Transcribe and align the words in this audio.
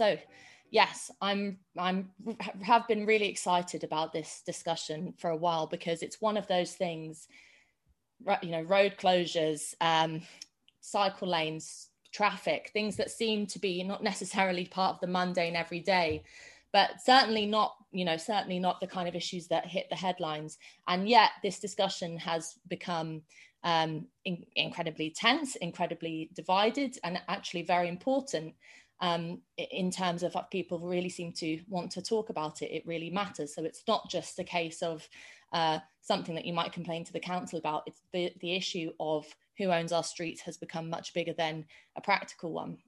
so 0.00 0.16
yes, 0.70 1.10
I'm 1.20 1.58
I'm 1.76 2.10
have 2.62 2.88
been 2.88 3.04
really 3.04 3.28
excited 3.28 3.84
about 3.84 4.14
this 4.14 4.42
discussion 4.46 5.12
for 5.18 5.28
a 5.28 5.36
while 5.36 5.66
because 5.66 6.02
it's 6.02 6.22
one 6.22 6.38
of 6.38 6.46
those 6.46 6.72
things, 6.72 7.28
you 8.42 8.50
know, 8.50 8.62
road 8.62 8.94
closures, 8.98 9.74
um, 9.82 10.22
cycle 10.80 11.28
lanes, 11.28 11.90
traffic, 12.12 12.70
things 12.72 12.96
that 12.96 13.10
seem 13.10 13.46
to 13.48 13.58
be 13.58 13.84
not 13.84 14.02
necessarily 14.02 14.64
part 14.64 14.94
of 14.94 15.00
the 15.00 15.06
mundane 15.06 15.54
every 15.54 15.80
day, 15.80 16.22
but 16.72 17.02
certainly 17.04 17.44
not, 17.44 17.74
you 17.92 18.06
know, 18.06 18.16
certainly 18.16 18.58
not 18.58 18.80
the 18.80 18.86
kind 18.86 19.06
of 19.06 19.14
issues 19.14 19.48
that 19.48 19.66
hit 19.66 19.86
the 19.90 19.96
headlines. 19.96 20.56
And 20.88 21.10
yet, 21.10 21.32
this 21.42 21.58
discussion 21.58 22.16
has 22.16 22.54
become 22.68 23.20
um, 23.64 24.06
in, 24.24 24.46
incredibly 24.56 25.10
tense, 25.10 25.56
incredibly 25.56 26.30
divided, 26.34 26.96
and 27.04 27.20
actually 27.28 27.64
very 27.64 27.88
important 27.90 28.54
um, 29.00 29.40
in 29.56 29.90
terms 29.90 30.22
of 30.22 30.36
people 30.50 30.78
really 30.78 31.08
seem 31.08 31.32
to 31.32 31.60
want 31.68 31.90
to 31.92 32.02
talk 32.02 32.28
about 32.28 32.62
it. 32.62 32.74
It 32.74 32.86
really 32.86 33.10
matters. 33.10 33.54
So 33.54 33.64
it's 33.64 33.82
not 33.88 34.10
just 34.10 34.38
a 34.38 34.44
case 34.44 34.82
of 34.82 35.08
uh, 35.52 35.78
something 36.00 36.34
that 36.34 36.44
you 36.44 36.52
might 36.52 36.72
complain 36.72 37.04
to 37.04 37.12
the 37.12 37.20
council 37.20 37.58
about. 37.58 37.84
It's 37.86 38.02
the, 38.12 38.32
the 38.40 38.54
issue 38.54 38.92
of 39.00 39.26
who 39.58 39.70
owns 39.72 39.92
our 39.92 40.04
streets 40.04 40.40
has 40.42 40.56
become 40.56 40.90
much 40.90 41.14
bigger 41.14 41.32
than 41.32 41.64
a 41.96 42.00
practical 42.00 42.52
one. 42.52 42.78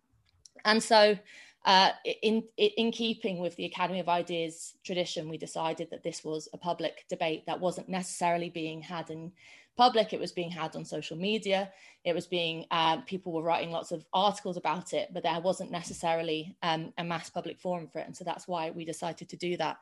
And 0.65 0.83
so, 0.83 1.19
uh, 1.65 1.91
in, 2.23 2.43
in 2.57 2.91
keeping 2.91 3.39
with 3.39 3.55
the 3.57 3.65
Academy 3.65 4.01
of 4.01 4.09
Ideas 4.09 4.75
tradition, 4.85 5.29
we 5.29 5.39
decided 5.39 5.91
that 5.91 6.03
this 6.03 6.25
was 6.25 6.49
a 6.53 6.59
public 6.59 7.05
debate 7.09 7.45
that 7.47 7.61
wasn't 7.61 7.89
necessarily 7.89 8.51
being 8.51 8.83
had 8.83 9.11
in 9.11 9.33
public. 9.77 10.13
It 10.13 10.21
was 10.21 10.33
being 10.33 10.51
had 10.51 10.75
on 10.75 10.85
social 10.85 11.17
media. 11.17 11.71
It 12.05 12.15
was 12.15 12.27
being, 12.27 12.67
uh, 12.71 13.03
people 13.03 13.33
were 13.33 13.43
writing 13.43 13.71
lots 13.71 13.93
of 13.93 14.05
articles 14.13 14.57
about 14.57 14.93
it, 14.93 15.11
but 15.13 15.23
there 15.23 15.41
wasn't 15.41 15.71
necessarily 15.71 16.57
um, 16.63 16.93
a 16.99 17.05
mass 17.05 17.31
public 17.31 17.61
forum 17.61 17.87
for 17.87 18.01
it. 18.01 18.07
And 18.07 18.17
so 18.17 18.25
that's 18.25 18.49
why 18.49 18.71
we 18.71 18.85
decided 18.85 19.29
to 19.29 19.37
do 19.37 19.57
that. 19.59 19.79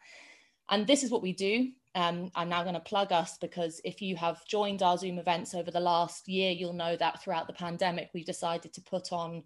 And 0.68 0.86
this 0.86 1.02
is 1.02 1.10
what 1.10 1.22
we 1.22 1.32
do. 1.32 1.70
Um, 1.94 2.30
I'm 2.36 2.48
now 2.48 2.62
going 2.62 2.74
to 2.74 2.80
plug 2.80 3.10
us 3.10 3.36
because 3.38 3.80
if 3.84 4.00
you 4.00 4.14
have 4.16 4.46
joined 4.46 4.82
our 4.82 4.96
Zoom 4.96 5.18
events 5.18 5.54
over 5.54 5.70
the 5.70 5.80
last 5.80 6.28
year, 6.28 6.52
you'll 6.52 6.72
know 6.72 6.94
that 6.96 7.20
throughout 7.20 7.48
the 7.48 7.52
pandemic, 7.52 8.10
we've 8.14 8.24
decided 8.24 8.72
to 8.74 8.80
put 8.82 9.12
on 9.12 9.42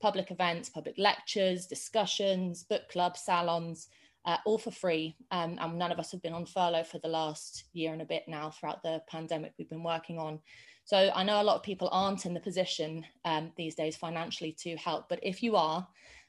public 0.00 0.30
events, 0.30 0.68
public 0.68 0.96
lectures, 0.98 1.66
discussions, 1.66 2.64
book 2.64 2.88
clubs, 2.90 3.20
salons, 3.20 3.88
uh, 4.24 4.36
all 4.44 4.58
for 4.58 4.70
free. 4.70 5.16
Um, 5.30 5.56
and 5.60 5.78
none 5.78 5.92
of 5.92 5.98
us 5.98 6.12
have 6.12 6.22
been 6.22 6.34
on 6.34 6.46
furlough 6.46 6.84
for 6.84 6.98
the 6.98 7.08
last 7.08 7.64
year 7.72 7.92
and 7.92 8.02
a 8.02 8.06
bit 8.06 8.24
now 8.28 8.50
throughout 8.50 8.82
the 8.82 9.02
pandemic 9.08 9.54
we've 9.58 9.70
been 9.70 9.82
working 9.82 10.18
on. 10.18 10.40
So 10.84 11.10
I 11.14 11.22
know 11.22 11.40
a 11.40 11.44
lot 11.44 11.56
of 11.56 11.62
people 11.62 11.88
aren't 11.92 12.26
in 12.26 12.34
the 12.34 12.40
position 12.40 13.04
um, 13.24 13.52
these 13.56 13.74
days 13.74 13.96
financially 13.96 14.52
to 14.60 14.76
help, 14.76 15.08
but 15.08 15.20
if 15.22 15.42
you 15.42 15.56
are, 15.56 15.86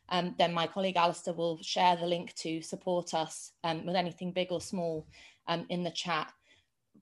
um, 0.10 0.36
then 0.38 0.54
my 0.54 0.68
colleague 0.68 0.98
Alistair 0.98 1.34
will 1.34 1.62
share 1.62 1.96
the 1.96 2.06
link 2.06 2.34
to 2.36 2.62
support 2.62 3.14
us 3.14 3.52
um, 3.64 3.86
with 3.86 3.96
anything 3.96 4.32
big 4.32 4.52
or 4.52 4.60
small 4.60 5.08
um, 5.48 5.66
in 5.70 5.84
the 5.84 5.92
chat. 5.92 6.32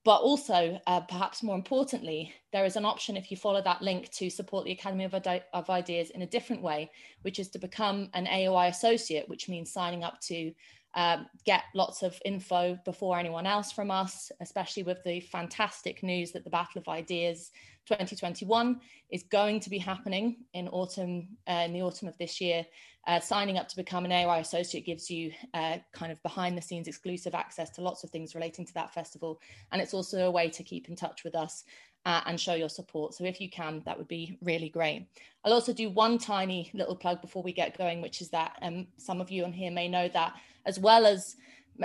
But 0.07 0.21
also, 0.21 0.79
uh, 0.87 1.01
perhaps 1.01 1.43
more 1.43 1.57
importantly, 1.57 2.33
there 2.53 2.63
is 2.63 2.77
an 2.77 2.85
option 2.85 3.17
if 3.17 3.29
you 3.29 3.35
follow 3.35 3.61
that 3.63 3.81
link 3.81 4.09
to 4.11 4.29
support 4.29 4.63
the 4.63 4.71
Academy 4.71 5.03
of, 5.03 5.13
of 5.13 5.69
Ideas 5.69 6.11
in 6.11 6.21
a 6.21 6.25
different 6.25 6.61
way, 6.61 6.89
which 7.23 7.39
is 7.39 7.49
to 7.49 7.59
become 7.59 8.09
an 8.13 8.25
AOI 8.25 8.69
associate, 8.69 9.27
which 9.27 9.49
means 9.49 9.73
signing 9.73 10.05
up 10.05 10.21
to 10.21 10.53
um, 10.95 11.25
get 11.45 11.63
lots 11.75 12.03
of 12.03 12.17
info 12.23 12.79
before 12.85 13.19
anyone 13.19 13.45
else 13.45 13.73
from 13.73 13.91
us, 13.91 14.31
especially 14.39 14.83
with 14.83 15.03
the 15.03 15.19
fantastic 15.19 16.01
news 16.03 16.31
that 16.31 16.45
the 16.45 16.49
Battle 16.49 16.79
of 16.79 16.87
Ideas 16.87 17.51
2021 17.85 18.79
is 19.11 19.23
going 19.23 19.59
to 19.59 19.69
be 19.69 19.77
happening 19.77 20.37
in 20.53 20.69
autumn, 20.69 21.27
uh, 21.49 21.63
in 21.65 21.73
the 21.73 21.81
autumn 21.81 22.07
of 22.07 22.17
this 22.17 22.39
year. 22.39 22.65
Uh, 23.07 23.21
signing 23.21 23.57
up 23.57 23.69
to 23.69 23.75
become 23.77 24.03
an 24.03 24.11
AOI 24.11 24.41
associate 24.41 24.85
gives 24.85 25.09
you 25.09 25.31
uh, 25.53 25.77
kind 25.93 26.11
of 26.11 26.21
behind 26.23 26.57
the 26.57 26.61
scenes 26.61 26.89
exclusive 26.89 27.33
access 27.33 27.69
to 27.69 27.81
lots 27.81 28.03
of 28.03 28.09
things 28.09 28.35
relating 28.35 28.65
to 28.65 28.73
that 28.73 28.93
festival. 28.93 29.39
And 29.71 29.81
it's 29.81 29.93
also 29.93 30.27
a 30.27 30.31
way 30.31 30.49
to 30.49 30.61
keep 30.61 30.89
in 30.89 30.95
touch 30.97 31.23
with 31.23 31.33
us 31.33 31.63
uh, 32.05 32.19
and 32.25 32.37
show 32.37 32.53
your 32.53 32.67
support. 32.67 33.13
So 33.13 33.23
if 33.23 33.39
you 33.39 33.49
can, 33.49 33.81
that 33.85 33.97
would 33.97 34.09
be 34.09 34.37
really 34.41 34.67
great. 34.67 35.07
I'll 35.45 35.53
also 35.53 35.71
do 35.71 35.89
one 35.89 36.17
tiny 36.17 36.69
little 36.73 36.97
plug 36.97 37.21
before 37.21 37.43
we 37.43 37.53
get 37.53 37.77
going, 37.77 38.01
which 38.01 38.21
is 38.21 38.29
that 38.31 38.57
um, 38.61 38.87
some 38.97 39.21
of 39.21 39.31
you 39.31 39.45
on 39.45 39.53
here 39.53 39.71
may 39.71 39.87
know 39.87 40.09
that 40.09 40.35
as 40.65 40.77
well 40.77 41.05
as 41.05 41.37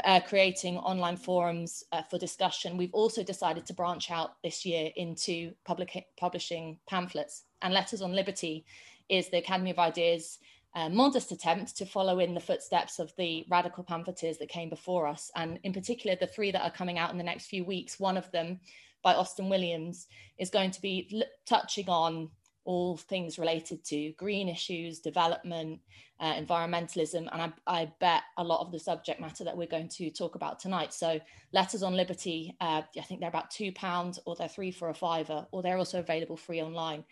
uh, 0.04 0.18
creating 0.26 0.76
online 0.78 1.16
forums 1.16 1.84
uh, 1.92 2.02
for 2.02 2.18
discussion, 2.18 2.76
we've 2.76 2.94
also 2.94 3.22
decided 3.22 3.64
to 3.66 3.74
branch 3.74 4.10
out 4.10 4.42
this 4.42 4.66
year 4.66 4.90
into 4.96 5.52
public 5.64 6.04
publishing 6.16 6.78
pamphlets. 6.88 7.44
And 7.62 7.72
Letters 7.72 8.02
on 8.02 8.12
Liberty 8.12 8.64
is 9.08 9.28
the 9.28 9.38
Academy 9.38 9.70
of 9.70 9.78
Ideas 9.78 10.38
modest 10.74 11.32
attempt 11.32 11.76
to 11.76 11.86
follow 11.86 12.18
in 12.18 12.34
the 12.34 12.40
footsteps 12.40 12.98
of 12.98 13.12
the 13.16 13.44
radical 13.50 13.84
pamphleteers 13.84 14.38
that 14.38 14.48
came 14.48 14.70
before 14.70 15.06
us. 15.06 15.30
And 15.36 15.58
in 15.64 15.72
particular, 15.72 16.16
the 16.18 16.26
three 16.26 16.50
that 16.50 16.64
are 16.64 16.70
coming 16.70 16.98
out 16.98 17.10
in 17.10 17.18
the 17.18 17.24
next 17.24 17.46
few 17.46 17.64
weeks, 17.64 18.00
one 18.00 18.16
of 18.16 18.30
them 18.32 18.60
by 19.02 19.14
Austin 19.14 19.48
Williams 19.48 20.06
is 20.38 20.50
going 20.50 20.70
to 20.70 20.80
be 20.80 21.10
l- 21.12 21.22
touching 21.46 21.88
on 21.88 22.30
all 22.64 22.96
things 22.96 23.38
related 23.38 23.84
to 23.84 24.12
green 24.12 24.48
issues, 24.48 25.00
development, 25.00 25.80
uh, 26.20 26.34
environmentalism, 26.34 27.28
and 27.32 27.42
I, 27.42 27.52
I, 27.66 27.92
bet 27.98 28.22
a 28.38 28.44
lot 28.44 28.64
of 28.64 28.70
the 28.70 28.78
subject 28.78 29.20
matter 29.20 29.42
that 29.42 29.56
we're 29.56 29.66
going 29.66 29.88
to 29.88 30.10
talk 30.10 30.36
about 30.36 30.60
tonight. 30.60 30.94
So, 30.94 31.18
letters 31.52 31.82
on 31.82 31.96
liberty, 31.96 32.54
uh, 32.60 32.82
I 32.96 33.00
think 33.02 33.18
they're 33.18 33.28
about 33.28 33.50
two 33.50 33.72
pounds, 33.72 34.20
or 34.24 34.36
they're 34.36 34.46
three 34.46 34.70
for 34.70 34.90
a 34.90 34.94
fiver, 34.94 35.44
or 35.50 35.62
they're 35.62 35.78
also 35.78 35.98
available 35.98 36.36
free 36.36 36.62
online. 36.62 37.02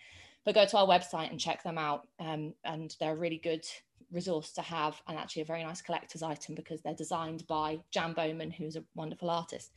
But 0.44 0.54
go 0.54 0.64
to 0.64 0.78
our 0.78 0.86
website 0.86 1.30
and 1.30 1.38
check 1.38 1.62
them 1.62 1.78
out, 1.78 2.08
um, 2.18 2.54
and 2.64 2.94
they're 2.98 3.12
a 3.12 3.16
really 3.16 3.38
good 3.38 3.64
resource 4.10 4.52
to 4.52 4.62
have, 4.62 5.00
and 5.06 5.18
actually 5.18 5.42
a 5.42 5.46
very 5.46 5.62
nice 5.62 5.82
collector's 5.82 6.22
item 6.22 6.54
because 6.54 6.80
they're 6.80 6.94
designed 6.94 7.46
by 7.46 7.80
Jan 7.90 8.14
Bowman, 8.14 8.50
who's 8.50 8.76
a 8.76 8.84
wonderful 8.94 9.30
artist. 9.30 9.72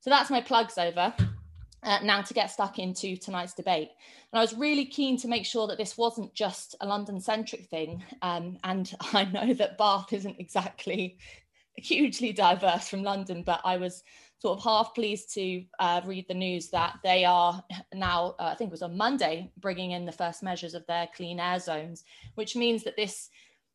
So 0.00 0.10
that's 0.10 0.30
my 0.30 0.40
plugs 0.40 0.78
over 0.78 1.14
uh, 1.82 1.98
now 2.02 2.22
to 2.22 2.34
get 2.34 2.50
stuck 2.50 2.78
into 2.78 3.16
tonight's 3.16 3.54
debate. 3.54 3.90
And 4.32 4.38
I 4.38 4.42
was 4.42 4.54
really 4.54 4.84
keen 4.84 5.16
to 5.18 5.28
make 5.28 5.46
sure 5.46 5.66
that 5.68 5.78
this 5.78 5.96
wasn't 5.96 6.34
just 6.34 6.74
a 6.80 6.86
London 6.86 7.20
centric 7.20 7.66
thing. 7.66 8.02
Um, 8.22 8.58
and 8.64 8.92
I 9.12 9.24
know 9.24 9.54
that 9.54 9.78
Bath 9.78 10.12
isn't 10.12 10.36
exactly 10.38 11.18
hugely 11.76 12.32
diverse 12.32 12.88
from 12.88 13.02
London, 13.02 13.42
but 13.44 13.60
I 13.64 13.76
was 13.76 14.02
sort 14.38 14.58
of 14.58 14.64
half 14.64 14.94
pleased 14.94 15.34
to 15.34 15.64
uh, 15.80 16.00
read 16.04 16.26
the 16.28 16.34
news 16.34 16.70
that 16.70 16.98
they 17.02 17.24
are 17.24 17.62
now, 17.92 18.34
uh, 18.38 18.44
I 18.44 18.54
think 18.54 18.68
it 18.68 18.72
was 18.72 18.82
on 18.82 18.96
Monday, 18.96 19.50
bringing 19.58 19.90
in 19.90 20.04
the 20.04 20.12
first 20.12 20.42
measures 20.42 20.74
of 20.74 20.86
their 20.86 21.08
clean 21.14 21.40
air 21.40 21.58
zones, 21.58 22.04
which 22.34 22.54
means 22.56 22.84
that 22.84 22.96
this 22.96 23.30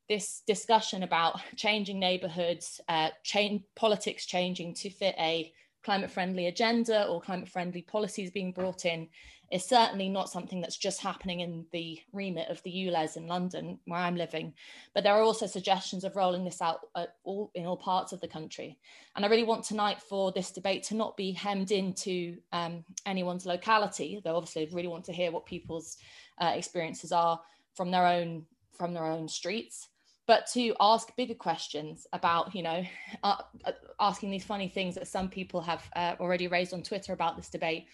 this 0.09 0.41
discussion 0.45 1.03
about 1.03 1.39
changing 1.55 1.97
neighborhoods, 1.97 2.81
uh, 2.89 3.09
change, 3.23 3.63
politics 3.75 4.25
changing 4.25 4.73
to 4.73 4.89
fit 4.89 5.15
a 5.17 5.53
climate 5.83 6.11
friendly 6.11 6.47
agenda 6.47 7.05
or 7.07 7.21
climate 7.21 7.47
friendly 7.47 7.81
policies 7.81 8.31
being 8.31 8.51
brought 8.51 8.85
in 8.85 9.07
is 9.53 9.63
certainly 9.63 10.09
not 10.09 10.31
something 10.31 10.61
that's 10.61 10.77
just 10.77 10.99
happening 10.99 11.41
in 11.41 11.63
the 11.71 11.99
remit 12.11 12.49
of 12.49 12.61
the 12.63 12.71
ULEZ 12.71 13.17
in 13.17 13.27
London, 13.27 13.79
where 13.85 13.99
I'm 13.99 14.15
living. 14.15 14.51
But 14.95 15.03
there 15.03 15.13
are 15.13 15.21
also 15.21 15.45
suggestions 15.45 16.03
of 16.03 16.15
rolling 16.15 16.43
this 16.43 16.59
out 16.59 16.79
all, 17.23 17.51
in 17.53 17.67
all 17.67 17.77
parts 17.77 18.13
of 18.13 18.19
the 18.19 18.27
country. 18.27 18.79
And 19.15 19.23
I 19.23 19.27
really 19.27 19.43
want 19.43 19.63
tonight 19.63 20.01
for 20.01 20.31
this 20.31 20.49
debate 20.49 20.81
to 20.85 20.95
not 20.95 21.15
be 21.15 21.31
hemmed 21.31 21.71
into 21.71 22.37
um, 22.51 22.83
anyone's 23.05 23.45
locality, 23.45 24.19
though 24.23 24.35
obviously 24.35 24.63
I 24.63 24.69
really 24.73 24.87
want 24.87 25.05
to 25.05 25.13
hear 25.13 25.31
what 25.31 25.45
people's 25.45 25.97
uh, 26.41 26.53
experiences 26.55 27.11
are 27.11 27.39
from 27.75 27.91
their 27.91 28.07
own 28.07 28.45
from 28.75 28.95
their 28.95 29.05
own 29.05 29.27
streets 29.27 29.89
but 30.25 30.47
to 30.47 30.73
ask 30.79 31.13
bigger 31.15 31.33
questions 31.33 32.07
about, 32.13 32.55
you 32.55 32.63
know, 32.63 32.83
uh, 33.23 33.35
uh, 33.65 33.71
asking 33.99 34.31
these 34.31 34.45
funny 34.45 34.67
things 34.67 34.95
that 34.95 35.07
some 35.07 35.29
people 35.29 35.61
have 35.61 35.83
uh, 35.95 36.15
already 36.19 36.47
raised 36.47 36.73
on 36.73 36.81
Twitter 36.81 37.13
about 37.13 37.35
this 37.35 37.49
debate, 37.49 37.87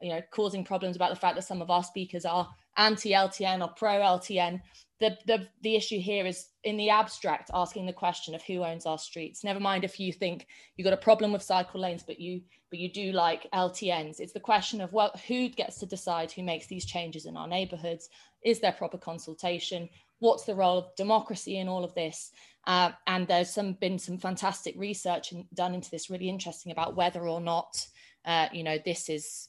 you 0.00 0.10
know, 0.10 0.22
causing 0.30 0.64
problems 0.64 0.96
about 0.96 1.10
the 1.10 1.20
fact 1.20 1.36
that 1.36 1.44
some 1.44 1.62
of 1.62 1.70
our 1.70 1.82
speakers 1.82 2.24
are 2.24 2.48
anti 2.76 3.10
LTN 3.10 3.62
or 3.62 3.68
pro 3.68 3.98
LTN. 3.98 4.60
The, 5.00 5.16
the, 5.26 5.46
the 5.62 5.76
issue 5.76 6.00
here 6.00 6.26
is 6.26 6.48
in 6.64 6.76
the 6.76 6.90
abstract 6.90 7.50
asking 7.54 7.86
the 7.86 7.92
question 7.92 8.34
of 8.34 8.42
who 8.42 8.64
owns 8.64 8.84
our 8.84 8.98
streets. 8.98 9.44
Never 9.44 9.60
mind 9.60 9.84
if 9.84 10.00
you 10.00 10.12
think 10.12 10.48
you've 10.76 10.84
got 10.84 10.92
a 10.92 10.96
problem 10.96 11.32
with 11.32 11.42
cycle 11.42 11.80
lanes, 11.80 12.02
but 12.02 12.18
you 12.18 12.42
but 12.70 12.78
you 12.78 12.92
do 12.92 13.12
like 13.12 13.46
LTNs. 13.54 14.20
It's 14.20 14.32
the 14.32 14.40
question 14.40 14.80
of 14.80 14.92
well, 14.92 15.12
who 15.26 15.48
gets 15.48 15.78
to 15.78 15.86
decide 15.86 16.32
who 16.32 16.42
makes 16.42 16.66
these 16.66 16.84
changes 16.84 17.26
in 17.26 17.36
our 17.36 17.48
neighborhoods? 17.48 18.08
Is 18.44 18.60
there 18.60 18.72
proper 18.72 18.98
consultation? 18.98 19.88
what's 20.20 20.44
the 20.44 20.54
role 20.54 20.78
of 20.78 20.94
democracy 20.96 21.58
in 21.58 21.68
all 21.68 21.84
of 21.84 21.94
this? 21.94 22.32
Uh, 22.66 22.90
and 23.06 23.26
there's 23.26 23.50
some 23.50 23.74
been 23.74 23.98
some 23.98 24.18
fantastic 24.18 24.74
research 24.76 25.32
done 25.54 25.74
into 25.74 25.90
this, 25.90 26.10
really 26.10 26.28
interesting 26.28 26.72
about 26.72 26.96
whether 26.96 27.26
or 27.26 27.40
not 27.40 27.86
uh, 28.24 28.48
you 28.52 28.62
know 28.62 28.78
this 28.84 29.08
is 29.08 29.48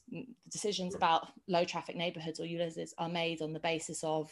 decisions 0.50 0.94
about 0.94 1.28
low 1.48 1.64
traffic 1.64 1.96
neighborhoods 1.96 2.40
or 2.40 2.44
ULEZs 2.44 2.92
are 2.98 3.08
made 3.08 3.42
on 3.42 3.52
the 3.52 3.60
basis 3.60 4.02
of 4.04 4.30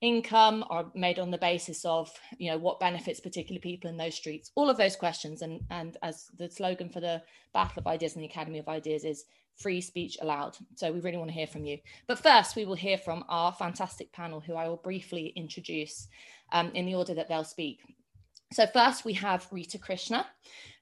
income 0.00 0.64
or 0.68 0.90
made 0.94 1.18
on 1.18 1.30
the 1.30 1.38
basis 1.38 1.84
of 1.84 2.10
you 2.38 2.50
know 2.50 2.58
what 2.58 2.80
benefits 2.80 3.20
particular 3.20 3.60
people 3.60 3.88
in 3.88 3.96
those 3.96 4.16
streets 4.16 4.50
all 4.56 4.68
of 4.68 4.76
those 4.76 4.96
questions 4.96 5.42
and 5.42 5.60
and 5.70 5.96
as 6.02 6.26
the 6.38 6.50
slogan 6.50 6.88
for 6.88 7.00
the 7.00 7.22
battle 7.54 7.78
of 7.78 7.86
ideas 7.86 8.14
and 8.14 8.22
the 8.22 8.28
academy 8.28 8.58
of 8.58 8.68
ideas 8.68 9.04
is 9.04 9.24
free 9.54 9.82
speech 9.82 10.16
allowed. 10.22 10.56
So 10.76 10.90
we 10.90 11.00
really 11.00 11.18
want 11.18 11.28
to 11.28 11.34
hear 11.34 11.46
from 11.46 11.66
you. 11.66 11.76
But 12.08 12.18
first, 12.18 12.56
we 12.56 12.64
will 12.64 12.74
hear 12.74 12.96
from 12.96 13.22
our 13.28 13.52
fantastic 13.52 14.10
panel, 14.10 14.40
who 14.40 14.54
I 14.54 14.66
will 14.66 14.78
briefly 14.78 15.30
introduce. 15.36 16.08
um, 16.52 16.70
in 16.74 16.86
the 16.86 16.94
order 16.94 17.14
that 17.14 17.28
they'll 17.28 17.44
speak. 17.44 17.80
So 18.52 18.66
first 18.66 19.04
we 19.04 19.14
have 19.14 19.48
Rita 19.50 19.78
Krishna, 19.78 20.26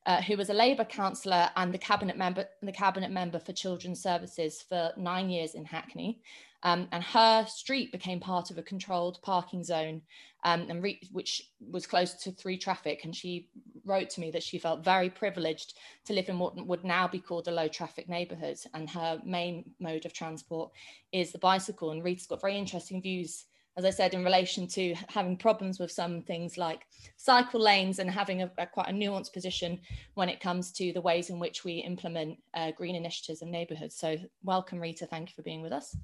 uh, 0.06 0.22
who 0.22 0.36
was 0.36 0.50
a 0.50 0.54
Labour 0.54 0.84
councillor 0.84 1.50
and 1.56 1.72
the 1.72 1.78
cabinet 1.78 2.16
member, 2.16 2.46
the 2.62 2.72
cabinet 2.72 3.10
member 3.10 3.38
for 3.38 3.52
Children's 3.52 4.02
Services 4.02 4.62
for 4.62 4.92
nine 4.96 5.30
years 5.30 5.54
in 5.54 5.64
Hackney. 5.64 6.20
Um, 6.62 6.88
and 6.92 7.02
her 7.02 7.46
street 7.46 7.90
became 7.90 8.20
part 8.20 8.50
of 8.50 8.58
a 8.58 8.62
controlled 8.62 9.18
parking 9.22 9.64
zone, 9.64 10.02
um, 10.44 10.66
and 10.68 10.82
re- 10.82 11.00
which 11.10 11.42
was 11.70 11.86
close 11.86 12.14
to 12.22 12.32
three 12.32 12.58
traffic. 12.58 13.04
And 13.04 13.16
she 13.16 13.48
wrote 13.84 14.10
to 14.10 14.20
me 14.20 14.30
that 14.32 14.42
she 14.42 14.58
felt 14.58 14.84
very 14.84 15.08
privileged 15.08 15.78
to 16.04 16.12
live 16.12 16.28
in 16.28 16.38
what 16.38 16.54
would 16.66 16.84
now 16.84 17.08
be 17.08 17.18
called 17.18 17.48
a 17.48 17.52
low 17.52 17.68
traffic 17.68 18.08
neighbourhood. 18.08 18.58
And 18.74 18.90
her 18.90 19.20
main 19.24 19.70
mode 19.80 20.04
of 20.04 20.12
transport 20.12 20.70
is 21.12 21.32
the 21.32 21.38
bicycle. 21.38 21.92
And 21.92 22.04
Rita's 22.04 22.26
got 22.26 22.42
very 22.42 22.58
interesting 22.58 23.00
views 23.00 23.46
as 23.76 23.84
I 23.84 23.90
said, 23.90 24.14
in 24.14 24.24
relation 24.24 24.66
to 24.68 24.94
having 25.08 25.36
problems 25.36 25.78
with 25.78 25.90
some 25.90 26.22
things 26.22 26.58
like 26.58 26.86
cycle 27.16 27.60
lanes 27.60 27.98
and 27.98 28.10
having 28.10 28.42
a, 28.42 28.50
a 28.58 28.66
quite 28.66 28.88
a 28.88 28.92
nuanced 28.92 29.32
position 29.32 29.80
when 30.14 30.28
it 30.28 30.40
comes 30.40 30.72
to 30.72 30.92
the 30.92 31.00
ways 31.00 31.30
in 31.30 31.38
which 31.38 31.64
we 31.64 31.74
implement 31.74 32.38
uh, 32.54 32.72
green 32.72 32.96
initiatives 32.96 33.42
in 33.42 33.50
neighbourhoods. 33.50 33.96
So 33.96 34.16
welcome, 34.42 34.80
Rita. 34.80 35.06
Thank 35.06 35.30
you 35.30 35.34
for 35.34 35.42
being 35.42 35.62
with 35.62 35.72
us. 35.72 35.96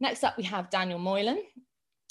Next 0.00 0.24
up, 0.24 0.36
we 0.36 0.44
have 0.44 0.70
Daniel 0.70 0.98
Moylan. 0.98 1.42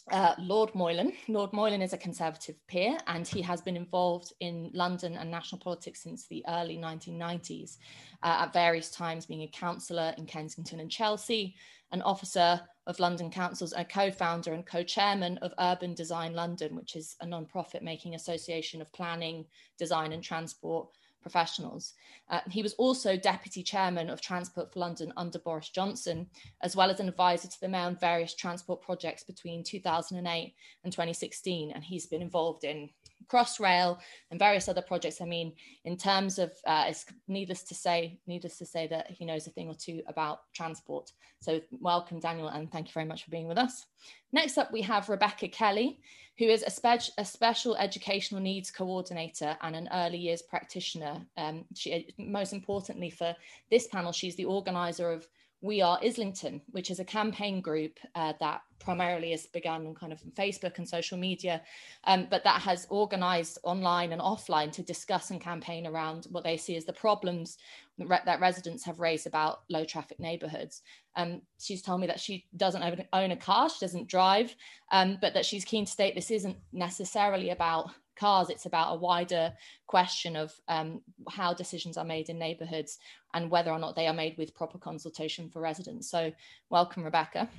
Uh, 0.09 0.33
Lord 0.39 0.73
Moylan. 0.73 1.11
Lord 1.27 1.51
Moylan 1.51 1.81
is 1.81 1.91
a 1.91 1.97
Conservative 1.97 2.55
peer 2.67 2.97
and 3.07 3.27
he 3.27 3.41
has 3.41 3.59
been 3.61 3.75
involved 3.75 4.31
in 4.39 4.71
London 4.73 5.17
and 5.17 5.29
national 5.29 5.59
politics 5.59 6.01
since 6.01 6.27
the 6.27 6.45
early 6.47 6.77
1990s, 6.77 7.77
uh, 8.23 8.43
at 8.43 8.53
various 8.53 8.89
times 8.89 9.25
being 9.25 9.41
a 9.43 9.47
councillor 9.47 10.13
in 10.17 10.25
Kensington 10.25 10.79
and 10.79 10.89
Chelsea, 10.89 11.55
an 11.91 12.01
officer 12.03 12.61
of 12.85 12.99
London 12.99 13.29
Councils, 13.29 13.73
a 13.75 13.83
co-founder 13.83 14.53
and 14.53 14.65
co-chairman 14.65 15.39
of 15.39 15.53
Urban 15.59 15.93
Design 15.93 16.33
London, 16.33 16.73
which 16.73 16.95
is 16.95 17.17
a 17.19 17.25
non-profit 17.25 17.83
making 17.83 18.15
association 18.15 18.81
of 18.81 18.91
planning, 18.93 19.45
design 19.77 20.13
and 20.13 20.23
transport 20.23 20.87
professionals. 21.27 21.93
Uh, 22.29 22.39
he 22.49 22.63
was 22.63 22.73
also 22.75 23.17
deputy 23.17 23.61
chairman 23.61 24.09
of 24.09 24.21
Transport 24.21 24.71
for 24.71 24.79
London 24.79 25.11
under 25.17 25.39
Boris 25.39 25.69
Johnson, 25.69 26.27
as 26.61 26.75
well 26.75 26.89
as 26.89 26.99
an 26.99 27.09
advisor 27.09 27.47
to 27.47 27.59
the 27.59 27.67
mayor 27.67 27.81
on 27.81 27.97
various 27.97 28.33
transport 28.33 28.81
projects 28.81 29.23
between 29.23 29.63
2008 29.63 30.53
and 30.83 30.93
2016. 30.93 31.71
And 31.71 31.83
he's 31.83 32.05
been 32.05 32.21
involved 32.21 32.63
in 32.63 32.89
Crossrail 33.27 33.99
and 34.31 34.39
various 34.39 34.69
other 34.69 34.81
projects. 34.81 35.21
I 35.21 35.25
mean, 35.25 35.53
in 35.85 35.97
terms 35.97 36.39
of, 36.39 36.51
uh, 36.65 36.85
it's 36.87 37.05
needless 37.27 37.63
to 37.63 37.75
say, 37.75 38.19
needless 38.27 38.57
to 38.59 38.65
say 38.65 38.87
that 38.87 39.09
he 39.09 39.25
knows 39.25 39.47
a 39.47 39.49
thing 39.49 39.67
or 39.67 39.75
two 39.75 40.01
about 40.07 40.41
transport. 40.53 41.11
So 41.41 41.61
welcome, 41.71 42.19
Daniel, 42.19 42.47
and 42.47 42.71
thank 42.71 42.87
you 42.87 42.93
very 42.93 43.05
much 43.05 43.23
for 43.23 43.31
being 43.31 43.47
with 43.47 43.57
us. 43.57 43.85
Next 44.31 44.57
up, 44.57 44.71
we 44.71 44.81
have 44.83 45.09
Rebecca 45.09 45.47
Kelly, 45.47 45.99
who 46.37 46.45
is 46.45 46.63
a, 46.63 46.69
spe- 46.69 47.11
a 47.17 47.25
special 47.25 47.75
educational 47.77 48.41
needs 48.41 48.71
coordinator 48.71 49.57
and 49.61 49.75
an 49.75 49.89
early 49.91 50.17
years 50.17 50.41
practitioner. 50.41 51.25
Um, 51.35 51.65
she, 51.75 52.13
most 52.17 52.53
importantly 52.53 53.09
for 53.09 53.35
this 53.71 53.87
panel, 53.87 54.11
she's 54.11 54.35
the 54.35 54.45
organizer 54.45 55.11
of 55.11 55.27
we 55.61 55.81
Are 55.81 55.99
Islington, 56.03 56.61
which 56.69 56.91
is 56.91 56.99
a 56.99 57.05
campaign 57.05 57.61
group 57.61 57.97
uh, 58.13 58.33
that 58.39 58.61
primarily 58.79 59.31
has 59.31 59.45
begun 59.47 59.85
on 59.87 59.95
kind 59.95 60.13
of 60.13 60.21
Facebook 60.37 60.77
and 60.77 60.87
social 60.87 61.17
media, 61.17 61.61
um, 62.05 62.27
but 62.29 62.43
that 62.43 62.61
has 62.61 62.87
organized 62.89 63.57
online 63.63 64.11
and 64.11 64.21
offline 64.21 64.71
to 64.71 64.83
discuss 64.83 65.31
and 65.31 65.41
campaign 65.41 65.87
around 65.87 66.27
what 66.31 66.43
they 66.43 66.57
see 66.57 66.75
as 66.75 66.85
the 66.85 66.93
problems 66.93 67.57
that 67.97 68.39
residents 68.39 68.85
have 68.85 68.99
raised 68.99 69.25
about 69.25 69.61
low 69.69 69.83
traffic 69.83 70.19
neighborhoods. 70.19 70.83
Um, 71.15 71.41
she's 71.59 71.81
told 71.81 71.99
me 71.99 72.07
that 72.07 72.19
she 72.19 72.45
doesn't 72.55 73.07
own 73.11 73.31
a 73.31 73.37
car, 73.37 73.69
she 73.69 73.83
doesn't 73.83 74.07
drive, 74.07 74.55
um, 74.91 75.17
but 75.19 75.33
that 75.33 75.45
she's 75.45 75.65
keen 75.65 75.85
to 75.85 75.91
state 75.91 76.13
this 76.13 76.29
isn't 76.29 76.57
necessarily 76.71 77.49
about 77.49 77.89
cars, 78.17 78.49
it's 78.49 78.65
about 78.65 78.93
a 78.93 78.99
wider 78.99 79.53
question 79.87 80.35
of 80.35 80.53
um, 80.67 81.01
how 81.29 81.53
decisions 81.53 81.97
are 81.97 82.05
made 82.05 82.29
in 82.29 82.37
neighbourhoods 82.37 82.99
and 83.33 83.49
whether 83.49 83.71
or 83.71 83.79
not 83.79 83.95
they 83.95 84.07
are 84.07 84.13
made 84.13 84.37
with 84.37 84.55
proper 84.55 84.77
consultation 84.77 85.49
for 85.49 85.61
residents. 85.61 86.09
So, 86.09 86.31
welcome, 86.69 87.03
Rebecca. 87.03 87.49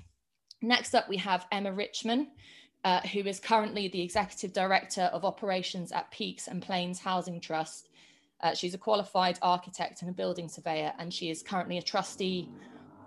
Next 0.61 0.95
up, 0.95 1.09
we 1.09 1.19
have 1.19 1.47
Emma 1.53 1.73
Richman, 1.73 2.29
uh, 2.85 3.01
who 3.01 3.21
is 3.21 3.39
currently 3.39 3.89
the 3.89 4.03
Executive 4.03 4.53
Director 4.53 5.03
of 5.03 5.25
Operations 5.25 5.93
at 5.93 6.11
Peaks 6.11 6.49
and 6.49 6.61
Plains 6.61 6.99
Housing 6.99 7.41
Trust. 7.41 7.89
Uh, 8.41 8.55
she's 8.55 8.75
a 8.75 8.79
qualified 8.79 9.39
architect 9.43 10.03
and 10.03 10.11
a 10.11 10.15
building 10.15 10.49
surveyor, 10.49 10.93
and 10.99 11.13
she 11.13 11.31
is 11.31 11.43
currently 11.43 11.79
a 11.79 11.83
trustee 11.83 12.49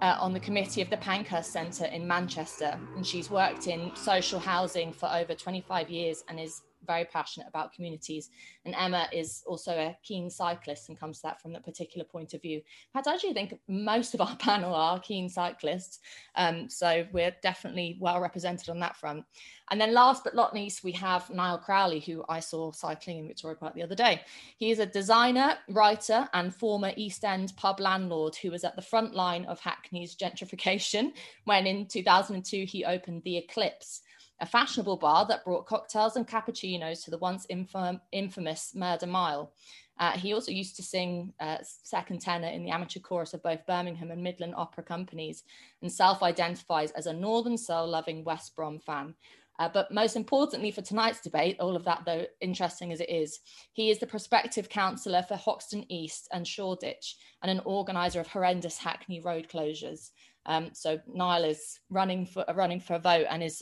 uh, 0.02 0.18
on 0.20 0.34
the 0.34 0.40
committee 0.40 0.82
of 0.82 0.90
the 0.90 0.98
Pankhurst 0.98 1.52
Centre 1.52 1.86
in 1.86 2.08
Manchester. 2.08 2.80
And 2.96 3.06
she's 3.06 3.30
worked 3.30 3.68
in 3.68 3.92
social 3.96 4.40
housing 4.40 4.92
for 4.92 5.10
over 5.12 5.36
25 5.36 5.90
years 5.90 6.24
and 6.28 6.40
is 6.40 6.62
very 6.86 7.06
passionate 7.06 7.48
about 7.48 7.74
communities. 7.74 8.30
And 8.66 8.76
Emma 8.76 9.08
is 9.12 9.44
also 9.48 9.72
a 9.72 9.98
keen 10.04 10.30
cyclist 10.30 10.90
and 10.90 11.00
comes 11.00 11.18
to 11.18 11.24
that 11.24 11.42
from 11.42 11.54
that 11.54 11.66
particular 11.66 12.06
point 12.06 12.34
of 12.34 12.42
view. 12.42 12.58
In 12.58 12.64
fact, 12.94 13.08
I 13.08 13.14
actually 13.14 13.34
think 13.34 13.60
most 13.68 14.14
of 14.14 14.22
our 14.22 14.36
panel 14.40 14.74
are 14.74 15.00
keen 15.00 15.30
cyclists. 15.30 16.00
Um, 16.36 16.70
so 16.70 17.06
we're 17.12 17.36
definitely 17.42 17.98
well 18.00 18.20
represented 18.20 18.70
on 18.70 18.80
that 18.80 18.96
front. 18.96 19.26
And 19.72 19.80
then 19.80 19.94
last 19.94 20.26
but 20.26 20.36
not 20.36 20.54
least, 20.54 20.84
we 20.84 20.92
have 20.94 21.30
Niall 21.30 21.58
Crowley, 21.58 22.02
who 22.02 22.26
I 22.28 22.42
saw 22.42 22.74
cycling 22.74 23.20
in 23.20 23.28
Victoria 23.28 23.56
Park 23.56 23.74
the 23.74 23.84
other 23.84 23.96
day. 23.96 24.22
He 24.58 24.70
is 24.70 24.80
a 24.80 24.86
designer, 24.86 25.58
writer, 25.70 26.28
and 26.34 26.54
former 26.54 26.92
East 26.98 27.24
End 27.24 27.54
pub 27.56 27.80
landlord 27.80 28.36
who 28.36 28.52
was 28.52 28.66
at 28.66 28.76
the 28.76 28.82
front 28.82 29.16
line 29.16 29.46
of 29.46 29.62
Hackney's 29.62 30.16
gentrification 30.16 31.14
when 31.46 31.66
in 31.66 31.86
2002 31.86 32.66
he 32.66 32.84
opened 32.84 33.24
The 33.24 33.38
Eclipse 33.38 34.02
a 34.42 34.46
fashionable 34.46 34.98
bar 34.98 35.26
that 35.28 35.46
brought 35.46 35.68
cocktails 35.68 36.16
and 36.16 36.28
cappuccinos 36.28 37.04
to 37.04 37.12
the 37.12 37.18
once 37.20 37.46
infam- 37.52 38.02
infamous 38.12 38.74
Murder 38.76 39.08
Mile. 39.08 39.54
Uh, 40.00 40.14
he 40.14 40.34
also 40.34 40.52
used 40.52 40.76
to 40.76 40.84
sing 40.84 41.32
uh, 41.40 41.58
second 41.62 42.22
tenor 42.22 42.48
in 42.48 42.64
the 42.64 42.72
amateur 42.72 43.00
chorus 43.00 43.36
of 43.36 43.44
both 43.44 43.66
Birmingham 43.68 44.10
and 44.10 44.24
Midland 44.24 44.56
opera 44.58 44.84
companies 44.84 45.44
and 45.84 45.92
self 45.92 46.24
identifies 46.24 46.92
as 46.92 47.06
a 47.06 47.14
Northern 47.14 47.58
Soul 47.58 47.88
loving 47.88 48.24
West 48.24 48.56
Brom 48.56 48.80
fan. 48.80 49.14
Uh, 49.60 49.70
but 49.72 49.92
most 49.92 50.16
importantly 50.16 50.72
for 50.72 50.82
tonight's 50.82 51.22
debate, 51.22 51.56
all 51.60 51.76
of 51.76 51.86
that 51.86 52.02
though 52.04 52.26
interesting 52.40 52.92
as 52.92 53.00
it 53.00 53.12
is, 53.12 53.42
he 53.74 53.92
is 53.92 54.00
the 54.00 54.08
prospective 54.08 54.70
councillor 54.70 55.22
for 55.22 55.36
Hoxton 55.36 55.86
East 55.92 56.28
and 56.34 56.48
Shoreditch 56.48 57.16
and 57.44 57.52
an 57.52 57.62
organiser 57.64 58.20
of 58.20 58.28
horrendous 58.28 58.80
Hackney 58.80 59.20
road 59.20 59.48
closures. 59.54 60.10
Um, 60.48 60.72
so 60.74 61.00
Niall 61.08 61.44
is 61.44 61.80
running 61.90 62.26
for 62.26 62.50
uh, 62.50 62.54
running 62.54 62.80
for 62.80 62.96
a 62.96 63.00
vote 63.00 63.28
and 63.30 63.44
is 63.44 63.62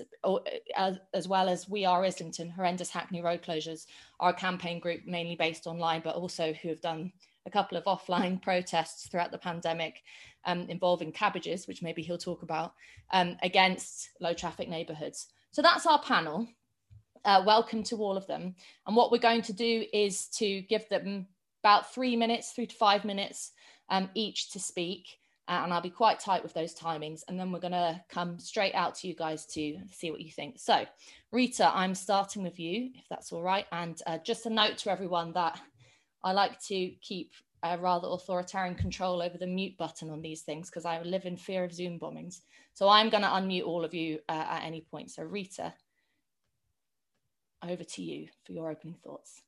as, 0.77 0.97
as 1.13 1.27
well 1.27 1.49
as 1.49 1.67
we 1.67 1.83
are 1.83 2.05
Islington 2.05 2.49
horrendous 2.49 2.89
Hackney 2.89 3.21
road 3.21 3.41
closures 3.41 3.85
our 4.21 4.31
campaign 4.31 4.79
group 4.79 5.01
mainly 5.05 5.35
based 5.35 5.67
online 5.67 6.01
but 6.01 6.15
also 6.15 6.53
who 6.53 6.69
have 6.69 6.79
done 6.79 7.11
a 7.45 7.51
couple 7.51 7.77
of 7.77 7.83
offline 7.83 8.41
protests 8.41 9.07
throughout 9.07 9.31
the 9.31 9.37
pandemic 9.37 10.03
um, 10.45 10.61
involving 10.69 11.11
cabbages 11.11 11.67
which 11.67 11.81
maybe 11.81 12.01
he'll 12.01 12.17
talk 12.17 12.43
about 12.43 12.73
um, 13.11 13.35
against 13.43 14.11
low 14.21 14.33
traffic 14.33 14.69
neighbourhoods. 14.69 15.27
So 15.51 15.61
that's 15.61 15.85
our 15.85 16.01
panel. 16.01 16.47
Uh, 17.25 17.43
welcome 17.45 17.83
to 17.83 17.97
all 17.97 18.15
of 18.15 18.25
them. 18.27 18.55
And 18.87 18.95
what 18.95 19.11
we're 19.11 19.17
going 19.17 19.41
to 19.41 19.53
do 19.53 19.83
is 19.91 20.27
to 20.37 20.61
give 20.61 20.87
them 20.87 21.27
about 21.61 21.93
three 21.93 22.15
minutes 22.15 22.51
three 22.51 22.67
to 22.67 22.75
five 22.75 23.03
minutes 23.03 23.51
um, 23.89 24.09
each 24.15 24.51
to 24.51 24.59
speak 24.59 25.18
and 25.49 25.73
I'll 25.73 25.81
be 25.81 25.89
quite 25.89 26.19
tight 26.19 26.43
with 26.43 26.53
those 26.53 26.75
timings. 26.75 27.23
And 27.27 27.39
then 27.39 27.51
we're 27.51 27.59
going 27.59 27.71
to 27.71 27.99
come 28.07 28.39
straight 28.39 28.75
out 28.75 28.95
to 28.95 29.07
you 29.07 29.15
guys 29.15 29.45
to 29.47 29.79
see 29.91 30.11
what 30.11 30.21
you 30.21 30.31
think. 30.31 30.59
So, 30.59 30.85
Rita, 31.31 31.71
I'm 31.75 31.95
starting 31.95 32.43
with 32.43 32.59
you, 32.59 32.91
if 32.95 33.05
that's 33.09 33.31
all 33.31 33.41
right. 33.41 33.65
And 33.71 33.99
uh, 34.05 34.19
just 34.19 34.45
a 34.45 34.49
note 34.49 34.77
to 34.79 34.91
everyone 34.91 35.33
that 35.33 35.59
I 36.23 36.33
like 36.33 36.61
to 36.67 36.91
keep 37.01 37.33
a 37.63 37.77
rather 37.77 38.07
authoritarian 38.07 38.75
control 38.75 39.21
over 39.21 39.37
the 39.37 39.47
mute 39.47 39.77
button 39.77 40.09
on 40.09 40.21
these 40.21 40.43
things 40.43 40.69
because 40.69 40.85
I 40.85 41.01
live 41.01 41.25
in 41.25 41.35
fear 41.35 41.63
of 41.63 41.73
Zoom 41.73 41.99
bombings. 41.99 42.41
So 42.73 42.87
I'm 42.87 43.09
going 43.09 43.23
to 43.23 43.29
unmute 43.29 43.65
all 43.65 43.83
of 43.83 43.93
you 43.93 44.19
uh, 44.29 44.45
at 44.49 44.63
any 44.63 44.81
point. 44.81 45.09
So, 45.11 45.23
Rita, 45.23 45.73
over 47.67 47.83
to 47.83 48.01
you 48.01 48.27
for 48.45 48.53
your 48.53 48.69
opening 48.69 48.95
thoughts. 49.03 49.41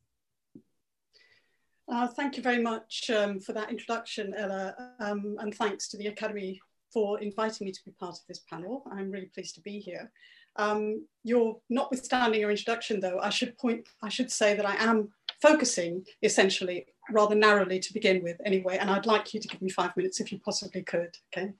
Uh, 1.92 2.08
thank 2.08 2.38
you 2.38 2.44
very 2.44 2.62
much 2.62 3.10
um, 3.10 3.38
for 3.38 3.52
that 3.52 3.70
introduction, 3.70 4.34
Ella, 4.38 4.74
um, 5.02 5.36
and 5.40 5.54
thanks 5.54 5.90
to 5.90 5.98
the 5.98 6.08
Academy 6.08 6.58
for 6.94 7.20
inviting 7.20 7.66
me 7.66 7.72
to 7.74 7.80
be 7.86 7.92
part 7.92 8.14
of 8.14 8.26
this 8.30 8.40
panel. 8.50 8.84
I'm 8.90 9.12
really 9.12 9.30
pleased 9.34 9.56
to 9.56 9.62
be 9.62 9.78
here. 9.80 10.10
Um, 10.56 11.06
you're 11.26 11.58
notwithstanding 11.70 12.40
your 12.40 12.50
introduction, 12.50 13.02
though, 13.02 13.20
I 13.20 13.30
should 13.30 13.58
point, 13.58 13.90
I 14.02 14.08
should 14.08 14.32
say 14.32 14.56
that 14.56 14.66
I 14.66 14.76
am 14.76 15.10
focusing 15.42 16.06
essentially 16.24 16.86
rather 17.10 17.36
narrowly 17.36 17.80
to 17.80 17.94
begin 17.94 18.24
with, 18.24 18.38
anyway, 18.46 18.78
and 18.78 18.90
I'd 18.90 19.06
like 19.06 19.34
you 19.34 19.42
to 19.42 19.48
give 19.50 19.62
me 19.62 19.70
five 19.70 19.96
minutes 19.98 20.22
if 20.22 20.32
you 20.32 20.40
possibly 20.40 20.84
could. 20.84 21.18
Okay. 21.36 21.52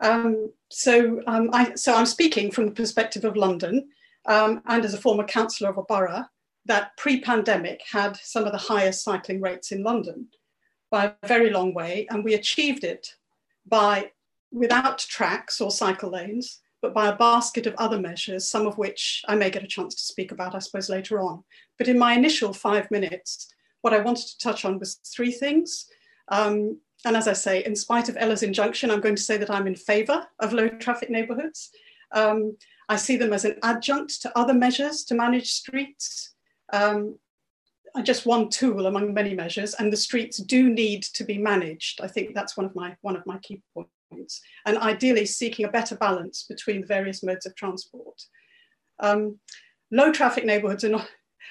Um, 0.00 0.52
so, 0.70 1.20
um, 1.26 1.50
I, 1.52 1.74
so 1.74 1.94
I'm 1.94 2.06
speaking 2.06 2.50
from 2.50 2.64
the 2.64 2.72
perspective 2.72 3.26
of 3.26 3.36
London, 3.36 3.90
um, 4.24 4.62
and 4.64 4.86
as 4.86 4.94
a 4.94 4.98
former 4.98 5.24
councillor 5.24 5.68
of 5.68 5.76
a 5.76 5.82
borough, 5.82 6.24
that 6.66 6.96
pre-pandemic 6.96 7.82
had 7.90 8.16
some 8.16 8.44
of 8.44 8.52
the 8.52 8.58
highest 8.58 9.04
cycling 9.04 9.40
rates 9.40 9.70
in 9.72 9.82
London 9.82 10.28
by 10.90 11.06
a 11.22 11.26
very 11.26 11.50
long 11.50 11.74
way. 11.74 12.06
And 12.10 12.24
we 12.24 12.34
achieved 12.34 12.84
it 12.84 13.14
by, 13.66 14.10
without 14.52 14.98
tracks 14.98 15.60
or 15.60 15.70
cycle 15.70 16.10
lanes, 16.10 16.60
but 16.80 16.94
by 16.94 17.08
a 17.08 17.16
basket 17.16 17.66
of 17.66 17.74
other 17.78 17.98
measures, 17.98 18.48
some 18.48 18.66
of 18.66 18.78
which 18.78 19.22
I 19.26 19.34
may 19.34 19.50
get 19.50 19.64
a 19.64 19.66
chance 19.66 19.94
to 19.94 20.02
speak 20.02 20.32
about, 20.32 20.54
I 20.54 20.58
suppose, 20.58 20.88
later 20.88 21.20
on. 21.20 21.44
But 21.78 21.88
in 21.88 21.98
my 21.98 22.12
initial 22.12 22.52
five 22.52 22.90
minutes, 22.90 23.52
what 23.80 23.94
I 23.94 24.00
wanted 24.00 24.26
to 24.26 24.38
touch 24.38 24.64
on 24.64 24.78
was 24.78 24.94
three 24.94 25.32
things. 25.32 25.86
Um, 26.28 26.78
and 27.04 27.16
as 27.16 27.28
I 27.28 27.32
say, 27.32 27.64
in 27.64 27.76
spite 27.76 28.08
of 28.08 28.16
Ella's 28.18 28.42
injunction, 28.42 28.90
I'm 28.90 29.00
going 29.00 29.16
to 29.16 29.22
say 29.22 29.36
that 29.36 29.50
I'm 29.50 29.66
in 29.66 29.76
favor 29.76 30.26
of 30.40 30.52
low 30.52 30.68
traffic 30.68 31.10
neighborhoods. 31.10 31.70
Um, 32.12 32.56
I 32.88 32.96
see 32.96 33.16
them 33.16 33.32
as 33.32 33.44
an 33.44 33.58
adjunct 33.62 34.22
to 34.22 34.38
other 34.38 34.54
measures 34.54 35.04
to 35.04 35.14
manage 35.14 35.50
streets. 35.50 36.33
Um, 36.72 37.18
just 38.02 38.26
one 38.26 38.48
tool 38.48 38.86
among 38.86 39.14
many 39.14 39.34
measures, 39.34 39.74
and 39.74 39.92
the 39.92 39.96
streets 39.96 40.38
do 40.38 40.68
need 40.68 41.02
to 41.02 41.24
be 41.24 41.38
managed. 41.38 42.00
I 42.00 42.08
think 42.08 42.34
that's 42.34 42.56
one 42.56 42.66
of 42.66 42.74
my 42.74 42.96
one 43.02 43.16
of 43.16 43.24
my 43.26 43.38
key 43.38 43.62
points 43.72 44.40
and 44.66 44.78
ideally 44.78 45.26
seeking 45.26 45.64
a 45.64 45.70
better 45.70 45.96
balance 45.96 46.44
between 46.48 46.80
the 46.80 46.86
various 46.86 47.22
modes 47.22 47.46
of 47.46 47.54
transport. 47.54 48.22
Um, 49.00 49.38
low 49.90 50.12
traffic 50.12 50.44
neighbourhoods 50.44 50.84
are 50.84 50.90
not, 50.90 51.08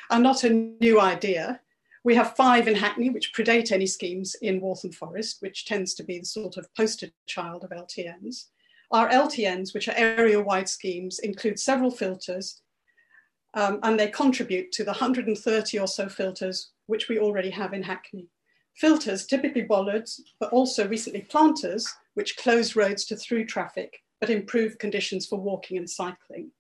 are 0.10 0.20
not 0.20 0.44
a 0.44 0.50
new 0.50 1.00
idea. 1.00 1.60
We 2.04 2.16
have 2.16 2.36
five 2.36 2.68
in 2.68 2.76
Hackney, 2.76 3.10
which 3.10 3.34
predate 3.34 3.72
any 3.72 3.86
schemes 3.86 4.36
in 4.42 4.60
Waltham 4.60 4.92
Forest, 4.92 5.38
which 5.40 5.66
tends 5.66 5.94
to 5.96 6.04
be 6.04 6.20
the 6.20 6.26
sort 6.26 6.58
of 6.58 6.68
poster 6.76 7.08
child 7.28 7.64
of 7.64 7.70
LTNs. 7.70 8.48
Our 8.92 9.10
LTNs, 9.10 9.74
which 9.74 9.88
are 9.88 9.96
area-wide 9.96 10.70
schemes, 10.70 11.20
include 11.20 11.60
several 11.60 11.90
filters, 11.90 12.62
um, 13.54 13.80
and 13.84 14.00
they 14.00 14.08
contribute 14.08 14.72
to 14.72 14.84
the 14.84 14.92
130 14.92 15.80
or 15.80 15.88
so 15.88 16.10
filters 16.10 16.72
which 16.88 17.08
we 17.08 17.20
already 17.20 17.50
have 17.50 17.74
in 17.74 17.84
Hackney. 17.84 18.28
Filters, 18.76 19.26
typically 19.26 19.62
bollards, 19.62 20.22
but 20.40 20.52
also 20.52 20.88
recently 20.88 21.22
planters, 21.22 21.88
which 22.16 22.38
close 22.38 22.76
roads 22.76 23.06
to 23.06 23.16
through 23.16 23.46
traffic, 23.46 24.00
but 24.20 24.30
improve 24.30 24.78
conditions 24.80 25.28
for 25.28 25.40
walking 25.40 25.78
and 25.78 25.90
cycling. 25.90 26.52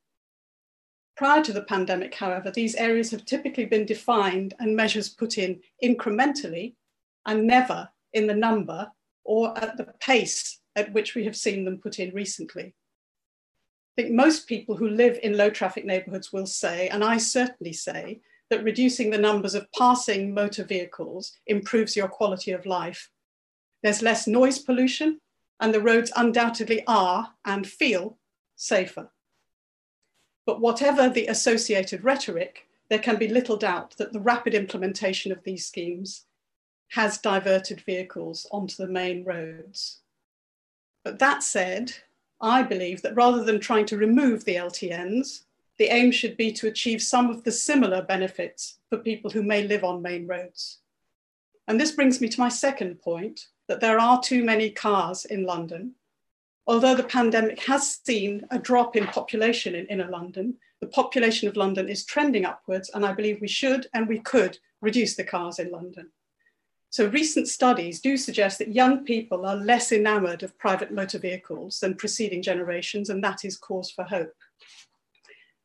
Prior 1.15 1.43
to 1.43 1.53
the 1.53 1.63
pandemic, 1.63 2.13
however, 2.15 2.51
these 2.51 2.75
areas 2.75 3.11
have 3.11 3.25
typically 3.25 3.65
been 3.65 3.85
defined 3.85 4.53
and 4.59 4.75
measures 4.75 5.09
put 5.09 5.37
in 5.37 5.59
incrementally 5.83 6.75
and 7.25 7.45
never 7.45 7.89
in 8.13 8.27
the 8.27 8.33
number 8.33 8.91
or 9.23 9.57
at 9.57 9.77
the 9.77 9.85
pace 9.99 10.59
at 10.75 10.91
which 10.93 11.15
we 11.15 11.23
have 11.25 11.35
seen 11.35 11.65
them 11.65 11.77
put 11.77 11.99
in 11.99 12.13
recently. 12.13 12.73
I 13.97 14.01
think 14.01 14.13
most 14.15 14.47
people 14.47 14.75
who 14.75 14.89
live 14.89 15.19
in 15.21 15.37
low 15.37 15.49
traffic 15.49 15.85
neighbourhoods 15.85 16.33
will 16.33 16.47
say, 16.47 16.87
and 16.89 17.03
I 17.03 17.17
certainly 17.17 17.73
say, 17.73 18.21
that 18.49 18.63
reducing 18.63 19.09
the 19.09 19.17
numbers 19.17 19.55
of 19.55 19.71
passing 19.71 20.33
motor 20.33 20.63
vehicles 20.63 21.37
improves 21.47 21.95
your 21.95 22.07
quality 22.07 22.51
of 22.51 22.65
life. 22.65 23.09
There's 23.83 24.01
less 24.01 24.27
noise 24.27 24.59
pollution, 24.59 25.19
and 25.59 25.73
the 25.73 25.81
roads 25.81 26.11
undoubtedly 26.15 26.83
are 26.87 27.33
and 27.45 27.67
feel 27.67 28.17
safer. 28.55 29.11
But 30.45 30.59
whatever 30.59 31.09
the 31.09 31.27
associated 31.27 32.03
rhetoric, 32.03 32.67
there 32.89 32.99
can 32.99 33.17
be 33.17 33.27
little 33.27 33.57
doubt 33.57 33.95
that 33.97 34.11
the 34.11 34.19
rapid 34.19 34.53
implementation 34.53 35.31
of 35.31 35.43
these 35.43 35.65
schemes 35.65 36.25
has 36.91 37.17
diverted 37.17 37.81
vehicles 37.81 38.45
onto 38.51 38.75
the 38.75 38.91
main 38.91 39.23
roads. 39.23 40.01
But 41.03 41.19
that 41.19 41.43
said, 41.43 41.93
I 42.43 42.61
believe 42.61 43.01
that 43.03 43.15
rather 43.15 43.41
than 43.41 43.61
trying 43.61 43.85
to 43.85 43.97
remove 43.97 44.43
the 44.43 44.55
LTNs, 44.55 45.45
the 45.77 45.85
aim 45.85 46.11
should 46.11 46.35
be 46.35 46.51
to 46.51 46.67
achieve 46.67 47.01
some 47.01 47.29
of 47.29 47.45
the 47.45 47.51
similar 47.53 48.01
benefits 48.01 48.79
for 48.89 48.97
people 48.97 49.31
who 49.31 49.41
may 49.41 49.63
live 49.63 49.85
on 49.85 50.01
main 50.01 50.27
roads. 50.27 50.79
And 51.69 51.79
this 51.79 51.93
brings 51.93 52.19
me 52.19 52.27
to 52.27 52.39
my 52.41 52.49
second 52.49 52.99
point, 52.99 53.47
that 53.69 53.79
there 53.79 53.97
are 53.97 54.21
too 54.21 54.43
many 54.43 54.69
cars 54.69 55.23
in 55.23 55.45
London. 55.45 55.95
Although 56.67 56.95
the 56.95 57.03
pandemic 57.03 57.63
has 57.63 58.01
seen 58.05 58.45
a 58.51 58.59
drop 58.59 58.97
in 58.97 59.07
population 59.07 59.73
in 59.73 59.85
inner 59.85 60.09
London, 60.09 60.57
the 60.81 60.87
population 60.87 61.47
of 61.47 61.55
London 61.55 61.87
is 61.87 62.03
trending 62.03 62.43
upwards, 62.43 62.91
and 62.93 63.05
I 63.05 63.13
believe 63.13 63.39
we 63.39 63.47
should 63.47 63.87
and 63.93 64.05
we 64.05 64.19
could 64.19 64.57
reduce 64.81 65.15
the 65.15 65.23
cars 65.23 65.59
in 65.59 65.71
London. 65.71 66.11
So 66.93 67.07
recent 67.07 67.47
studies 67.47 67.99
do 67.99 68.15
suggest 68.17 68.59
that 68.59 68.75
young 68.75 69.03
people 69.03 69.47
are 69.47 69.55
less 69.55 69.91
enamored 69.91 70.43
of 70.43 70.55
private 70.59 70.91
motor 70.91 71.17
vehicles 71.17 71.79
than 71.79 71.95
preceding 71.95 72.43
generations, 72.43 73.09
and 73.09 73.23
that 73.23 73.43
is 73.43 73.57
cause 73.57 73.89
for 73.89 74.03
hope. 74.03 74.35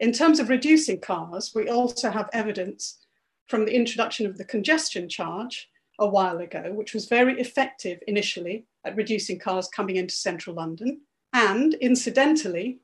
In 0.00 0.10
terms 0.10 0.40
of 0.40 0.48
reducing 0.48 1.00
cars, 1.00 1.52
we 1.54 1.68
also 1.68 2.10
have 2.10 2.30
evidence 2.32 3.04
from 3.46 3.66
the 3.66 3.76
introduction 3.76 4.24
of 4.24 4.38
the 4.38 4.44
congestion 4.46 5.06
charge 5.06 5.68
a 5.98 6.08
while 6.08 6.38
ago, 6.38 6.72
which 6.72 6.94
was 6.94 7.04
very 7.04 7.38
effective 7.38 8.02
initially 8.08 8.64
at 8.86 8.96
reducing 8.96 9.38
cars 9.38 9.68
coming 9.68 9.96
into 9.96 10.14
central 10.14 10.56
London. 10.56 11.02
And 11.34 11.74
incidentally, 11.74 12.78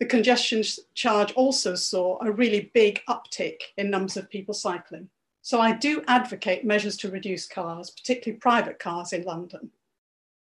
the 0.00 0.06
congestion 0.06 0.64
charge 0.94 1.30
also 1.34 1.76
saw 1.76 2.18
a 2.20 2.32
really 2.32 2.72
big 2.74 3.00
uptick 3.08 3.60
in 3.76 3.90
numbers 3.90 4.16
of 4.16 4.28
people 4.28 4.54
cycling. 4.54 5.08
So 5.48 5.62
I 5.62 5.72
do 5.72 6.04
advocate 6.08 6.66
measures 6.66 6.94
to 6.98 7.10
reduce 7.10 7.46
cars, 7.46 7.88
particularly 7.88 8.38
private 8.38 8.78
cars 8.78 9.14
in 9.14 9.22
London. 9.22 9.70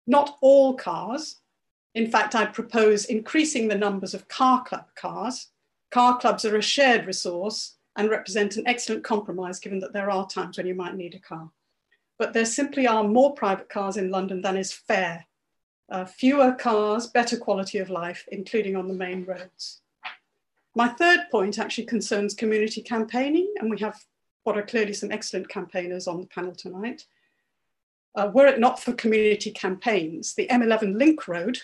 Not 0.07 0.35
all 0.41 0.73
cars. 0.73 1.41
In 1.93 2.09
fact, 2.09 2.33
I 2.33 2.47
propose 2.47 3.05
increasing 3.05 3.67
the 3.67 3.77
numbers 3.77 4.15
of 4.15 4.27
car 4.27 4.63
club 4.63 4.87
cars. 4.95 5.49
Car 5.91 6.17
clubs 6.17 6.43
are 6.43 6.57
a 6.57 6.61
shared 6.63 7.05
resource 7.05 7.75
and 7.95 8.09
represent 8.09 8.57
an 8.57 8.67
excellent 8.67 9.03
compromise 9.03 9.59
given 9.59 9.77
that 9.81 9.93
there 9.93 10.09
are 10.09 10.27
times 10.27 10.57
when 10.57 10.65
you 10.65 10.73
might 10.73 10.95
need 10.95 11.13
a 11.13 11.19
car. 11.19 11.51
But 12.17 12.33
there 12.33 12.43
simply 12.43 12.87
are 12.87 13.03
more 13.03 13.35
private 13.35 13.69
cars 13.69 13.97
in 13.97 14.09
London 14.09 14.41
than 14.41 14.57
is 14.57 14.73
fair. 14.73 15.27
Uh, 15.87 16.05
fewer 16.05 16.53
cars, 16.53 17.05
better 17.05 17.37
quality 17.37 17.77
of 17.77 17.91
life, 17.91 18.27
including 18.31 18.75
on 18.75 18.87
the 18.87 18.95
main 18.95 19.23
roads. 19.23 19.81
My 20.73 20.87
third 20.87 21.27
point 21.29 21.59
actually 21.59 21.85
concerns 21.85 22.33
community 22.33 22.81
campaigning, 22.81 23.53
and 23.59 23.69
we 23.69 23.77
have 23.81 24.03
what 24.45 24.57
are 24.57 24.63
clearly 24.63 24.93
some 24.93 25.11
excellent 25.11 25.49
campaigners 25.49 26.07
on 26.07 26.21
the 26.21 26.27
panel 26.27 26.53
tonight. 26.53 27.05
Uh, 28.15 28.29
were 28.33 28.45
it 28.45 28.59
not 28.59 28.79
for 28.79 28.93
community 28.93 29.51
campaigns, 29.51 30.35
the 30.35 30.47
M11 30.47 30.97
Link 30.97 31.27
Road 31.27 31.59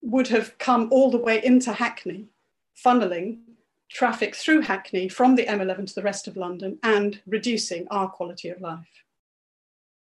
would 0.00 0.28
have 0.28 0.56
come 0.58 0.88
all 0.90 1.10
the 1.10 1.18
way 1.18 1.44
into 1.44 1.72
Hackney, 1.72 2.28
funneling 2.74 3.40
traffic 3.90 4.34
through 4.34 4.62
Hackney 4.62 5.08
from 5.08 5.34
the 5.34 5.44
M11 5.44 5.88
to 5.88 5.94
the 5.96 6.02
rest 6.02 6.28
of 6.28 6.36
London 6.36 6.78
and 6.84 7.20
reducing 7.26 7.86
our 7.90 8.08
quality 8.08 8.48
of 8.48 8.60
life. 8.60 9.04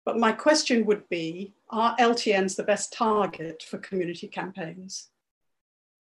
But 0.05 0.19
my 0.19 0.33
question 0.33 0.85
would 0.85 1.09
be, 1.09 1.55
are 1.71 1.97
LTNs 1.97 2.57
the 2.57 2.63
best 2.63 2.93
target 2.93 3.65
for 3.69 3.79
community 3.79 4.29
campaigns? 4.29 5.09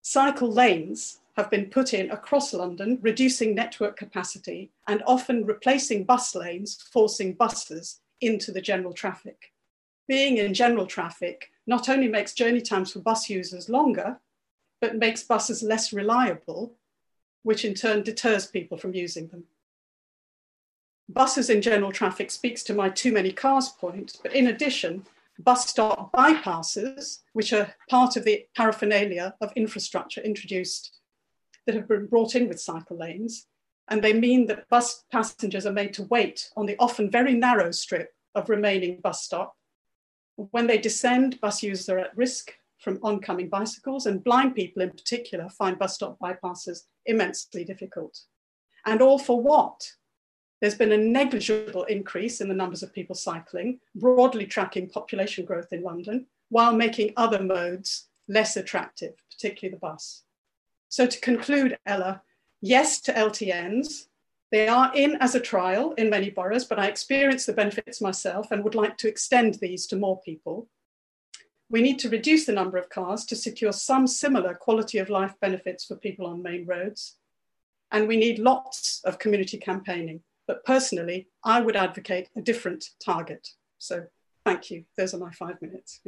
Cycle 0.02 0.52
lanes 0.52 1.20
have 1.36 1.50
been 1.50 1.68
put 1.68 1.94
in 1.94 2.10
across 2.12 2.54
London, 2.54 3.00
reducing 3.02 3.56
network 3.56 3.98
capacity 3.98 4.72
and 4.88 5.04
often 5.06 5.46
replacing 5.46 6.04
bus 6.04 6.36
lanes, 6.36 6.82
forcing 6.92 7.34
buses 7.34 8.00
into 8.22 8.52
the 8.52 8.62
general 8.62 8.94
traffic. 8.94 9.54
Being 10.08 10.38
in 10.38 10.54
general 10.54 10.88
traffic 10.88 11.52
not 11.68 11.88
only 11.88 12.08
makes 12.08 12.34
journey 12.34 12.62
times 12.62 12.92
for 12.92 13.00
bus 13.00 13.30
users 13.30 13.70
longer, 13.70 14.20
but 14.82 14.98
makes 14.98 15.24
buses 15.24 15.62
less 15.62 15.94
reliable 15.94 16.74
which 17.44 17.64
in 17.64 17.74
turn 17.74 18.04
deters 18.04 18.48
people 18.48 18.78
from 18.78 18.94
using 18.94 19.28
them. 19.28 19.46
Buses 21.08 21.50
in 21.50 21.62
general 21.62 21.92
traffic 21.92 22.30
speaks 22.30 22.64
to 22.64 22.74
my 22.74 22.90
too 22.90 23.12
many 23.12 23.32
cars 23.32 23.70
point, 23.70 24.18
but 24.22 24.34
in 24.34 24.48
addition, 24.48 25.06
bus 25.40 25.70
stop 25.70 26.12
bypasses, 26.12 27.20
which 27.34 27.54
are 27.54 27.74
part 27.90 28.16
of 28.16 28.26
the 28.26 28.46
paraphernalia 28.56 29.36
of 29.42 29.54
infrastructure 29.56 30.22
introduced 30.22 31.00
that 31.66 31.76
have 31.76 31.88
been 31.88 32.08
brought 32.08 32.36
in 32.36 32.48
with 32.48 32.60
cycle 32.60 32.98
lanes, 32.98 33.48
and 33.88 34.04
they 34.04 34.14
mean 34.14 34.46
that 34.48 34.68
bus 34.70 35.06
passengers 35.12 35.66
are 35.66 35.74
made 35.74 35.94
to 35.94 36.04
wait 36.04 36.50
on 36.56 36.66
the 36.66 36.76
often 36.78 37.10
very 37.10 37.34
narrow 37.34 37.72
strip 37.72 38.14
of 38.36 38.50
remaining 38.50 39.00
bus 39.02 39.24
stop. 39.24 39.56
When 40.36 40.68
they 40.68 40.78
descend, 40.78 41.40
bus 41.42 41.64
users 41.64 41.90
are 41.90 42.00
at 42.00 42.16
risk 42.18 42.54
from 42.78 43.00
oncoming 43.04 43.50
bicycles, 43.50 44.06
and 44.06 44.24
blind 44.24 44.56
people 44.56 44.82
in 44.82 44.92
particular 44.92 45.50
find 45.50 45.78
bus 45.78 45.96
stop 45.96 46.18
bypasses 46.20 46.82
immensely 47.06 47.64
difficult. 47.64 48.20
And 48.86 49.02
all 49.02 49.20
for 49.20 49.42
what? 49.42 49.82
There's 50.62 50.76
been 50.76 50.92
a 50.92 50.98
negligible 50.98 51.84
increase 51.86 52.42
in 52.42 52.50
the 52.50 52.54
numbers 52.54 52.84
of 52.84 52.94
people 52.94 53.16
cycling, 53.16 53.80
broadly 53.96 54.46
tracking 54.46 54.90
population 54.90 55.46
growth 55.46 55.72
in 55.72 55.84
London, 55.84 56.26
while 56.50 56.74
making 56.74 57.14
other 57.16 57.42
modes 57.42 58.08
less 58.28 58.58
attractive, 58.58 59.14
particularly 59.32 59.74
the 59.74 59.80
bus. 59.80 60.24
So 60.90 61.06
to 61.06 61.20
conclude, 61.22 61.78
Ella, 61.86 62.22
yes 62.62 63.00
to 63.02 63.14
LTNs. 63.14 64.08
They 64.52 64.68
are 64.68 64.92
in 64.96 65.16
as 65.18 65.36
a 65.36 65.40
trial 65.40 65.94
in 65.94 66.10
many 66.10 66.32
boroughs, 66.32 66.66
but 66.66 66.80
I 66.80 66.88
experience 66.88 67.46
the 67.46 67.54
benefits 67.54 68.02
myself 68.02 68.52
and 68.52 68.64
would 68.64 68.76
like 68.76 68.98
to 68.98 69.08
extend 69.08 69.56
these 69.56 69.86
to 69.88 69.96
more 69.96 70.20
people. 70.22 70.68
We 71.70 71.84
need 71.84 72.00
to 72.00 72.10
reduce 72.10 72.46
the 72.46 72.52
number 72.52 72.78
of 72.78 72.90
cars 72.90 73.26
to 73.26 73.36
secure 73.36 73.72
some 73.72 74.08
similar 74.08 74.56
quality 74.56 74.98
of 74.98 75.10
life 75.10 75.36
benefits 75.40 75.86
for 75.86 75.96
people 75.96 76.26
on 76.26 76.42
main 76.42 76.66
roads. 76.66 77.18
And 77.92 78.08
we 78.08 78.18
need 78.18 78.40
lots 78.40 79.02
of 79.06 79.20
community 79.20 79.58
campaigning. 79.58 80.22
But 80.50 80.66
personally, 80.66 81.28
I 81.44 81.62
would 81.62 81.76
advocate 81.76 82.28
a 82.36 82.42
different 82.42 82.84
target. 83.00 83.50
So 83.78 84.08
thank 84.44 84.72
you. 84.72 84.84
Those 84.98 85.14
are 85.14 85.20
my 85.20 85.30
five 85.30 85.62
minutes. 85.62 86.00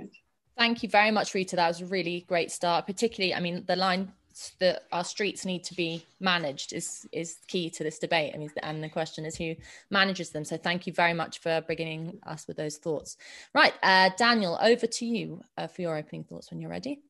Thank 0.58 0.82
you 0.82 0.90
very 0.90 1.12
much, 1.12 1.36
Rita. 1.36 1.56
That 1.56 1.68
was 1.68 1.82
a 1.82 1.86
really 1.86 2.26
great 2.28 2.50
start. 2.50 2.88
Particularly, 2.88 3.36
I 3.36 3.40
mean, 3.40 3.64
the 3.68 3.76
line 3.76 4.12
that 4.60 4.86
our 4.92 5.04
streets 5.04 5.46
need 5.46 5.64
to 5.66 5.76
be 5.76 6.04
managed 6.20 6.74
is 6.74 7.08
is 7.12 7.38
key 7.48 7.70
to 7.70 7.84
this 7.84 8.00
debate. 8.00 8.32
I 8.34 8.40
mean, 8.40 8.50
and 8.64 8.84
the 8.84 8.90
question 8.90 9.26
is 9.26 9.36
who 9.36 9.54
manages 9.92 10.32
them. 10.32 10.44
So 10.44 10.58
thank 10.58 10.88
you 10.88 10.94
very 10.94 11.14
much 11.14 11.38
for 11.38 11.62
beginning 11.68 12.18
us 12.26 12.48
with 12.48 12.58
those 12.58 12.78
thoughts. 12.78 13.18
Right, 13.54 13.74
uh, 13.84 14.10
Daniel, 14.18 14.58
over 14.60 14.88
to 14.88 15.06
you 15.06 15.44
uh, 15.56 15.68
for 15.68 15.84
your 15.84 15.96
opening 15.96 16.24
thoughts 16.24 16.50
when 16.50 16.60
you're 16.60 16.72
ready. 16.72 17.04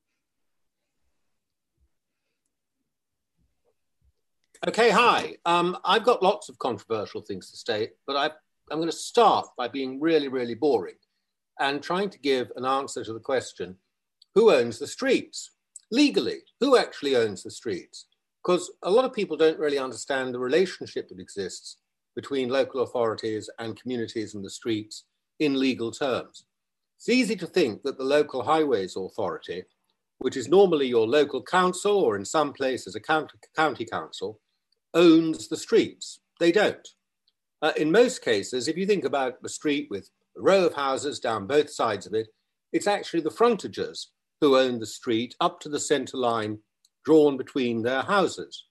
Okay, 4.64 4.90
hi. 4.90 5.34
Um, 5.44 5.76
I've 5.84 6.04
got 6.04 6.22
lots 6.22 6.48
of 6.48 6.56
controversial 6.60 7.20
things 7.20 7.50
to 7.50 7.56
say, 7.56 7.90
but 8.06 8.14
I, 8.14 8.26
I'm 8.70 8.78
going 8.78 8.88
to 8.88 8.96
start 8.96 9.48
by 9.58 9.66
being 9.66 10.00
really, 10.00 10.28
really 10.28 10.54
boring 10.54 10.94
and 11.58 11.82
trying 11.82 12.10
to 12.10 12.18
give 12.20 12.52
an 12.54 12.64
answer 12.64 13.02
to 13.02 13.12
the 13.12 13.18
question 13.18 13.74
who 14.36 14.52
owns 14.52 14.78
the 14.78 14.86
streets? 14.86 15.50
Legally, 15.90 16.42
who 16.60 16.76
actually 16.78 17.16
owns 17.16 17.42
the 17.42 17.50
streets? 17.50 18.06
Because 18.40 18.70
a 18.84 18.90
lot 18.90 19.04
of 19.04 19.12
people 19.12 19.36
don't 19.36 19.58
really 19.58 19.80
understand 19.80 20.32
the 20.32 20.38
relationship 20.38 21.08
that 21.08 21.18
exists 21.18 21.78
between 22.14 22.48
local 22.48 22.82
authorities 22.82 23.50
and 23.58 23.80
communities 23.80 24.36
and 24.36 24.44
the 24.44 24.50
streets 24.50 25.06
in 25.40 25.58
legal 25.58 25.90
terms. 25.90 26.44
It's 26.98 27.08
easy 27.08 27.34
to 27.34 27.48
think 27.48 27.82
that 27.82 27.98
the 27.98 28.04
local 28.04 28.44
highways 28.44 28.94
authority, 28.94 29.64
which 30.18 30.36
is 30.36 30.48
normally 30.48 30.86
your 30.86 31.08
local 31.08 31.42
council 31.42 31.96
or 31.98 32.14
in 32.14 32.24
some 32.24 32.52
places 32.52 32.94
a 32.94 33.00
county, 33.00 33.36
county 33.56 33.84
council, 33.84 34.38
owns 34.94 35.48
the 35.48 35.56
streets. 35.56 36.20
They 36.40 36.52
don't. 36.52 36.88
Uh, 37.60 37.72
in 37.76 37.92
most 37.92 38.22
cases, 38.22 38.68
if 38.68 38.76
you 38.76 38.86
think 38.86 39.04
about 39.04 39.34
a 39.44 39.48
street 39.48 39.88
with 39.90 40.10
a 40.36 40.40
row 40.40 40.66
of 40.66 40.74
houses 40.74 41.20
down 41.20 41.46
both 41.46 41.70
sides 41.70 42.06
of 42.06 42.14
it, 42.14 42.28
it's 42.72 42.86
actually 42.86 43.20
the 43.20 43.30
frontagers 43.30 44.06
who 44.40 44.56
own 44.56 44.80
the 44.80 44.86
street 44.86 45.36
up 45.40 45.60
to 45.60 45.68
the 45.68 45.78
centre 45.78 46.16
line 46.16 46.58
drawn 47.04 47.36
between 47.36 47.82
their 47.82 48.02
houses. 48.02 48.66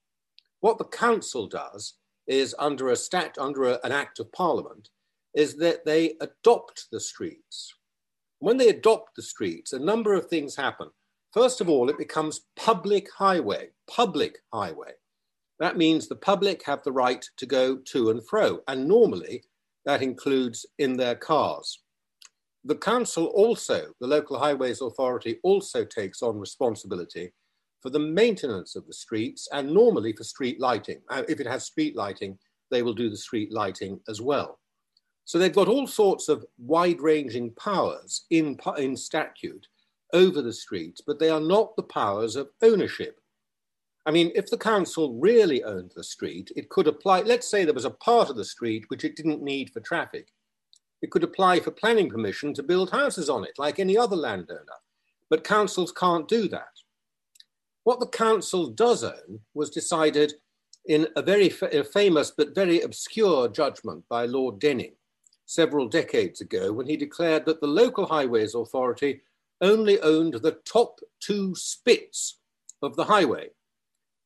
What 0.59 0.77
the 0.77 0.85
council 0.85 1.47
does 1.47 1.95
is, 2.27 2.55
under 2.59 2.89
a 2.89 2.95
stat, 2.95 3.37
under 3.39 3.63
a, 3.63 3.79
an 3.83 3.91
act 3.91 4.19
of 4.19 4.31
parliament, 4.31 4.89
is 5.33 5.57
that 5.57 5.85
they 5.85 6.15
adopt 6.19 6.87
the 6.91 6.99
streets. 6.99 7.73
When 8.39 8.57
they 8.57 8.69
adopt 8.69 9.15
the 9.15 9.21
streets, 9.21 9.71
a 9.71 9.79
number 9.79 10.13
of 10.13 10.27
things 10.27 10.55
happen. 10.55 10.89
First 11.33 11.61
of 11.61 11.69
all, 11.69 11.89
it 11.89 11.97
becomes 11.97 12.41
public 12.55 13.07
highway, 13.17 13.69
public 13.89 14.39
highway. 14.51 14.93
That 15.61 15.77
means 15.77 16.07
the 16.07 16.15
public 16.15 16.65
have 16.65 16.81
the 16.81 16.91
right 16.91 17.23
to 17.37 17.45
go 17.45 17.77
to 17.77 18.09
and 18.09 18.27
fro, 18.27 18.61
and 18.67 18.87
normally 18.87 19.43
that 19.85 20.01
includes 20.01 20.65
in 20.79 20.97
their 20.97 21.13
cars. 21.13 21.83
The 22.65 22.75
council 22.75 23.27
also, 23.27 23.93
the 23.99 24.07
local 24.07 24.39
highways 24.39 24.81
authority, 24.81 25.37
also 25.43 25.85
takes 25.85 26.23
on 26.23 26.39
responsibility 26.39 27.31
for 27.79 27.91
the 27.91 27.99
maintenance 27.99 28.75
of 28.75 28.87
the 28.87 28.93
streets 28.93 29.47
and 29.53 29.71
normally 29.71 30.13
for 30.13 30.23
street 30.23 30.59
lighting. 30.59 30.99
Uh, 31.09 31.21
if 31.29 31.39
it 31.39 31.45
has 31.45 31.65
street 31.65 31.95
lighting, 31.95 32.39
they 32.71 32.81
will 32.81 32.95
do 32.95 33.11
the 33.11 33.15
street 33.15 33.53
lighting 33.53 33.99
as 34.09 34.19
well. 34.19 34.57
So 35.25 35.37
they've 35.37 35.53
got 35.53 35.67
all 35.67 35.85
sorts 35.85 36.27
of 36.27 36.43
wide 36.57 37.01
ranging 37.01 37.53
powers 37.53 38.25
in, 38.31 38.57
in 38.79 38.97
statute 38.97 39.67
over 40.11 40.41
the 40.41 40.53
streets, 40.53 41.01
but 41.05 41.19
they 41.19 41.29
are 41.29 41.39
not 41.39 41.75
the 41.75 41.83
powers 41.83 42.35
of 42.35 42.49
ownership. 42.63 43.20
I 44.05 44.11
mean, 44.11 44.31
if 44.33 44.49
the 44.49 44.57
council 44.57 45.13
really 45.19 45.63
owned 45.63 45.91
the 45.95 46.03
street, 46.03 46.51
it 46.55 46.69
could 46.69 46.87
apply, 46.87 47.21
let's 47.21 47.49
say 47.49 47.63
there 47.65 47.73
was 47.73 47.85
a 47.85 47.91
part 47.91 48.29
of 48.29 48.35
the 48.35 48.45
street 48.45 48.85
which 48.87 49.03
it 49.03 49.15
didn't 49.15 49.43
need 49.43 49.69
for 49.69 49.79
traffic. 49.79 50.29
It 51.01 51.11
could 51.11 51.23
apply 51.23 51.59
for 51.59 51.71
planning 51.71 52.09
permission 52.09 52.53
to 52.55 52.63
build 52.63 52.89
houses 52.89 53.29
on 53.29 53.43
it, 53.43 53.53
like 53.57 53.79
any 53.79 53.97
other 53.97 54.15
landowner. 54.15 54.65
But 55.29 55.43
councils 55.43 55.91
can't 55.91 56.27
do 56.27 56.47
that. 56.49 56.71
What 57.83 57.99
the 57.99 58.07
council 58.07 58.67
does 58.67 59.03
own 59.03 59.39
was 59.53 59.69
decided 59.69 60.33
in 60.85 61.07
a 61.15 61.21
very 61.21 61.49
fa- 61.49 61.83
famous 61.83 62.31
but 62.31 62.55
very 62.55 62.81
obscure 62.81 63.47
judgment 63.47 64.03
by 64.09 64.25
Lord 64.25 64.59
Denning 64.59 64.93
several 65.45 65.87
decades 65.87 66.41
ago 66.41 66.71
when 66.71 66.87
he 66.87 66.97
declared 66.97 67.45
that 67.45 67.61
the 67.61 67.67
local 67.67 68.05
highways 68.05 68.55
authority 68.55 69.21
only 69.61 69.99
owned 70.01 70.35
the 70.35 70.59
top 70.65 70.99
two 71.19 71.53
spits 71.55 72.39
of 72.81 72.95
the 72.95 73.03
highway 73.03 73.49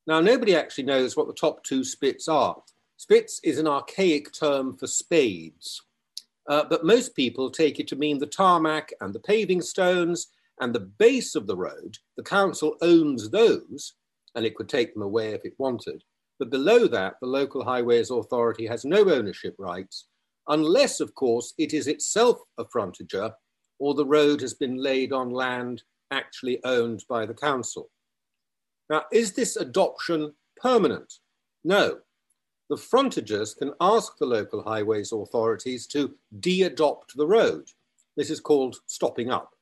now, 0.06 0.20
nobody 0.20 0.54
actually 0.54 0.84
knows 0.84 1.16
what 1.16 1.26
the 1.26 1.34
top 1.34 1.64
two 1.64 1.84
spits 1.84 2.28
are. 2.28 2.62
Spits 2.96 3.40
is 3.42 3.58
an 3.58 3.66
archaic 3.66 4.32
term 4.32 4.76
for 4.76 4.86
spades, 4.86 5.82
uh, 6.48 6.64
but 6.68 6.84
most 6.84 7.14
people 7.14 7.50
take 7.50 7.80
it 7.80 7.88
to 7.88 7.96
mean 7.96 8.18
the 8.18 8.26
tarmac 8.26 8.92
and 9.00 9.14
the 9.14 9.20
paving 9.20 9.62
stones 9.62 10.28
and 10.60 10.74
the 10.74 10.80
base 10.80 11.34
of 11.34 11.46
the 11.46 11.56
road. 11.56 11.98
The 12.16 12.22
council 12.22 12.76
owns 12.80 13.30
those, 13.30 13.94
and 14.34 14.46
it 14.46 14.54
could 14.54 14.68
take 14.68 14.94
them 14.94 15.02
away 15.02 15.32
if 15.32 15.44
it 15.44 15.54
wanted. 15.58 16.04
But 16.38 16.50
below 16.50 16.86
that, 16.88 17.14
the 17.20 17.26
local 17.26 17.64
highways 17.64 18.10
authority 18.10 18.66
has 18.66 18.84
no 18.84 19.10
ownership 19.10 19.54
rights, 19.58 20.06
unless, 20.48 21.00
of 21.00 21.14
course, 21.14 21.52
it 21.58 21.74
is 21.74 21.86
itself 21.86 22.38
a 22.58 22.64
frontager 22.64 23.32
or 23.78 23.94
the 23.94 24.06
road 24.06 24.40
has 24.40 24.54
been 24.54 24.76
laid 24.76 25.12
on 25.12 25.30
land 25.30 25.82
actually 26.10 26.62
owned 26.64 27.04
by 27.08 27.26
the 27.26 27.34
council. 27.34 27.90
Now, 28.88 29.04
is 29.12 29.32
this 29.32 29.56
adoption 29.56 30.34
permanent? 30.56 31.14
No. 31.64 31.98
The 32.68 32.76
frontagers 32.76 33.56
can 33.56 33.72
ask 33.80 34.16
the 34.18 34.26
local 34.26 34.62
highways 34.62 35.12
authorities 35.12 35.86
to 35.88 36.14
de 36.40 36.62
adopt 36.62 37.16
the 37.16 37.26
road. 37.26 37.70
This 38.16 38.30
is 38.30 38.40
called 38.40 38.76
stopping 38.86 39.30
up. 39.30 39.52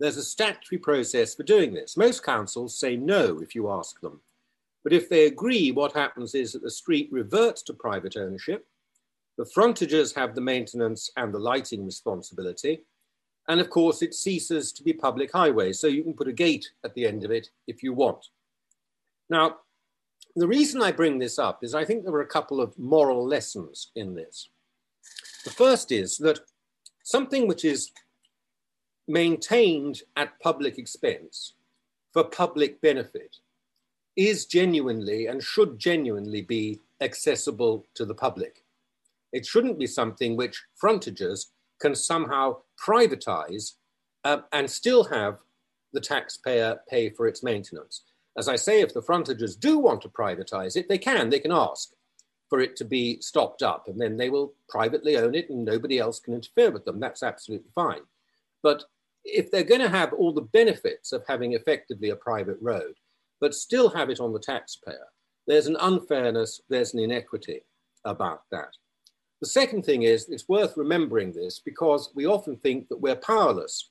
There's 0.00 0.16
a 0.16 0.22
statutory 0.22 0.78
process 0.78 1.34
for 1.34 1.42
doing 1.42 1.74
this. 1.74 1.96
Most 1.96 2.22
councils 2.22 2.78
say 2.78 2.96
no 2.96 3.40
if 3.40 3.54
you 3.54 3.70
ask 3.70 4.00
them. 4.00 4.20
But 4.84 4.92
if 4.92 5.08
they 5.08 5.26
agree, 5.26 5.72
what 5.72 5.92
happens 5.92 6.34
is 6.34 6.52
that 6.52 6.62
the 6.62 6.70
street 6.70 7.08
reverts 7.10 7.62
to 7.62 7.72
private 7.72 8.16
ownership. 8.16 8.66
The 9.36 9.44
frontagers 9.44 10.14
have 10.14 10.34
the 10.34 10.40
maintenance 10.40 11.10
and 11.16 11.32
the 11.32 11.38
lighting 11.38 11.84
responsibility, 11.84 12.80
and 13.48 13.60
of 13.60 13.70
course, 13.70 14.02
it 14.02 14.14
ceases 14.14 14.72
to 14.72 14.82
be 14.82 14.92
public 14.92 15.32
highway, 15.32 15.72
so 15.72 15.86
you 15.86 16.02
can 16.02 16.12
put 16.12 16.28
a 16.28 16.32
gate 16.32 16.70
at 16.84 16.94
the 16.94 17.06
end 17.06 17.24
of 17.24 17.30
it 17.30 17.48
if 17.66 17.82
you 17.82 17.94
want. 17.94 18.26
Now, 19.30 19.56
the 20.36 20.46
reason 20.46 20.82
I 20.82 20.92
bring 20.92 21.18
this 21.18 21.38
up 21.38 21.64
is 21.64 21.74
I 21.74 21.84
think 21.84 22.04
there 22.04 22.14
are 22.14 22.20
a 22.20 22.26
couple 22.26 22.60
of 22.60 22.78
moral 22.78 23.26
lessons 23.26 23.90
in 23.96 24.14
this. 24.14 24.50
The 25.44 25.50
first 25.50 25.90
is 25.90 26.18
that 26.18 26.40
something 27.02 27.48
which 27.48 27.64
is 27.64 27.90
maintained 29.08 30.02
at 30.16 30.38
public 30.40 30.78
expense 30.78 31.54
for 32.12 32.24
public 32.24 32.80
benefit 32.82 33.36
is 34.14 34.44
genuinely 34.44 35.26
and 35.26 35.42
should 35.42 35.78
genuinely 35.78 36.42
be 36.42 36.80
accessible 37.00 37.86
to 37.94 38.04
the 38.04 38.14
public. 38.14 38.64
It 39.32 39.46
shouldn't 39.46 39.78
be 39.78 39.86
something 39.86 40.36
which 40.36 40.64
frontagers 40.82 41.46
can 41.80 41.94
somehow 41.94 42.56
privatize 42.84 43.74
uh, 44.24 44.38
and 44.52 44.70
still 44.70 45.04
have 45.04 45.38
the 45.92 46.00
taxpayer 46.00 46.80
pay 46.88 47.10
for 47.10 47.26
its 47.26 47.42
maintenance. 47.42 48.02
As 48.36 48.48
I 48.48 48.56
say, 48.56 48.80
if 48.80 48.94
the 48.94 49.02
frontagers 49.02 49.58
do 49.58 49.78
want 49.78 50.02
to 50.02 50.08
privatize 50.08 50.76
it, 50.76 50.88
they 50.88 50.98
can. 50.98 51.30
They 51.30 51.40
can 51.40 51.52
ask 51.52 51.90
for 52.48 52.60
it 52.60 52.76
to 52.76 52.84
be 52.84 53.20
stopped 53.20 53.62
up, 53.62 53.88
and 53.88 54.00
then 54.00 54.16
they 54.16 54.30
will 54.30 54.54
privately 54.68 55.16
own 55.16 55.34
it 55.34 55.50
and 55.50 55.64
nobody 55.64 55.98
else 55.98 56.20
can 56.20 56.34
interfere 56.34 56.70
with 56.70 56.84
them. 56.84 57.00
That's 57.00 57.22
absolutely 57.22 57.70
fine. 57.74 58.02
But 58.62 58.84
if 59.24 59.50
they're 59.50 59.64
going 59.64 59.80
to 59.80 59.88
have 59.88 60.12
all 60.12 60.32
the 60.32 60.40
benefits 60.40 61.12
of 61.12 61.24
having 61.28 61.52
effectively 61.52 62.10
a 62.10 62.16
private 62.16 62.58
road, 62.60 62.94
but 63.40 63.54
still 63.54 63.90
have 63.90 64.10
it 64.10 64.20
on 64.20 64.32
the 64.32 64.40
taxpayer, 64.40 65.06
there's 65.46 65.66
an 65.66 65.76
unfairness, 65.80 66.60
there's 66.68 66.94
an 66.94 67.00
inequity 67.00 67.62
about 68.04 68.42
that. 68.50 68.70
The 69.40 69.46
second 69.48 69.84
thing 69.84 70.02
is 70.02 70.28
it's 70.28 70.48
worth 70.48 70.76
remembering 70.76 71.32
this 71.32 71.60
because 71.60 72.10
we 72.14 72.26
often 72.26 72.56
think 72.56 72.88
that 72.88 73.00
we're 73.00 73.16
powerless 73.16 73.90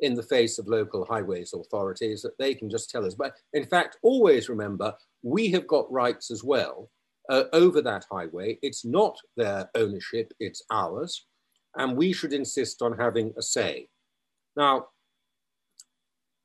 in 0.00 0.14
the 0.14 0.22
face 0.22 0.58
of 0.58 0.68
local 0.68 1.04
highways 1.04 1.52
authorities, 1.52 2.22
that 2.22 2.38
they 2.38 2.54
can 2.54 2.70
just 2.70 2.90
tell 2.90 3.04
us. 3.04 3.14
But 3.14 3.34
in 3.52 3.66
fact, 3.66 3.98
always 4.02 4.48
remember 4.48 4.94
we 5.22 5.50
have 5.50 5.66
got 5.66 5.90
rights 5.90 6.30
as 6.30 6.44
well 6.44 6.90
uh, 7.28 7.44
over 7.52 7.80
that 7.82 8.06
highway. 8.10 8.58
It's 8.62 8.84
not 8.84 9.16
their 9.36 9.70
ownership, 9.74 10.32
it's 10.40 10.62
ours. 10.70 11.26
And 11.76 11.96
we 11.96 12.12
should 12.12 12.32
insist 12.32 12.82
on 12.82 12.96
having 12.96 13.34
a 13.36 13.42
say. 13.42 13.88
Now, 14.56 14.88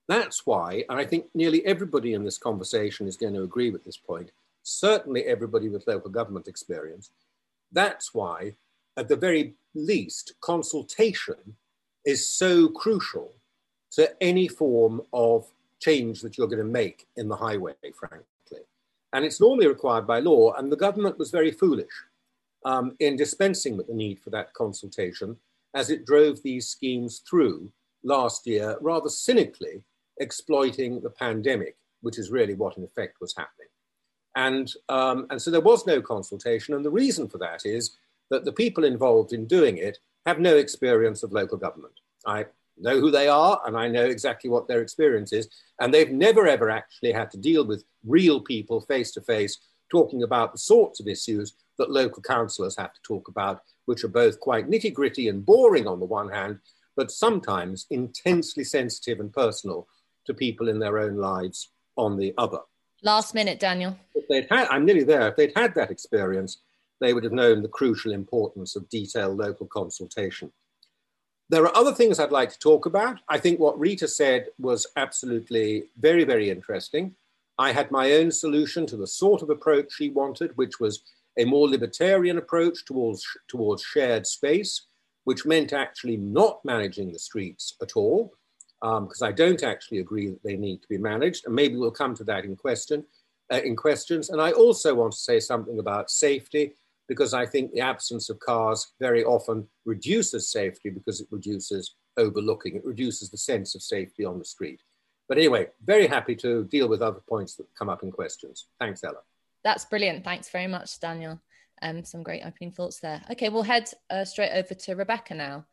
that's 0.07 0.45
why, 0.45 0.83
and 0.89 0.99
I 0.99 1.05
think 1.05 1.25
nearly 1.33 1.65
everybody 1.65 2.13
in 2.13 2.23
this 2.23 2.37
conversation 2.37 3.07
is 3.07 3.17
going 3.17 3.33
to 3.33 3.43
agree 3.43 3.71
with 3.71 3.85
this 3.85 3.97
point, 3.97 4.31
certainly 4.63 5.23
everybody 5.23 5.69
with 5.69 5.87
local 5.87 6.11
government 6.11 6.47
experience, 6.47 7.11
that's 7.73 8.13
why, 8.13 8.55
at 8.95 9.07
the 9.07 9.15
very 9.15 9.55
least, 9.75 10.33
consultation 10.41 11.57
is 12.05 12.29
so 12.29 12.69
crucial 12.69 13.33
to 13.91 14.11
any 14.23 14.47
form 14.47 15.01
of 15.11 15.47
change 15.79 16.21
that 16.21 16.37
you're 16.37 16.47
going 16.47 16.59
to 16.59 16.63
make 16.65 17.07
in 17.17 17.27
the 17.27 17.35
highway, 17.35 17.73
frankly. 17.99 18.65
And 19.11 19.25
it's 19.25 19.41
normally 19.41 19.67
required 19.67 20.07
by 20.07 20.19
law, 20.19 20.53
and 20.53 20.71
the 20.71 20.77
government 20.77 21.19
was 21.19 21.29
very 21.31 21.51
foolish 21.51 21.93
um, 22.65 22.95
in 22.99 23.15
dispensing 23.15 23.77
with 23.77 23.87
the 23.87 23.93
need 23.93 24.19
for 24.19 24.29
that 24.31 24.53
consultation 24.53 25.37
as 25.75 25.89
it 25.89 26.05
drove 26.05 26.41
these 26.41 26.67
schemes 26.67 27.21
through 27.27 27.71
last 28.03 28.45
year 28.45 28.77
rather 28.81 29.09
cynically 29.09 29.83
exploiting 30.19 31.01
the 31.01 31.09
pandemic, 31.09 31.75
which 32.01 32.19
is 32.19 32.29
really 32.29 32.53
what 32.53 32.77
in 32.77 32.83
effect 32.83 33.19
was 33.19 33.35
happening. 33.35 33.67
And, 34.35 34.71
um, 34.89 35.27
and 35.29 35.41
so 35.41 35.51
there 35.51 35.61
was 35.61 35.85
no 35.85 36.01
consultation. 36.01 36.73
And 36.73 36.83
the 36.83 36.89
reason 36.89 37.27
for 37.27 37.37
that 37.39 37.65
is 37.65 37.97
that 38.29 38.45
the 38.45 38.51
people 38.51 38.83
involved 38.83 39.33
in 39.33 39.45
doing 39.45 39.77
it 39.77 39.99
have 40.25 40.39
no 40.39 40.55
experience 40.57 41.23
of 41.23 41.33
local 41.33 41.57
government. 41.57 41.93
I 42.25 42.45
know 42.77 42.99
who 42.99 43.11
they 43.11 43.27
are 43.27 43.61
and 43.65 43.77
I 43.77 43.87
know 43.87 44.05
exactly 44.05 44.49
what 44.49 44.67
their 44.67 44.81
experience 44.81 45.33
is. 45.33 45.49
And 45.79 45.93
they've 45.93 46.11
never, 46.11 46.47
ever 46.47 46.69
actually 46.69 47.11
had 47.11 47.29
to 47.31 47.37
deal 47.37 47.65
with 47.65 47.83
real 48.05 48.39
people 48.41 48.81
face 48.81 49.11
to 49.11 49.21
face 49.21 49.59
talking 49.91 50.23
about 50.23 50.51
the 50.51 50.57
sorts 50.57 50.99
of 50.99 51.07
issues 51.07 51.53
that 51.77 51.91
local 51.91 52.21
councillors 52.21 52.75
have 52.77 52.93
to 52.93 53.01
talk 53.03 53.27
about, 53.27 53.61
which 53.85 54.03
are 54.03 54.09
both 54.09 54.39
quite 54.39 54.69
nitty 54.69 54.93
gritty 54.93 55.27
and 55.27 55.45
boring 55.45 55.87
on 55.87 55.99
the 55.99 56.05
one 56.05 56.29
hand, 56.29 56.59
but 56.95 57.11
sometimes 57.11 57.85
intensely 57.89 58.63
sensitive 58.63 59.19
and 59.19 59.31
personal 59.33 59.87
to 60.25 60.33
people 60.33 60.69
in 60.69 60.79
their 60.79 60.97
own 60.99 61.17
lives 61.17 61.69
on 61.95 62.17
the 62.17 62.33
other. 62.37 62.59
Last 63.03 63.35
minute, 63.35 63.59
Daniel. 63.59 63.97
If 64.15 64.27
they'd 64.29 64.47
had, 64.49 64.69
I'm 64.69 64.85
nearly 64.85 65.03
there. 65.03 65.27
If 65.27 65.35
they'd 65.35 65.51
had 65.57 65.75
that 65.75 65.91
experience, 65.91 66.61
they 67.01 67.13
would 67.13 67.25
have 67.25 67.33
known 67.33 67.61
the 67.61 67.67
crucial 67.67 68.13
importance 68.13 68.77
of 68.77 68.87
detailed 68.87 69.37
local 69.37 69.67
consultation. 69.67 70.53
There 71.49 71.63
are 71.63 71.75
other 71.75 71.93
things 71.93 72.17
I'd 72.17 72.31
like 72.31 72.49
to 72.51 72.59
talk 72.59 72.85
about. 72.85 73.19
I 73.27 73.39
think 73.39 73.59
what 73.59 73.77
Rita 73.77 74.07
said 74.07 74.47
was 74.57 74.87
absolutely 74.95 75.83
very, 75.99 76.23
very 76.23 76.49
interesting. 76.49 77.13
I 77.59 77.73
had 77.73 77.91
my 77.91 78.13
own 78.13 78.31
solution 78.31 78.85
to 78.87 78.95
the 78.95 79.05
sort 79.05 79.41
of 79.41 79.49
approach 79.49 79.91
she 79.91 80.09
wanted, 80.09 80.55
which 80.55 80.79
was 80.79 81.03
a 81.37 81.43
more 81.43 81.67
libertarian 81.67 82.37
approach 82.37 82.85
towards, 82.85 83.25
towards 83.49 83.83
shared 83.83 84.25
space, 84.25 84.87
which 85.25 85.45
meant 85.45 85.73
actually 85.73 86.15
not 86.15 86.63
managing 86.63 87.11
the 87.11 87.19
streets 87.19 87.75
at 87.81 87.97
all, 87.97 88.33
because 88.83 89.21
um, 89.21 89.27
I 89.27 89.31
don't 89.31 89.63
actually 89.63 89.99
agree 89.99 90.27
that 90.27 90.43
they 90.43 90.57
need 90.57 90.81
to 90.81 90.87
be 90.89 90.97
managed. 90.97 91.45
And 91.45 91.55
maybe 91.55 91.77
we'll 91.77 91.91
come 91.91 92.13
to 92.15 92.23
that 92.25 92.43
in 92.43 92.57
question, 92.57 93.05
uh, 93.51 93.61
in 93.63 93.77
questions. 93.77 94.29
And 94.29 94.41
I 94.41 94.51
also 94.51 94.93
want 94.93 95.13
to 95.13 95.17
say 95.17 95.39
something 95.39 95.79
about 95.79 96.11
safety, 96.11 96.73
because 97.07 97.33
I 97.33 97.45
think 97.45 97.71
the 97.71 97.79
absence 97.79 98.29
of 98.29 98.39
cars 98.39 98.93
very 98.99 99.23
often 99.23 99.67
reduces 99.85 100.51
safety 100.51 100.89
because 100.89 101.21
it 101.21 101.27
reduces 101.31 101.95
overlooking, 102.17 102.75
it 102.75 102.85
reduces 102.85 103.29
the 103.29 103.37
sense 103.37 103.73
of 103.73 103.81
safety 103.81 104.25
on 104.25 104.37
the 104.37 104.45
street. 104.45 104.81
But 105.29 105.37
anyway, 105.37 105.67
very 105.85 106.05
happy 106.05 106.35
to 106.37 106.65
deal 106.65 106.89
with 106.89 107.01
other 107.01 107.21
points 107.29 107.55
that 107.55 107.67
come 107.79 107.89
up 107.89 108.03
in 108.03 108.11
questions. 108.11 108.67
Thanks, 108.79 109.03
Ella. 109.03 109.19
That's 109.63 109.85
brilliant. 109.85 110.25
Thanks 110.25 110.49
very 110.49 110.67
much, 110.67 110.99
Daniel. 110.99 111.39
Um, 111.81 112.03
some 112.03 112.23
great 112.23 112.43
opening 112.45 112.71
thoughts 112.71 112.99
there. 112.99 113.21
Okay, 113.31 113.47
we'll 113.47 113.63
head 113.63 113.89
uh, 114.09 114.25
straight 114.25 114.51
over 114.51 114.73
to 114.73 114.95
Rebecca 114.95 115.33
now. 115.33 115.65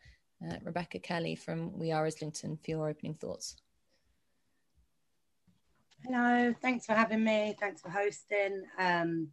Uh, 0.42 0.56
Rebecca 0.62 0.98
Kelly 0.98 1.34
from 1.34 1.78
We 1.78 1.92
Are 1.92 2.06
Islington 2.06 2.56
for 2.56 2.70
your 2.70 2.88
opening 2.88 3.14
thoughts. 3.14 3.56
Hello, 6.04 6.54
thanks 6.62 6.86
for 6.86 6.94
having 6.94 7.22
me. 7.22 7.54
Thanks 7.60 7.82
for 7.82 7.90
hosting. 7.90 8.62
Um, 8.78 9.28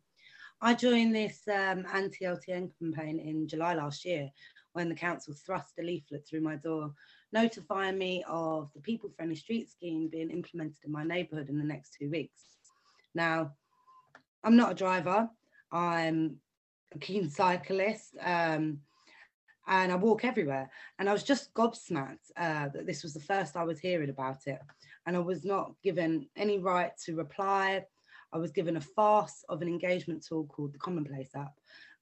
I 0.62 0.74
joined 0.74 1.16
this 1.16 1.48
um, 1.48 1.86
anti 1.94 2.26
LTN 2.26 2.72
campaign 2.78 3.20
in 3.20 3.48
July 3.48 3.76
last 3.76 4.04
year 4.04 4.30
when 4.74 4.90
the 4.90 4.96
council 4.96 5.34
thrust 5.34 5.80
a 5.80 5.84
leaflet 5.84 6.28
through 6.28 6.42
my 6.42 6.56
door 6.56 6.94
notifying 7.32 7.98
me 7.98 8.24
of 8.28 8.70
the 8.74 8.82
people 8.82 9.10
friendly 9.16 9.36
street 9.36 9.70
scheme 9.70 10.10
being 10.10 10.30
implemented 10.30 10.78
in 10.86 10.92
my 10.92 11.04
neighbourhood 11.04 11.50
in 11.50 11.58
the 11.58 11.64
next 11.64 11.96
two 11.98 12.10
weeks. 12.10 12.42
Now, 13.16 13.54
I'm 14.44 14.56
not 14.56 14.72
a 14.72 14.76
driver, 14.76 15.30
I'm 15.72 16.38
a 16.94 17.00
keen 17.00 17.30
cyclist. 17.30 18.16
Um, 18.22 18.80
and 19.68 19.92
I 19.92 19.96
walk 19.96 20.24
everywhere. 20.24 20.70
And 20.98 21.10
I 21.10 21.14
was 21.14 21.24
just 21.24 21.54
gobsmacked 21.54 22.32
uh, 22.38 22.70
that 22.70 22.86
this 22.86 23.04
was 23.04 23.14
the 23.14 23.20
first 23.20 23.58
I 23.58 23.64
was 23.64 23.80
hearing 23.80 24.10
about 24.10 24.48
it. 24.48 24.60
And 25.06 25.16
I 25.16 25.20
was 25.20 25.44
not 25.44 25.74
given 25.84 26.28
any 26.36 26.58
right 26.58 26.92
to 27.06 27.16
reply. 27.16 27.86
I 28.34 28.38
was 28.38 28.52
given 28.52 28.78
a 28.78 28.82
farce 28.82 29.44
of 29.50 29.62
an 29.62 29.68
engagement 29.68 30.26
tool 30.26 30.46
called 30.46 30.74
the 30.74 30.80
Commonplace 30.80 31.32
app, 31.36 31.54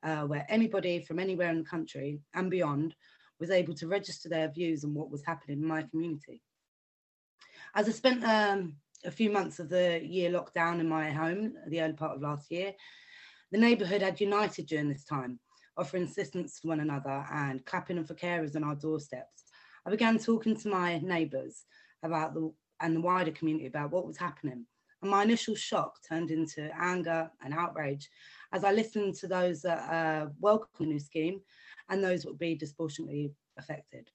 uh, 0.04 0.28
where 0.28 0.46
anybody 0.50 1.00
from 1.00 1.20
anywhere 1.20 1.50
in 1.50 1.60
the 1.60 1.70
country 1.70 2.20
and 2.34 2.50
beyond 2.50 2.96
was 3.40 3.50
able 3.50 3.74
to 3.76 3.88
register 3.88 4.30
their 4.30 4.50
views 4.50 4.84
on 4.84 4.94
what 4.94 5.12
was 5.12 5.24
happening 5.26 5.60
in 5.60 5.68
my 5.68 5.84
community. 5.84 6.42
As 7.76 7.88
I 7.88 7.92
spent 7.92 8.24
um, 8.24 8.76
a 9.04 9.12
few 9.12 9.30
months 9.30 9.60
of 9.60 9.70
the 9.70 10.02
year 10.04 10.30
locked 10.30 10.54
down 10.54 10.80
in 10.80 10.88
my 10.88 11.12
home, 11.12 11.54
the 11.68 11.82
early 11.82 11.94
part 11.94 12.16
of 12.16 12.22
last 12.22 12.50
year, 12.52 12.74
the 13.52 13.58
neighbourhood 13.58 14.02
had 14.02 14.22
united 14.22 14.68
during 14.68 14.90
this 14.90 15.04
time, 15.04 15.40
offering 15.78 16.04
assistance 16.04 16.60
to 16.60 16.68
one 16.68 16.80
another 16.80 17.26
and 17.32 17.66
clapping 17.66 18.04
for 18.04 18.16
carers 18.16 18.56
on 18.56 18.64
our 18.64 18.76
doorsteps. 18.76 19.46
I 19.86 19.90
began 19.90 20.18
talking 20.18 20.56
to 20.58 20.70
my 20.70 21.00
neighbours 21.00 21.66
about 22.04 22.34
the 22.34 22.52
and 22.82 22.96
the 22.96 23.02
wider 23.02 23.32
community 23.32 23.68
about 23.68 23.92
what 23.92 24.06
was 24.06 24.18
happening. 24.18 24.66
And 25.02 25.12
my 25.12 25.24
initial 25.24 25.56
shock 25.56 26.00
turned 26.08 26.32
into 26.32 26.70
anger 26.78 27.30
and 27.44 27.54
outrage 27.54 28.10
as 28.54 28.64
I 28.64 28.72
listened 28.72 29.16
to 29.16 29.28
those 29.28 29.62
that 29.62 29.80
uh, 29.92 30.30
welcome 30.40 30.70
the 30.80 30.86
new 30.86 31.00
scheme 31.00 31.42
and 31.90 32.04
those 32.04 32.24
that 32.24 32.30
would 32.30 32.40
be 32.40 32.56
disproportionately 32.56 33.34
affected. 33.58 34.10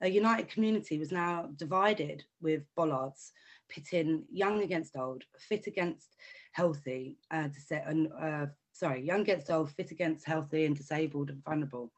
A 0.00 0.08
united 0.08 0.48
community 0.48 0.98
was 0.98 1.12
now 1.12 1.48
divided 1.56 2.24
with 2.42 2.62
bollards, 2.76 3.32
pitting 3.68 4.24
young 4.30 4.62
against 4.62 4.96
old, 4.96 5.24
fit 5.38 5.66
against 5.66 6.16
healthy, 6.52 7.16
uh, 7.30 7.48
and 7.86 8.08
uh, 8.20 8.46
sorry, 8.74 9.00
young 9.00 9.20
against 9.20 9.50
old, 9.50 9.70
fit 9.70 9.92
against 9.92 10.26
healthy 10.26 10.66
and 10.66 10.76
disabled 10.76 11.30
and 11.30 11.42
vulnerable, 11.44 11.90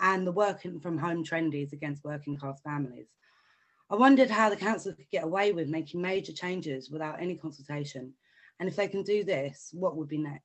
and 0.00 0.26
the 0.26 0.32
working 0.32 0.78
from 0.80 0.98
home 0.98 1.24
trendies 1.24 1.72
against 1.72 2.04
working 2.04 2.36
class 2.36 2.60
families. 2.60 3.06
I 3.88 3.94
wondered 3.94 4.28
how 4.28 4.50
the 4.50 4.56
council 4.56 4.92
could 4.92 5.08
get 5.10 5.24
away 5.24 5.52
with 5.52 5.68
making 5.68 6.02
major 6.02 6.32
changes 6.32 6.90
without 6.90 7.22
any 7.22 7.36
consultation, 7.36 8.12
and 8.58 8.68
if 8.68 8.74
they 8.74 8.88
can 8.88 9.04
do 9.04 9.22
this, 9.22 9.70
what 9.72 9.96
would 9.96 10.08
be 10.08 10.18
next? 10.18 10.42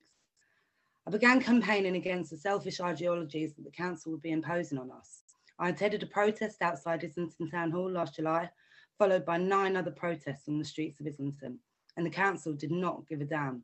I 1.07 1.09
began 1.09 1.41
campaigning 1.41 1.95
against 1.95 2.29
the 2.29 2.37
selfish 2.37 2.79
ideologies 2.79 3.55
that 3.55 3.63
the 3.63 3.71
council 3.71 4.11
would 4.11 4.21
be 4.21 4.31
imposing 4.31 4.77
on 4.77 4.91
us. 4.91 5.23
I 5.57 5.69
attended 5.69 6.03
a 6.03 6.07
protest 6.07 6.61
outside 6.61 7.03
Islington 7.03 7.49
Town 7.49 7.71
Hall 7.71 7.89
last 7.89 8.15
July, 8.15 8.51
followed 8.99 9.25
by 9.25 9.37
nine 9.37 9.75
other 9.75 9.89
protests 9.89 10.47
on 10.47 10.59
the 10.59 10.65
streets 10.65 10.99
of 10.99 11.07
Islington, 11.07 11.57
and 11.97 12.05
the 12.05 12.11
council 12.11 12.53
did 12.53 12.71
not 12.71 13.07
give 13.07 13.21
a 13.21 13.25
damn. 13.25 13.63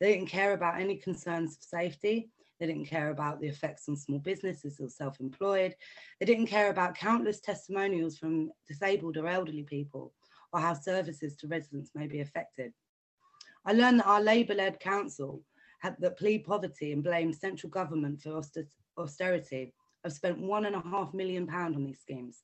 They 0.00 0.14
didn't 0.14 0.28
care 0.28 0.52
about 0.52 0.80
any 0.80 0.96
concerns 0.96 1.56
of 1.56 1.62
safety. 1.62 2.30
They 2.58 2.66
didn't 2.66 2.86
care 2.86 3.10
about 3.10 3.40
the 3.40 3.48
effects 3.48 3.88
on 3.88 3.96
small 3.96 4.18
businesses 4.18 4.80
or 4.80 4.88
self 4.88 5.20
employed. 5.20 5.74
They 6.20 6.26
didn't 6.26 6.46
care 6.46 6.70
about 6.70 6.94
countless 6.94 7.40
testimonials 7.40 8.18
from 8.18 8.50
disabled 8.66 9.16
or 9.16 9.26
elderly 9.26 9.62
people 9.64 10.12
or 10.52 10.60
how 10.60 10.74
services 10.74 11.36
to 11.36 11.48
residents 11.48 11.90
may 11.94 12.06
be 12.06 12.20
affected. 12.20 12.72
I 13.64 13.72
learned 13.72 14.00
that 14.00 14.06
our 14.06 14.22
Labour 14.22 14.54
led 14.54 14.80
council 14.80 15.42
had, 15.80 15.96
that 16.00 16.18
plead 16.18 16.44
poverty 16.44 16.92
and 16.92 17.02
blame 17.02 17.32
central 17.32 17.70
government 17.70 18.22
for 18.22 18.40
austerity 18.98 19.74
have 20.04 20.12
spent 20.12 20.38
one 20.38 20.66
and 20.66 20.76
a 20.76 20.80
half 20.80 21.12
million 21.12 21.46
pound 21.46 21.74
on 21.74 21.84
these 21.84 22.00
schemes, 22.00 22.42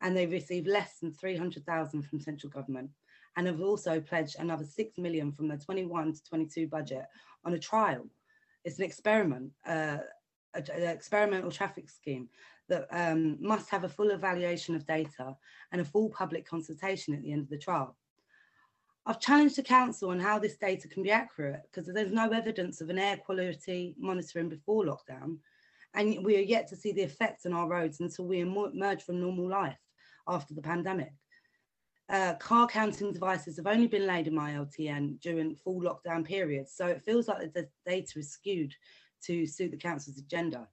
and 0.00 0.16
they've 0.16 0.30
received 0.30 0.68
less 0.68 0.98
than 1.00 1.12
300,000 1.12 2.02
from 2.02 2.20
central 2.20 2.50
government, 2.50 2.90
and 3.36 3.46
have 3.46 3.60
also 3.60 4.00
pledged 4.00 4.36
another 4.38 4.64
6 4.64 4.98
million 4.98 5.32
from 5.32 5.48
the 5.48 5.56
21 5.56 6.12
to 6.12 6.24
22 6.24 6.66
budget 6.66 7.06
on 7.44 7.54
a 7.54 7.58
trial. 7.58 8.06
It's 8.64 8.78
an 8.78 8.84
experiment, 8.84 9.52
uh, 9.66 9.98
an 10.54 10.82
experimental 10.82 11.50
traffic 11.50 11.88
scheme 11.88 12.28
that 12.68 12.86
um, 12.90 13.36
must 13.40 13.70
have 13.70 13.84
a 13.84 13.88
full 13.88 14.10
evaluation 14.10 14.74
of 14.74 14.86
data 14.86 15.36
and 15.72 15.80
a 15.80 15.84
full 15.84 16.10
public 16.10 16.46
consultation 16.46 17.14
at 17.14 17.22
the 17.22 17.32
end 17.32 17.42
of 17.42 17.50
the 17.50 17.58
trial. 17.58 17.96
I've 19.06 19.20
challenged 19.20 19.56
the 19.56 19.62
council 19.62 20.10
on 20.10 20.20
how 20.20 20.38
this 20.38 20.56
data 20.56 20.86
can 20.86 21.02
be 21.02 21.10
accurate 21.10 21.62
because 21.64 21.92
there's 21.92 22.12
no 22.12 22.30
evidence 22.30 22.80
of 22.80 22.90
an 22.90 22.98
air 22.98 23.16
quality 23.16 23.94
monitoring 23.98 24.48
before 24.48 24.84
lockdown. 24.84 25.38
And 25.94 26.24
we 26.24 26.36
are 26.36 26.40
yet 26.40 26.68
to 26.68 26.76
see 26.76 26.92
the 26.92 27.02
effects 27.02 27.46
on 27.46 27.52
our 27.52 27.66
roads 27.66 28.00
until 28.00 28.26
we 28.26 28.40
emerge 28.40 29.02
from 29.02 29.20
normal 29.20 29.48
life 29.48 29.78
after 30.28 30.54
the 30.54 30.62
pandemic. 30.62 31.12
Uh, 32.10 32.34
car 32.34 32.66
counting 32.66 33.12
devices 33.12 33.56
have 33.56 33.68
only 33.68 33.86
been 33.86 34.06
laid 34.06 34.26
in 34.26 34.34
my 34.34 34.50
LTN 34.52 35.20
during 35.20 35.54
full 35.54 35.80
lockdown 35.80 36.24
periods, 36.24 36.72
so 36.74 36.86
it 36.86 37.02
feels 37.02 37.28
like 37.28 37.54
the 37.54 37.68
data 37.86 38.18
is 38.18 38.32
skewed 38.32 38.74
to 39.22 39.46
suit 39.46 39.70
the 39.70 39.76
council's 39.76 40.18
agenda. 40.18 40.66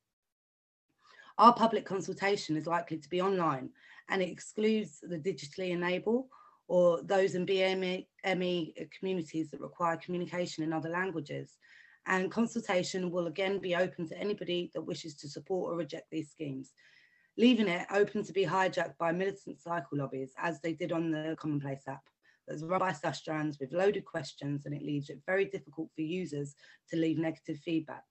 Our 1.38 1.54
public 1.54 1.86
consultation 1.86 2.58
is 2.58 2.66
likely 2.66 2.98
to 2.98 3.10
be 3.10 3.22
online 3.22 3.70
and 4.10 4.24
it 4.24 4.30
excludes 4.30 5.00
the 5.04 5.20
digitally 5.20 5.70
enabled 5.70 6.26
or 6.68 7.04
those 7.04 7.36
in 7.36 7.46
BME 7.46 8.08
communities 8.98 9.52
that 9.52 9.62
require 9.62 9.98
communication 9.98 10.64
in 10.64 10.74
other 10.74 10.90
languages. 10.90 11.58
And 12.08 12.32
consultation 12.32 13.12
will 13.12 13.28
again 13.28 13.60
be 13.60 13.76
open 13.76 14.08
to 14.08 14.18
anybody 14.18 14.72
that 14.74 14.82
wishes 14.82 15.14
to 15.18 15.30
support 15.30 15.72
or 15.72 15.78
reject 15.78 16.10
these 16.10 16.32
schemes, 16.32 16.74
leaving 17.38 17.68
it 17.68 17.86
open 17.92 18.24
to 18.24 18.34
be 18.34 18.46
hijacked 18.46 18.98
by 18.98 19.12
militant 19.12 19.60
cycle 19.60 19.98
lobbies, 19.98 20.34
as 20.38 20.60
they 20.60 20.74
did 20.74 20.92
on 20.92 21.12
the 21.12 21.36
Commonplace 21.40 21.88
app. 21.88 22.04
That's 22.48 22.64
run 22.64 22.80
by 22.80 22.92
Sustrans 22.92 23.60
with 23.60 23.74
loaded 23.74 24.06
questions, 24.06 24.66
and 24.66 24.74
it 24.74 24.82
leaves 24.84 25.10
it 25.10 25.20
very 25.26 25.46
difficult 25.46 25.90
for 25.96 26.02
users 26.02 26.56
to 26.90 26.98
leave 26.98 27.18
negative 27.18 27.60
feedback. 27.60 28.04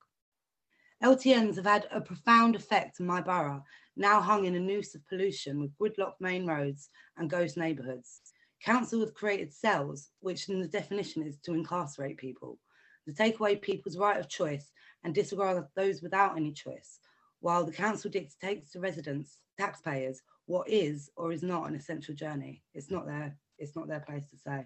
LTNs 1.02 1.56
have 1.56 1.66
had 1.66 1.86
a 1.90 2.00
profound 2.00 2.54
effect 2.54 3.00
on 3.00 3.06
my 3.06 3.20
borough, 3.20 3.62
now 3.96 4.20
hung 4.20 4.44
in 4.44 4.54
a 4.54 4.60
noose 4.60 4.94
of 4.94 5.06
pollution 5.08 5.60
with 5.60 5.76
gridlocked 5.76 6.20
main 6.20 6.46
roads 6.46 6.88
and 7.16 7.30
ghost 7.30 7.56
neighbourhoods. 7.56 8.20
Council 8.62 9.00
have 9.00 9.14
created 9.14 9.52
cells, 9.52 10.10
which 10.20 10.48
in 10.48 10.60
the 10.60 10.68
definition 10.68 11.22
is 11.22 11.38
to 11.40 11.52
incarcerate 11.52 12.16
people, 12.16 12.58
to 13.06 13.14
take 13.14 13.40
away 13.40 13.56
people's 13.56 13.98
right 13.98 14.18
of 14.18 14.28
choice 14.28 14.70
and 15.04 15.14
disregard 15.14 15.64
those 15.76 16.02
without 16.02 16.36
any 16.36 16.52
choice, 16.52 16.98
while 17.40 17.64
the 17.64 17.72
council 17.72 18.10
dictates 18.10 18.72
to 18.72 18.80
residents, 18.80 19.40
taxpayers, 19.58 20.22
what 20.46 20.68
is 20.68 21.10
or 21.16 21.32
is 21.32 21.42
not 21.42 21.68
an 21.68 21.74
essential 21.74 22.14
journey. 22.14 22.62
It's 22.74 22.90
not 22.90 23.06
their, 23.06 23.36
it's 23.58 23.76
not 23.76 23.88
their 23.88 24.00
place 24.00 24.28
to 24.30 24.36
say. 24.36 24.64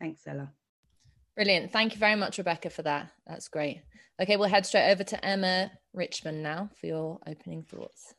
Thanks, 0.00 0.22
Ella. 0.26 0.52
Brilliant. 1.34 1.70
Thank 1.70 1.92
you 1.92 1.98
very 1.98 2.16
much, 2.16 2.38
Rebecca, 2.38 2.70
for 2.70 2.82
that. 2.82 3.10
That's 3.26 3.48
great. 3.48 3.82
Okay, 4.20 4.36
we'll 4.36 4.48
head 4.48 4.64
straight 4.64 4.90
over 4.90 5.04
to 5.04 5.24
Emma 5.24 5.70
Richmond 5.92 6.42
now 6.42 6.70
for 6.80 6.86
your 6.86 7.18
opening 7.26 7.62
thoughts. 7.62 8.14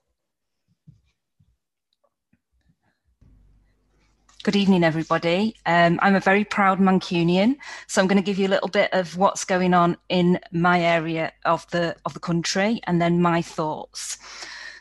Good 4.47 4.55
evening, 4.55 4.85
everybody. 4.85 5.57
Um, 5.65 5.99
I'm 6.01 6.15
a 6.15 6.21
very 6.21 6.45
proud 6.45 6.79
Mancunian, 6.79 7.57
so 7.87 7.99
I'm 7.99 8.07
going 8.07 8.15
to 8.15 8.23
give 8.23 8.39
you 8.39 8.47
a 8.47 8.55
little 8.55 8.69
bit 8.69 8.93
of 8.93 9.17
what's 9.17 9.43
going 9.43 9.73
on 9.73 9.97
in 10.07 10.39
my 10.53 10.79
area 10.79 11.33
of 11.43 11.69
the 11.71 11.97
of 12.05 12.13
the 12.13 12.21
country, 12.21 12.79
and 12.85 13.01
then 13.01 13.21
my 13.21 13.41
thoughts. 13.41 14.17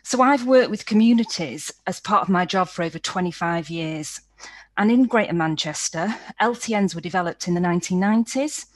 So 0.04 0.22
I've 0.22 0.46
worked 0.46 0.70
with 0.70 0.86
communities 0.86 1.72
as 1.84 1.98
part 1.98 2.22
of 2.22 2.28
my 2.28 2.44
job 2.44 2.68
for 2.68 2.84
over 2.84 3.00
25 3.00 3.68
years, 3.68 4.20
and 4.76 4.92
in 4.92 5.06
Greater 5.06 5.34
Manchester, 5.34 6.14
LTNs 6.40 6.94
were 6.94 7.00
developed 7.00 7.48
in 7.48 7.54
the 7.54 7.60
1990s. 7.60 8.66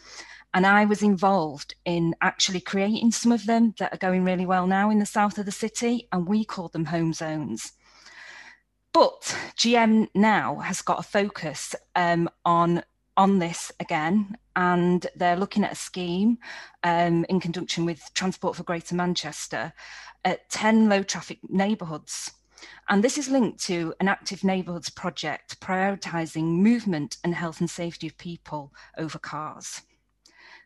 And 0.53 0.67
I 0.67 0.87
was 0.87 1.05
involved 1.05 1.77
in 1.85 2.17
actually 2.21 2.63
creating 2.63 3.13
some 3.13 3.31
of 3.31 3.47
them 3.47 3.75
that 3.79 3.95
are 3.95 3.99
going 4.09 4.25
really 4.25 4.45
well 4.45 4.67
now 4.67 4.91
in 4.91 4.99
the 4.99 5.07
south 5.07 5.39
of 5.39 5.47
the 5.47 5.53
city, 5.53 6.09
and 6.11 6.27
we 6.27 6.45
call 6.45 6.67
them 6.67 6.87
home 6.87 7.13
zones. 7.13 7.75
But 9.01 9.35
GM 9.57 10.09
now 10.15 10.57
has 10.57 10.83
got 10.83 10.99
a 10.99 11.03
focus 11.03 11.75
um, 11.97 12.29
on 12.45 12.83
on 13.17 13.39
this 13.39 13.73
again, 13.81 14.37
and 14.55 15.07
they're 15.17 15.39
looking 15.39 15.65
at 15.65 15.73
a 15.73 15.75
scheme 15.75 16.37
um, 16.85 17.25
in 17.31 17.41
conjunction 17.41 17.87
with 17.87 18.03
Transport 18.13 18.57
for 18.57 18.63
Greater 18.63 18.95
Manchester 18.95 19.73
at 20.23 20.51
10 20.51 20.91
low 20.91 21.03
traffic 21.03 21.39
neighbourhoods 21.49 22.33
and 22.91 23.03
this 23.03 23.17
is 23.17 23.31
linked 23.31 23.59
to 23.61 23.95
an 24.01 24.09
active 24.09 24.45
neighbourhoods 24.45 24.91
project 24.91 25.59
prioritising 25.61 26.59
movement 26.59 27.17
and 27.25 27.35
health 27.35 27.61
and 27.61 27.71
safety 27.71 28.07
of 28.07 28.19
people 28.19 28.71
over 28.99 29.19
cars. 29.19 29.81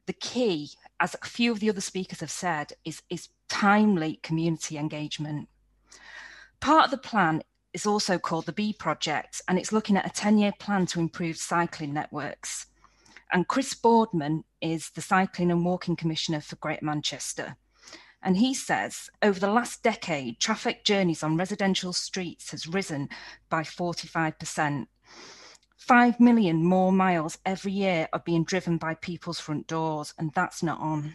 The 0.07 0.12
key, 0.12 0.70
as 0.99 1.14
a 1.14 1.25
few 1.25 1.53
of 1.53 1.61
the 1.61 1.70
other 1.70 1.81
speakers 1.81 2.18
have 2.18 2.33
said, 2.33 2.73
is, 2.85 3.01
is 3.09 3.29
timely 3.49 4.18
community 4.25 4.77
engagement. 4.77 5.49
Part 6.59 6.87
of 6.87 6.90
the 6.90 6.99
plan 6.99 7.44
is 7.74 7.84
also 7.84 8.18
called 8.18 8.46
the 8.46 8.52
B 8.52 8.72
Project, 8.72 9.42
and 9.48 9.58
it's 9.58 9.72
looking 9.72 9.96
at 9.96 10.06
a 10.06 10.10
10 10.10 10.38
year 10.38 10.52
plan 10.58 10.87
to 10.87 11.00
improve 11.00 11.37
cycling 11.37 11.92
networks. 11.92 12.66
And 13.32 13.48
Chris 13.48 13.74
Boardman 13.74 14.44
is 14.60 14.90
the 14.90 15.02
Cycling 15.02 15.50
and 15.50 15.64
Walking 15.64 15.96
Commissioner 15.96 16.40
for 16.40 16.56
Greater 16.56 16.84
Manchester. 16.84 17.56
And 18.22 18.37
he 18.37 18.54
says 18.54 19.10
over 19.22 19.38
the 19.38 19.50
last 19.50 19.82
decade, 19.82 20.38
traffic 20.38 20.84
journeys 20.84 21.22
on 21.22 21.37
residential 21.37 21.92
streets 21.92 22.52
has 22.52 22.66
risen 22.66 23.08
by 23.50 23.62
45%. 23.62 24.87
Five 25.76 26.18
million 26.18 26.64
more 26.64 26.92
miles 26.92 27.37
every 27.44 27.72
year 27.72 28.08
are 28.12 28.22
being 28.24 28.44
driven 28.44 28.78
by 28.78 28.94
people's 28.94 29.40
front 29.40 29.66
doors, 29.66 30.14
and 30.18 30.32
that's 30.32 30.62
not 30.62 30.80
on. 30.80 31.14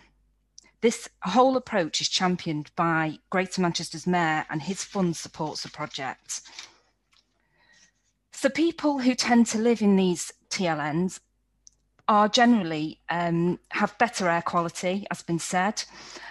This 0.81 1.09
whole 1.23 1.57
approach 1.57 1.99
is 1.99 2.07
championed 2.07 2.71
by 2.75 3.19
Greater 3.29 3.61
Manchester's 3.61 4.07
Mayor, 4.07 4.45
and 4.49 4.61
his 4.61 4.83
fund 4.83 5.17
supports 5.17 5.63
the 5.63 5.69
project. 5.69 6.41
So, 8.31 8.47
people 8.47 8.99
who 8.99 9.15
tend 9.15 9.47
to 9.47 9.57
live 9.57 9.81
in 9.81 9.97
these 9.97 10.31
TLNs 10.49 11.19
are 12.07 12.29
generally 12.29 12.99
um, 13.09 13.59
have 13.71 13.97
better 13.97 14.29
air 14.29 14.41
quality, 14.41 15.05
as 15.11 15.21
been 15.21 15.37
said, 15.37 15.83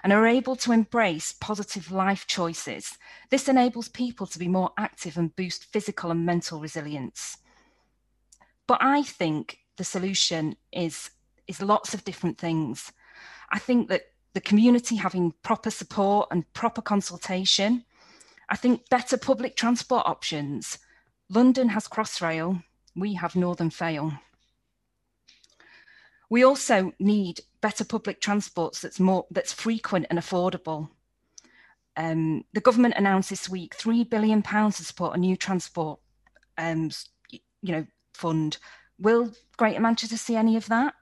and 0.03 0.13
are 0.13 0.27
able 0.27 0.57
to 0.57 0.73
embrace 0.73 1.33
positive 1.33 1.93
life 1.93 2.27
choices. 2.27 2.97
This 3.31 3.49
enables 3.49 3.89
people 3.89 4.27
to 4.27 4.39
be 4.39 4.49
more 4.49 4.73
active 4.79 5.19
and 5.19 5.37
boost 5.37 5.65
physical 5.67 6.11
and 6.11 6.25
mental 6.25 6.59
resilience. 6.59 7.37
But 8.67 8.79
I 8.81 9.03
think 9.03 9.59
the 9.77 9.85
solution 9.85 10.57
is 10.73 11.11
is 11.47 11.63
lots 11.63 11.95
of 11.95 12.05
different 12.05 12.39
things. 12.39 12.93
I 13.51 13.59
think 13.59 13.89
that 13.89 14.03
the 14.35 14.41
community 14.41 14.97
having 14.97 15.33
proper 15.43 15.71
support 15.71 16.29
and 16.31 16.51
proper 16.53 16.83
consultation. 16.83 17.85
I 18.49 18.57
think 18.57 18.89
better 18.89 19.17
public 19.17 19.57
transport 19.57 20.07
options. 20.07 20.79
London 21.29 21.71
has 21.71 21.89
Crossrail, 21.89 22.63
we 22.97 23.15
have 23.15 23.37
Northern 23.37 23.71
Fail. 23.71 24.13
We 26.31 26.43
also 26.43 26.93
need 26.99 27.41
better 27.61 27.85
public 27.85 28.21
transports 28.21 28.81
that's 28.81 29.01
more 29.01 29.27
that's 29.31 29.53
frequent 29.53 30.07
and 30.11 30.19
affordable. 30.19 30.91
Um, 31.97 32.45
the 32.53 32.61
government 32.61 32.95
announced 32.97 33.31
this 33.31 33.49
week 33.49 33.75
three 33.75 34.05
billion 34.05 34.43
pounds 34.43 34.77
to 34.77 34.85
support 34.85 35.17
a 35.17 35.21
new 35.21 35.37
transport, 35.37 35.99
um, 36.57 36.91
you 37.31 37.73
know, 37.73 37.87
fund. 38.15 38.59
Will 38.99 39.33
Greater 39.57 39.81
Manchester 39.81 40.17
see 40.17 40.37
any 40.37 40.57
of 40.57 40.69
that? 40.69 40.95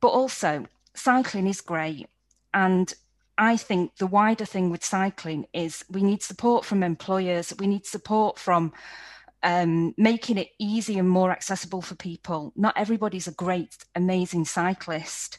But 0.00 0.08
also, 0.08 0.66
cycling 0.98 1.46
is 1.46 1.60
great, 1.60 2.08
and 2.52 2.92
I 3.38 3.56
think 3.56 3.96
the 3.96 4.06
wider 4.06 4.44
thing 4.44 4.70
with 4.70 4.84
cycling 4.84 5.46
is 5.52 5.84
we 5.88 6.02
need 6.02 6.22
support 6.22 6.64
from 6.64 6.82
employers, 6.82 7.54
we 7.58 7.68
need 7.68 7.86
support 7.86 8.38
from 8.38 8.72
um, 9.44 9.94
making 9.96 10.38
it 10.38 10.48
easy 10.58 10.98
and 10.98 11.08
more 11.08 11.30
accessible 11.30 11.80
for 11.80 11.94
people. 11.94 12.52
Not 12.56 12.76
everybody's 12.76 13.28
a 13.28 13.32
great, 13.32 13.76
amazing 13.94 14.44
cyclist. 14.44 15.38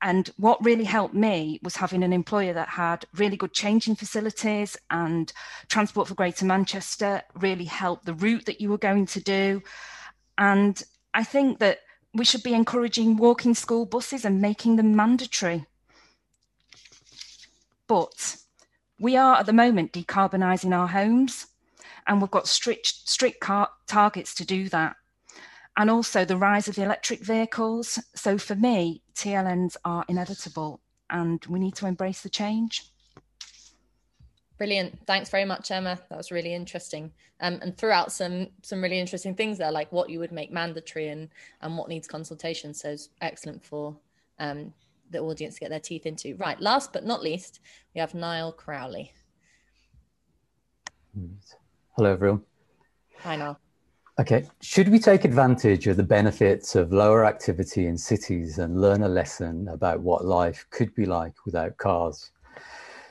And 0.00 0.30
what 0.36 0.64
really 0.64 0.84
helped 0.84 1.14
me 1.14 1.58
was 1.62 1.76
having 1.76 2.02
an 2.02 2.12
employer 2.12 2.52
that 2.54 2.68
had 2.68 3.04
really 3.14 3.36
good 3.36 3.52
changing 3.52 3.96
facilities 3.96 4.76
and 4.90 5.32
Transport 5.68 6.08
for 6.08 6.14
Greater 6.14 6.44
Manchester 6.44 7.22
really 7.34 7.64
helped 7.64 8.06
the 8.06 8.14
route 8.14 8.46
that 8.46 8.60
you 8.60 8.70
were 8.70 8.78
going 8.78 9.06
to 9.06 9.20
do. 9.20 9.62
And 10.38 10.82
I 11.14 11.24
think 11.24 11.58
that 11.60 11.78
we 12.16 12.24
should 12.24 12.42
be 12.42 12.54
encouraging 12.54 13.16
walking 13.16 13.54
school 13.54 13.86
buses 13.86 14.24
and 14.24 14.40
making 14.40 14.76
them 14.76 14.96
mandatory. 14.96 15.66
But 17.86 18.36
we 18.98 19.16
are 19.16 19.36
at 19.36 19.46
the 19.46 19.52
moment 19.52 19.92
decarbonising 19.92 20.76
our 20.76 20.88
homes 20.88 21.46
and 22.06 22.20
we've 22.20 22.30
got 22.30 22.48
strict 22.48 22.86
strict 23.08 23.44
targets 23.86 24.34
to 24.34 24.44
do 24.44 24.68
that. 24.70 24.96
And 25.76 25.90
also 25.90 26.24
the 26.24 26.38
rise 26.38 26.68
of 26.68 26.78
electric 26.78 27.20
vehicles. 27.20 27.98
So 28.14 28.38
for 28.38 28.54
me 28.54 29.02
tlns 29.14 29.76
are 29.84 30.04
inevitable 30.08 30.80
and 31.10 31.44
we 31.46 31.58
need 31.58 31.74
to 31.76 31.86
embrace 31.86 32.22
the 32.22 32.30
change 32.30 32.90
brilliant. 34.58 34.98
Thanks 35.06 35.30
very 35.30 35.44
much 35.44 35.70
emma. 35.70 35.98
That 36.08 36.16
was 36.18 36.30
really 36.30 36.54
interesting. 36.54 37.12
Um, 37.40 37.58
and 37.62 37.76
threw 37.76 37.90
out 37.90 38.12
some 38.12 38.48
some 38.62 38.82
really 38.82 38.98
interesting 38.98 39.34
things 39.34 39.58
there 39.58 39.70
like 39.70 39.92
what 39.92 40.08
you 40.08 40.18
would 40.18 40.32
make 40.32 40.50
mandatory 40.50 41.08
and 41.08 41.28
and 41.62 41.76
what 41.76 41.88
needs 41.88 42.08
consultation. 42.08 42.72
So 42.72 42.90
it's 42.90 43.10
excellent 43.20 43.64
for 43.64 43.96
um, 44.38 44.72
the 45.10 45.18
audience 45.18 45.54
to 45.54 45.60
get 45.60 45.70
their 45.70 45.80
teeth 45.80 46.06
into. 46.06 46.34
Right 46.36 46.60
last 46.60 46.92
but 46.92 47.04
not 47.04 47.22
least 47.22 47.60
we 47.94 48.00
have 48.00 48.14
niall 48.14 48.52
crowley. 48.52 49.12
Hello, 51.96 52.12
everyone. 52.12 52.42
Hi, 53.20 53.36
Noel. 53.36 53.58
Okay, 54.18 54.46
should 54.62 54.88
we 54.88 54.98
take 54.98 55.24
advantage 55.24 55.86
of 55.86 55.96
the 55.98 56.02
benefits 56.02 56.74
of 56.74 56.92
lower 56.92 57.26
activity 57.26 57.86
in 57.86 57.98
cities 57.98 58.58
and 58.58 58.80
learn 58.80 59.02
a 59.02 59.08
lesson 59.08 59.68
about 59.68 60.00
what 60.00 60.24
life 60.24 60.66
could 60.70 60.94
be 60.94 61.04
like 61.04 61.34
without 61.44 61.76
cars? 61.76 62.30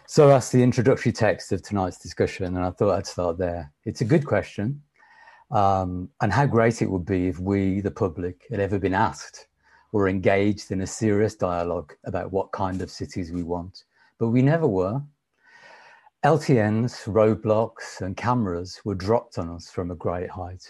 So 0.07 0.27
that's 0.27 0.51
the 0.51 0.61
introductory 0.61 1.11
text 1.11 1.51
of 1.51 1.63
tonight's 1.63 1.97
discussion, 1.97 2.45
and 2.45 2.63
I 2.63 2.69
thought 2.69 2.95
I'd 2.95 3.07
start 3.07 3.39
there. 3.39 3.71
It's 3.85 4.01
a 4.01 4.05
good 4.05 4.23
question, 4.23 4.83
um, 5.49 6.09
and 6.21 6.31
how 6.31 6.45
great 6.45 6.83
it 6.83 6.89
would 6.89 7.07
be 7.07 7.27
if 7.27 7.39
we, 7.39 7.81
the 7.81 7.89
public, 7.89 8.45
had 8.51 8.59
ever 8.59 8.77
been 8.77 8.93
asked 8.93 9.47
or 9.91 10.07
engaged 10.07 10.71
in 10.71 10.81
a 10.81 10.87
serious 10.87 11.33
dialogue 11.35 11.95
about 12.05 12.31
what 12.31 12.51
kind 12.51 12.83
of 12.83 12.91
cities 12.91 13.31
we 13.31 13.41
want. 13.41 13.85
But 14.19 14.29
we 14.29 14.43
never 14.43 14.67
were. 14.67 15.01
LTNs, 16.23 17.05
roadblocks, 17.11 18.01
and 18.01 18.15
cameras 18.15 18.81
were 18.85 18.95
dropped 18.95 19.39
on 19.39 19.49
us 19.49 19.71
from 19.71 19.89
a 19.89 19.95
great 19.95 20.29
height, 20.29 20.65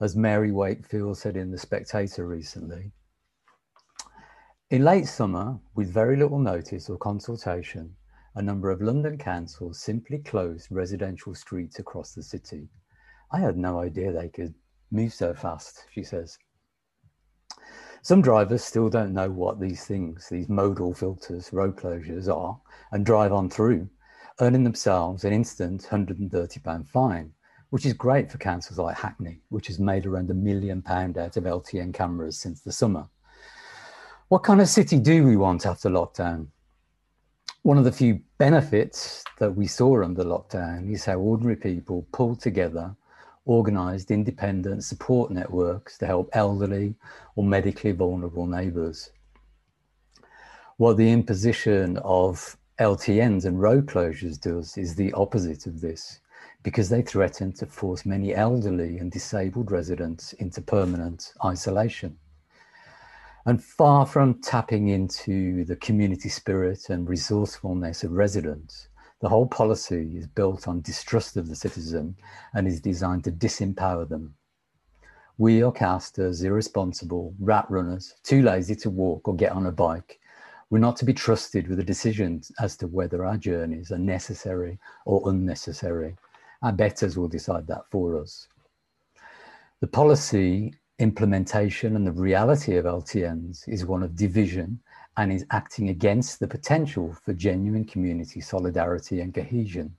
as 0.00 0.16
Mary 0.16 0.52
Wakefield 0.52 1.18
said 1.18 1.36
in 1.36 1.50
The 1.50 1.58
Spectator 1.58 2.26
recently. 2.26 2.92
In 4.70 4.84
late 4.84 5.06
summer, 5.06 5.58
with 5.74 5.92
very 5.92 6.16
little 6.16 6.38
notice 6.38 6.88
or 6.88 6.96
consultation, 6.96 7.94
a 8.36 8.42
number 8.42 8.70
of 8.70 8.82
London 8.82 9.16
councils 9.16 9.80
simply 9.80 10.18
closed 10.18 10.68
residential 10.70 11.34
streets 11.34 11.78
across 11.78 12.14
the 12.14 12.22
city. 12.22 12.68
I 13.30 13.38
had 13.38 13.56
no 13.56 13.80
idea 13.80 14.12
they 14.12 14.28
could 14.28 14.54
move 14.90 15.14
so 15.14 15.34
fast, 15.34 15.86
she 15.92 16.02
says. 16.02 16.36
Some 18.02 18.20
drivers 18.20 18.62
still 18.62 18.90
don't 18.90 19.14
know 19.14 19.30
what 19.30 19.60
these 19.60 19.84
things, 19.86 20.28
these 20.28 20.48
modal 20.48 20.92
filters, 20.92 21.52
road 21.52 21.76
closures 21.76 22.28
are, 22.28 22.60
and 22.92 23.06
drive 23.06 23.32
on 23.32 23.48
through, 23.48 23.88
earning 24.40 24.64
themselves 24.64 25.24
an 25.24 25.32
instant 25.32 25.86
£130 25.90 26.86
fine, 26.88 27.32
which 27.70 27.86
is 27.86 27.94
great 27.94 28.30
for 28.30 28.38
councils 28.38 28.78
like 28.78 28.96
Hackney, 28.96 29.40
which 29.48 29.68
has 29.68 29.78
made 29.78 30.06
around 30.06 30.30
a 30.30 30.34
million 30.34 30.82
pound 30.82 31.16
out 31.16 31.36
of 31.36 31.44
LTN 31.44 31.94
cameras 31.94 32.38
since 32.38 32.60
the 32.60 32.72
summer. 32.72 33.08
What 34.28 34.42
kind 34.42 34.60
of 34.60 34.68
city 34.68 34.98
do 34.98 35.24
we 35.24 35.36
want 35.36 35.64
after 35.64 35.88
lockdown? 35.88 36.48
One 37.64 37.78
of 37.78 37.84
the 37.84 37.92
few 37.92 38.20
benefits 38.36 39.24
that 39.38 39.56
we 39.56 39.66
saw 39.66 40.04
under 40.04 40.22
lockdown 40.22 40.92
is 40.92 41.06
how 41.06 41.16
ordinary 41.16 41.56
people 41.56 42.06
pulled 42.12 42.38
together 42.40 42.94
organised 43.46 44.10
independent 44.10 44.84
support 44.84 45.30
networks 45.30 45.96
to 45.96 46.06
help 46.06 46.28
elderly 46.34 46.94
or 47.36 47.42
medically 47.42 47.92
vulnerable 47.92 48.46
neighbours. 48.46 49.12
What 50.76 50.98
the 50.98 51.10
imposition 51.10 51.96
of 52.04 52.58
LTNs 52.78 53.46
and 53.46 53.58
road 53.58 53.86
closures 53.86 54.38
does 54.38 54.76
is 54.76 54.94
the 54.94 55.14
opposite 55.14 55.66
of 55.66 55.80
this 55.80 56.20
because 56.64 56.90
they 56.90 57.00
threaten 57.00 57.50
to 57.52 57.64
force 57.64 58.04
many 58.04 58.34
elderly 58.34 58.98
and 58.98 59.10
disabled 59.10 59.70
residents 59.70 60.34
into 60.34 60.60
permanent 60.60 61.32
isolation. 61.42 62.18
And 63.46 63.62
far 63.62 64.06
from 64.06 64.40
tapping 64.40 64.88
into 64.88 65.66
the 65.66 65.76
community 65.76 66.30
spirit 66.30 66.88
and 66.88 67.06
resourcefulness 67.06 68.02
of 68.02 68.12
residents, 68.12 68.88
the 69.20 69.28
whole 69.28 69.46
policy 69.46 70.16
is 70.16 70.26
built 70.26 70.66
on 70.66 70.80
distrust 70.80 71.36
of 71.36 71.48
the 71.48 71.56
citizen 71.56 72.16
and 72.54 72.66
is 72.66 72.80
designed 72.80 73.24
to 73.24 73.32
disempower 73.32 74.08
them. 74.08 74.34
We 75.36 75.62
are 75.62 75.72
cast 75.72 76.18
as 76.18 76.42
irresponsible 76.42 77.34
rat 77.38 77.66
runners, 77.68 78.14
too 78.22 78.40
lazy 78.40 78.76
to 78.76 78.88
walk 78.88 79.28
or 79.28 79.36
get 79.36 79.52
on 79.52 79.66
a 79.66 79.72
bike. 79.72 80.20
We're 80.70 80.78
not 80.78 80.96
to 80.98 81.04
be 81.04 81.12
trusted 81.12 81.68
with 81.68 81.76
the 81.76 81.84
decisions 81.84 82.50
as 82.60 82.78
to 82.78 82.86
whether 82.86 83.26
our 83.26 83.36
journeys 83.36 83.92
are 83.92 83.98
necessary 83.98 84.78
or 85.04 85.28
unnecessary. 85.28 86.16
Our 86.62 86.72
betters 86.72 87.18
will 87.18 87.28
decide 87.28 87.66
that 87.66 87.82
for 87.90 88.18
us. 88.18 88.48
The 89.80 89.86
policy 89.86 90.72
implementation 90.98 91.96
and 91.96 92.06
the 92.06 92.12
reality 92.12 92.76
of 92.76 92.84
LTNs 92.84 93.68
is 93.68 93.84
one 93.84 94.02
of 94.02 94.14
division 94.14 94.80
and 95.16 95.32
is 95.32 95.46
acting 95.50 95.88
against 95.88 96.38
the 96.38 96.48
potential 96.48 97.16
for 97.24 97.32
genuine 97.32 97.84
community 97.84 98.40
solidarity 98.40 99.20
and 99.20 99.34
cohesion. 99.34 99.94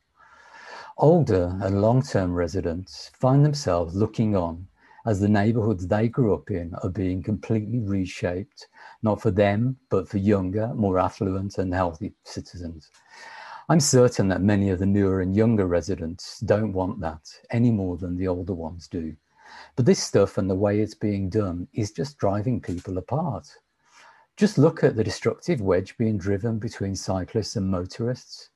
Older 0.97 1.57
and 1.61 1.81
long 1.81 2.01
term 2.01 2.33
residents 2.33 3.11
find 3.13 3.43
themselves 3.43 3.95
looking 3.95 4.35
on 4.35 4.67
as 5.05 5.19
the 5.19 5.29
neighbourhoods 5.29 5.87
they 5.87 6.07
grew 6.07 6.33
up 6.33 6.49
in 6.49 6.73
are 6.81 6.89
being 6.89 7.21
completely 7.21 7.79
reshaped, 7.79 8.67
not 9.03 9.21
for 9.21 9.31
them, 9.31 9.77
but 9.89 10.07
for 10.07 10.17
younger, 10.17 10.73
more 10.73 10.97
affluent, 10.97 11.57
and 11.57 11.73
healthy 11.73 12.13
citizens. 12.23 12.89
I'm 13.67 13.79
certain 13.79 14.27
that 14.29 14.41
many 14.41 14.69
of 14.69 14.79
the 14.79 14.85
newer 14.85 15.21
and 15.21 15.35
younger 15.35 15.67
residents 15.67 16.39
don't 16.39 16.73
want 16.73 16.99
that 17.01 17.21
any 17.51 17.71
more 17.71 17.97
than 17.97 18.15
the 18.15 18.27
older 18.27 18.53
ones 18.53 18.87
do. 18.87 19.15
But 19.75 19.85
this 19.85 20.01
stuff 20.01 20.37
and 20.37 20.49
the 20.49 20.55
way 20.55 20.79
it's 20.79 20.95
being 20.95 21.29
done 21.29 21.67
is 21.73 21.91
just 21.91 22.17
driving 22.17 22.61
people 22.61 22.97
apart. 22.97 23.47
Just 24.37 24.57
look 24.57 24.83
at 24.83 24.95
the 24.95 25.03
destructive 25.03 25.61
wedge 25.61 25.97
being 25.97 26.17
driven 26.17 26.59
between 26.59 26.95
cyclists 26.95 27.55
and 27.55 27.69
motorists. 27.69 28.49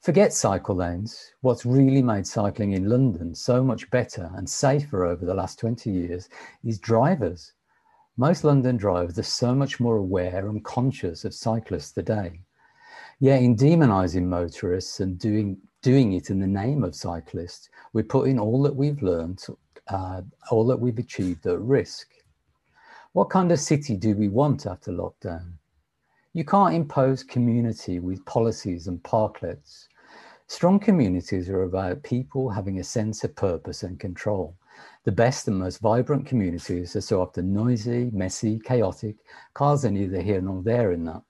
Forget 0.00 0.34
cycle 0.34 0.74
lanes. 0.74 1.32
What's 1.40 1.64
really 1.64 2.02
made 2.02 2.26
cycling 2.26 2.72
in 2.72 2.90
London 2.90 3.34
so 3.34 3.64
much 3.64 3.90
better 3.90 4.30
and 4.34 4.46
safer 4.46 5.06
over 5.06 5.24
the 5.24 5.32
last 5.32 5.58
20 5.58 5.90
years 5.90 6.28
is 6.62 6.78
drivers. 6.78 7.54
Most 8.18 8.44
London 8.44 8.76
drivers 8.76 9.18
are 9.18 9.22
so 9.22 9.54
much 9.54 9.80
more 9.80 9.96
aware 9.96 10.48
and 10.48 10.62
conscious 10.62 11.24
of 11.24 11.32
cyclists 11.32 11.92
today. 11.92 12.40
Yet, 13.18 13.42
in 13.42 13.56
demonising 13.56 14.24
motorists 14.24 15.00
and 15.00 15.18
doing, 15.18 15.56
doing 15.80 16.12
it 16.12 16.28
in 16.28 16.38
the 16.38 16.46
name 16.46 16.84
of 16.84 16.94
cyclists, 16.94 17.70
we're 17.94 18.04
putting 18.04 18.38
all 18.38 18.62
that 18.62 18.76
we've 18.76 19.02
learned, 19.02 19.42
uh, 19.88 20.22
all 20.50 20.66
that 20.66 20.80
we've 20.80 20.98
achieved 20.98 21.46
at 21.46 21.60
risk. 21.60 22.08
What 23.12 23.30
kind 23.30 23.52
of 23.52 23.60
city 23.60 23.96
do 23.96 24.16
we 24.16 24.28
want 24.28 24.66
after 24.66 24.90
lockdown? 24.90 25.52
You 26.32 26.44
can't 26.44 26.74
impose 26.74 27.22
community 27.22 28.00
with 28.00 28.24
policies 28.24 28.88
and 28.88 29.02
parklets. 29.02 29.86
Strong 30.48 30.80
communities 30.80 31.48
are 31.48 31.62
about 31.62 32.02
people 32.02 32.50
having 32.50 32.80
a 32.80 32.84
sense 32.84 33.24
of 33.24 33.36
purpose 33.36 33.82
and 33.82 34.00
control. 34.00 34.56
The 35.04 35.12
best 35.12 35.46
and 35.48 35.58
most 35.58 35.78
vibrant 35.78 36.26
communities 36.26 36.96
are 36.96 37.00
so 37.00 37.22
often 37.22 37.52
noisy, 37.52 38.10
messy, 38.12 38.58
chaotic. 38.58 39.16
Cars 39.54 39.84
are 39.84 39.90
neither 39.90 40.20
here 40.20 40.40
nor 40.40 40.62
there 40.62 40.92
in 40.92 41.04
that. 41.04 41.22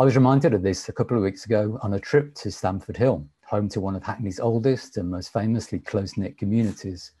I 0.00 0.04
was 0.04 0.16
reminded 0.16 0.54
of 0.54 0.62
this 0.62 0.88
a 0.88 0.92
couple 0.92 1.16
of 1.16 1.22
weeks 1.22 1.44
ago 1.44 1.78
on 1.82 1.94
a 1.94 2.00
trip 2.00 2.34
to 2.36 2.50
Stamford 2.50 2.96
Hill, 2.96 3.26
home 3.44 3.68
to 3.68 3.80
one 3.80 3.94
of 3.94 4.02
Hackney's 4.02 4.40
oldest 4.40 4.96
and 4.96 5.10
most 5.10 5.32
famously 5.32 5.78
close 5.78 6.16
knit 6.16 6.38
communities. 6.38 7.12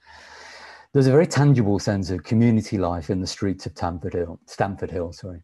There's 0.92 1.06
a 1.06 1.10
very 1.10 1.26
tangible 1.26 1.78
sense 1.78 2.10
of 2.10 2.22
community 2.22 2.76
life 2.76 3.08
in 3.08 3.22
the 3.22 3.26
streets 3.26 3.64
of 3.64 3.72
Stamford 3.72 4.12
Hill, 4.12 4.38
Stamford 4.44 4.90
Hill, 4.90 5.14
sorry, 5.14 5.42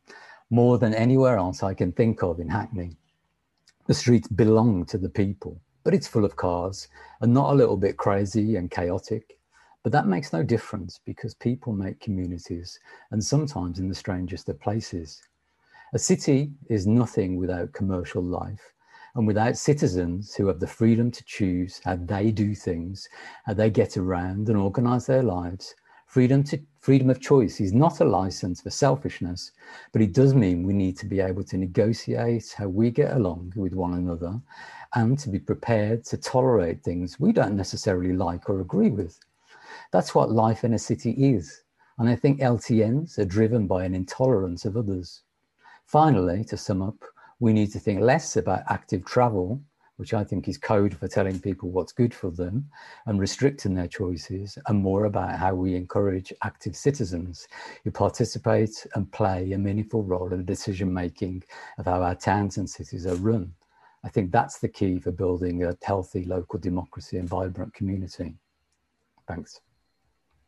more 0.51 0.77
than 0.77 0.93
anywhere 0.93 1.39
else 1.39 1.63
I 1.63 1.73
can 1.73 1.91
think 1.91 2.23
of 2.23 2.39
in 2.39 2.51
Hackney. 2.51 2.99
The 3.87 3.95
streets 3.95 4.29
belong 4.29 4.85
to 4.85 4.99
the 4.99 5.09
people, 5.09 5.59
but 5.85 5.95
it's 5.95 6.07
full 6.07 6.27
of 6.27 6.37
cars 6.37 6.89
and 7.23 7.33
not 7.33 7.51
a 7.51 7.57
little 7.57 7.79
bit 7.79 7.97
crazy 7.97 8.57
and 8.57 8.71
chaotic. 8.71 9.39
But 9.83 9.93
that 9.93 10.07
makes 10.07 10.35
no 10.35 10.43
difference 10.43 11.01
because 11.07 11.33
people 11.33 11.73
make 11.73 11.99
communities 11.99 12.79
and 13.11 13.25
sometimes 13.25 13.79
in 13.79 13.89
the 13.89 13.95
strangest 13.95 14.51
of 14.51 14.61
places. 14.61 15.23
A 15.95 15.99
city 15.99 16.53
is 16.69 16.87
nothing 16.87 17.37
without 17.39 17.73
commercial 17.73 18.23
life 18.23 18.75
and 19.15 19.27
without 19.27 19.57
citizens 19.57 20.35
who 20.35 20.47
have 20.47 20.61
the 20.61 20.67
freedom 20.67 21.11
to 21.11 21.25
choose 21.25 21.81
how 21.85 21.97
they 21.97 22.31
do 22.31 22.55
things, 22.55 23.09
how 23.47 23.55
they 23.55 23.71
get 23.71 23.97
around 23.97 24.49
and 24.49 24.57
organize 24.57 25.07
their 25.07 25.23
lives, 25.23 25.75
freedom 26.07 26.43
to 26.43 26.61
freedom 26.81 27.11
of 27.11 27.21
choice 27.21 27.61
is 27.61 27.73
not 27.73 28.01
a 28.01 28.05
license 28.05 28.63
for 28.63 28.71
selfishness, 28.71 29.53
but 29.93 30.01
it 30.01 30.15
does 30.15 30.35
mean 30.35 30.63
we 30.63 30.73
need 30.73 30.97
to 30.99 31.07
be 31.07 31.21
able 31.21 31.45
to 31.45 31.59
negotiate 31.59 32.55
how 32.57 32.69
we 32.69 32.91
get 32.91 33.15
along 33.15 33.53
with 33.57 33.75
one 33.75 33.95
another 33.95 34.41
and 34.95 35.19
to 35.19 35.29
be 35.29 35.39
prepared 35.39 36.05
to 36.05 36.17
tolerate 36.17 36.83
things 36.83 37.21
we 37.21 37.33
don't 37.33 37.57
necessarily 37.57 38.15
like 38.15 38.49
or 38.49 38.61
agree 38.61 38.91
with. 38.91 39.19
That's 39.91 40.15
what 40.15 40.31
life 40.31 40.65
in 40.65 40.75
a 40.75 40.79
city 40.79 41.11
is. 41.11 41.63
And 41.99 42.09
I 42.09 42.17
think 42.17 42.41
LTNs 42.41 43.19
are 43.19 43.25
driven 43.25 43.67
by 43.67 43.85
an 43.85 43.95
intolerance 43.95 44.65
of 44.65 44.77
others. 44.77 45.23
Finally, 45.85 46.45
to 46.45 46.57
sum 46.57 46.81
up, 46.81 47.05
we 47.41 47.53
need 47.53 47.73
to 47.73 47.79
think 47.79 48.01
less 48.01 48.37
about 48.37 48.63
active 48.69 49.05
travel, 49.05 49.61
which 49.97 50.15
I 50.15 50.23
think 50.25 50.49
is 50.49 50.59
code 50.59 50.97
for 50.97 51.09
telling 51.09 51.41
people 51.41 51.71
what's 51.71 51.93
good 51.93 52.15
for 52.15 52.31
them 52.31 52.69
and 53.07 53.21
restricting 53.21 53.75
their 53.75 53.89
choices, 53.89 54.57
and 54.67 54.79
more 54.79 55.07
about 55.07 55.37
how 55.37 55.55
we 55.55 55.75
encourage 55.75 56.33
active 56.43 56.77
citizens 56.77 57.49
who 57.85 57.91
participate 57.91 58.87
and 58.95 59.11
play 59.11 59.53
a 59.53 59.59
meaningful 59.59 60.05
role 60.05 60.33
in 60.33 60.39
the 60.39 60.45
decision 60.45 60.93
making 60.93 61.43
of 61.79 61.87
how 61.87 62.03
our 62.03 62.15
towns 62.15 62.59
and 62.59 62.71
cities 62.71 63.07
are 63.07 63.17
run. 63.17 63.53
I 64.05 64.09
think 64.09 64.31
that's 64.31 64.61
the 64.61 64.69
key 64.69 65.01
for 65.01 65.11
building 65.11 65.65
a 65.65 65.77
healthy 65.83 66.25
local 66.25 66.61
democracy 66.61 67.19
and 67.19 67.29
vibrant 67.29 67.75
community. 67.75 68.35
Thanks. 69.27 69.61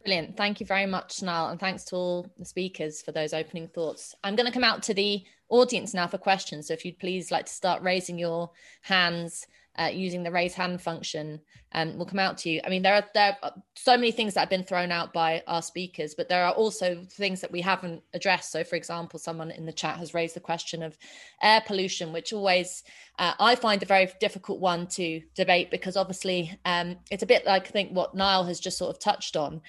Brilliant. 0.02 0.36
Thank 0.36 0.60
you 0.60 0.66
very 0.66 0.86
much, 0.86 1.22
Niall, 1.22 1.50
and 1.50 1.60
thanks 1.60 1.84
to 1.84 1.96
all 1.96 2.26
the 2.38 2.44
speakers 2.46 3.02
for 3.02 3.12
those 3.12 3.34
opening 3.34 3.68
thoughts. 3.68 4.14
I'm 4.24 4.34
going 4.34 4.46
to 4.46 4.52
come 4.52 4.64
out 4.64 4.82
to 4.84 4.94
the 4.94 5.22
audience 5.50 5.92
now 5.92 6.06
for 6.06 6.16
questions. 6.16 6.68
So 6.68 6.74
if 6.74 6.84
you'd 6.86 6.98
please 6.98 7.30
like 7.30 7.46
to 7.46 7.52
start 7.52 7.82
raising 7.82 8.18
your 8.18 8.50
hands 8.82 9.46
uh, 9.78 9.90
using 9.92 10.22
the 10.22 10.30
raise 10.30 10.54
hand 10.54 10.80
function, 10.80 11.40
um, 11.72 11.96
we'll 11.96 12.06
come 12.06 12.18
out 12.18 12.36
to 12.38 12.50
you. 12.50 12.60
I 12.64 12.68
mean, 12.68 12.82
there 12.82 12.94
are 12.94 13.04
there 13.14 13.36
are 13.42 13.52
so 13.76 13.96
many 13.96 14.10
things 14.10 14.34
that 14.34 14.40
have 14.40 14.50
been 14.50 14.64
thrown 14.64 14.90
out 14.90 15.12
by 15.12 15.42
our 15.46 15.62
speakers, 15.62 16.14
but 16.14 16.28
there 16.28 16.44
are 16.44 16.52
also 16.52 17.04
things 17.08 17.40
that 17.40 17.52
we 17.52 17.60
haven't 17.60 18.02
addressed. 18.12 18.50
So, 18.50 18.64
for 18.64 18.76
example, 18.76 19.18
someone 19.18 19.50
in 19.50 19.66
the 19.66 19.72
chat 19.72 19.96
has 19.98 20.12
raised 20.12 20.34
the 20.34 20.40
question 20.40 20.82
of 20.82 20.98
air 21.40 21.62
pollution, 21.64 22.12
which 22.12 22.32
always 22.32 22.82
uh, 23.18 23.34
I 23.38 23.54
find 23.54 23.82
a 23.82 23.86
very 23.86 24.10
difficult 24.18 24.60
one 24.60 24.86
to 24.88 25.22
debate 25.36 25.70
because 25.70 25.96
obviously 25.96 26.58
um, 26.64 26.96
it's 27.10 27.22
a 27.22 27.26
bit 27.26 27.46
like 27.46 27.68
I 27.68 27.70
think 27.70 27.92
what 27.92 28.14
Niall 28.14 28.44
has 28.44 28.58
just 28.60 28.78
sort 28.78 28.90
of 28.90 28.98
touched 28.98 29.36
on. 29.36 29.60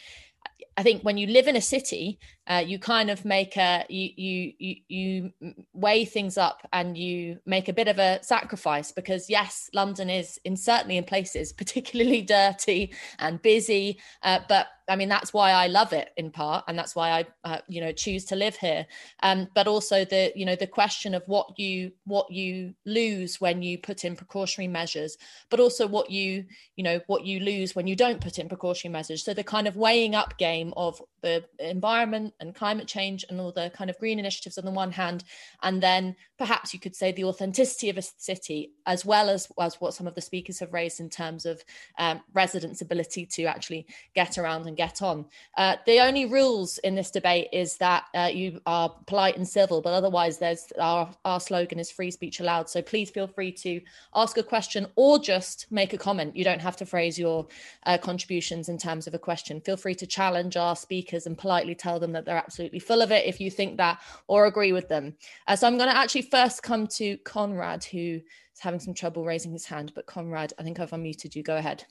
I 0.78 0.84
think 0.84 1.04
when 1.04 1.18
you 1.18 1.28
live 1.28 1.48
in 1.48 1.56
a 1.56 1.62
city, 1.62 2.20
uh, 2.52 2.60
you 2.60 2.78
kind 2.78 3.10
of 3.10 3.24
make 3.24 3.56
a 3.56 3.86
you, 3.88 4.10
you 4.58 4.76
you 4.90 5.32
weigh 5.72 6.04
things 6.04 6.38
up 6.38 6.68
and 6.74 6.98
you 6.98 7.40
make 7.46 7.70
a 7.70 7.74
bit 7.74 7.88
of 7.88 7.98
a 7.98 8.22
sacrifice 8.24 8.92
because 8.92 9.30
yes, 9.30 9.70
London 9.74 10.10
is 10.10 10.38
in 10.44 10.58
certainly 10.58 10.98
in 10.98 11.06
places 11.06 11.54
particularly 11.62 12.22
dirty 12.22 12.94
and 13.20 13.42
busy, 13.42 13.98
uh, 14.24 14.40
but 14.50 14.68
I 14.90 14.98
mean 14.98 15.08
that's 15.08 15.34
why 15.34 15.52
I 15.52 15.68
love 15.68 15.94
it 15.94 16.10
in 16.18 16.30
part, 16.30 16.66
and 16.68 16.78
that's 16.78 16.94
why 16.94 17.12
I 17.12 17.26
uh, 17.46 17.60
you 17.70 17.80
know 17.80 17.94
choose 17.94 18.26
to 18.26 18.36
live 18.36 18.58
here. 18.58 18.86
Um, 19.24 19.48
but 19.56 19.68
also 19.68 20.04
the 20.04 20.34
you 20.36 20.46
know 20.46 20.58
the 20.58 20.68
question 20.68 21.16
of 21.16 21.24
what 21.28 21.58
you 21.58 21.94
what 22.04 22.30
you 22.30 22.74
lose 22.86 23.40
when 23.40 23.62
you 23.62 23.78
put 23.78 24.04
in 24.04 24.18
precautionary 24.18 24.68
measures, 24.68 25.18
but 25.50 25.62
also 25.62 25.88
what 25.88 26.12
you 26.12 26.44
you 26.76 26.84
know 26.84 27.00
what 27.08 27.24
you 27.26 27.40
lose 27.40 27.78
when 27.78 27.88
you 27.88 27.96
don't 27.96 28.20
put 28.20 28.40
in 28.40 28.50
precautionary 28.50 28.92
measures. 28.92 29.24
So 29.24 29.34
the 29.34 29.46
kind 29.46 29.70
of 29.70 29.78
weighing 29.78 30.16
up 30.16 30.38
game 30.38 30.74
of 30.76 31.02
the 31.22 31.46
environment 31.60 32.34
and 32.42 32.54
climate 32.54 32.88
change 32.88 33.24
and 33.30 33.40
all 33.40 33.52
the 33.52 33.72
kind 33.74 33.90
of 33.90 33.98
green 34.00 34.20
initiatives 34.20 34.58
on 34.58 34.66
the 34.66 34.72
one 34.72 34.92
hand, 34.92 35.24
and 35.64 35.82
then 35.82 36.16
perhaps 36.38 36.74
you 36.74 36.80
could 36.80 36.96
say 36.96 37.12
the 37.12 37.24
authenticity 37.24 37.90
of 37.90 37.98
a 37.98 38.02
city, 38.02 38.72
as 38.86 39.06
well 39.06 39.30
as, 39.30 39.48
as 39.60 39.80
what 39.80 39.94
some 39.94 40.08
of 40.08 40.16
the 40.16 40.22
speakers 40.22 40.60
have 40.60 40.74
raised 40.74 41.00
in 41.00 41.10
terms 41.10 41.46
of 41.46 41.64
um, 42.00 42.20
residents' 42.34 42.82
ability 42.82 43.26
to 43.26 43.44
actually 43.44 43.86
get 44.16 44.38
around 44.38 44.66
and 44.68 44.76
get 44.76 45.02
on. 45.02 45.26
Uh, 45.58 45.76
the 45.86 46.00
only 46.00 46.26
rules 46.26 46.80
in 46.80 46.96
this 46.96 47.12
debate 47.12 47.48
is 47.54 47.78
that 47.78 48.06
uh, 48.16 48.30
you 48.34 48.60
are 48.66 48.90
polite 49.06 49.38
and 49.38 49.48
civil, 49.48 49.82
but 49.82 49.94
otherwise, 49.94 50.40
there's 50.40 50.74
our, 50.80 51.10
our 51.26 51.40
slogan 51.40 51.80
is 51.80 51.92
free 51.92 52.10
speech 52.10 52.40
allowed. 52.40 52.70
So 52.70 52.82
please 52.82 53.12
feel 53.12 53.28
free 53.28 53.52
to 53.52 53.80
ask 54.16 54.38
a 54.38 54.44
question 54.44 54.88
or 54.96 55.20
just 55.20 55.68
make 55.70 55.94
a 55.94 55.98
comment. 55.98 56.36
You 56.36 56.44
don't 56.44 56.62
have 56.62 56.78
to 56.78 56.86
phrase 56.86 57.20
your 57.20 57.48
uh, 57.86 57.98
contributions 57.98 58.68
in 58.68 58.78
terms 58.78 59.06
of 59.06 59.14
a 59.14 59.20
question. 59.20 59.62
Feel 59.62 59.78
free 59.78 59.96
to 59.96 60.08
challenge 60.08 60.58
our 60.58 60.76
speakers 60.76 61.28
and 61.28 61.38
politely 61.38 61.76
tell 61.76 62.00
them 62.00 62.14
that 62.14 62.21
they're 62.26 62.38
absolutely 62.38 62.80
full 62.80 63.02
of 63.02 63.12
it 63.12 63.26
if 63.26 63.40
you 63.40 63.52
think 63.52 63.78
that 63.78 64.02
or 64.28 64.46
agree 64.46 64.74
with 64.74 64.88
them. 64.88 65.16
Uh, 65.48 65.56
so 65.56 65.68
I'm 65.68 65.78
going 65.78 65.90
to 65.90 65.98
actually 65.98 66.24
first 66.24 66.64
come 66.64 66.88
to 66.96 67.18
Conrad, 67.20 67.84
who 67.84 68.20
is 68.20 68.60
having 68.60 68.80
some 68.80 68.94
trouble 68.94 69.26
raising 69.26 69.52
his 69.52 69.66
hand. 69.66 69.92
But 69.96 70.06
Conrad, 70.06 70.54
I 70.60 70.64
think 70.64 70.80
I've 70.80 70.92
unmuted 70.92 71.36
you. 71.36 71.44
Go 71.44 71.58
ahead. 71.58 71.86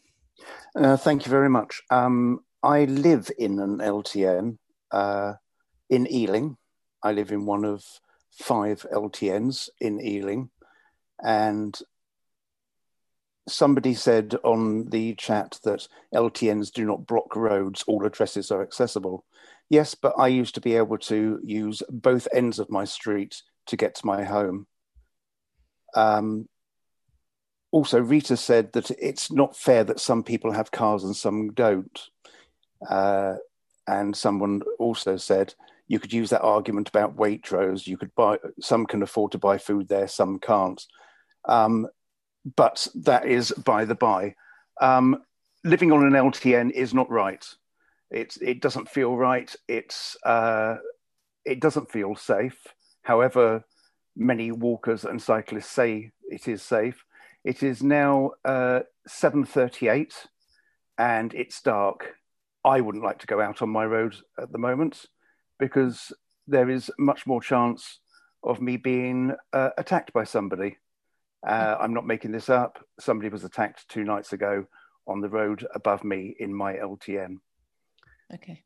Uh, 0.75 0.97
thank 0.97 1.27
you 1.27 1.31
very 1.31 1.51
much. 1.51 1.83
Um, 1.91 2.41
I 2.63 2.85
live 2.85 3.31
in 3.39 3.59
an 3.59 3.79
LTN 3.79 4.59
uh, 4.91 5.35
in 5.89 6.11
Ealing. 6.11 6.57
I 7.03 7.13
live 7.13 7.33
in 7.33 7.47
one 7.47 7.65
of 7.65 7.85
five 8.33 8.87
LTNs 8.93 9.69
in 9.81 10.01
Ealing. 10.01 10.51
And 11.23 11.79
somebody 13.49 13.95
said 13.95 14.35
on 14.45 14.89
the 14.91 15.15
chat 15.15 15.59
that 15.65 15.87
LTNs 16.15 16.73
do 16.73 16.85
not 16.85 17.07
block 17.07 17.35
roads, 17.37 17.85
all 17.87 18.05
addresses 18.07 18.51
are 18.51 18.63
accessible. 18.63 19.25
Yes, 19.71 19.95
but 19.95 20.15
I 20.19 20.27
used 20.27 20.57
to 20.57 20.61
be 20.61 20.77
able 20.77 20.99
to 20.99 21.41
use 21.45 21.83
both 21.89 22.27
ends 22.35 22.59
of 22.59 22.71
my 22.71 22.85
street 22.85 23.43
to 23.67 23.77
get 23.77 23.95
to 23.95 24.07
my 24.07 24.25
home. 24.25 24.67
Um, 25.95 26.49
also, 27.71 28.01
Rita 28.01 28.37
said 28.37 28.73
that 28.73 28.91
it's 28.91 29.31
not 29.31 29.57
fair 29.57 29.85
that 29.85 30.01
some 30.01 30.25
people 30.25 30.51
have 30.51 30.73
cars 30.73 31.05
and 31.05 31.15
some 31.17 31.53
don't. 31.53 32.01
Uh, 32.89 33.37
and 33.87 34.17
someone 34.17 34.63
also 34.79 35.17
said 35.17 35.55
you 35.87 35.99
could 35.99 36.13
use 36.13 36.31
that 36.31 36.43
argument 36.43 36.89
about 36.89 37.17
Waitrose. 37.17 37.87
You 37.87 37.97
could 37.97 38.15
buy 38.15 38.39
some 38.61 38.87
can 38.87 39.03
afford 39.03 39.33
to 39.33 39.39
buy 39.39 39.59
food 39.59 39.89
there, 39.89 40.09
some 40.09 40.41
can't. 40.41 40.83
Um, 41.45 41.87
but 42.57 42.87
that 42.95 43.27
is 43.27 43.53
by 43.53 43.85
the 43.85 43.95
by. 43.95 44.35
Um, 44.81 45.23
living 45.63 45.93
on 45.93 46.05
an 46.05 46.13
LTN 46.13 46.71
is 46.73 46.95
not 46.95 47.11
right. 47.11 47.45
It 48.11 48.37
it 48.41 48.61
doesn't 48.61 48.89
feel 48.89 49.17
right. 49.17 49.55
It's 49.69 50.17
uh, 50.25 50.77
it 51.45 51.61
doesn't 51.61 51.91
feel 51.91 52.15
safe. 52.17 52.59
However, 53.03 53.65
many 54.17 54.53
walkers 54.53 55.05
and 55.05 55.21
cyclists 55.21 55.71
say 55.71 56.11
it 56.29 56.49
is 56.49 56.63
safe. 56.63 57.05
It 57.45 57.63
is 57.63 57.83
now 57.83 58.33
uh, 58.45 58.81
7.38 59.09 60.13
and 60.99 61.33
it's 61.33 61.63
dark. 61.63 62.15
I 62.65 62.81
wouldn't 62.83 63.05
like 63.05 63.19
to 63.21 63.27
go 63.27 63.41
out 63.41 63.63
on 63.63 63.71
my 63.71 63.87
road 63.87 64.15
at 64.39 64.53
the 64.53 64.59
moment 64.59 65.07
because 65.59 66.13
there 66.47 66.69
is 66.69 66.91
much 66.99 67.27
more 67.27 67.41
chance 67.41 68.01
of 68.43 68.61
me 68.61 68.77
being 68.77 69.33
uh, 69.53 69.71
attacked 69.79 70.13
by 70.13 70.25
somebody. 70.25 70.77
Uh, 71.47 71.77
I'm 71.81 71.95
not 71.95 72.07
making 72.07 72.33
this 72.33 72.51
up. 72.51 72.85
Somebody 72.99 73.31
was 73.31 73.45
attacked 73.45 73.89
two 73.89 74.05
nights 74.05 74.35
ago 74.35 74.67
on 75.07 75.21
the 75.21 75.29
road 75.29 75.67
above 75.75 76.05
me 76.05 76.37
in 76.39 76.55
my 76.55 76.75
LTN. 76.75 77.37
Okay. 78.35 78.63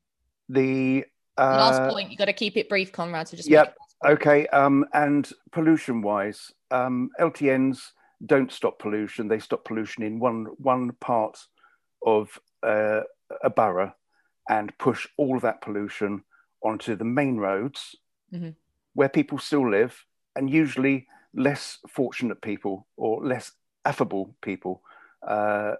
The 0.49 1.05
uh, 1.37 1.41
last 1.41 1.91
point, 1.91 2.11
you've 2.11 2.19
got 2.19 2.25
to 2.25 2.33
keep 2.33 2.57
it 2.57 2.69
brief, 2.69 2.91
Conrad. 2.91 3.27
So 3.27 3.37
just 3.37 3.49
yep. 3.49 3.75
Okay. 4.05 4.47
Um, 4.47 4.85
and 4.93 5.29
pollution 5.51 6.01
wise, 6.01 6.51
um, 6.71 7.09
LTNs 7.19 7.79
don't 8.25 8.51
stop 8.51 8.79
pollution. 8.79 9.27
They 9.27 9.39
stop 9.39 9.65
pollution 9.65 10.03
in 10.03 10.19
one 10.19 10.47
one 10.57 10.91
part 10.99 11.37
of 12.05 12.39
uh, 12.63 13.01
a 13.43 13.49
borough 13.49 13.93
and 14.49 14.77
push 14.77 15.07
all 15.17 15.35
of 15.35 15.41
that 15.41 15.61
pollution 15.61 16.23
onto 16.63 16.95
the 16.95 17.05
main 17.05 17.37
roads 17.37 17.95
mm-hmm. 18.33 18.49
where 18.93 19.09
people 19.09 19.37
still 19.37 19.69
live 19.69 20.05
and 20.35 20.49
usually 20.49 21.07
less 21.33 21.79
fortunate 21.87 22.41
people 22.41 22.87
or 22.97 23.25
less 23.25 23.51
affable 23.85 24.35
people 24.41 24.81
uh, 25.27 25.73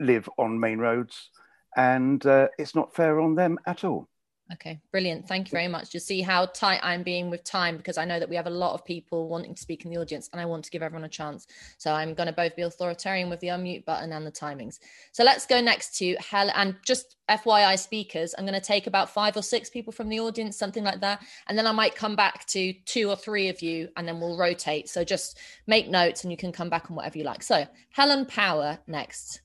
live 0.00 0.28
on 0.38 0.58
main 0.58 0.78
roads 0.78 1.30
and 1.78 2.26
uh, 2.26 2.48
it's 2.58 2.74
not 2.74 2.94
fair 2.94 3.20
on 3.20 3.34
them 3.34 3.58
at 3.64 3.84
all 3.84 4.06
Okay, 4.50 4.80
brilliant. 4.90 5.28
Thank 5.28 5.48
you 5.48 5.50
very 5.50 5.68
much. 5.68 5.92
You 5.92 6.00
see 6.00 6.22
how 6.22 6.46
tight 6.46 6.80
I'm 6.82 7.02
being 7.02 7.28
with 7.28 7.44
time 7.44 7.76
because 7.76 7.98
I 7.98 8.06
know 8.06 8.18
that 8.18 8.30
we 8.30 8.36
have 8.36 8.46
a 8.46 8.50
lot 8.50 8.72
of 8.72 8.82
people 8.82 9.28
wanting 9.28 9.54
to 9.54 9.60
speak 9.60 9.84
in 9.84 9.90
the 9.90 9.98
audience 9.98 10.30
and 10.32 10.40
I 10.40 10.46
want 10.46 10.64
to 10.64 10.70
give 10.70 10.82
everyone 10.82 11.04
a 11.04 11.08
chance. 11.08 11.46
So 11.76 11.92
I'm 11.92 12.14
going 12.14 12.28
to 12.28 12.32
both 12.32 12.56
be 12.56 12.62
authoritarian 12.62 13.28
with 13.28 13.40
the 13.40 13.48
unmute 13.48 13.84
button 13.84 14.10
and 14.10 14.26
the 14.26 14.32
timings. 14.32 14.78
So 15.12 15.22
let's 15.22 15.44
go 15.44 15.60
next 15.60 15.98
to 15.98 16.16
Helen 16.16 16.54
and 16.56 16.76
just 16.82 17.16
FYI 17.28 17.78
speakers. 17.78 18.34
I'm 18.38 18.46
going 18.46 18.58
to 18.58 18.66
take 18.66 18.86
about 18.86 19.10
five 19.10 19.36
or 19.36 19.42
six 19.42 19.68
people 19.68 19.92
from 19.92 20.08
the 20.08 20.20
audience, 20.20 20.56
something 20.56 20.84
like 20.84 21.02
that. 21.02 21.22
And 21.48 21.58
then 21.58 21.66
I 21.66 21.72
might 21.72 21.94
come 21.94 22.16
back 22.16 22.46
to 22.46 22.72
two 22.86 23.10
or 23.10 23.16
three 23.16 23.48
of 23.48 23.60
you 23.60 23.90
and 23.98 24.08
then 24.08 24.18
we'll 24.18 24.38
rotate. 24.38 24.88
So 24.88 25.04
just 25.04 25.36
make 25.66 25.90
notes 25.90 26.24
and 26.24 26.30
you 26.30 26.38
can 26.38 26.52
come 26.52 26.70
back 26.70 26.90
on 26.90 26.96
whatever 26.96 27.18
you 27.18 27.24
like. 27.24 27.42
So 27.42 27.66
Helen 27.90 28.24
Power 28.24 28.78
next. 28.86 29.42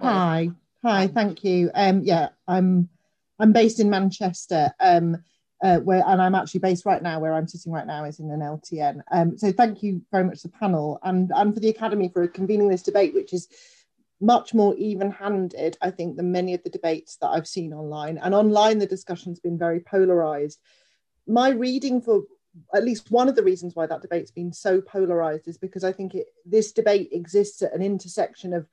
Hi. 0.00 0.52
Hi, 0.84 1.06
thank 1.06 1.42
you. 1.44 1.70
Um, 1.74 2.02
yeah, 2.02 2.28
I'm 2.46 2.90
I'm 3.38 3.54
based 3.54 3.80
in 3.80 3.88
Manchester, 3.88 4.70
um, 4.80 5.16
uh, 5.62 5.78
where 5.78 6.04
and 6.06 6.20
I'm 6.20 6.34
actually 6.34 6.60
based 6.60 6.84
right 6.84 7.02
now 7.02 7.20
where 7.20 7.32
I'm 7.32 7.48
sitting 7.48 7.72
right 7.72 7.86
now 7.86 8.04
is 8.04 8.20
in 8.20 8.30
an 8.30 8.40
LTN. 8.40 9.00
Um, 9.10 9.38
so 9.38 9.50
thank 9.50 9.82
you 9.82 10.02
very 10.12 10.24
much 10.24 10.42
to 10.42 10.48
the 10.48 10.58
panel 10.58 10.98
and 11.02 11.32
and 11.34 11.54
for 11.54 11.60
the 11.60 11.70
Academy 11.70 12.10
for 12.10 12.28
convening 12.28 12.68
this 12.68 12.82
debate, 12.82 13.14
which 13.14 13.32
is 13.32 13.48
much 14.20 14.52
more 14.52 14.74
even-handed, 14.76 15.78
I 15.80 15.90
think, 15.90 16.18
than 16.18 16.32
many 16.32 16.52
of 16.52 16.62
the 16.62 16.70
debates 16.70 17.16
that 17.22 17.28
I've 17.28 17.48
seen 17.48 17.72
online. 17.72 18.18
And 18.18 18.34
online, 18.34 18.78
the 18.78 18.86
discussion's 18.86 19.40
been 19.40 19.56
very 19.56 19.80
polarized. 19.80 20.60
My 21.26 21.48
reading 21.48 22.02
for 22.02 22.24
at 22.74 22.84
least 22.84 23.10
one 23.10 23.30
of 23.30 23.36
the 23.36 23.42
reasons 23.42 23.74
why 23.74 23.86
that 23.86 24.02
debate's 24.02 24.30
been 24.30 24.52
so 24.52 24.82
polarized 24.82 25.48
is 25.48 25.56
because 25.56 25.82
I 25.82 25.92
think 25.92 26.14
it, 26.14 26.26
this 26.44 26.72
debate 26.72 27.08
exists 27.10 27.62
at 27.62 27.74
an 27.74 27.80
intersection 27.80 28.52
of 28.52 28.68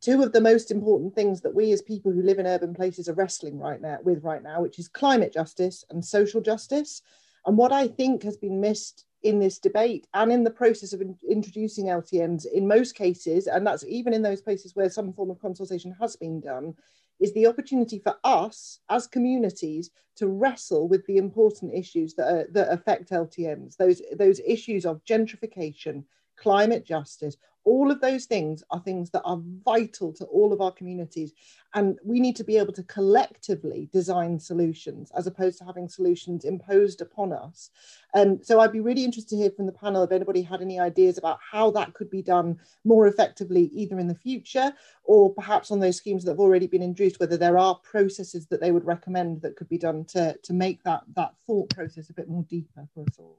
two 0.00 0.22
of 0.22 0.32
the 0.32 0.40
most 0.40 0.70
important 0.70 1.14
things 1.14 1.40
that 1.40 1.54
we 1.54 1.72
as 1.72 1.82
people 1.82 2.12
who 2.12 2.22
live 2.22 2.38
in 2.38 2.46
urban 2.46 2.74
places 2.74 3.08
are 3.08 3.14
wrestling 3.14 3.58
right 3.58 3.80
now 3.80 3.98
with 4.02 4.22
right 4.22 4.42
now, 4.42 4.60
which 4.60 4.78
is 4.78 4.88
climate 4.88 5.32
justice 5.32 5.84
and 5.90 6.04
social 6.04 6.40
justice. 6.40 7.02
And 7.46 7.56
what 7.56 7.72
I 7.72 7.88
think 7.88 8.22
has 8.22 8.36
been 8.36 8.60
missed 8.60 9.04
in 9.22 9.38
this 9.38 9.58
debate 9.58 10.06
and 10.14 10.30
in 10.32 10.44
the 10.44 10.50
process 10.50 10.92
of 10.92 11.00
in, 11.00 11.16
introducing 11.28 11.86
LTNs 11.86 12.46
in 12.46 12.68
most 12.68 12.94
cases, 12.94 13.46
and 13.46 13.66
that's 13.66 13.84
even 13.84 14.12
in 14.12 14.22
those 14.22 14.40
places 14.40 14.76
where 14.76 14.90
some 14.90 15.12
form 15.12 15.30
of 15.30 15.40
consultation 15.40 15.94
has 16.00 16.16
been 16.16 16.40
done, 16.40 16.74
is 17.18 17.32
the 17.32 17.46
opportunity 17.46 17.98
for 17.98 18.16
us 18.24 18.80
as 18.90 19.06
communities 19.06 19.90
to 20.16 20.28
wrestle 20.28 20.88
with 20.88 21.04
the 21.06 21.16
important 21.16 21.74
issues 21.74 22.14
that, 22.14 22.32
are, 22.32 22.46
that 22.52 22.72
affect 22.72 23.10
LTNs, 23.10 23.76
those, 23.76 24.02
those 24.16 24.40
issues 24.46 24.84
of 24.84 25.04
gentrification, 25.04 26.04
climate 26.36 26.84
justice, 26.84 27.36
all 27.66 27.90
of 27.90 28.00
those 28.00 28.26
things 28.26 28.62
are 28.70 28.80
things 28.80 29.10
that 29.10 29.24
are 29.24 29.40
vital 29.64 30.12
to 30.12 30.24
all 30.26 30.52
of 30.52 30.60
our 30.60 30.70
communities. 30.70 31.34
And 31.74 31.98
we 32.04 32.20
need 32.20 32.36
to 32.36 32.44
be 32.44 32.56
able 32.58 32.72
to 32.72 32.84
collectively 32.84 33.90
design 33.92 34.38
solutions 34.38 35.10
as 35.18 35.26
opposed 35.26 35.58
to 35.58 35.64
having 35.64 35.88
solutions 35.88 36.44
imposed 36.44 37.02
upon 37.02 37.32
us. 37.32 37.70
And 38.14 38.44
so 38.46 38.60
i'd 38.60 38.72
be 38.72 38.80
really 38.80 39.04
interested 39.04 39.30
to 39.30 39.42
hear 39.42 39.50
from 39.50 39.66
the 39.66 39.72
panel 39.72 40.04
if 40.04 40.12
anybody 40.12 40.42
had 40.42 40.62
any 40.62 40.78
ideas 40.78 41.18
about 41.18 41.38
how 41.42 41.72
that 41.72 41.92
could 41.92 42.08
be 42.08 42.22
done 42.22 42.58
more 42.84 43.08
effectively 43.08 43.64
either 43.74 43.98
in 43.98 44.06
the 44.06 44.14
future 44.14 44.72
or 45.02 45.34
perhaps 45.34 45.70
on 45.72 45.80
those 45.80 45.96
schemes 45.96 46.24
that 46.24 46.30
have 46.30 46.40
already 46.40 46.68
been 46.68 46.82
introduced 46.82 47.18
whether 47.18 47.36
there 47.36 47.58
are 47.58 47.74
processes 47.82 48.46
that 48.46 48.60
they 48.60 48.70
would 48.70 48.84
recommend 48.84 49.42
that 49.42 49.56
could 49.56 49.68
be 49.68 49.78
done 49.78 50.04
to, 50.04 50.36
to 50.44 50.52
make 50.52 50.82
that 50.84 51.02
that 51.16 51.34
thought 51.46 51.68
process 51.70 52.10
a 52.10 52.14
bit 52.14 52.28
more 52.28 52.44
deeper 52.44 52.86
for 52.94 53.02
us 53.02 53.18
all. 53.18 53.38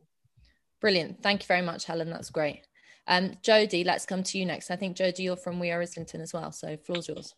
Brilliant. 0.82 1.24
Thank 1.24 1.44
you 1.44 1.48
very 1.48 1.62
much 1.62 1.86
helen. 1.86 2.10
That's 2.10 2.30
great 2.30 2.68
um, 3.08 3.32
Jody, 3.42 3.84
let's 3.84 4.06
come 4.06 4.24
to 4.24 4.38
you 4.38 4.46
next. 4.46 4.70
I 4.70 4.76
think 4.76 4.98
Jody, 4.98 5.24
you're 5.24 5.36
from 5.36 5.60
We 5.60 5.72
Are 5.72 5.82
Islington 5.82 6.22
as 6.22 6.34
well, 6.34 6.52
so 6.52 6.78
floor's 6.78 7.08
yours. 7.08 7.34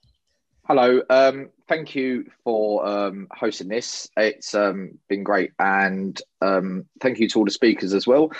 Hello, 0.65 1.01
um, 1.09 1.49
thank 1.67 1.95
you 1.95 2.29
for 2.43 2.85
um, 2.85 3.27
hosting 3.31 3.69
this. 3.69 4.07
It's 4.17 4.53
um, 4.53 4.99
been 5.07 5.23
great, 5.23 5.51
and 5.59 6.19
um, 6.41 6.85
thank 7.01 7.19
you 7.19 7.27
to 7.29 7.39
all 7.39 7.45
the 7.45 7.51
speakers 7.51 7.93
as 7.93 8.05
well. 8.05 8.31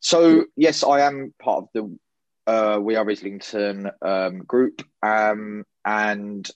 So, 0.00 0.46
yes, 0.56 0.82
I 0.82 1.00
am 1.00 1.32
part 1.40 1.64
of 1.64 1.68
the 1.74 2.52
uh, 2.52 2.78
We 2.80 2.96
Are 2.96 3.08
Islington 3.08 3.90
um, 4.02 4.38
group, 4.40 4.82
and 5.02 6.50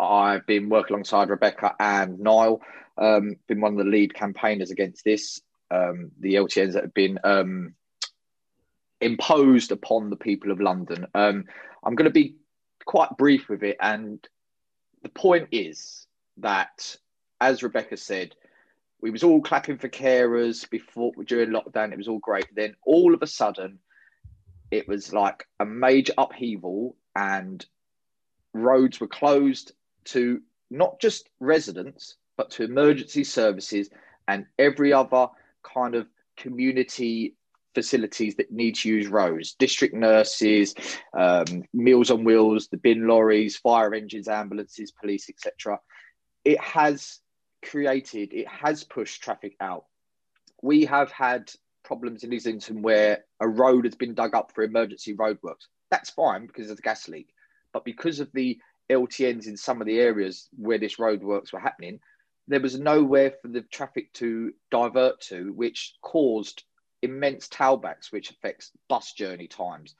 I've 0.00 0.46
been 0.46 0.68
working 0.68 0.94
alongside 0.94 1.28
Rebecca 1.30 1.74
and 1.78 2.18
Niall. 2.20 2.62
been 2.96 3.60
one 3.60 3.72
of 3.72 3.78
the 3.78 3.90
lead 3.90 4.14
campaigners 4.14 4.70
against 4.70 5.04
this. 5.04 5.40
the 5.70 6.34
LTNs 6.34 6.72
that 6.74 6.84
have 6.84 6.94
been 6.94 7.18
imposed 9.04 9.70
upon 9.70 10.10
the 10.10 10.16
people 10.16 10.50
of 10.50 10.60
London. 10.60 11.06
Um, 11.14 11.44
I'm 11.84 11.94
going 11.94 12.08
to 12.08 12.10
be 12.10 12.36
quite 12.86 13.16
brief 13.18 13.48
with 13.48 13.62
it. 13.62 13.76
And 13.80 14.26
the 15.02 15.10
point 15.10 15.48
is 15.52 16.06
that, 16.38 16.96
as 17.40 17.62
Rebecca 17.62 17.96
said, 17.96 18.34
we 19.00 19.10
was 19.10 19.22
all 19.22 19.42
clapping 19.42 19.76
for 19.76 19.88
carers 19.88 20.68
before 20.68 21.12
during 21.26 21.50
lockdown. 21.50 21.92
It 21.92 21.98
was 21.98 22.08
all 22.08 22.18
great. 22.18 22.46
Then 22.54 22.74
all 22.86 23.14
of 23.14 23.22
a 23.22 23.26
sudden, 23.26 23.78
it 24.70 24.88
was 24.88 25.12
like 25.12 25.46
a 25.60 25.66
major 25.66 26.14
upheaval, 26.16 26.96
and 27.14 27.64
roads 28.54 29.00
were 29.00 29.08
closed 29.08 29.72
to 30.04 30.40
not 30.70 30.98
just 31.00 31.28
residents 31.40 32.16
but 32.36 32.50
to 32.50 32.64
emergency 32.64 33.22
services 33.22 33.90
and 34.26 34.46
every 34.58 34.92
other 34.92 35.28
kind 35.62 35.94
of 35.94 36.08
community 36.36 37.36
facilities 37.74 38.36
that 38.36 38.52
need 38.52 38.76
to 38.76 38.88
use 38.88 39.08
roads. 39.08 39.54
District 39.58 39.94
nurses 39.94 40.74
um, 41.16 41.64
meals 41.72 42.10
on 42.10 42.24
wheels 42.24 42.68
the 42.68 42.76
bin 42.76 43.06
lorries 43.06 43.56
fire 43.56 43.94
engines 43.94 44.28
ambulances 44.28 44.92
police 44.92 45.28
etc 45.28 45.78
it 46.44 46.60
has 46.60 47.20
created 47.64 48.32
it 48.32 48.48
has 48.48 48.84
pushed 48.84 49.22
traffic 49.22 49.56
out. 49.60 49.84
We 50.62 50.84
have 50.86 51.10
had 51.10 51.50
problems 51.82 52.24
in 52.24 52.32
islington 52.32 52.80
where 52.80 53.24
a 53.40 53.48
road 53.48 53.84
has 53.84 53.94
been 53.94 54.14
dug 54.14 54.34
up 54.34 54.52
for 54.54 54.62
emergency 54.62 55.14
roadworks. 55.14 55.66
That's 55.90 56.10
fine 56.10 56.46
because 56.46 56.70
of 56.70 56.76
the 56.76 56.82
gas 56.82 57.08
leak 57.08 57.28
but 57.74 57.84
because 57.84 58.20
of 58.20 58.30
the 58.32 58.58
ltns 58.90 59.46
in 59.46 59.56
some 59.56 59.80
of 59.80 59.86
the 59.86 59.98
areas 59.98 60.48
where 60.56 60.78
this 60.78 60.96
roadworks 60.96 61.52
were 61.52 61.60
happening 61.60 62.00
there 62.48 62.60
was 62.60 62.78
nowhere 62.78 63.32
for 63.40 63.48
the 63.48 63.62
traffic 63.62 64.12
to 64.14 64.52
divert 64.70 65.20
to 65.20 65.52
which 65.52 65.94
caused 66.02 66.64
immense 67.04 67.48
tailbacks, 67.48 68.10
which 68.10 68.30
affects 68.30 68.72
bus 68.88 69.12
journey 69.12 69.46
times, 69.46 69.94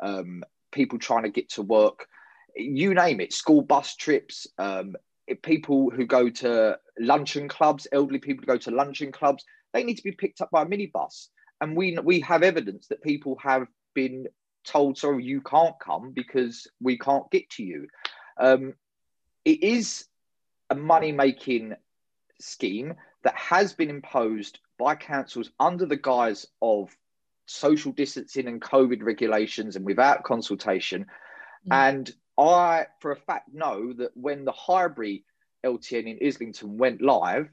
um, 0.00 0.44
people 0.72 0.98
trying 0.98 1.22
to 1.22 1.30
get 1.30 1.48
to 1.50 1.62
work, 1.62 2.06
you 2.54 2.94
name 2.94 3.20
it, 3.20 3.32
school 3.32 3.62
bus 3.62 3.96
trips, 3.96 4.46
um, 4.58 4.96
people 5.42 5.90
who 5.90 6.06
go 6.06 6.28
to 6.28 6.78
luncheon 6.98 7.48
clubs, 7.48 7.86
elderly 7.92 8.18
people 8.18 8.42
who 8.42 8.46
go 8.46 8.58
to 8.58 8.70
luncheon 8.70 9.12
clubs, 9.12 9.44
they 9.72 9.84
need 9.84 9.96
to 9.96 10.02
be 10.02 10.12
picked 10.12 10.40
up 10.40 10.50
by 10.50 10.62
a 10.62 10.66
minibus. 10.66 11.28
And 11.60 11.76
we 11.76 11.96
we 12.02 12.20
have 12.20 12.42
evidence 12.42 12.86
that 12.88 13.02
people 13.02 13.36
have 13.42 13.66
been 13.94 14.26
told, 14.64 14.98
sorry, 14.98 15.24
you 15.24 15.40
can't 15.40 15.78
come 15.80 16.12
because 16.12 16.66
we 16.80 16.98
can't 16.98 17.30
get 17.30 17.48
to 17.50 17.64
you. 17.64 17.88
Um, 18.38 18.74
it 19.44 19.62
is 19.62 20.06
a 20.70 20.74
money 20.74 21.12
making 21.12 21.74
scheme 22.40 22.94
that 23.24 23.34
has 23.34 23.72
been 23.72 23.90
imposed 23.90 24.60
by 24.78 24.94
councils 24.94 25.50
under 25.58 25.86
the 25.86 25.96
guise 25.96 26.46
of 26.62 26.96
social 27.46 27.92
distancing 27.92 28.46
and 28.46 28.60
COVID 28.60 29.02
regulations 29.02 29.76
and 29.76 29.84
without 29.84 30.24
consultation. 30.24 31.06
Mm. 31.68 31.88
And 31.88 32.12
I, 32.38 32.86
for 33.00 33.10
a 33.10 33.16
fact, 33.16 33.52
know 33.52 33.92
that 33.94 34.16
when 34.16 34.44
the 34.44 34.52
Highbury 34.52 35.24
LTN 35.64 36.18
in 36.18 36.26
Islington 36.26 36.78
went 36.78 37.02
live, 37.02 37.48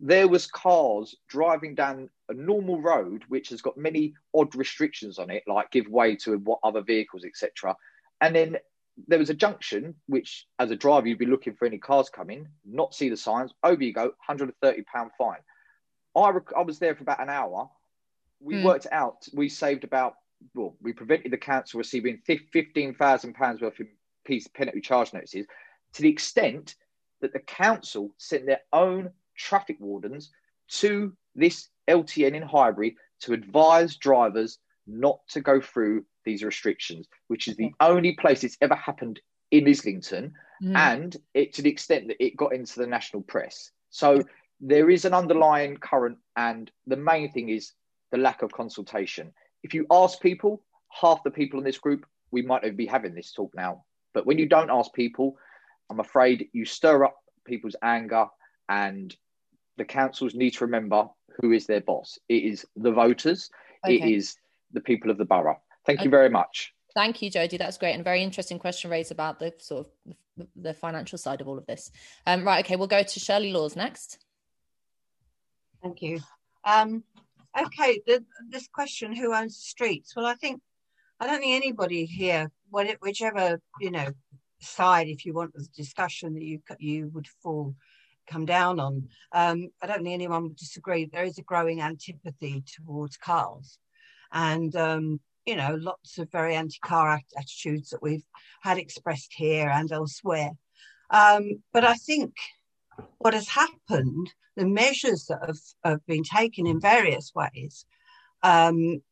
there 0.00 0.26
was 0.26 0.46
cars 0.46 1.14
driving 1.28 1.74
down 1.74 2.10
a 2.28 2.34
normal 2.34 2.80
road 2.80 3.22
which 3.28 3.50
has 3.50 3.62
got 3.62 3.76
many 3.76 4.14
odd 4.34 4.54
restrictions 4.56 5.18
on 5.18 5.30
it, 5.30 5.44
like 5.46 5.70
give 5.70 5.86
way 5.86 6.16
to 6.16 6.38
what 6.38 6.58
other 6.64 6.82
vehicles, 6.82 7.24
etc. 7.24 7.76
And 8.20 8.34
then 8.34 8.56
there 9.06 9.18
was 9.18 9.30
a 9.30 9.34
junction 9.34 9.94
which, 10.06 10.46
as 10.58 10.70
a 10.70 10.76
driver, 10.76 11.06
you'd 11.06 11.18
be 11.18 11.26
looking 11.26 11.54
for 11.54 11.66
any 11.66 11.78
cars 11.78 12.08
coming, 12.10 12.48
not 12.64 12.94
see 12.94 13.08
the 13.08 13.16
signs. 13.16 13.52
Over 13.62 13.82
you 13.82 13.92
go, 13.92 14.04
130 14.26 14.82
pound 14.82 15.10
fine. 15.16 15.38
I, 16.16 16.30
rec- 16.30 16.56
I 16.56 16.62
was 16.62 16.78
there 16.78 16.94
for 16.94 17.02
about 17.02 17.22
an 17.22 17.30
hour. 17.30 17.68
We 18.40 18.56
mm. 18.56 18.64
worked 18.64 18.86
out, 18.92 19.26
we 19.32 19.48
saved 19.48 19.84
about, 19.84 20.14
well, 20.54 20.76
we 20.82 20.92
prevented 20.92 21.32
the 21.32 21.38
council 21.38 21.78
receiving 21.78 22.20
£15,000 22.28 23.62
worth 23.62 23.80
of 23.80 23.86
piece 24.24 24.46
penalty 24.48 24.80
charge 24.80 25.12
notices 25.12 25.46
to 25.94 26.02
the 26.02 26.08
extent 26.08 26.74
that 27.20 27.32
the 27.32 27.40
council 27.40 28.14
sent 28.18 28.46
their 28.46 28.60
own 28.72 29.10
traffic 29.36 29.76
wardens 29.80 30.30
to 30.68 31.16
this 31.34 31.68
LTN 31.88 32.34
in 32.34 32.42
Highbury 32.42 32.96
to 33.20 33.32
advise 33.32 33.96
drivers 33.96 34.58
not 34.86 35.20
to 35.28 35.40
go 35.40 35.60
through 35.60 36.04
these 36.24 36.42
restrictions, 36.42 37.06
which 37.28 37.48
is 37.48 37.56
the 37.56 37.72
only 37.80 38.12
place 38.14 38.44
it's 38.44 38.58
ever 38.60 38.74
happened 38.74 39.20
in 39.50 39.68
Islington, 39.68 40.34
mm. 40.62 40.76
and 40.76 41.16
it 41.32 41.52
to 41.54 41.62
the 41.62 41.70
extent 41.70 42.08
that 42.08 42.22
it 42.22 42.36
got 42.36 42.54
into 42.54 42.80
the 42.80 42.86
national 42.86 43.22
press. 43.22 43.70
So 43.90 44.22
there 44.60 44.90
is 44.90 45.04
an 45.04 45.14
underlying 45.14 45.76
current, 45.76 46.18
and 46.36 46.70
the 46.86 46.96
main 46.96 47.30
thing 47.32 47.48
is 47.48 47.72
the 48.12 48.18
lack 48.18 48.42
of 48.42 48.52
consultation. 48.52 49.32
If 49.62 49.74
you 49.74 49.86
ask 49.90 50.20
people, 50.20 50.62
half 50.88 51.22
the 51.24 51.30
people 51.30 51.58
in 51.58 51.64
this 51.64 51.78
group, 51.78 52.06
we 52.30 52.42
might 52.42 52.76
be 52.76 52.86
having 52.86 53.14
this 53.14 53.32
talk 53.32 53.52
now. 53.54 53.84
But 54.12 54.26
when 54.26 54.38
you 54.38 54.46
don't 54.46 54.70
ask 54.70 54.92
people, 54.92 55.36
I'm 55.90 56.00
afraid 56.00 56.48
you 56.52 56.64
stir 56.64 57.04
up 57.04 57.16
people's 57.44 57.76
anger, 57.82 58.26
and 58.68 59.14
the 59.76 59.84
councils 59.84 60.34
need 60.34 60.52
to 60.52 60.64
remember 60.64 61.08
who 61.40 61.52
is 61.52 61.66
their 61.66 61.80
boss. 61.80 62.18
It 62.28 62.44
is 62.44 62.64
the 62.76 62.92
voters, 62.92 63.50
okay. 63.84 63.96
it 63.96 64.04
is 64.04 64.36
the 64.72 64.80
people 64.80 65.10
of 65.10 65.18
the 65.18 65.24
borough. 65.24 65.60
Thank 65.86 66.00
okay. 66.00 66.04
you 66.04 66.10
very 66.10 66.30
much. 66.30 66.72
Thank 66.94 67.22
you, 67.22 67.30
Jodie. 67.30 67.58
That's 67.58 67.76
great 67.76 67.94
and 67.94 68.04
very 68.04 68.22
interesting 68.22 68.58
question 68.58 68.90
raised 68.90 69.10
about 69.10 69.40
the 69.40 69.52
sort 69.58 69.86
of 69.86 70.14
the 70.56 70.74
financial 70.74 71.18
side 71.18 71.40
of 71.40 71.48
all 71.48 71.58
of 71.58 71.66
this. 71.66 71.90
Um, 72.26 72.44
right, 72.44 72.64
okay, 72.64 72.76
we'll 72.76 72.86
go 72.86 73.02
to 73.02 73.20
Shirley 73.20 73.52
Laws 73.52 73.76
next. 73.76 74.23
Thank 75.84 76.02
you. 76.02 76.18
Um, 76.64 77.04
okay, 77.56 78.00
the, 78.06 78.24
this 78.48 78.66
question, 78.68 79.14
who 79.14 79.34
owns 79.34 79.56
the 79.58 79.68
streets? 79.68 80.16
Well, 80.16 80.26
I 80.26 80.34
think, 80.34 80.60
I 81.20 81.26
don't 81.26 81.40
think 81.40 81.54
anybody 81.54 82.06
here, 82.06 82.50
whichever, 82.70 83.60
you 83.80 83.90
know, 83.92 84.08
side, 84.60 85.08
if 85.08 85.26
you 85.26 85.34
want 85.34 85.52
the 85.52 85.66
discussion 85.76 86.34
that 86.34 86.42
you 86.42 86.60
you 86.78 87.10
would 87.12 87.28
fall 87.42 87.74
come 88.26 88.46
down 88.46 88.80
on. 88.80 89.08
Um, 89.32 89.68
I 89.82 89.86
don't 89.86 90.02
think 90.02 90.14
anyone 90.14 90.44
would 90.44 90.56
disagree. 90.56 91.04
There 91.04 91.24
is 91.24 91.38
a 91.38 91.42
growing 91.42 91.80
antipathy 91.80 92.64
towards 92.74 93.16
cars, 93.16 93.78
and 94.32 94.74
um, 94.76 95.20
you 95.44 95.56
know, 95.56 95.76
lots 95.78 96.18
of 96.18 96.30
very 96.30 96.54
anti-car 96.54 97.20
attitudes 97.36 97.90
that 97.90 98.02
we've 98.02 98.24
had 98.62 98.78
expressed 98.78 99.32
here 99.34 99.68
and 99.68 99.92
elsewhere. 99.92 100.52
Um, 101.10 101.62
but 101.72 101.84
I 101.84 101.94
think 101.94 102.32
what 103.18 103.34
has 103.34 103.48
happened, 103.48 104.32
the 104.56 104.66
measures 104.66 105.26
that 105.26 105.40
have, 105.46 105.58
have 105.84 106.06
been 106.06 106.22
taken 106.22 106.66
in 106.66 106.80
various 106.80 107.32
ways, 107.34 107.84
um, 108.42 109.02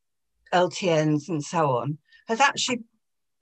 LTNs 0.52 1.28
and 1.28 1.42
so 1.42 1.78
on, 1.78 1.98
has 2.28 2.40
actually 2.40 2.80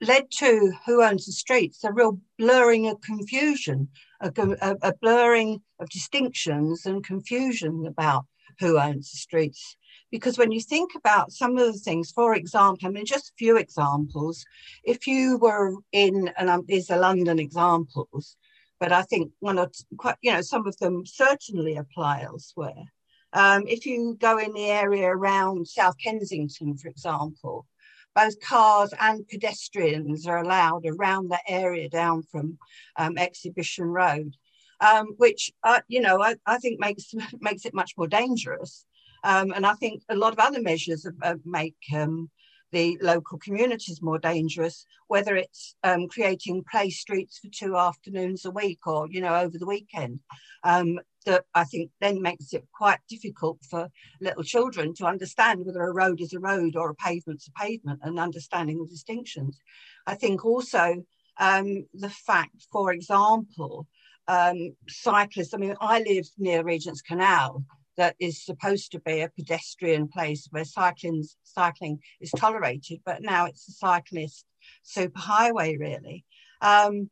led 0.01 0.31
to 0.31 0.73
who 0.85 1.03
owns 1.03 1.25
the 1.25 1.31
streets, 1.31 1.83
a 1.83 1.93
real 1.93 2.19
blurring 2.37 2.87
of 2.87 3.01
confusion, 3.01 3.87
a, 4.19 4.31
a, 4.61 4.75
a 4.81 4.93
blurring 4.95 5.61
of 5.79 5.89
distinctions 5.89 6.85
and 6.85 7.03
confusion 7.03 7.85
about 7.87 8.25
who 8.59 8.79
owns 8.79 9.11
the 9.11 9.17
streets. 9.17 9.77
Because 10.11 10.37
when 10.37 10.51
you 10.51 10.59
think 10.59 10.91
about 10.95 11.31
some 11.31 11.57
of 11.57 11.71
the 11.71 11.79
things, 11.79 12.11
for 12.11 12.35
example, 12.35 12.87
I 12.87 12.91
mean, 12.91 13.05
just 13.05 13.29
a 13.29 13.37
few 13.37 13.57
examples, 13.57 14.43
if 14.83 15.07
you 15.07 15.37
were 15.37 15.75
in, 15.91 16.31
and 16.37 16.49
um, 16.49 16.63
these 16.67 16.89
are 16.89 16.99
London 16.99 17.39
examples, 17.39 18.35
but 18.81 18.91
I 18.91 19.03
think 19.03 19.31
one 19.39 19.59
or 19.59 19.69
quite, 19.95 20.15
you 20.21 20.33
know, 20.33 20.41
some 20.41 20.65
of 20.65 20.75
them 20.77 21.05
certainly 21.05 21.77
apply 21.77 22.23
elsewhere. 22.23 22.83
Um, 23.31 23.63
if 23.67 23.85
you 23.85 24.17
go 24.19 24.39
in 24.39 24.53
the 24.53 24.65
area 24.65 25.07
around 25.07 25.67
South 25.67 25.95
Kensington, 26.03 26.75
for 26.75 26.87
example, 26.87 27.67
both 28.15 28.41
cars 28.41 28.91
and 28.99 29.25
pedestrians 29.27 30.25
are 30.25 30.39
allowed 30.39 30.87
around 30.87 31.29
that 31.29 31.43
area 31.47 31.89
down 31.89 32.23
from 32.23 32.57
um, 32.97 33.19
Exhibition 33.19 33.85
Road, 33.85 34.35
um, 34.81 35.13
which 35.17 35.51
uh, 35.63 35.81
you 35.87 36.01
know 36.01 36.19
I, 36.21 36.35
I, 36.47 36.57
think 36.57 36.79
makes 36.79 37.13
makes 37.39 37.65
it 37.65 37.75
much 37.75 37.93
more 37.97 38.07
dangerous. 38.07 38.85
Um, 39.23 39.51
and 39.51 39.63
I 39.63 39.75
think 39.75 40.01
a 40.09 40.15
lot 40.15 40.33
of 40.33 40.39
other 40.39 40.59
measures 40.59 41.05
make 41.45 41.75
um, 41.95 42.31
the 42.71 42.97
local 43.01 43.37
communities 43.37 44.01
more 44.01 44.19
dangerous, 44.19 44.85
whether 45.07 45.35
it's 45.35 45.75
um, 45.83 46.07
creating 46.07 46.63
play 46.69 46.89
streets 46.89 47.39
for 47.39 47.49
two 47.49 47.75
afternoons 47.75 48.45
a 48.45 48.51
week 48.51 48.85
or, 48.85 49.07
you 49.09 49.21
know, 49.21 49.35
over 49.35 49.57
the 49.57 49.65
weekend. 49.65 50.19
Um, 50.63 50.99
that 51.25 51.45
I 51.53 51.65
think 51.65 51.91
then 51.99 52.21
makes 52.21 52.51
it 52.53 52.67
quite 52.73 52.99
difficult 53.07 53.59
for 53.69 53.89
little 54.19 54.43
children 54.43 54.93
to 54.95 55.05
understand 55.05 55.63
whether 55.63 55.83
a 55.83 55.93
road 55.93 56.19
is 56.19 56.33
a 56.33 56.39
road 56.39 56.75
or 56.75 56.89
a 56.89 56.95
pavement's 56.95 57.47
a 57.47 57.51
pavement 57.51 57.99
and 58.01 58.19
understanding 58.19 58.79
the 58.79 58.89
distinctions. 58.89 59.59
I 60.07 60.15
think 60.15 60.43
also 60.43 61.03
um, 61.39 61.85
the 61.93 62.09
fact, 62.09 62.65
for 62.71 62.91
example, 62.91 63.87
um, 64.27 64.75
cyclists, 64.87 65.53
I 65.53 65.57
mean, 65.57 65.75
I 65.79 65.99
live 65.99 66.25
near 66.37 66.63
Regent's 66.63 67.01
Canal 67.01 67.63
that 67.97 68.15
is 68.19 68.43
supposed 68.43 68.91
to 68.91 68.99
be 68.99 69.21
a 69.21 69.29
pedestrian 69.29 70.07
place 70.07 70.47
where 70.51 70.65
cycling 70.65 71.23
cycling 71.43 71.99
is 72.19 72.31
tolerated, 72.31 72.99
but 73.05 73.21
now 73.21 73.45
it's 73.45 73.67
a 73.67 73.73
cyclist 73.73 74.45
superhighway, 74.85 75.79
really. 75.79 76.25
Um, 76.61 77.09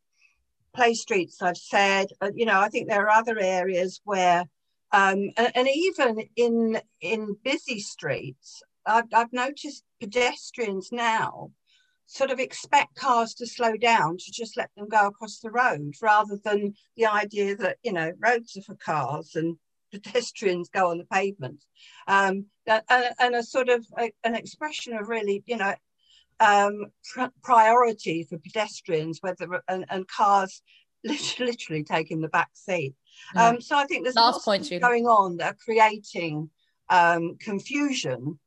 play 0.74 0.94
streets, 0.94 1.42
I've 1.42 1.58
said, 1.58 2.08
you 2.36 2.46
know, 2.46 2.60
I 2.60 2.70
think 2.70 2.88
there 2.88 3.08
are 3.08 3.10
other 3.10 3.40
areas 3.40 4.02
where, 4.04 4.46
um, 4.92 5.30
and, 5.38 5.52
and, 5.56 5.68
even 5.68 6.24
in 6.36 6.82
in 7.02 7.36
busy 7.44 7.80
streets, 7.80 8.62
I've, 8.86 9.06
I've 9.14 9.34
noticed 9.34 9.84
pedestrians 10.00 10.90
now 10.92 11.52
sort 12.06 12.32
of 12.32 12.40
expect 12.40 12.96
cars 12.96 13.36
to 13.36 13.46
slow 13.46 13.78
down 13.78 14.18
to 14.18 14.32
just 14.32 14.58
let 14.58 14.72
them 14.76 14.88
go 14.88 15.08
across 15.08 15.40
the 15.40 15.52
road 15.52 15.94
rather 16.02 16.40
than 16.44 16.74
the 16.98 17.06
idea 17.06 17.56
that 17.56 17.78
you 17.84 17.94
know 17.94 18.12
roads 18.20 18.58
are 18.58 18.64
for 18.64 18.76
cars 18.76 19.36
and 19.36 19.58
pedestrians 19.92 20.70
go 20.70 20.90
on 20.90 20.98
the 20.98 21.06
pavement. 21.06 21.64
Um, 22.08 22.46
and, 22.68 22.84
and, 23.20 23.36
a 23.36 23.44
sort 23.44 23.70
of 23.70 23.86
a, 23.98 24.12
an 24.24 24.36
expression 24.36 24.94
of 24.94 25.10
really, 25.10 25.44
you 25.46 25.58
know, 25.58 25.74
um, 26.40 26.86
pr- 27.14 27.34
priority 27.42 28.24
for 28.24 28.38
pedestrians, 28.38 29.20
whether 29.22 29.62
and, 29.68 29.86
and 29.90 30.08
cars 30.08 30.62
literally 31.04 31.84
taking 31.84 32.22
the 32.22 32.30
back 32.30 32.50
seat. 32.54 32.94
Um, 33.36 33.62
so 33.62 33.78
I 33.78 33.86
think 33.86 34.04
there's 34.04 34.16
last 34.16 34.46
point 34.46 34.70
going 34.82 35.06
on 35.06 35.38
that 35.38 35.54
are 35.54 35.58
creating 35.64 36.50
um, 36.90 37.38
confusion 37.40 38.40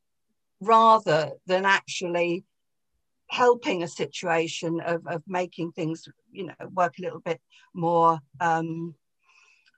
rather 0.60 1.32
than 1.46 1.64
actually 1.64 2.44
helping 3.28 3.82
a 3.82 3.88
situation 3.88 4.80
of, 4.80 5.06
of 5.06 5.22
making 5.26 5.72
things 5.72 6.06
you 6.30 6.46
know 6.46 6.54
work 6.72 6.98
a 6.98 7.02
little 7.02 7.20
bit 7.20 7.40
more 7.74 8.18
um, 8.40 8.94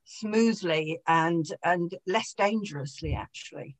smoothly 0.05 1.01
and 1.07 1.47
and 1.65 1.95
less 2.07 2.35
dangerously 2.35 3.15
actually. 3.15 3.77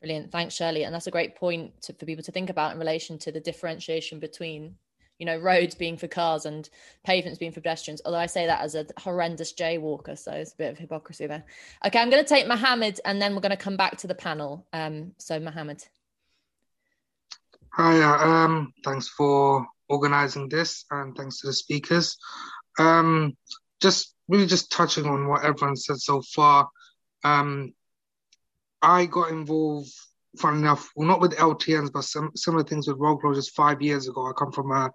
Brilliant. 0.00 0.32
Thanks 0.32 0.54
shirley. 0.54 0.84
And 0.84 0.94
that's 0.94 1.06
a 1.06 1.10
great 1.10 1.36
point 1.36 1.82
to, 1.82 1.92
for 1.92 2.06
people 2.06 2.24
to 2.24 2.32
think 2.32 2.48
about 2.48 2.72
in 2.72 2.78
relation 2.78 3.18
to 3.18 3.32
the 3.32 3.40
differentiation 3.40 4.18
between 4.18 4.76
you 5.18 5.26
know 5.26 5.36
roads 5.36 5.74
being 5.74 5.98
for 5.98 6.08
cars 6.08 6.46
and 6.46 6.68
pavements 7.04 7.38
being 7.38 7.52
for 7.52 7.60
pedestrians. 7.60 8.00
Although 8.04 8.18
i 8.18 8.26
say 8.26 8.46
that 8.46 8.62
as 8.62 8.74
a 8.74 8.86
horrendous 8.98 9.52
jaywalker 9.52 10.18
so 10.18 10.32
it's 10.32 10.52
a 10.52 10.56
bit 10.56 10.72
of 10.72 10.78
hypocrisy 10.78 11.26
there. 11.26 11.44
Okay 11.86 11.98
i'm 11.98 12.10
going 12.10 12.24
to 12.24 12.28
take 12.28 12.46
mohammed 12.46 13.00
and 13.04 13.20
then 13.20 13.34
we're 13.34 13.42
going 13.42 13.50
to 13.50 13.56
come 13.56 13.76
back 13.76 13.98
to 13.98 14.06
the 14.06 14.14
panel. 14.14 14.66
Um 14.72 15.12
so 15.18 15.38
mohammed. 15.38 15.84
Hi, 17.74 18.00
uh, 18.02 18.28
um, 18.28 18.74
thanks 18.84 19.06
for 19.06 19.64
organizing 19.88 20.48
this 20.48 20.84
and 20.90 21.16
thanks 21.16 21.40
to 21.40 21.46
the 21.46 21.52
speakers. 21.52 22.16
Um, 22.80 23.36
just 23.80 24.14
really 24.30 24.46
just 24.46 24.72
touching 24.72 25.06
on 25.06 25.28
what 25.28 25.44
everyone 25.44 25.76
said 25.76 25.98
so 25.98 26.22
far. 26.22 26.68
Um, 27.24 27.74
I 28.80 29.06
got 29.06 29.30
involved, 29.30 29.90
fun 30.38 30.58
enough, 30.58 30.90
well, 30.96 31.08
not 31.08 31.20
with 31.20 31.36
LTNs, 31.36 31.92
but 31.92 32.04
some 32.04 32.30
similar 32.34 32.64
things 32.64 32.88
with 32.88 32.98
road 32.98 33.20
closures 33.20 33.50
five 33.50 33.82
years 33.82 34.08
ago. 34.08 34.26
I 34.26 34.32
come 34.32 34.52
from 34.52 34.70
a 34.70 34.90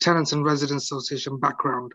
tenants 0.00 0.32
and 0.32 0.44
residents 0.44 0.84
association 0.84 1.38
background. 1.38 1.92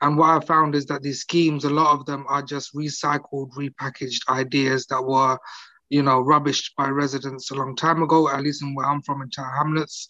And 0.00 0.18
what 0.18 0.30
I 0.30 0.44
found 0.44 0.74
is 0.74 0.86
that 0.86 1.02
these 1.02 1.20
schemes, 1.20 1.64
a 1.64 1.70
lot 1.70 1.98
of 1.98 2.06
them 2.06 2.26
are 2.28 2.42
just 2.42 2.74
recycled, 2.74 3.52
repackaged 3.52 4.28
ideas 4.28 4.86
that 4.86 5.02
were 5.02 5.38
you 5.92 6.02
know, 6.02 6.24
rubbished 6.24 6.70
by 6.78 6.88
residents 6.88 7.50
a 7.50 7.54
long 7.54 7.76
time 7.76 8.02
ago, 8.02 8.26
at 8.26 8.40
least 8.40 8.62
in 8.62 8.74
where 8.74 8.86
I'm 8.86 9.02
from 9.02 9.20
in 9.20 9.28
Tower 9.28 9.52
Hamlets. 9.58 10.08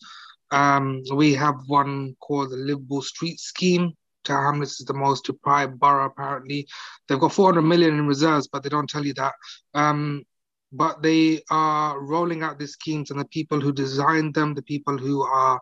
Um, 0.52 1.02
we 1.12 1.34
have 1.34 1.56
one 1.66 2.14
called 2.20 2.52
the 2.52 2.56
Livable 2.56 3.02
Street 3.02 3.40
Scheme. 3.40 3.90
Hamlets 4.28 4.80
is 4.80 4.86
the 4.86 4.94
most 4.94 5.24
deprived 5.24 5.78
borough, 5.78 6.06
apparently. 6.06 6.66
They've 7.08 7.18
got 7.18 7.32
400 7.32 7.62
million 7.62 7.98
in 7.98 8.06
reserves, 8.06 8.48
but 8.48 8.62
they 8.62 8.68
don't 8.68 8.88
tell 8.88 9.04
you 9.04 9.14
that. 9.14 9.34
Um, 9.74 10.24
but 10.72 11.02
they 11.02 11.42
are 11.50 12.00
rolling 12.00 12.42
out 12.42 12.58
these 12.58 12.72
schemes, 12.72 13.10
and 13.10 13.20
the 13.20 13.26
people 13.26 13.60
who 13.60 13.72
designed 13.72 14.34
them, 14.34 14.54
the 14.54 14.62
people 14.62 14.96
who 14.96 15.22
are 15.22 15.60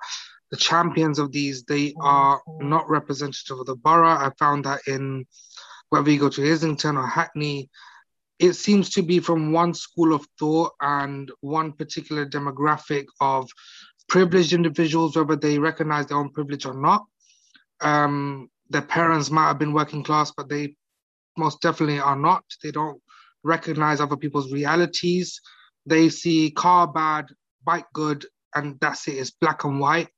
the 0.50 0.56
champions 0.56 1.18
of 1.18 1.32
these, 1.32 1.64
they 1.64 1.94
are 2.00 2.40
not 2.60 2.88
representative 2.88 3.58
of 3.58 3.66
the 3.66 3.76
borough. 3.76 4.08
I 4.08 4.30
found 4.38 4.64
that 4.64 4.80
in 4.86 5.26
whether 5.90 6.10
you 6.10 6.20
go 6.20 6.28
to 6.28 6.50
Islington 6.50 6.96
or 6.96 7.06
Hackney, 7.06 7.68
it 8.38 8.54
seems 8.54 8.90
to 8.90 9.02
be 9.02 9.20
from 9.20 9.52
one 9.52 9.74
school 9.74 10.14
of 10.14 10.26
thought 10.38 10.72
and 10.80 11.30
one 11.40 11.72
particular 11.72 12.26
demographic 12.26 13.04
of 13.20 13.48
privileged 14.08 14.52
individuals, 14.52 15.16
whether 15.16 15.36
they 15.36 15.58
recognize 15.58 16.06
their 16.06 16.18
own 16.18 16.30
privilege 16.30 16.66
or 16.66 16.74
not. 16.74 17.04
Um, 17.80 18.48
their 18.68 18.82
parents 18.82 19.30
might 19.30 19.48
have 19.48 19.58
been 19.58 19.72
working 19.72 20.04
class, 20.04 20.32
but 20.36 20.48
they 20.48 20.74
most 21.36 21.60
definitely 21.60 22.00
are 22.00 22.16
not. 22.16 22.44
They 22.62 22.70
don't 22.70 23.00
recognize 23.42 24.00
other 24.00 24.16
people's 24.16 24.52
realities. 24.52 25.40
They 25.86 26.08
see 26.08 26.50
car 26.50 26.86
bad, 26.86 27.26
bike 27.64 27.86
good, 27.92 28.26
and 28.54 28.78
that's 28.80 29.08
it. 29.08 29.16
It's 29.16 29.30
black 29.30 29.64
and 29.64 29.80
white. 29.80 30.08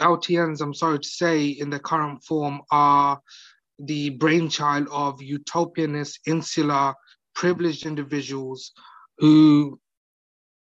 LTNs, 0.00 0.60
I'm 0.60 0.74
sorry 0.74 0.98
to 0.98 1.08
say, 1.08 1.48
in 1.48 1.70
their 1.70 1.78
current 1.78 2.22
form, 2.24 2.62
are 2.70 3.20
the 3.78 4.10
brainchild 4.10 4.88
of 4.90 5.18
utopianist, 5.18 6.18
insular, 6.26 6.94
privileged 7.34 7.86
individuals 7.86 8.72
who 9.18 9.78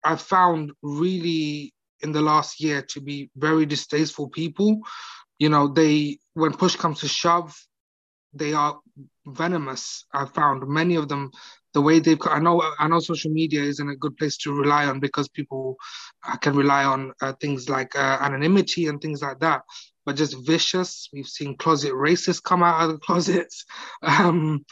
I 0.04 0.16
found 0.16 0.72
really 0.82 1.72
in 2.02 2.12
the 2.12 2.20
last 2.20 2.60
year 2.60 2.82
to 2.82 3.00
be 3.00 3.30
very 3.36 3.66
distasteful 3.66 4.28
people. 4.28 4.80
You 5.38 5.48
know, 5.48 5.68
they, 5.68 6.18
when 6.34 6.52
push 6.52 6.76
comes 6.76 7.00
to 7.00 7.08
shove, 7.08 7.56
they 8.34 8.52
are 8.52 8.80
venomous. 9.26 10.04
I've 10.12 10.32
found 10.32 10.66
many 10.66 10.96
of 10.96 11.08
them, 11.08 11.30
the 11.74 11.80
way 11.80 12.00
they've, 12.00 12.18
I 12.24 12.38
know, 12.38 12.62
I 12.78 12.88
know 12.88 13.00
social 13.00 13.30
media 13.30 13.62
isn't 13.62 13.88
a 13.88 13.96
good 13.96 14.16
place 14.16 14.36
to 14.38 14.52
rely 14.52 14.86
on 14.86 15.00
because 15.00 15.28
people 15.28 15.76
uh, 16.26 16.36
can 16.36 16.54
rely 16.56 16.84
on 16.84 17.12
uh, 17.20 17.32
things 17.40 17.68
like 17.68 17.94
uh, 17.96 18.18
anonymity 18.20 18.86
and 18.86 19.00
things 19.00 19.22
like 19.22 19.40
that, 19.40 19.62
but 20.04 20.16
just 20.16 20.36
vicious. 20.46 21.08
We've 21.12 21.26
seen 21.26 21.56
closet 21.56 21.92
racists 21.92 22.42
come 22.42 22.62
out 22.62 22.84
of 22.84 22.92
the 22.92 22.98
closets. 23.06 23.64
Um, 24.02 24.64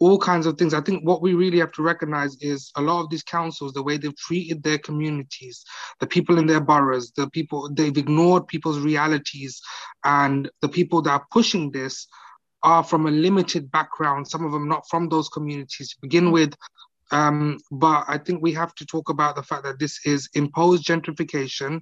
all 0.00 0.18
kinds 0.18 0.46
of 0.46 0.56
things. 0.56 0.72
I 0.72 0.80
think 0.80 1.06
what 1.06 1.20
we 1.20 1.34
really 1.34 1.58
have 1.58 1.72
to 1.72 1.82
recognize 1.82 2.34
is 2.40 2.72
a 2.76 2.80
lot 2.80 3.02
of 3.02 3.10
these 3.10 3.22
councils, 3.22 3.74
the 3.74 3.82
way 3.82 3.98
they've 3.98 4.16
treated 4.16 4.62
their 4.62 4.78
communities, 4.78 5.62
the 6.00 6.06
people 6.06 6.38
in 6.38 6.46
their 6.46 6.60
boroughs, 6.60 7.12
the 7.16 7.28
people, 7.30 7.70
they've 7.72 7.96
ignored 7.96 8.48
people's 8.48 8.78
realities. 8.78 9.60
And 10.02 10.50
the 10.62 10.68
people 10.68 11.02
that 11.02 11.10
are 11.10 11.26
pushing 11.30 11.70
this 11.70 12.08
are 12.62 12.82
from 12.82 13.06
a 13.06 13.10
limited 13.10 13.70
background, 13.70 14.26
some 14.26 14.44
of 14.44 14.52
them 14.52 14.68
not 14.68 14.88
from 14.88 15.08
those 15.08 15.28
communities 15.28 15.90
to 15.90 15.96
begin 16.00 16.30
with. 16.30 16.54
Um, 17.10 17.58
but 17.70 18.04
I 18.06 18.18
think 18.18 18.42
we 18.42 18.52
have 18.52 18.74
to 18.76 18.86
talk 18.86 19.08
about 19.08 19.36
the 19.36 19.42
fact 19.42 19.64
that 19.64 19.78
this 19.78 20.00
is 20.04 20.28
imposed 20.34 20.84
gentrification 20.84 21.80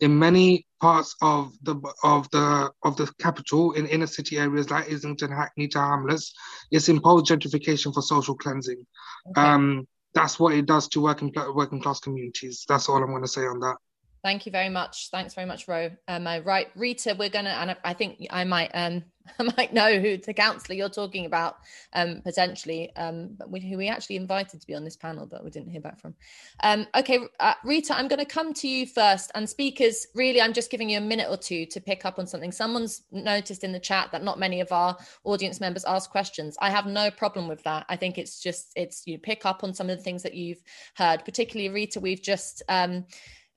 in 0.00 0.18
many 0.18 0.66
parts 0.80 1.14
of 1.20 1.52
the 1.62 1.76
of 2.02 2.30
the 2.30 2.70
of 2.82 2.96
the 2.96 3.12
capital 3.18 3.72
in 3.72 3.86
inner 3.86 4.06
city 4.06 4.38
areas 4.38 4.70
like 4.70 4.90
Islington, 4.90 5.30
Hackney, 5.30 5.68
Tower 5.68 5.96
Hamlets. 5.96 6.32
It's 6.70 6.88
imposed 6.88 7.26
gentrification 7.26 7.92
for 7.92 8.02
social 8.02 8.36
cleansing. 8.36 8.84
Okay. 9.30 9.40
Um, 9.40 9.86
that's 10.14 10.40
what 10.40 10.54
it 10.54 10.66
does 10.66 10.88
to 10.88 11.02
working 11.02 11.32
working 11.54 11.80
class 11.80 12.00
communities. 12.00 12.64
That's 12.68 12.88
all 12.88 13.02
I'm 13.02 13.10
going 13.10 13.22
to 13.22 13.28
say 13.28 13.42
on 13.42 13.60
that. 13.60 13.76
Thank 14.22 14.44
you 14.44 14.52
very 14.52 14.68
much. 14.68 15.08
Thanks 15.10 15.32
very 15.32 15.46
much, 15.46 15.66
Ro. 15.66 15.90
Um, 16.06 16.26
uh, 16.26 16.40
right, 16.40 16.68
Rita, 16.74 17.16
we're 17.18 17.30
gonna, 17.30 17.50
and 17.50 17.76
I 17.82 17.94
think 17.94 18.26
I 18.28 18.44
might, 18.44 18.70
um, 18.74 19.02
I 19.38 19.44
might 19.56 19.72
know 19.72 19.98
who 19.98 20.18
the 20.18 20.34
councillor 20.34 20.76
you're 20.76 20.90
talking 20.90 21.24
about, 21.24 21.56
um, 21.94 22.20
potentially, 22.22 22.94
um, 22.96 23.30
but 23.38 23.50
we, 23.50 23.60
who 23.60 23.78
we 23.78 23.88
actually 23.88 24.16
invited 24.16 24.60
to 24.60 24.66
be 24.66 24.74
on 24.74 24.84
this 24.84 24.96
panel, 24.96 25.24
but 25.24 25.42
we 25.42 25.48
didn't 25.48 25.70
hear 25.70 25.80
back 25.80 25.98
from. 25.98 26.14
Um, 26.62 26.86
okay, 26.94 27.18
uh, 27.38 27.54
Rita, 27.64 27.96
I'm 27.96 28.08
going 28.08 28.18
to 28.18 28.26
come 28.26 28.52
to 28.54 28.68
you 28.68 28.86
first, 28.86 29.30
and 29.34 29.48
speakers, 29.48 30.06
really, 30.14 30.42
I'm 30.42 30.52
just 30.52 30.70
giving 30.70 30.90
you 30.90 30.98
a 30.98 31.02
minute 31.02 31.28
or 31.30 31.38
two 31.38 31.64
to 31.66 31.80
pick 31.80 32.04
up 32.04 32.18
on 32.18 32.26
something. 32.26 32.52
Someone's 32.52 33.04
noticed 33.10 33.64
in 33.64 33.72
the 33.72 33.80
chat 33.80 34.12
that 34.12 34.22
not 34.22 34.38
many 34.38 34.60
of 34.60 34.70
our 34.70 34.98
audience 35.24 35.60
members 35.60 35.84
ask 35.86 36.10
questions. 36.10 36.58
I 36.60 36.68
have 36.68 36.84
no 36.84 37.10
problem 37.10 37.48
with 37.48 37.62
that. 37.62 37.86
I 37.88 37.96
think 37.96 38.18
it's 38.18 38.38
just 38.40 38.72
it's 38.76 39.06
you 39.06 39.18
pick 39.18 39.46
up 39.46 39.64
on 39.64 39.72
some 39.72 39.88
of 39.88 39.96
the 39.96 40.04
things 40.04 40.22
that 40.24 40.34
you've 40.34 40.62
heard, 40.94 41.24
particularly 41.24 41.70
Rita. 41.70 42.00
We've 42.00 42.22
just 42.22 42.62
um, 42.68 43.06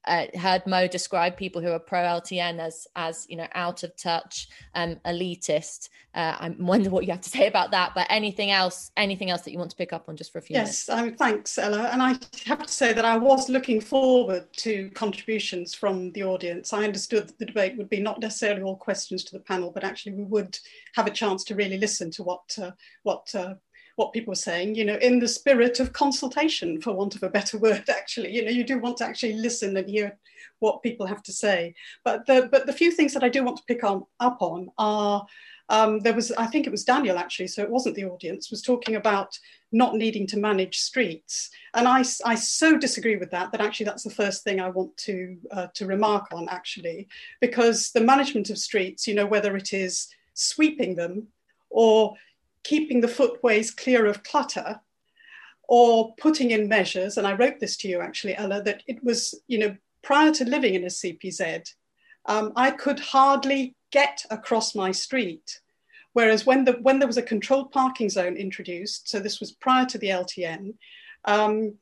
uh, 0.05 0.25
heard 0.37 0.65
Mo 0.67 0.87
describe 0.87 1.37
people 1.37 1.61
who 1.61 1.71
are 1.71 1.79
pro 1.79 1.99
LTN 1.99 2.59
as 2.59 2.87
as 2.95 3.25
you 3.29 3.37
know 3.37 3.47
out 3.53 3.83
of 3.83 3.95
touch, 3.95 4.49
um, 4.75 4.95
elitist. 5.05 5.89
Uh, 6.15 6.37
I 6.39 6.55
wonder 6.59 6.91
what 6.91 7.05
you 7.05 7.11
have 7.11 7.21
to 7.21 7.29
say 7.29 7.47
about 7.47 7.71
that. 7.71 7.93
But 7.95 8.07
anything 8.09 8.51
else, 8.51 8.91
anything 8.97 9.29
else 9.29 9.41
that 9.41 9.51
you 9.51 9.57
want 9.57 9.71
to 9.71 9.77
pick 9.77 9.93
up 9.93 10.09
on 10.09 10.15
just 10.15 10.31
for 10.31 10.39
a 10.39 10.41
few 10.41 10.55
yes, 10.55 10.87
minutes? 10.87 10.89
Yes, 10.89 10.99
um, 10.99 11.15
thanks, 11.15 11.57
Ella. 11.57 11.89
And 11.91 12.01
I 12.01 12.15
have 12.45 12.63
to 12.63 12.71
say 12.71 12.93
that 12.93 13.05
I 13.05 13.17
was 13.17 13.49
looking 13.49 13.81
forward 13.81 14.45
to 14.57 14.89
contributions 14.91 15.73
from 15.73 16.11
the 16.11 16.23
audience. 16.23 16.73
I 16.73 16.83
understood 16.83 17.27
that 17.27 17.39
the 17.39 17.45
debate 17.45 17.77
would 17.77 17.89
be 17.89 18.01
not 18.01 18.19
necessarily 18.19 18.61
all 18.61 18.75
questions 18.75 19.23
to 19.25 19.33
the 19.33 19.43
panel, 19.43 19.71
but 19.71 19.83
actually 19.83 20.13
we 20.13 20.23
would 20.25 20.57
have 20.95 21.07
a 21.07 21.11
chance 21.11 21.43
to 21.45 21.55
really 21.55 21.77
listen 21.77 22.11
to 22.11 22.23
what 22.23 22.57
uh, 22.61 22.71
what 23.03 23.33
uh, 23.33 23.55
what 23.95 24.13
people 24.13 24.31
were 24.31 24.35
saying, 24.35 24.75
you 24.75 24.85
know, 24.85 24.95
in 24.95 25.19
the 25.19 25.27
spirit 25.27 25.79
of 25.79 25.93
consultation, 25.93 26.81
for 26.81 26.93
want 26.93 27.15
of 27.15 27.23
a 27.23 27.29
better 27.29 27.57
word, 27.57 27.83
actually. 27.89 28.31
You 28.31 28.45
know, 28.45 28.51
you 28.51 28.63
do 28.63 28.79
want 28.79 28.97
to 28.97 29.05
actually 29.05 29.33
listen 29.33 29.77
and 29.77 29.89
hear 29.89 30.17
what 30.59 30.81
people 30.81 31.05
have 31.05 31.23
to 31.23 31.33
say. 31.33 31.75
But 32.03 32.25
the, 32.25 32.49
but 32.51 32.65
the 32.65 32.73
few 32.73 32.91
things 32.91 33.13
that 33.13 33.23
I 33.23 33.29
do 33.29 33.43
want 33.43 33.57
to 33.57 33.63
pick 33.67 33.83
on, 33.83 34.05
up 34.19 34.41
on 34.41 34.69
are, 34.77 35.25
um, 35.69 35.99
there 35.99 36.13
was, 36.13 36.31
I 36.31 36.47
think 36.47 36.65
it 36.65 36.71
was 36.71 36.83
Daniel 36.83 37.17
actually, 37.17 37.47
so 37.47 37.61
it 37.61 37.69
wasn't 37.69 37.95
the 37.95 38.05
audience, 38.05 38.49
was 38.49 38.61
talking 38.61 38.95
about 38.95 39.37
not 39.71 39.95
needing 39.95 40.27
to 40.27 40.39
manage 40.39 40.79
streets. 40.79 41.49
And 41.73 41.87
I, 41.87 42.03
I 42.25 42.35
so 42.35 42.77
disagree 42.77 43.15
with 43.15 43.31
that, 43.31 43.51
that 43.51 43.61
actually 43.61 43.85
that's 43.85 44.03
the 44.03 44.09
first 44.09 44.43
thing 44.43 44.59
I 44.59 44.69
want 44.69 44.95
to, 44.97 45.37
uh, 45.51 45.67
to 45.75 45.85
remark 45.85 46.27
on 46.31 46.49
actually, 46.49 47.07
because 47.41 47.91
the 47.91 48.01
management 48.01 48.49
of 48.49 48.57
streets, 48.57 49.07
you 49.07 49.15
know, 49.15 49.25
whether 49.25 49.55
it 49.55 49.73
is 49.73 50.09
sweeping 50.33 50.95
them 50.95 51.27
or 51.69 52.15
keeping 52.63 53.01
the 53.01 53.07
footways 53.07 53.71
clear 53.71 54.05
of 54.05 54.23
clutter 54.23 54.79
or 55.67 56.13
putting 56.15 56.51
in 56.51 56.67
measures, 56.67 57.17
and 57.17 57.25
I 57.25 57.33
wrote 57.33 57.59
this 57.59 57.77
to 57.77 57.87
you 57.87 58.01
actually, 58.01 58.35
Ella, 58.35 58.61
that 58.63 58.83
it 58.87 59.03
was, 59.03 59.41
you 59.47 59.57
know, 59.57 59.75
prior 60.01 60.31
to 60.31 60.45
living 60.45 60.75
in 60.75 60.83
a 60.83 60.87
CPZ, 60.87 61.73
um, 62.25 62.51
I 62.55 62.71
could 62.71 62.99
hardly 62.99 63.75
get 63.91 64.23
across 64.29 64.75
my 64.75 64.91
street. 64.91 65.59
Whereas 66.13 66.45
when, 66.45 66.63
the, 66.63 66.73
when 66.73 66.99
there 66.99 67.07
was 67.07 67.17
a 67.17 67.23
controlled 67.23 67.71
parking 67.71 68.09
zone 68.09 68.35
introduced, 68.35 69.09
so 69.09 69.19
this 69.19 69.39
was 69.39 69.51
prior 69.53 69.85
to 69.87 69.97
the 69.97 70.09
LTN, 70.09 70.75
um, 71.25 71.75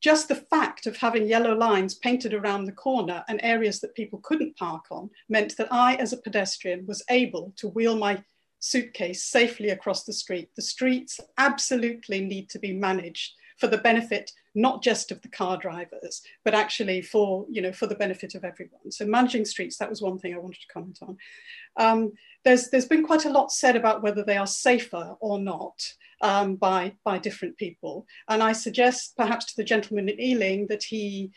just 0.00 0.28
the 0.28 0.34
fact 0.34 0.86
of 0.86 0.96
having 0.96 1.28
yellow 1.28 1.54
lines 1.54 1.94
painted 1.94 2.34
around 2.34 2.64
the 2.64 2.72
corner 2.72 3.24
and 3.28 3.40
areas 3.42 3.80
that 3.80 3.94
people 3.94 4.18
couldn't 4.20 4.56
park 4.56 4.84
on 4.90 5.08
meant 5.28 5.56
that 5.56 5.72
I, 5.72 5.94
as 5.94 6.12
a 6.12 6.16
pedestrian, 6.16 6.86
was 6.86 7.04
able 7.08 7.52
to 7.56 7.68
wheel 7.68 7.96
my 7.96 8.22
suitcase 8.62 9.24
safely 9.24 9.70
across 9.70 10.04
the 10.04 10.12
street. 10.12 10.48
The 10.54 10.62
streets 10.62 11.18
absolutely 11.36 12.20
need 12.20 12.48
to 12.50 12.60
be 12.60 12.72
managed 12.72 13.32
for 13.58 13.66
the 13.66 13.78
benefit 13.78 14.30
not 14.54 14.82
just 14.82 15.10
of 15.10 15.20
the 15.22 15.28
car 15.28 15.56
drivers, 15.56 16.22
but 16.44 16.54
actually 16.54 17.02
for 17.02 17.46
you 17.50 17.62
know 17.62 17.72
for 17.72 17.86
the 17.86 17.94
benefit 17.94 18.34
of 18.34 18.44
everyone. 18.44 18.90
So 18.90 19.04
managing 19.06 19.44
streets, 19.44 19.78
that 19.78 19.90
was 19.90 20.02
one 20.02 20.18
thing 20.18 20.34
I 20.34 20.38
wanted 20.38 20.60
to 20.60 20.72
comment 20.72 20.98
on. 21.02 21.16
Um, 21.76 22.12
there's 22.44 22.70
there's 22.70 22.86
been 22.86 23.06
quite 23.06 23.24
a 23.24 23.30
lot 23.30 23.50
said 23.50 23.76
about 23.76 24.02
whether 24.02 24.22
they 24.24 24.36
are 24.36 24.46
safer 24.46 25.16
or 25.20 25.38
not 25.38 25.82
um, 26.20 26.56
by 26.56 26.92
by 27.04 27.18
different 27.18 27.56
people, 27.56 28.06
and 28.28 28.42
I 28.42 28.52
suggest 28.52 29.16
perhaps 29.16 29.46
to 29.46 29.56
the 29.56 29.64
gentleman 29.64 30.08
in 30.08 30.20
Ealing 30.20 30.66
that 30.68 30.84
he, 30.84 31.32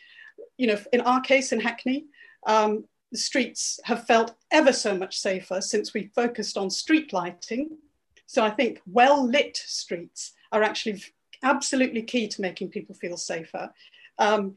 you 0.58 0.66
know, 0.66 0.78
in 0.92 1.00
our 1.00 1.20
case 1.20 1.52
in 1.52 1.60
Hackney. 1.60 2.04
Um, 2.46 2.84
the 3.16 3.22
streets 3.22 3.80
have 3.84 4.06
felt 4.06 4.34
ever 4.50 4.74
so 4.74 4.94
much 4.94 5.18
safer 5.18 5.62
since 5.62 5.94
we 5.94 6.12
focused 6.14 6.58
on 6.58 6.68
street 6.68 7.14
lighting. 7.14 7.78
So 8.26 8.44
I 8.44 8.50
think 8.50 8.82
well 8.86 9.26
lit 9.26 9.56
streets 9.56 10.34
are 10.52 10.62
actually 10.62 11.02
absolutely 11.42 12.02
key 12.02 12.28
to 12.28 12.42
making 12.42 12.68
people 12.68 12.94
feel 12.94 13.16
safer. 13.16 13.72
Um, 14.18 14.54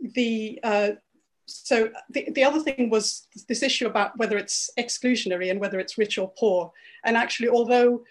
the 0.00 0.58
uh, 0.64 0.90
so 1.46 1.90
the, 2.10 2.28
the 2.32 2.42
other 2.42 2.58
thing 2.58 2.90
was 2.90 3.28
this 3.46 3.62
issue 3.62 3.86
about 3.86 4.18
whether 4.18 4.36
it's 4.36 4.70
exclusionary 4.76 5.48
and 5.48 5.60
whether 5.60 5.78
it's 5.78 5.96
rich 5.96 6.18
or 6.18 6.32
poor. 6.36 6.72
And 7.04 7.16
actually, 7.16 7.48
although 7.48 8.02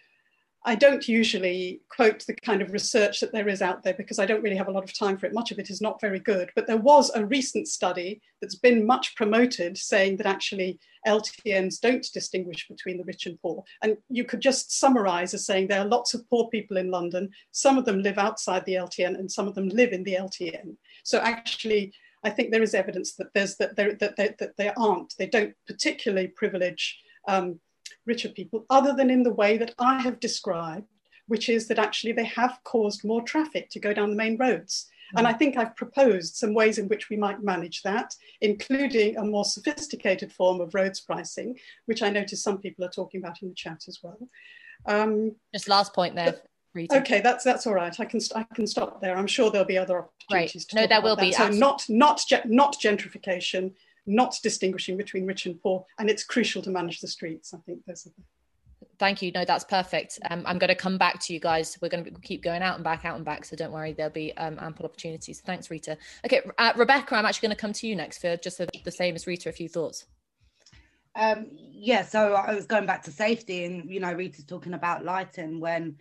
I 0.68 0.76
don't 0.76 1.07
usually 1.07 1.80
quote 1.88 2.26
the 2.28 2.34
kind 2.34 2.61
of 2.61 2.74
research 2.74 3.22
that 3.22 3.32
there 3.32 3.47
is 3.47 3.61
out 3.61 3.84
there 3.84 3.93
because 3.93 4.20
I 4.20 4.26
don't 4.26 4.43
really 4.43 4.57
have 4.57 4.68
a 4.68 4.72
lot 4.72 4.84
of 4.84 4.93
time 4.93 5.18
for 5.18 5.26
it. 5.26 5.34
Much 5.34 5.49
of 5.49 5.59
it 5.59 5.70
is 5.70 5.80
not 5.80 6.01
very 6.01 6.20
good. 6.20 6.51
But 6.55 6.68
there 6.68 6.76
was 6.76 7.09
a 7.15 7.26
recent 7.26 7.70
study 7.70 8.22
that's 8.41 8.55
been 8.55 8.86
much 8.86 9.15
promoted 9.15 9.78
saying 9.78 10.18
that 10.18 10.26
actually 10.26 10.78
LTNs 11.07 11.80
don't 11.80 12.05
distinguish 12.13 12.68
between 12.68 12.97
the 12.97 13.05
rich 13.05 13.28
and 13.28 13.41
poor. 13.41 13.63
And 13.82 13.95
you 14.09 14.26
could 14.26 14.41
just 14.41 14.78
summarize 14.78 15.34
as 15.34 15.45
saying 15.45 15.68
there 15.68 15.80
are 15.80 15.88
lots 15.88 16.13
of 16.13 16.30
poor 16.30 16.49
people 16.49 16.76
in 16.76 16.91
London. 16.91 17.30
Some 17.53 17.78
of 17.78 17.86
them 17.86 18.01
live 18.01 18.18
outside 18.18 18.65
the 18.65 18.74
LTN 18.76 19.18
and 19.18 19.32
some 19.32 19.47
of 19.47 19.55
them 19.55 19.70
live 19.70 19.93
in 19.93 20.03
the 20.03 20.18
LTN. 20.20 20.76
So 21.05 21.20
actually, 21.20 21.93
I 22.26 22.30
think 22.30 22.51
there 22.51 22.61
is 22.61 22.74
evidence 22.74 23.13
that 23.13 23.34
there's 23.34 23.55
that, 23.55 23.78
there, 23.78 23.93
that, 23.93 24.18
they, 24.18 24.36
that 24.38 24.57
they 24.57 24.74
aren't. 24.76 25.13
They 25.18 25.28
don't 25.28 25.53
particularly 25.65 26.28
privilege 26.28 26.99
um, 27.26 27.61
richer 28.08 28.30
people, 28.30 28.66
other 28.70 28.93
than 28.93 29.10
in 29.10 29.24
the 29.24 29.34
way 29.34 29.58
that 29.58 29.76
I 29.78 30.01
have 30.01 30.20
described, 30.20 30.88
which 31.28 31.49
is 31.49 31.68
that 31.68 31.78
actually 31.78 32.14
they 32.14 32.26
have 32.26 32.60
caused 32.64 33.03
more 33.03 33.22
traffic 33.22 33.70
to 33.72 33.80
go 33.80 33.93
down 33.93 34.10
the 34.10 34.16
main 34.16 34.38
roads. 34.38 34.89
Mm. 35.14 35.20
And 35.20 35.28
I 35.28 35.34
think 35.34 35.58
I've 35.58 35.76
proposed 35.76 36.36
some 36.36 36.53
ways 36.53 36.78
in 36.78 36.88
which 36.88 37.10
we 37.10 37.18
might 37.18 37.43
manage 37.43 37.84
that, 37.84 38.16
including 38.41 39.18
a 39.18 39.24
more 39.24 39.45
sophisticated 39.45 40.32
form 40.32 40.62
of 40.62 40.74
roads 40.74 41.01
pricing, 41.01 41.58
which 41.86 42.01
I 42.01 42.10
notice 42.10 42.41
some 42.41 42.58
people 42.58 42.86
are 42.86 42.89
talking 42.89 43.22
about 43.22 43.41
in 43.41 43.49
the 43.49 43.55
chat 43.55 43.84
as 43.88 43.99
well. 44.01 44.18
Um, 44.86 45.36
Just 45.53 45.68
last 45.68 45.93
point 45.93 46.16
there. 46.16 46.36
Rita. 46.74 46.97
Okay, 46.97 47.22
that's 47.22 47.43
that's 47.43 47.66
all 47.66 47.74
right. 47.74 47.97
I 47.99 48.05
can 48.05 48.20
I 48.36 48.43
can 48.53 48.68
stop 48.68 49.01
there. 49.01 49.18
I'm 49.18 49.26
sure 49.26 49.49
there'll 49.49 49.66
be 49.66 49.80
other 49.80 49.97
opportunities. 49.97 50.68
Right. 50.74 50.82
no, 50.82 50.88
there 50.88 51.01
will 51.01 51.16
that. 51.16 51.22
be. 51.22 51.32
So 51.32 51.49
not 51.49 51.84
not 51.89 52.22
not 52.45 52.78
gentrification, 52.80 53.74
not 54.08 54.36
distinguishing 54.41 54.97
between 54.97 55.26
rich 55.26 55.45
and 55.45 55.62
poor, 55.62 55.86
and 55.99 56.10
it's 56.10 56.24
crucial 56.24 56.62
to 56.64 56.70
manage 56.70 57.01
the 57.01 57.08
streets. 57.08 57.53
I 57.53 57.58
think 57.66 57.82
there's. 57.86 58.08
Thank 58.99 59.22
you. 59.22 59.32
No, 59.32 59.45
that's 59.45 59.64
perfect. 59.64 60.18
Um, 60.30 60.43
I'm 60.47 60.58
going 60.58 60.70
to 60.70 60.76
come 60.76 60.97
back 60.97 61.20
to 61.22 61.34
you 61.34 61.39
guys. 61.39 61.78
We're 61.82 61.89
going 61.89 62.03
to 62.03 62.12
keep 62.22 62.41
going 62.41 62.64
out 62.64 62.76
and 62.76 62.84
back, 62.84 63.05
out 63.05 63.16
and 63.16 63.26
back. 63.26 63.45
So 63.45 63.55
don't 63.55 63.72
worry, 63.72 63.93
there'll 63.93 64.12
be 64.12 64.36
um, 64.38 64.58
ample 64.60 64.86
opportunities. 64.86 65.41
Thanks, 65.41 65.70
Rita. 65.70 65.97
Okay, 66.26 66.41
uh, 66.58 66.74
Rebecca, 66.76 67.16
I'm 67.16 67.26
actually 67.26 67.47
going 67.47 67.55
to 67.55 67.62
come 67.62 67.74
to 67.74 67.88
you 67.88 67.95
next 67.95 68.20
for 68.20 68.38
just 68.38 68.58
the, 68.58 68.68
the 68.84 68.91
same 68.91 69.14
as 69.14 69.28
Rita. 69.28 69.49
A 69.49 69.51
few 69.51 69.70
thoughts. 69.70 70.05
Um, 71.16 71.47
yeah, 71.51 72.03
so 72.03 72.34
I 72.34 72.53
was 72.53 72.66
going 72.66 72.86
back 72.86 73.03
to 73.03 73.12
safety, 73.12 73.66
and 73.66 73.89
you 73.89 73.99
know, 73.99 74.14
Rita's 74.14 74.45
talking 74.45 74.74
about 74.74 75.03
lighting 75.03 75.60
when 75.60 75.97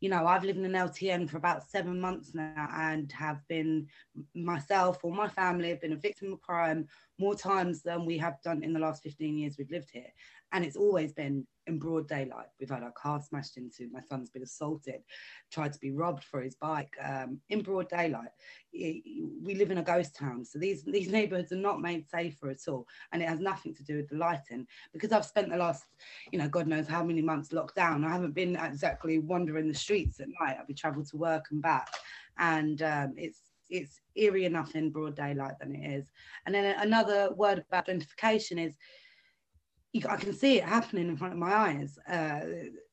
you 0.00 0.08
know, 0.08 0.26
I've 0.26 0.44
lived 0.44 0.58
in 0.58 0.64
an 0.64 0.72
LTN 0.72 1.28
for 1.28 1.38
about 1.38 1.68
seven 1.68 2.00
months 2.00 2.34
now 2.34 2.68
and 2.72 3.10
have 3.12 3.40
been 3.48 3.86
myself 4.34 5.04
or 5.04 5.12
my 5.12 5.28
family 5.28 5.70
have 5.70 5.80
been 5.80 5.92
a 5.92 5.96
victim 5.96 6.32
of 6.32 6.40
crime 6.40 6.86
more 7.18 7.34
times 7.34 7.82
than 7.82 8.04
we 8.06 8.16
have 8.18 8.40
done 8.42 8.62
in 8.62 8.72
the 8.72 8.78
last 8.78 9.02
15 9.02 9.36
years 9.36 9.56
we've 9.58 9.70
lived 9.70 9.90
here. 9.92 10.12
And 10.52 10.64
it's 10.64 10.76
always 10.76 11.12
been 11.12 11.46
in 11.68 11.78
broad 11.78 12.08
daylight. 12.08 12.46
We've 12.58 12.70
had 12.70 12.82
our 12.82 12.92
car 12.92 13.20
smashed 13.20 13.56
into, 13.56 13.88
my 13.92 14.00
son's 14.00 14.30
been 14.30 14.42
assaulted, 14.42 15.02
tried 15.52 15.72
to 15.72 15.78
be 15.78 15.92
robbed 15.92 16.24
for 16.24 16.40
his 16.40 16.54
bike 16.56 16.96
um, 17.04 17.40
in 17.50 17.62
broad 17.62 17.88
daylight. 17.88 18.30
We 18.72 19.54
live 19.56 19.70
in 19.70 19.78
a 19.78 19.82
ghost 19.82 20.16
town. 20.16 20.44
So 20.44 20.58
these, 20.58 20.82
these 20.86 21.08
neighborhoods 21.08 21.52
are 21.52 21.56
not 21.56 21.80
made 21.80 22.08
safer 22.08 22.50
at 22.50 22.66
all. 22.66 22.86
And 23.12 23.22
it 23.22 23.28
has 23.28 23.40
nothing 23.40 23.74
to 23.74 23.84
do 23.84 23.96
with 23.96 24.08
the 24.08 24.16
lighting. 24.16 24.66
Because 24.92 25.12
I've 25.12 25.24
spent 25.24 25.50
the 25.50 25.56
last, 25.56 25.84
you 26.32 26.38
know, 26.38 26.48
God 26.48 26.66
knows 26.66 26.88
how 26.88 27.04
many 27.04 27.22
months 27.22 27.52
locked 27.52 27.76
down, 27.76 28.04
I 28.04 28.10
haven't 28.10 28.34
been 28.34 28.56
exactly 28.56 29.18
wandering 29.18 29.68
the 29.68 29.74
streets 29.74 30.20
at 30.20 30.28
night. 30.40 30.56
I've 30.58 30.66
been 30.66 30.76
traveled 30.76 31.08
to 31.10 31.16
work 31.16 31.46
and 31.50 31.62
back. 31.62 31.88
And 32.38 32.82
um, 32.82 33.14
it's 33.16 33.42
it's 33.70 34.00
eerie 34.16 34.46
enough 34.46 34.74
in 34.74 34.90
broad 34.90 35.14
daylight 35.14 35.52
than 35.60 35.74
it 35.74 35.86
is. 35.86 36.10
And 36.46 36.54
then 36.54 36.74
another 36.80 37.30
word 37.34 37.62
about 37.68 37.86
gentrification 37.86 38.64
is 38.64 38.76
I 40.08 40.16
can 40.16 40.32
see 40.32 40.58
it 40.58 40.64
happening 40.64 41.08
in 41.08 41.16
front 41.16 41.32
of 41.32 41.38
my 41.38 41.54
eyes. 41.54 41.98
Uh, 42.08 42.40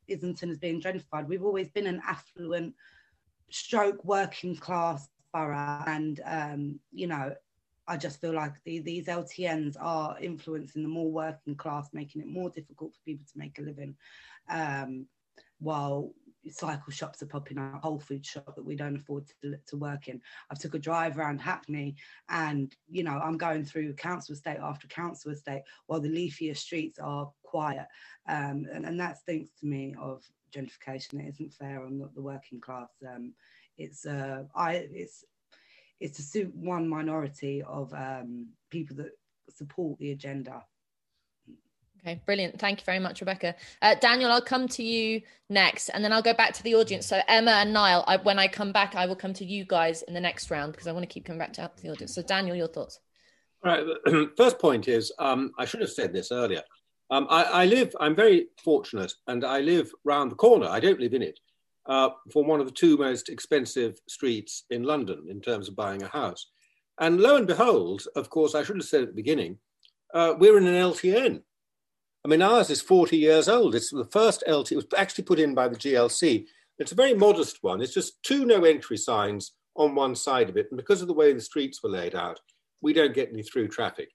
Islington 0.10 0.50
is 0.50 0.58
being 0.58 0.82
gentrified. 0.82 1.28
We've 1.28 1.44
always 1.44 1.70
been 1.70 1.88
an 1.88 2.02
affluent, 2.08 2.74
stroke 3.50 4.04
working 4.06 4.56
class 4.56 5.08
borough, 5.34 5.84
and 5.88 6.22
um, 6.26 6.80
you 6.92 7.08
know, 7.08 7.34
I 7.88 7.98
just 7.98 8.22
feel 8.22 8.34
like 8.34 8.54
the, 8.64 8.80
these 8.80 9.08
LTNs 9.08 9.76
are 9.80 10.18
influencing 10.20 10.84
the 10.84 10.90
more 10.90 11.12
working 11.12 11.56
class, 11.56 11.90
making 11.94 12.22
it 12.22 12.28
more 12.28 12.50
difficult 12.50 12.94
for 12.94 13.02
people 13.06 13.26
to 13.32 13.38
make 13.38 13.60
a 13.60 13.62
living. 13.62 13.96
Um, 14.50 15.08
while 15.60 16.12
cycle 16.50 16.92
shops 16.92 17.22
are 17.22 17.28
popping 17.28 17.58
up, 17.58 17.82
Whole 17.82 18.00
Food 18.00 18.26
shop 18.26 18.56
that 18.56 18.66
we 18.66 18.76
don't 18.76 18.96
afford 18.96 19.26
to, 19.42 19.56
to 19.68 19.78
work 19.78 20.08
in. 20.08 20.22
I've 20.50 20.60
took 20.60 20.76
a 20.76 20.80
drive 20.80 21.18
around 21.18 21.42
Hackney 21.42 21.96
and, 22.30 22.76
you 22.90 23.04
know, 23.04 23.20
I'm 23.24 23.38
going 23.38 23.66
through 23.66 23.94
council 23.94 24.34
estate 24.34 24.60
after 24.62 24.88
council 24.88 25.32
estate 25.32 25.64
while 25.88 26.00
the 26.00 26.10
leafier 26.10 26.56
streets 26.56 27.00
are 27.00 27.32
quiet. 27.44 27.88
Um, 28.28 28.68
and, 28.74 28.86
and 28.86 29.00
that 29.00 29.18
stinks 29.18 29.52
to 29.60 29.66
me 29.66 29.96
of 30.00 30.24
gentrification. 30.56 31.26
It 31.26 31.30
isn't 31.30 31.54
fair 31.54 31.84
on 31.84 31.98
the, 31.98 32.10
the 32.16 32.22
working 32.22 32.60
class. 32.60 32.90
Um, 33.08 33.34
it's, 33.78 34.06
uh, 34.06 34.44
I, 34.56 34.88
it's, 34.92 35.26
it's 36.00 36.18
to 36.18 36.24
suit 36.24 36.54
one 36.56 36.88
minority 36.88 37.64
of 37.64 37.94
um, 37.94 38.48
people 38.70 38.96
that 38.98 39.12
support 39.50 39.98
the 40.00 40.12
agenda 40.12 40.64
Okay, 42.06 42.22
brilliant. 42.24 42.60
Thank 42.60 42.82
you 42.82 42.86
very 42.86 43.00
much, 43.00 43.20
Rebecca. 43.20 43.56
Uh, 43.82 43.96
Daniel, 43.96 44.32
I'll 44.32 44.40
come 44.40 44.68
to 44.68 44.84
you 44.84 45.22
next, 45.50 45.90
and 45.90 46.04
then 46.04 46.14
I'll 46.14 46.22
go 46.22 46.36
back 46.36 46.54
to 46.54 46.62
the 46.62 46.76
audience. 46.76 47.08
So 47.08 47.20
Emma 47.28 47.52
and 47.52 47.74
Niall, 47.74 48.04
I, 48.06 48.18
when 48.18 48.38
I 48.38 48.48
come 48.48 48.72
back, 48.72 48.94
I 48.96 49.08
will 49.08 49.16
come 49.16 49.34
to 49.34 49.46
you 49.46 49.66
guys 49.66 50.04
in 50.04 50.14
the 50.14 50.20
next 50.20 50.52
round 50.52 50.74
because 50.74 50.86
I 50.86 50.92
want 50.92 51.02
to 51.02 51.12
keep 51.12 51.26
coming 51.26 51.40
back 51.40 51.54
to 51.54 51.72
the 51.82 51.90
audience. 51.90 52.14
So 52.14 52.22
Daniel, 52.22 52.56
your 52.56 52.68
thoughts? 52.68 53.00
All 53.66 53.72
right. 53.72 54.28
First 54.38 54.60
point 54.60 54.88
is, 54.88 55.12
um, 55.18 55.52
I 55.58 55.66
should 55.66 55.82
have 55.82 55.90
said 55.90 56.14
this 56.14 56.32
earlier. 56.32 56.62
Um, 57.10 57.26
I, 57.28 57.44
I, 57.44 57.66
live. 57.66 57.96
I'm 58.00 58.16
very 58.16 58.50
fortunate, 58.64 59.14
and 59.26 59.44
I 59.44 59.62
live 59.62 59.92
round 60.04 60.30
the 60.30 60.36
corner. 60.36 60.68
I 60.68 60.80
don't 60.80 61.00
live 61.00 61.16
in 61.16 61.24
it. 61.24 61.40
Uh, 61.88 62.10
from 62.32 62.48
one 62.48 62.60
of 62.60 62.68
the 62.68 62.72
two 62.72 62.98
most 62.98 63.30
expensive 63.30 64.00
streets 64.08 64.66
in 64.70 64.84
London 64.84 65.26
in 65.30 65.42
terms 65.42 65.68
of 65.68 65.76
buying 65.76 66.04
a 66.04 66.08
house. 66.08 66.48
And 67.00 67.20
lo 67.20 67.36
and 67.36 67.48
behold, 67.48 68.04
of 68.16 68.30
course, 68.30 68.54
I 68.54 68.64
should 68.64 68.78
have 68.78 68.86
said 68.86 69.02
at 69.02 69.08
the 69.10 69.14
beginning, 69.14 69.58
uh, 70.14 70.34
we're 70.38 70.58
in 70.58 70.66
an 70.68 70.76
LTN. 70.76 71.42
I 72.26 72.28
mean, 72.28 72.42
ours 72.42 72.72
is 72.72 72.82
40 72.82 73.18
years 73.18 73.48
old. 73.48 73.76
It's 73.76 73.92
the 73.92 74.04
first 74.04 74.44
LT, 74.48 74.72
it 74.72 74.78
was 74.78 74.88
actually 74.98 75.26
put 75.26 75.38
in 75.38 75.54
by 75.54 75.68
the 75.68 75.76
GLC. 75.76 76.48
It's 76.80 76.92
a 76.92 76.96
very 76.96 77.14
modest 77.14 77.60
one. 77.62 77.84
It's 77.84 77.94
just 77.94 78.22
two 78.24 78.46
no 78.46 78.64
entry 78.64 78.98
signs 78.98 79.54
on 79.76 79.94
one 79.94 80.16
side 80.16 80.50
of 80.50 80.58
it. 80.58 80.66
And 80.72 80.78
because 80.78 81.04
of 81.04 81.08
the 81.08 81.14
way 81.14 81.34
the 81.34 81.40
streets 81.40 81.84
were 81.84 81.90
laid 81.92 82.16
out, 82.16 82.40
we 82.82 82.94
don't 82.94 83.14
get 83.14 83.30
any 83.30 83.44
through 83.44 83.68
traffic 83.68 84.10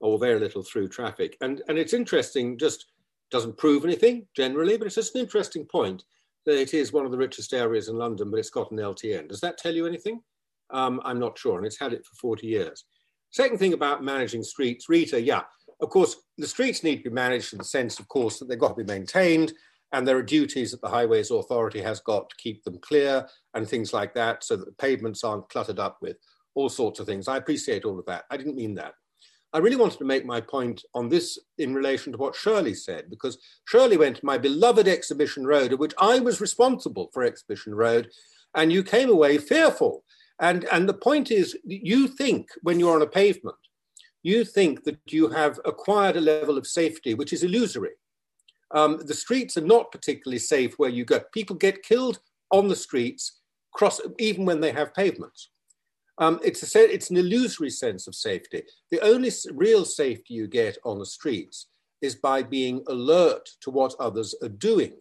or 0.00 0.18
very 0.18 0.38
little 0.38 0.62
through 0.62 0.88
traffic. 0.88 1.38
And, 1.40 1.62
and 1.66 1.78
it's 1.78 1.94
interesting, 1.94 2.58
just 2.58 2.84
doesn't 3.30 3.56
prove 3.56 3.86
anything 3.86 4.26
generally, 4.36 4.76
but 4.76 4.86
it's 4.86 4.96
just 4.96 5.14
an 5.14 5.22
interesting 5.22 5.64
point 5.64 6.04
that 6.44 6.60
it 6.60 6.74
is 6.74 6.92
one 6.92 7.06
of 7.06 7.12
the 7.12 7.18
richest 7.18 7.54
areas 7.54 7.88
in 7.88 7.96
London, 7.96 8.30
but 8.30 8.40
it's 8.40 8.50
got 8.50 8.72
an 8.72 8.76
LTN. 8.76 9.30
Does 9.30 9.40
that 9.40 9.56
tell 9.56 9.74
you 9.74 9.86
anything? 9.86 10.20
Um, 10.68 11.00
I'm 11.02 11.18
not 11.18 11.38
sure. 11.38 11.56
And 11.56 11.66
it's 11.66 11.80
had 11.80 11.94
it 11.94 12.04
for 12.04 12.14
40 12.16 12.46
years. 12.46 12.84
Second 13.30 13.56
thing 13.56 13.72
about 13.72 14.04
managing 14.04 14.42
streets, 14.42 14.90
Rita, 14.90 15.18
yeah, 15.18 15.44
of 15.80 15.90
course, 15.90 16.16
the 16.38 16.46
streets 16.46 16.82
need 16.82 16.98
to 16.98 17.10
be 17.10 17.14
managed 17.14 17.52
in 17.52 17.58
the 17.58 17.64
sense, 17.64 17.98
of 17.98 18.08
course, 18.08 18.38
that 18.38 18.48
they've 18.48 18.58
got 18.58 18.76
to 18.76 18.84
be 18.84 18.92
maintained 18.92 19.52
and 19.94 20.06
there 20.06 20.16
are 20.16 20.22
duties 20.22 20.72
that 20.72 20.80
the 20.80 20.88
Highways 20.88 21.30
Authority 21.30 21.80
has 21.80 22.00
got 22.00 22.28
to 22.28 22.36
keep 22.36 22.64
them 22.64 22.78
clear 22.80 23.28
and 23.54 23.66
things 23.66 23.92
like 23.92 24.12
that 24.14 24.42
so 24.42 24.56
that 24.56 24.64
the 24.64 24.72
pavements 24.72 25.22
aren't 25.22 25.48
cluttered 25.48 25.78
up 25.78 25.98
with 26.02 26.16
all 26.56 26.68
sorts 26.68 26.98
of 26.98 27.06
things. 27.06 27.28
I 27.28 27.36
appreciate 27.36 27.84
all 27.84 27.98
of 28.00 28.06
that. 28.06 28.24
I 28.28 28.36
didn't 28.36 28.56
mean 28.56 28.74
that. 28.74 28.94
I 29.52 29.58
really 29.58 29.76
wanted 29.76 29.98
to 29.98 30.04
make 30.04 30.26
my 30.26 30.40
point 30.40 30.82
on 30.94 31.08
this 31.08 31.38
in 31.58 31.74
relation 31.74 32.10
to 32.10 32.18
what 32.18 32.34
Shirley 32.34 32.74
said, 32.74 33.08
because 33.08 33.38
Shirley 33.66 33.96
went 33.96 34.16
to 34.16 34.26
my 34.26 34.36
beloved 34.36 34.88
Exhibition 34.88 35.46
Road, 35.46 35.72
of 35.72 35.78
which 35.78 35.94
I 35.96 36.18
was 36.18 36.40
responsible 36.40 37.08
for 37.12 37.22
Exhibition 37.22 37.72
Road, 37.72 38.10
and 38.56 38.72
you 38.72 38.82
came 38.82 39.10
away 39.10 39.38
fearful. 39.38 40.02
And, 40.40 40.64
and 40.72 40.88
the 40.88 40.94
point 40.94 41.30
is, 41.30 41.56
you 41.64 42.08
think 42.08 42.48
when 42.62 42.80
you're 42.80 42.96
on 42.96 43.02
a 43.02 43.06
pavement, 43.06 43.54
you 44.24 44.44
think 44.44 44.82
that 44.84 44.98
you 45.06 45.28
have 45.28 45.60
acquired 45.64 46.16
a 46.16 46.20
level 46.20 46.58
of 46.58 46.66
safety 46.66 47.14
which 47.14 47.32
is 47.32 47.44
illusory. 47.44 47.92
Um, 48.72 48.98
the 49.04 49.14
streets 49.14 49.56
are 49.56 49.60
not 49.74 49.92
particularly 49.92 50.38
safe 50.38 50.74
where 50.78 50.90
you 50.90 51.04
go. 51.04 51.20
People 51.32 51.54
get 51.54 51.84
killed 51.84 52.18
on 52.50 52.66
the 52.66 52.74
streets, 52.74 53.42
cross, 53.72 54.00
even 54.18 54.46
when 54.46 54.60
they 54.60 54.72
have 54.72 54.94
pavements. 54.94 55.50
Um, 56.18 56.40
it's, 56.42 56.74
a, 56.74 56.92
it's 56.92 57.10
an 57.10 57.18
illusory 57.18 57.70
sense 57.70 58.06
of 58.06 58.14
safety. 58.14 58.62
The 58.90 59.00
only 59.00 59.30
real 59.52 59.84
safety 59.84 60.34
you 60.34 60.48
get 60.48 60.78
on 60.84 60.98
the 60.98 61.06
streets 61.06 61.66
is 62.00 62.14
by 62.14 62.42
being 62.42 62.82
alert 62.88 63.48
to 63.60 63.70
what 63.70 63.94
others 64.00 64.34
are 64.42 64.48
doing. 64.48 64.94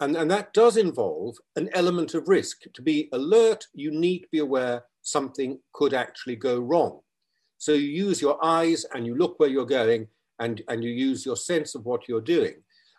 And, 0.00 0.16
and 0.16 0.30
that 0.30 0.52
does 0.52 0.76
involve 0.76 1.36
an 1.56 1.68
element 1.74 2.14
of 2.14 2.28
risk. 2.28 2.62
To 2.74 2.82
be 2.82 3.08
alert, 3.12 3.66
you 3.72 3.90
need 3.90 4.20
to 4.20 4.28
be 4.32 4.38
aware 4.38 4.84
something 5.02 5.58
could 5.72 5.94
actually 5.94 6.36
go 6.36 6.58
wrong. 6.58 7.00
So 7.58 7.72
you 7.72 7.88
use 8.06 8.22
your 8.22 8.42
eyes 8.44 8.86
and 8.94 9.06
you 9.06 9.16
look 9.16 9.38
where 9.38 9.48
you're 9.48 9.66
going 9.66 10.06
and, 10.38 10.62
and 10.68 10.82
you 10.82 10.90
use 10.90 11.26
your 11.26 11.36
sense 11.36 11.74
of 11.74 11.84
what 11.84 12.08
you're 12.08 12.20
doing. 12.20 12.54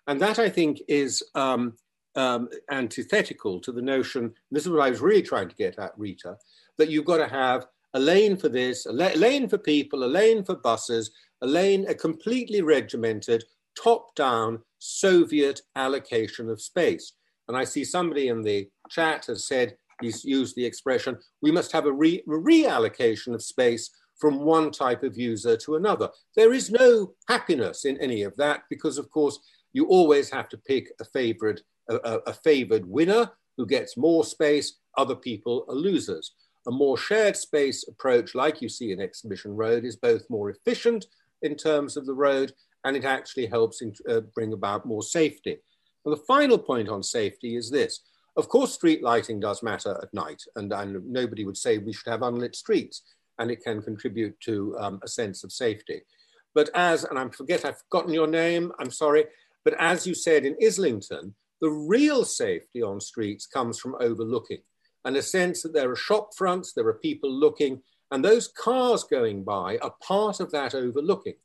And 0.08 0.20
that 0.22 0.40
I 0.40 0.50
think 0.50 0.82
is 0.88 1.24
um, 1.36 1.74
um, 2.16 2.50
antithetical 2.70 3.60
to 3.62 3.72
the 3.72 3.82
notion, 3.82 4.34
this 4.52 4.64
is 4.64 4.70
what 4.70 4.82
I 4.82 4.90
was 4.90 5.02
really 5.02 5.22
trying 5.22 5.50
to 5.50 5.56
get 5.56 5.80
at, 5.80 5.98
Rita, 5.98 6.38
that 6.78 6.90
you've 6.90 7.06
got 7.06 7.18
to 7.18 7.28
have 7.28 7.66
a 7.94 8.00
lane 8.00 8.36
for 8.38 8.50
this, 8.50 8.86
a 8.86 8.92
lane 8.92 9.48
for 9.48 9.58
people, 9.58 10.04
a 10.04 10.06
lane 10.06 10.44
for 10.44 10.56
buses, 10.56 11.12
a 11.42 11.48
lane, 11.48 11.86
a 11.88 11.96
completely 11.96 12.62
regimented, 12.62 13.44
top 13.82 14.14
down 14.16 14.60
Soviet 14.80 15.62
allocation 15.76 16.50
of 16.50 16.62
space. 16.62 17.14
And 17.48 17.58
I 17.58 17.64
see 17.64 17.84
somebody 17.84 18.28
in 18.28 18.42
the 18.42 18.70
chat 18.90 19.26
has 19.26 19.48
said, 19.48 19.76
he's 20.02 20.24
used 20.24 20.56
the 20.56 20.66
expression, 20.66 21.18
we 21.42 21.52
must 21.52 21.72
have 21.72 21.86
a 21.86 21.92
re- 21.92 22.24
reallocation 22.28 23.34
of 23.34 23.42
space 23.42 23.90
from 24.20 24.40
one 24.40 24.72
type 24.72 25.04
of 25.04 25.18
user 25.18 25.56
to 25.58 25.76
another. 25.76 26.10
There 26.36 26.54
is 26.54 26.70
no 26.70 27.14
happiness 27.28 27.86
in 27.86 27.98
any 27.98 28.24
of 28.24 28.36
that 28.38 28.64
because, 28.70 28.98
of 28.98 29.10
course, 29.10 29.40
you 29.74 29.86
always 29.86 30.30
have 30.30 30.50
to 30.50 30.58
pick 30.58 30.92
a 31.00 31.06
favored, 31.06 31.62
a, 31.90 32.20
a 32.28 32.34
favored 32.34 32.86
winner 32.86 33.32
who 33.58 33.66
gets 33.66 33.98
more 33.98 34.24
space, 34.24 34.80
other 34.98 35.16
people 35.16 35.66
are 35.70 35.76
losers. 35.76 36.34
A 36.68 36.72
more 36.72 36.98
shared 36.98 37.36
space 37.36 37.88
approach, 37.88 38.36
like 38.36 38.62
you 38.62 38.70
see 38.70 38.92
in 38.92 39.02
Exhibition 39.02 39.56
Road, 39.56 39.86
is 39.86 39.96
both 39.96 40.30
more 40.30 40.50
efficient 40.50 41.06
in 41.42 41.56
terms 41.56 41.96
of 41.96 42.06
the 42.06 42.14
road 42.14 42.54
and 42.86 42.96
it 42.96 43.06
actually 43.06 43.46
helps 43.46 43.82
in, 43.82 43.94
uh, 44.10 44.22
bring 44.34 44.54
about 44.54 44.86
more 44.86 45.04
safety. 45.04 45.58
And 46.06 46.14
the 46.14 46.24
final 46.28 46.58
point 46.58 46.90
on 46.90 47.04
safety 47.04 47.56
is 47.56 47.70
this. 47.70 48.02
Of 48.38 48.48
course, 48.48 48.74
street 48.74 49.04
lighting 49.04 49.40
does 49.40 49.64
matter 49.64 50.00
at 50.02 50.14
night, 50.14 50.42
and, 50.56 50.72
and 50.72 51.06
nobody 51.12 51.44
would 51.44 51.58
say 51.58 51.78
we 51.78 51.92
should 51.92 52.10
have 52.10 52.22
unlit 52.22 52.56
streets, 52.56 53.02
and 53.40 53.50
it 53.50 53.64
can 53.64 53.82
contribute 53.82 54.40
to 54.42 54.78
um, 54.80 55.00
a 55.04 55.08
sense 55.08 55.44
of 55.44 55.52
safety. 55.52 56.02
But 56.54 56.70
as, 56.76 57.04
and 57.04 57.18
I 57.18 57.28
forget, 57.30 57.66
I've 57.66 57.80
forgotten 57.80 58.14
your 58.14 58.28
name, 58.28 58.72
I'm 58.80 58.92
sorry, 58.92 59.26
but 59.64 59.76
as 59.80 60.06
you 60.06 60.14
said 60.14 60.46
in 60.46 60.56
Islington, 60.64 61.34
the 61.62 61.70
real 61.70 62.24
safety 62.24 62.82
on 62.82 63.00
streets 63.02 63.46
comes 63.46 63.80
from 63.80 63.96
overlooking 64.00 64.60
and 65.06 65.16
a 65.18 65.22
sense 65.22 65.64
that 65.64 65.74
there 65.74 65.92
are 65.92 65.96
shop 65.96 66.32
fronts, 66.36 66.74
there 66.74 66.88
are 66.88 66.94
people 66.94 67.32
looking, 67.32 67.82
and 68.12 68.24
those 68.24 68.48
cars 68.48 69.04
going 69.04 69.44
by 69.44 69.78
are 69.82 69.94
part 70.02 70.40
of 70.40 70.52
that 70.52 70.76
overlooking 70.76 71.36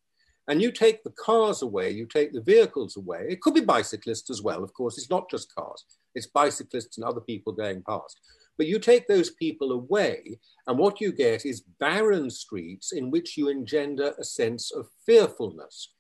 and 0.49 0.61
you 0.61 0.71
take 0.71 1.03
the 1.03 1.11
cars 1.11 1.63
away, 1.63 1.91
you 1.91 2.07
take 2.07 2.33
the 2.33 2.41
vehicles 2.41 2.97
away. 2.97 3.27
It 3.29 3.41
could 3.41 3.55
be 3.55 3.61
bicyclists 3.63 4.31
as 4.31 4.43
well, 4.43 4.63
of 4.63 4.75
course. 4.75 4.99
It's 4.99 5.11
not 5.11 5.31
just 5.31 5.55
cars, 5.55 5.85
it's 6.15 6.27
bicyclists 6.27 6.99
and 6.99 7.05
other 7.05 7.21
people 7.21 7.53
going 7.53 7.83
past. 7.83 8.21
But 8.57 8.67
you 8.67 8.79
take 8.79 9.09
those 9.09 9.31
people 9.31 9.73
away, 9.73 10.39
and 10.67 10.79
what 10.79 11.01
you 11.01 11.13
get 11.13 11.45
is 11.45 11.65
barren 11.81 12.31
streets 12.31 12.93
in 12.93 13.11
which 13.11 13.37
you 13.37 13.49
engender 13.49 14.15
a 14.19 14.25
sense 14.25 14.71
of 14.71 14.89
fearfulness. 15.05 15.93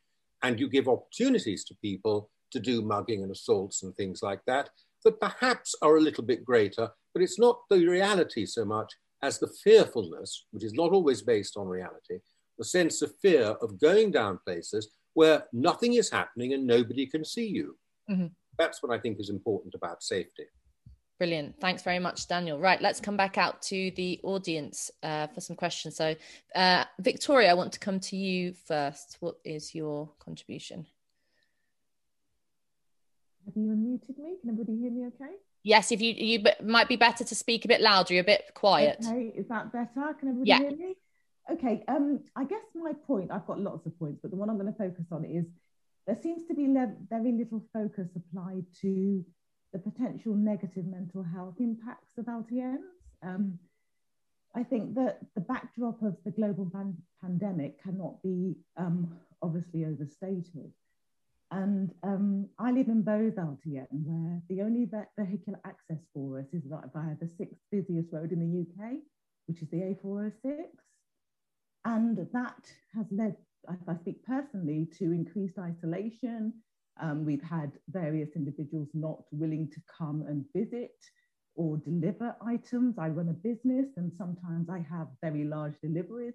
And 0.42 0.60
you 0.60 0.68
give 0.68 0.88
opportunities 0.88 1.64
to 1.64 1.74
people 1.76 2.30
to 2.52 2.60
do 2.60 2.82
mugging 2.82 3.22
and 3.22 3.32
assaults 3.32 3.82
and 3.82 3.96
things 3.96 4.22
like 4.22 4.40
that, 4.46 4.70
that 5.04 5.20
perhaps 5.20 5.74
are 5.82 5.96
a 5.96 6.00
little 6.00 6.24
bit 6.24 6.44
greater, 6.44 6.90
but 7.12 7.22
it's 7.22 7.38
not 7.38 7.60
the 7.70 7.86
reality 7.86 8.46
so 8.46 8.64
much 8.64 8.92
as 9.22 9.38
the 9.38 9.52
fearfulness, 9.64 10.46
which 10.50 10.64
is 10.64 10.74
not 10.74 10.92
always 10.92 11.22
based 11.22 11.56
on 11.56 11.66
reality, 11.66 12.18
the 12.58 12.64
sense 12.64 13.02
of 13.02 13.16
fear 13.22 13.56
of 13.62 13.80
going 13.80 14.10
down 14.10 14.38
places 14.44 14.90
where 15.14 15.44
nothing 15.52 15.94
is 15.94 16.10
happening 16.10 16.52
and 16.52 16.66
nobody 16.66 17.06
can 17.06 17.24
see 17.24 17.46
you. 17.46 17.76
Mm-hmm. 18.10 18.26
That's 18.58 18.82
what 18.82 18.92
I 18.92 18.98
think 18.98 19.18
is 19.18 19.30
important 19.30 19.74
about 19.74 20.02
safety. 20.02 20.44
Brilliant. 21.18 21.60
Thanks 21.60 21.82
very 21.82 22.00
much, 22.00 22.26
Daniel. 22.26 22.58
Right, 22.58 22.80
let's 22.82 23.00
come 23.00 23.16
back 23.16 23.38
out 23.38 23.62
to 23.62 23.92
the 23.92 24.20
audience 24.24 24.90
uh, 25.02 25.28
for 25.28 25.40
some 25.40 25.54
questions. 25.54 25.96
So, 25.96 26.16
uh, 26.56 26.84
Victoria, 26.98 27.50
I 27.50 27.54
want 27.54 27.72
to 27.74 27.78
come 27.78 28.00
to 28.00 28.16
you 28.16 28.54
first. 28.66 29.18
What 29.20 29.36
is 29.44 29.74
your 29.74 30.10
contribution? 30.18 30.86
Have 33.44 33.54
you 33.56 33.68
unmuted 33.68 34.18
me? 34.18 34.36
Can 34.40 34.50
everybody 34.50 34.76
hear 34.76 34.90
me 34.90 35.06
okay? 35.06 35.34
Yes, 35.62 35.92
if 35.92 36.02
you 36.02 36.12
you 36.12 36.44
might 36.62 36.88
be 36.88 36.96
better 36.96 37.24
to 37.24 37.34
speak 37.34 37.64
a 37.64 37.68
bit 37.68 37.80
louder. 37.80 38.14
You're 38.14 38.22
a 38.22 38.26
bit 38.26 38.50
quiet. 38.54 38.98
Okay, 39.06 39.32
is 39.36 39.46
that 39.48 39.72
better? 39.72 40.14
Can 40.18 40.28
everybody 40.30 40.48
yeah. 40.50 40.58
hear 40.58 40.70
me? 40.70 40.96
Okay, 41.50 41.84
um, 41.88 42.20
I 42.34 42.44
guess 42.44 42.62
my 42.74 42.92
point, 43.06 43.30
I've 43.30 43.46
got 43.46 43.60
lots 43.60 43.86
of 43.86 43.98
points, 43.98 44.18
but 44.20 44.30
the 44.30 44.36
one 44.36 44.48
I'm 44.50 44.58
going 44.58 44.72
to 44.72 44.78
focus 44.78 45.04
on 45.12 45.24
is 45.24 45.44
there 46.06 46.18
seems 46.22 46.44
to 46.46 46.54
be 46.54 46.66
le- 46.66 46.94
very 47.08 47.32
little 47.32 47.62
focus 47.72 48.08
applied 48.16 48.64
to 48.80 49.24
the 49.74 49.80
potential 49.80 50.34
negative 50.34 50.86
mental 50.86 51.22
health 51.22 51.56
impacts 51.58 52.16
of 52.16 52.26
LTNs. 52.26 52.78
Um, 53.22 53.58
I 54.54 54.62
think 54.62 54.94
that 54.94 55.18
the 55.34 55.40
backdrop 55.40 56.00
of 56.00 56.16
the 56.24 56.30
global 56.30 56.64
ban- 56.64 57.02
pandemic 57.20 57.82
cannot 57.82 58.22
be 58.22 58.54
um, 58.76 59.18
obviously 59.42 59.84
overstated. 59.84 60.72
And 61.50 61.92
um, 62.04 62.48
I 62.58 62.70
live 62.70 62.86
in 62.86 63.02
Bowes 63.02 63.34
LTN, 63.34 63.88
where 63.90 64.40
the 64.48 64.62
only 64.62 64.88
vehicular 65.18 65.58
access 65.64 65.98
for 66.14 66.38
us 66.38 66.46
is 66.52 66.62
via 66.66 67.16
the 67.20 67.28
sixth 67.36 67.60
busiest 67.72 68.12
road 68.12 68.30
in 68.30 68.40
the 68.40 68.84
UK, 68.84 68.92
which 69.46 69.60
is 69.60 69.68
the 69.70 69.78
A406. 69.78 70.66
And 71.84 72.16
that 72.32 72.72
has 72.94 73.06
led, 73.10 73.36
if 73.68 73.88
I 73.88 73.96
speak 73.96 74.24
personally, 74.24 74.88
to 74.98 75.04
increased 75.12 75.58
isolation. 75.58 76.54
Um, 77.00 77.24
we've 77.24 77.42
had 77.42 77.72
various 77.88 78.30
individuals 78.36 78.88
not 78.94 79.24
willing 79.32 79.70
to 79.70 79.80
come 79.98 80.24
and 80.28 80.44
visit 80.54 80.96
or 81.56 81.76
deliver 81.78 82.36
items. 82.40 82.98
I 82.98 83.08
run 83.08 83.28
a 83.28 83.32
business 83.32 83.88
and 83.96 84.12
sometimes 84.12 84.68
I 84.68 84.78
have 84.90 85.08
very 85.22 85.44
large 85.44 85.74
deliveries 85.82 86.34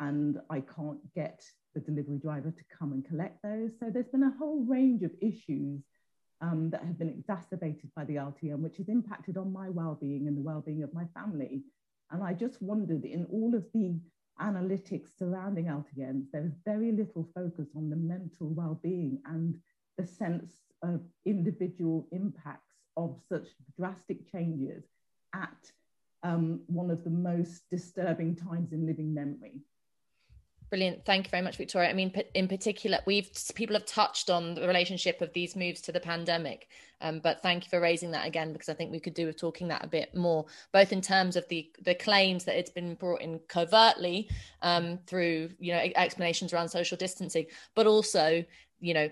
and 0.00 0.38
I 0.50 0.60
can't 0.60 1.00
get 1.14 1.42
the 1.74 1.80
delivery 1.80 2.18
driver 2.18 2.50
to 2.50 2.64
come 2.76 2.92
and 2.92 3.04
collect 3.04 3.42
those. 3.42 3.72
So 3.78 3.90
there's 3.90 4.08
been 4.08 4.22
a 4.22 4.34
whole 4.38 4.64
range 4.64 5.02
of 5.02 5.10
issues 5.20 5.82
um, 6.40 6.70
that 6.70 6.84
have 6.84 6.98
been 6.98 7.08
exacerbated 7.08 7.90
by 7.96 8.04
the 8.04 8.16
RTM, 8.16 8.60
which 8.60 8.76
has 8.76 8.88
impacted 8.88 9.36
on 9.36 9.52
my 9.52 9.68
well-being 9.68 10.28
and 10.28 10.36
the 10.36 10.42
well-being 10.42 10.82
of 10.82 10.94
my 10.94 11.04
family. 11.14 11.62
And 12.10 12.22
I 12.22 12.32
just 12.32 12.62
wondered 12.62 13.04
in 13.04 13.26
all 13.26 13.54
of 13.54 13.64
the 13.74 13.98
analytics 14.40 15.08
surrounding 15.18 15.66
LTNs, 15.66 16.26
there 16.32 16.46
is 16.46 16.52
very 16.64 16.92
little 16.92 17.28
focus 17.34 17.68
on 17.76 17.90
the 17.90 17.96
mental 17.96 18.48
well-being 18.50 19.20
and 19.26 19.58
the 19.98 20.06
sense 20.06 20.54
of 20.82 21.00
individual 21.26 22.06
impacts 22.12 22.74
of 22.96 23.18
such 23.28 23.48
drastic 23.78 24.30
changes 24.30 24.84
at 25.34 25.70
um, 26.22 26.60
one 26.66 26.90
of 26.90 27.04
the 27.04 27.10
most 27.10 27.62
disturbing 27.70 28.34
times 28.34 28.72
in 28.72 28.86
living 28.86 29.12
memory. 29.12 29.60
Brilliant. 30.70 31.06
Thank 31.06 31.26
you 31.26 31.30
very 31.30 31.42
much, 31.42 31.56
Victoria. 31.56 31.88
I 31.88 31.94
mean, 31.94 32.12
in 32.34 32.46
particular, 32.46 32.98
we've 33.06 33.30
people 33.54 33.74
have 33.74 33.86
touched 33.86 34.28
on 34.28 34.54
the 34.54 34.66
relationship 34.66 35.22
of 35.22 35.32
these 35.32 35.56
moves 35.56 35.80
to 35.82 35.92
the 35.92 36.00
pandemic, 36.00 36.68
um, 37.00 37.20
but 37.20 37.42
thank 37.42 37.64
you 37.64 37.70
for 37.70 37.80
raising 37.80 38.10
that 38.10 38.26
again 38.26 38.52
because 38.52 38.68
I 38.68 38.74
think 38.74 38.92
we 38.92 39.00
could 39.00 39.14
do 39.14 39.24
with 39.24 39.38
talking 39.38 39.68
that 39.68 39.82
a 39.82 39.88
bit 39.88 40.14
more, 40.14 40.44
both 40.72 40.92
in 40.92 41.00
terms 41.00 41.36
of 41.36 41.48
the 41.48 41.70
the 41.82 41.94
claims 41.94 42.44
that 42.44 42.58
it's 42.58 42.68
been 42.68 42.96
brought 42.96 43.22
in 43.22 43.40
covertly 43.48 44.28
um, 44.60 44.98
through 45.06 45.48
you 45.58 45.72
know 45.72 45.80
explanations 45.96 46.52
around 46.52 46.68
social 46.68 46.98
distancing, 46.98 47.46
but 47.74 47.86
also 47.86 48.44
you 48.78 48.92
know 48.92 49.08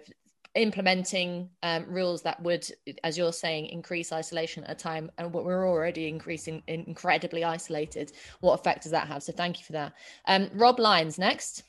implementing 0.56 1.50
um, 1.62 1.84
rules 1.88 2.22
that 2.22 2.42
would, 2.42 2.66
as 3.04 3.16
you're 3.16 3.32
saying, 3.32 3.66
increase 3.66 4.12
isolation 4.12 4.64
at 4.64 4.70
a 4.70 4.74
time, 4.74 5.10
and 5.18 5.32
what 5.32 5.44
we're 5.44 5.68
already 5.68 6.08
increasing 6.08 6.62
incredibly 6.66 7.44
isolated. 7.44 8.12
What 8.40 8.54
effect 8.54 8.82
does 8.82 8.92
that 8.92 9.06
have? 9.06 9.22
So 9.22 9.32
thank 9.32 9.58
you 9.58 9.64
for 9.64 9.72
that. 9.72 9.92
Um, 10.26 10.50
Rob 10.54 10.78
Lyons 10.78 11.18
next. 11.18 11.62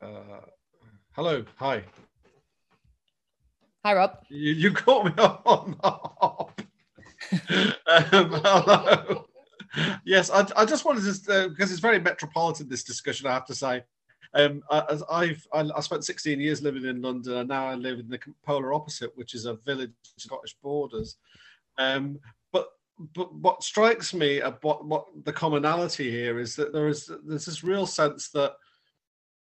Uh, 0.00 0.40
hello, 1.12 1.44
hi. 1.56 1.82
Hi, 3.84 3.94
Rob. 3.94 4.18
You, 4.28 4.52
you 4.52 4.72
caught 4.72 5.06
me 5.06 5.12
on. 5.18 5.76
um, 7.86 8.40
hello. 8.44 9.26
Yes, 10.04 10.30
I, 10.30 10.46
I, 10.56 10.64
just 10.64 10.84
wanted 10.84 11.02
to 11.02 11.32
uh, 11.32 11.48
because 11.48 11.70
it's 11.70 11.80
very 11.80 11.98
metropolitan 11.98 12.68
this 12.68 12.84
discussion. 12.84 13.26
I 13.26 13.32
have 13.32 13.46
to 13.46 13.54
say, 13.54 13.82
um, 14.34 14.62
I, 14.70 14.98
I've 15.10 15.46
I, 15.52 15.70
I, 15.74 15.80
spent 15.80 16.04
16 16.04 16.40
years 16.40 16.62
living 16.62 16.84
in 16.84 17.00
London, 17.00 17.38
and 17.38 17.48
now 17.48 17.66
I 17.66 17.74
live 17.74 17.98
in 17.98 18.08
the 18.08 18.18
polar 18.44 18.74
opposite, 18.74 19.16
which 19.16 19.34
is 19.34 19.46
a 19.46 19.54
village 19.54 19.92
Scottish 20.18 20.56
borders. 20.62 21.16
Um, 21.78 22.18
but 22.52 22.68
but 23.14 23.34
what 23.34 23.62
strikes 23.62 24.12
me 24.12 24.40
about 24.40 24.84
what 24.84 25.06
the 25.24 25.32
commonality 25.32 26.10
here 26.10 26.38
is 26.38 26.54
that 26.56 26.72
there 26.72 26.88
is 26.88 27.10
there's 27.24 27.46
this 27.46 27.64
real 27.64 27.86
sense 27.86 28.28
that 28.30 28.54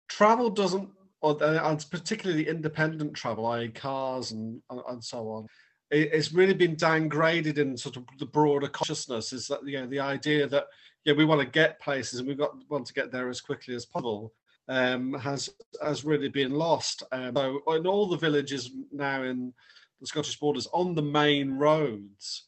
travel 0.09 0.51
doesn't, 0.51 0.89
or 1.23 1.43
and 1.43 1.85
particularly 1.91 2.49
independent 2.49 3.15
travel, 3.15 3.47
i.e., 3.47 3.69
cars 3.69 4.31
and 4.33 4.63
and 4.89 5.03
so 5.03 5.29
on, 5.31 5.47
it's 5.91 6.33
really 6.33 6.55
been 6.55 6.77
downgraded 6.77 7.59
in 7.59 7.77
sort 7.77 7.97
of 7.97 8.05
the 8.19 8.27
broader 8.27 8.69
consciousness. 8.69 9.33
Is 9.33 9.49
that 9.49 9.67
you 9.67 9.81
know 9.81 9.87
the 9.87 10.01
idea 10.01 10.47
that 10.47 10.67
yeah 11.05 11.15
we 11.15 11.25
want 11.25 11.41
to 11.41 11.47
get 11.47 11.81
places 11.81 12.19
and 12.19 12.29
we've 12.29 12.39
got 12.39 12.55
want 12.69 12.87
to 12.87 12.95
get 12.95 13.11
there 13.11 13.29
as 13.29 13.41
quickly 13.41 13.75
as 13.75 13.87
possible 13.87 14.33
um, 14.69 15.15
has 15.15 15.51
has 15.83 16.05
really 16.05 16.29
been 16.29 16.53
lost. 16.53 17.03
Um, 17.13 17.37
so 17.37 17.63
in 17.75 17.87
all 17.87 18.07
the 18.07 18.17
villages 18.17 18.71
now 18.93 19.25
in 19.25 19.53
the 20.01 20.07
Scottish 20.07 20.39
borders, 20.39 20.69
on 20.73 20.95
the 20.95 21.03
main 21.03 21.53
roads, 21.53 22.45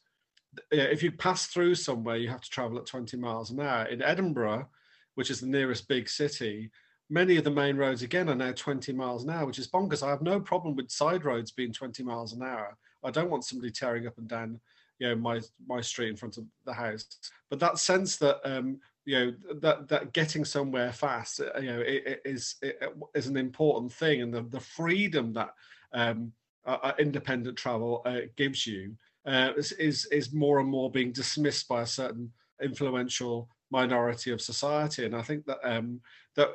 if 0.71 1.03
you 1.03 1.11
pass 1.11 1.47
through 1.47 1.75
somewhere, 1.75 2.15
you 2.15 2.29
have 2.29 2.41
to 2.41 2.49
travel 2.49 2.77
at 2.77 2.85
20 2.85 3.17
miles 3.17 3.51
an 3.51 3.59
hour. 3.59 3.85
In 3.85 4.01
Edinburgh, 4.01 4.67
which 5.15 5.29
is 5.29 5.39
the 5.39 5.47
nearest 5.47 5.87
big 5.87 6.09
city, 6.09 6.71
many 7.09 7.37
of 7.37 7.43
the 7.43 7.51
main 7.51 7.75
roads 7.75 8.01
again 8.01 8.29
are 8.29 8.35
now 8.35 8.53
20 8.53 8.93
miles 8.93 9.23
an 9.23 9.29
hour, 9.29 9.45
which 9.45 9.59
is 9.59 9.67
bonkers. 9.67 10.01
I 10.01 10.09
have 10.09 10.21
no 10.21 10.39
problem 10.39 10.75
with 10.75 10.89
side 10.89 11.25
roads 11.25 11.51
being 11.51 11.73
20 11.73 12.03
miles 12.03 12.33
an 12.33 12.41
hour. 12.41 12.77
I 13.03 13.11
don't 13.11 13.29
want 13.29 13.45
somebody 13.45 13.71
tearing 13.71 14.07
up 14.07 14.17
and 14.17 14.27
down, 14.27 14.59
you 14.99 15.09
know, 15.09 15.15
my 15.15 15.41
my 15.67 15.81
street 15.81 16.09
in 16.09 16.15
front 16.15 16.37
of 16.37 16.45
the 16.65 16.73
house. 16.73 17.05
But 17.49 17.59
that 17.59 17.77
sense 17.77 18.17
that 18.17 18.39
um, 18.45 18.79
you 19.05 19.19
know 19.19 19.33
that 19.59 19.87
that 19.89 20.13
getting 20.13 20.45
somewhere 20.45 20.91
fast 20.91 21.41
uh, 21.41 21.59
you 21.59 21.67
know 21.67 21.81
it, 21.81 22.03
it 22.05 22.21
is 22.25 22.55
it 22.61 22.79
is 23.13 23.27
an 23.27 23.37
important 23.37 23.91
thing 23.91 24.21
and 24.21 24.33
the, 24.33 24.43
the 24.43 24.59
freedom 24.59 25.33
that 25.33 25.53
um, 25.93 26.31
uh, 26.65 26.93
independent 26.99 27.57
travel 27.57 28.01
uh, 28.05 28.21
gives 28.37 28.65
you 28.65 28.95
uh, 29.25 29.51
is, 29.57 29.73
is 29.73 30.05
is 30.05 30.33
more 30.33 30.59
and 30.59 30.69
more 30.69 30.89
being 30.89 31.11
dismissed 31.11 31.67
by 31.67 31.81
a 31.81 31.85
certain 31.85 32.31
influential 32.61 33.49
minority 33.71 34.31
of 34.31 34.41
society 34.41 35.05
and 35.05 35.15
i 35.15 35.21
think 35.21 35.45
that 35.45 35.59
um, 35.63 35.99
that 36.35 36.49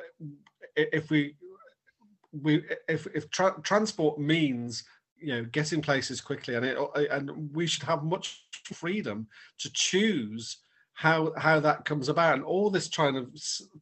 if 0.75 1.09
we 1.09 1.35
we 2.31 2.63
if 2.87 3.07
if 3.13 3.29
tra- 3.29 3.59
transport 3.63 4.19
means 4.19 4.83
you 5.21 5.33
know 5.33 5.43
getting 5.45 5.81
places 5.81 6.21
quickly 6.21 6.55
and 6.55 6.65
it 6.65 6.77
and 7.11 7.53
we 7.53 7.67
should 7.67 7.83
have 7.83 8.03
much 8.03 8.45
freedom 8.73 9.27
to 9.57 9.71
choose 9.73 10.57
how 10.99 11.31
how 11.37 11.61
that 11.61 11.85
comes 11.85 12.09
about. 12.09 12.35
And 12.35 12.43
all 12.43 12.69
this 12.69 12.89
kind 12.89 13.15
of 13.15 13.33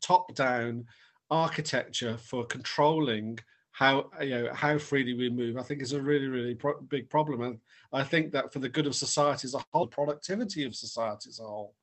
top 0.01 0.35
down 0.35 0.85
architecture 1.31 2.15
for 2.15 2.45
controlling 2.45 3.39
how 3.71 4.11
you 4.21 4.29
know 4.29 4.53
how 4.53 4.77
freely 4.77 5.13
we 5.13 5.29
move 5.29 5.57
i 5.57 5.61
think 5.61 5.81
is 5.81 5.93
a 5.93 6.01
really 6.01 6.27
really 6.27 6.53
pro- 6.53 6.79
big 6.81 7.09
problem. 7.09 7.41
And 7.41 7.59
i 7.91 8.03
think 8.03 8.31
that 8.33 8.53
for 8.53 8.59
the 8.59 8.69
good 8.69 8.85
of 8.85 8.95
society 8.95 9.45
as 9.45 9.55
a 9.55 9.65
whole 9.73 9.87
productivity 9.87 10.63
of 10.63 10.75
society 10.75 11.29
as 11.29 11.39
a 11.39 11.43
whole 11.43 11.73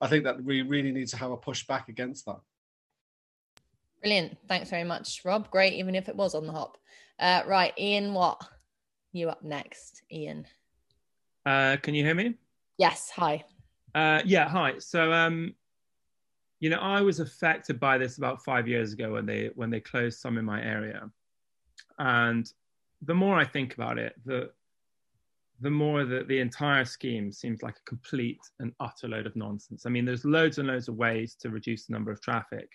i 0.00 0.06
think 0.06 0.22
that 0.24 0.42
we 0.42 0.62
really 0.62 0.92
need 0.92 1.08
to 1.08 1.16
have 1.16 1.32
a 1.32 1.36
push 1.36 1.66
back 1.66 1.88
against 1.88 2.24
that. 2.26 2.40
Brilliant. 4.00 4.36
Thanks 4.48 4.70
very 4.70 4.84
much 4.84 5.22
rob. 5.24 5.50
Great 5.50 5.74
even 5.74 5.96
if 5.96 6.08
it 6.08 6.16
was 6.16 6.36
on 6.36 6.46
the 6.46 6.52
hop. 6.52 6.78
Uh, 7.18 7.42
right 7.46 7.72
ian 7.78 8.14
what 8.14 8.40
you 9.14 9.30
up 9.30 9.42
next 9.42 10.02
ian 10.12 10.46
uh, 11.46 11.76
can 11.82 11.94
you 11.94 12.04
hear 12.04 12.14
me 12.14 12.34
yes 12.78 13.10
hi 13.10 13.44
uh, 13.94 14.20
yeah, 14.24 14.48
hi. 14.48 14.78
So, 14.78 15.12
um, 15.12 15.54
you 16.60 16.68
know, 16.70 16.78
I 16.78 17.00
was 17.00 17.20
affected 17.20 17.78
by 17.78 17.98
this 17.98 18.18
about 18.18 18.44
five 18.44 18.66
years 18.66 18.92
ago 18.92 19.12
when 19.12 19.26
they 19.26 19.50
when 19.54 19.70
they 19.70 19.80
closed 19.80 20.20
some 20.20 20.38
in 20.38 20.44
my 20.44 20.62
area, 20.62 21.10
and 21.98 22.50
the 23.02 23.14
more 23.14 23.38
I 23.38 23.44
think 23.44 23.74
about 23.74 23.98
it, 23.98 24.14
the 24.24 24.50
the 25.60 25.70
more 25.70 26.04
that 26.04 26.26
the 26.26 26.40
entire 26.40 26.84
scheme 26.84 27.30
seems 27.30 27.62
like 27.62 27.76
a 27.76 27.88
complete 27.88 28.40
and 28.58 28.72
utter 28.80 29.06
load 29.06 29.26
of 29.26 29.36
nonsense. 29.36 29.86
I 29.86 29.90
mean, 29.90 30.04
there's 30.04 30.24
loads 30.24 30.58
and 30.58 30.68
loads 30.68 30.88
of 30.88 30.96
ways 30.96 31.36
to 31.40 31.50
reduce 31.50 31.86
the 31.86 31.92
number 31.92 32.10
of 32.10 32.20
traffic, 32.20 32.68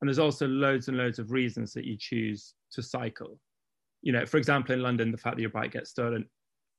and 0.00 0.08
there's 0.08 0.18
also 0.18 0.46
loads 0.46 0.88
and 0.88 0.96
loads 0.96 1.18
of 1.18 1.32
reasons 1.32 1.74
that 1.74 1.84
you 1.84 1.96
choose 1.98 2.54
to 2.72 2.82
cycle. 2.82 3.38
You 4.02 4.12
know, 4.12 4.26
for 4.26 4.36
example, 4.36 4.74
in 4.74 4.82
London, 4.82 5.12
the 5.12 5.18
fact 5.18 5.36
that 5.36 5.42
your 5.42 5.50
bike 5.50 5.72
gets 5.72 5.90
stolen 5.90 6.26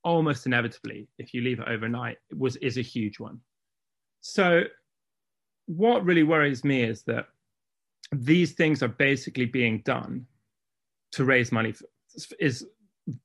almost 0.04 0.46
inevitably 0.46 1.06
if 1.18 1.32
you 1.32 1.42
leave 1.42 1.60
it 1.60 1.68
overnight 1.68 2.16
was 2.36 2.56
is 2.56 2.76
a 2.76 2.82
huge 2.82 3.20
one 3.20 3.38
so, 4.22 4.62
what 5.66 6.04
really 6.04 6.22
worries 6.22 6.64
me 6.64 6.82
is 6.82 7.02
that 7.02 7.26
these 8.12 8.52
things 8.52 8.82
are 8.82 8.88
basically 8.88 9.46
being 9.46 9.82
done 9.84 10.26
to 11.12 11.24
raise 11.24 11.52
money, 11.52 11.72
for, 11.72 11.86
is 12.38 12.66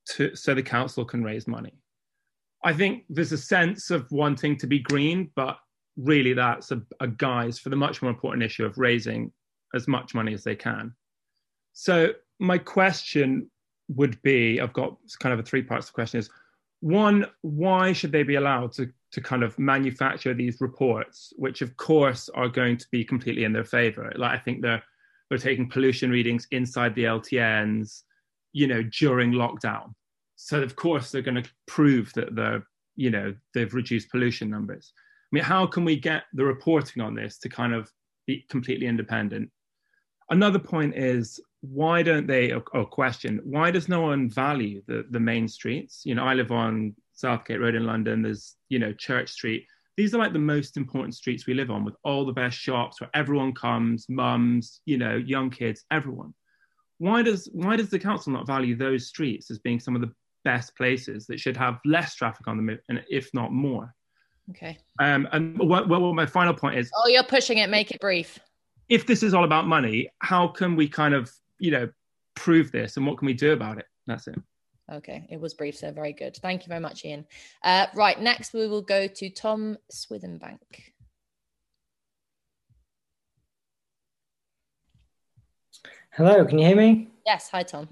to, 0.10 0.36
so 0.36 0.56
the 0.56 0.64
council 0.64 1.06
can 1.06 1.24
raise 1.24 1.48
money. 1.48 1.74
I 2.64 2.74
think 2.74 3.04
there's 3.10 3.32
a 3.32 3.38
sense 3.38 3.92
of 3.92 4.12
wanting 4.12 4.58
to 4.58 4.68
be 4.68 4.80
green, 4.80 5.30
but 5.36 5.58
really 5.98 6.34
that's 6.34 6.72
a, 6.72 6.82
a 7.00 7.08
guise 7.08 7.60
for 7.60 7.70
the 7.70 7.76
much 7.76 8.02
more 8.02 8.10
important 8.10 8.44
issue 8.44 8.66
of 8.66 8.78
raising 8.78 9.32
as 9.76 9.88
much 9.88 10.16
money 10.16 10.34
as 10.34 10.44
they 10.44 10.56
can. 10.56 10.94
So, 11.74 12.14
my 12.40 12.58
question 12.58 13.52
would 13.90 14.22
be 14.22 14.60
I've 14.60 14.74
got 14.74 14.98
kind 15.20 15.34
of 15.34 15.40
a 15.40 15.44
three 15.44 15.64
parts 15.64 15.88
of 15.88 15.94
the 15.94 15.96
question 15.96 16.20
is 16.20 16.30
one, 16.80 17.26
why 17.42 17.94
should 17.94 18.12
they 18.12 18.24
be 18.24 18.36
allowed 18.36 18.72
to 18.74 18.92
to 19.12 19.22
kind 19.22 19.44
of 19.44 19.58
manufacture 19.58 20.34
these 20.34 20.60
reports, 20.60 21.34
which 21.38 21.62
of 21.62 21.78
course 21.78 22.30
are 22.30 22.50
going 22.50 22.78
to 22.78 22.86
be 22.92 23.06
completely 23.06 23.46
in 23.46 23.54
their 23.54 23.64
favor. 23.64 24.12
Like 24.16 24.32
I 24.32 24.38
think 24.38 24.62
they're 24.62 24.84
they're 25.30 25.38
taking 25.38 25.70
pollution 25.70 26.10
readings 26.10 26.48
inside 26.52 26.96
the 26.96 27.04
LTNs, 27.04 28.04
you 28.54 28.68
know, 28.68 28.84
during 28.84 29.32
lockdown. 29.32 29.94
So 30.36 30.62
of 30.62 30.76
course 30.76 31.12
they're 31.12 31.22
going 31.22 31.42
to 31.42 31.50
prove 31.66 32.14
that 32.14 32.36
they're, 32.36 32.66
you 32.96 33.10
know, 33.10 33.36
they've 33.54 33.74
reduced 33.74 34.10
pollution 34.10 34.50
numbers. 34.50 34.94
I 34.96 35.30
mean, 35.36 35.44
how 35.44 35.66
can 35.66 35.84
we 35.84 35.98
get 35.98 36.24
the 36.34 36.46
reporting 36.46 37.02
on 37.02 37.14
this 37.14 37.40
to 37.40 37.50
kind 37.50 37.74
of 37.74 37.92
be 38.26 38.46
completely 38.50 38.88
independent? 38.88 39.52
Another 40.30 40.60
point 40.60 40.96
is 40.96 41.40
why 41.62 42.04
don't 42.04 42.28
they, 42.28 42.52
or, 42.52 42.64
or 42.74 42.86
question, 42.86 43.42
why 43.44 43.72
does 43.72 43.90
no 43.90 44.02
one 44.02 44.30
value 44.30 44.82
the, 44.88 45.06
the 45.10 45.20
main 45.20 45.48
streets? 45.48 46.02
You 46.06 46.16
know, 46.16 46.24
I 46.24 46.34
live 46.34 46.52
on 46.52 46.96
Southgate 47.14 47.60
Road 47.60 47.76
in 47.76 47.86
London. 47.86 48.22
There's, 48.22 48.56
you 48.70 48.80
know, 48.80 48.94
Church 48.94 49.30
Street. 49.30 49.66
These 49.96 50.14
are 50.14 50.20
like 50.20 50.34
the 50.34 50.40
most 50.40 50.78
important 50.78 51.16
streets 51.16 51.48
we 51.48 51.56
live 51.56 51.72
on 51.72 51.84
with 51.84 51.96
all 52.04 52.26
the 52.26 52.32
best 52.32 52.58
shops 52.58 53.02
where 53.02 53.10
everyone 53.16 53.54
comes, 53.54 54.06
mums, 54.08 54.82
you 54.86 54.98
know, 54.98 55.16
young 55.16 55.50
kids, 55.50 55.84
everyone. 55.92 56.34
Why 57.00 57.24
does 57.24 57.50
why 57.52 57.76
does 57.76 57.90
the 57.90 58.00
council 58.00 58.34
not 58.34 58.48
value 58.48 58.76
those 58.76 59.08
streets 59.08 59.52
as 59.52 59.60
being 59.60 59.80
some 59.80 59.96
of 59.96 60.02
the 60.02 60.12
best 60.44 60.76
places 60.76 61.26
that 61.28 61.40
should 61.40 61.58
have 61.58 61.80
less 61.86 62.16
traffic 62.16 62.48
on 62.48 62.58
them, 62.58 62.80
and 62.90 63.04
if 63.10 63.32
not 63.34 63.52
more? 63.52 63.94
Okay. 64.50 64.78
Um, 65.00 65.28
and 65.32 65.60
what, 65.60 65.90
what 65.90 66.00
my 66.16 66.26
final 66.26 66.54
point 66.54 66.78
is. 66.78 66.90
Oh, 66.96 67.08
you're 67.08 67.24
pushing 67.24 67.58
it. 67.58 67.70
Make 67.70 67.92
it 67.92 68.00
brief. 68.00 68.40
If 68.90 69.06
this 69.06 69.22
is 69.22 69.34
all 69.34 69.44
about 69.44 69.68
money, 69.68 70.10
how 70.20 70.48
can 70.48 70.76
we 70.76 70.88
kind 70.88 71.14
of, 71.14 71.30
you 71.60 71.72
know, 71.72 71.90
prove 72.36 72.72
this, 72.72 72.98
and 72.98 73.06
what 73.06 73.18
can 73.18 73.26
we 73.26 73.34
do 73.34 73.52
about 73.54 73.78
it? 73.78 73.86
That's 74.06 74.28
it. 74.28 74.36
Okay, 74.92 75.28
it 75.30 75.40
was 75.40 75.54
brief, 75.54 75.76
so 75.76 75.92
very 75.92 76.14
good. 76.14 76.38
Thank 76.38 76.64
you 76.64 76.70
very 76.70 76.80
much, 76.80 77.04
Ian. 77.04 77.26
Uh, 77.64 77.88
right, 77.94 78.20
next 78.22 78.54
we 78.54 78.68
will 78.68 78.82
go 78.82 79.08
to 79.08 79.30
Tom 79.30 79.78
Swithenbank. 79.92 80.60
Hello, 86.12 86.46
can 86.46 86.58
you 86.58 86.66
hear 86.66 86.76
me? 86.76 87.10
Yes, 87.26 87.50
hi 87.50 87.64
Tom. 87.64 87.90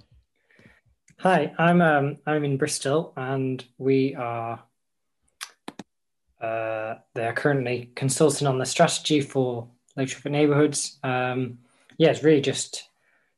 Hi, 1.20 1.54
I'm 1.58 1.82
um, 1.82 2.18
I'm 2.26 2.44
in 2.44 2.58
Bristol, 2.58 3.14
and 3.16 3.64
we 3.78 4.16
are. 4.16 4.64
Uh, 6.42 6.96
they 7.14 7.26
are 7.26 7.34
currently 7.34 7.92
consulting 7.96 8.48
on 8.48 8.58
the 8.58 8.66
strategy 8.66 9.22
for 9.22 9.68
low 9.96 10.06
traffic 10.06 10.32
neighbourhoods. 10.32 10.98
Um, 11.04 11.60
yeah, 11.98 12.10
it's 12.10 12.24
really 12.24 12.42
just 12.42 12.74
to 12.76 12.82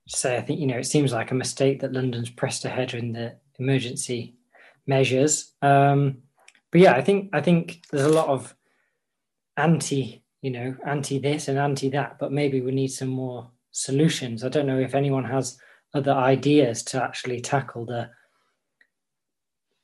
say 0.07 0.37
I 0.37 0.41
think 0.41 0.59
you 0.59 0.67
know 0.67 0.77
it 0.77 0.85
seems 0.85 1.13
like 1.13 1.31
a 1.31 1.35
mistake 1.35 1.81
that 1.81 1.93
London's 1.93 2.29
pressed 2.29 2.65
ahead 2.65 2.93
in 2.93 3.13
the 3.13 3.35
emergency 3.59 4.35
measures. 4.85 5.53
Um, 5.61 6.19
but 6.71 6.81
yeah, 6.81 6.93
I 6.93 7.01
think 7.01 7.29
I 7.33 7.41
think 7.41 7.81
there's 7.91 8.05
a 8.05 8.09
lot 8.09 8.29
of 8.29 8.55
anti, 9.57 10.23
you 10.41 10.51
know, 10.51 10.75
anti 10.85 11.19
this 11.19 11.47
and 11.47 11.57
anti 11.57 11.89
that, 11.89 12.19
but 12.19 12.31
maybe 12.31 12.61
we 12.61 12.71
need 12.71 12.89
some 12.89 13.09
more 13.09 13.49
solutions. 13.71 14.43
I 14.43 14.49
don't 14.49 14.67
know 14.67 14.79
if 14.79 14.95
anyone 14.95 15.25
has 15.25 15.57
other 15.93 16.11
ideas 16.11 16.83
to 16.83 17.03
actually 17.03 17.41
tackle 17.41 17.85
the 17.85 18.09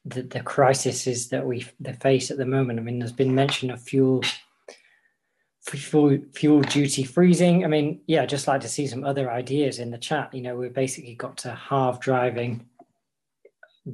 the, 0.05 0.21
the 0.23 0.41
crises 0.41 1.29
that 1.29 1.45
we 1.45 1.61
face 2.01 2.29
at 2.29 2.37
the 2.37 2.45
moment. 2.45 2.79
I 2.79 2.81
mean, 2.81 2.99
there's 2.99 3.13
been 3.13 3.33
mention 3.33 3.71
of 3.71 3.81
fuel 3.81 4.21
fuel 5.65 6.61
duty 6.61 7.03
freezing. 7.03 7.63
I 7.63 7.67
mean, 7.67 8.01
yeah, 8.05 8.25
just 8.25 8.47
like 8.47 8.61
to 8.61 8.67
see 8.67 8.85
some 8.85 9.03
other 9.03 9.31
ideas 9.31 9.79
in 9.79 9.91
the 9.91 9.97
chat. 9.97 10.33
You 10.33 10.41
know, 10.41 10.55
we've 10.55 10.73
basically 10.73 11.15
got 11.15 11.37
to 11.37 11.55
halve 11.55 11.99
driving 11.99 12.67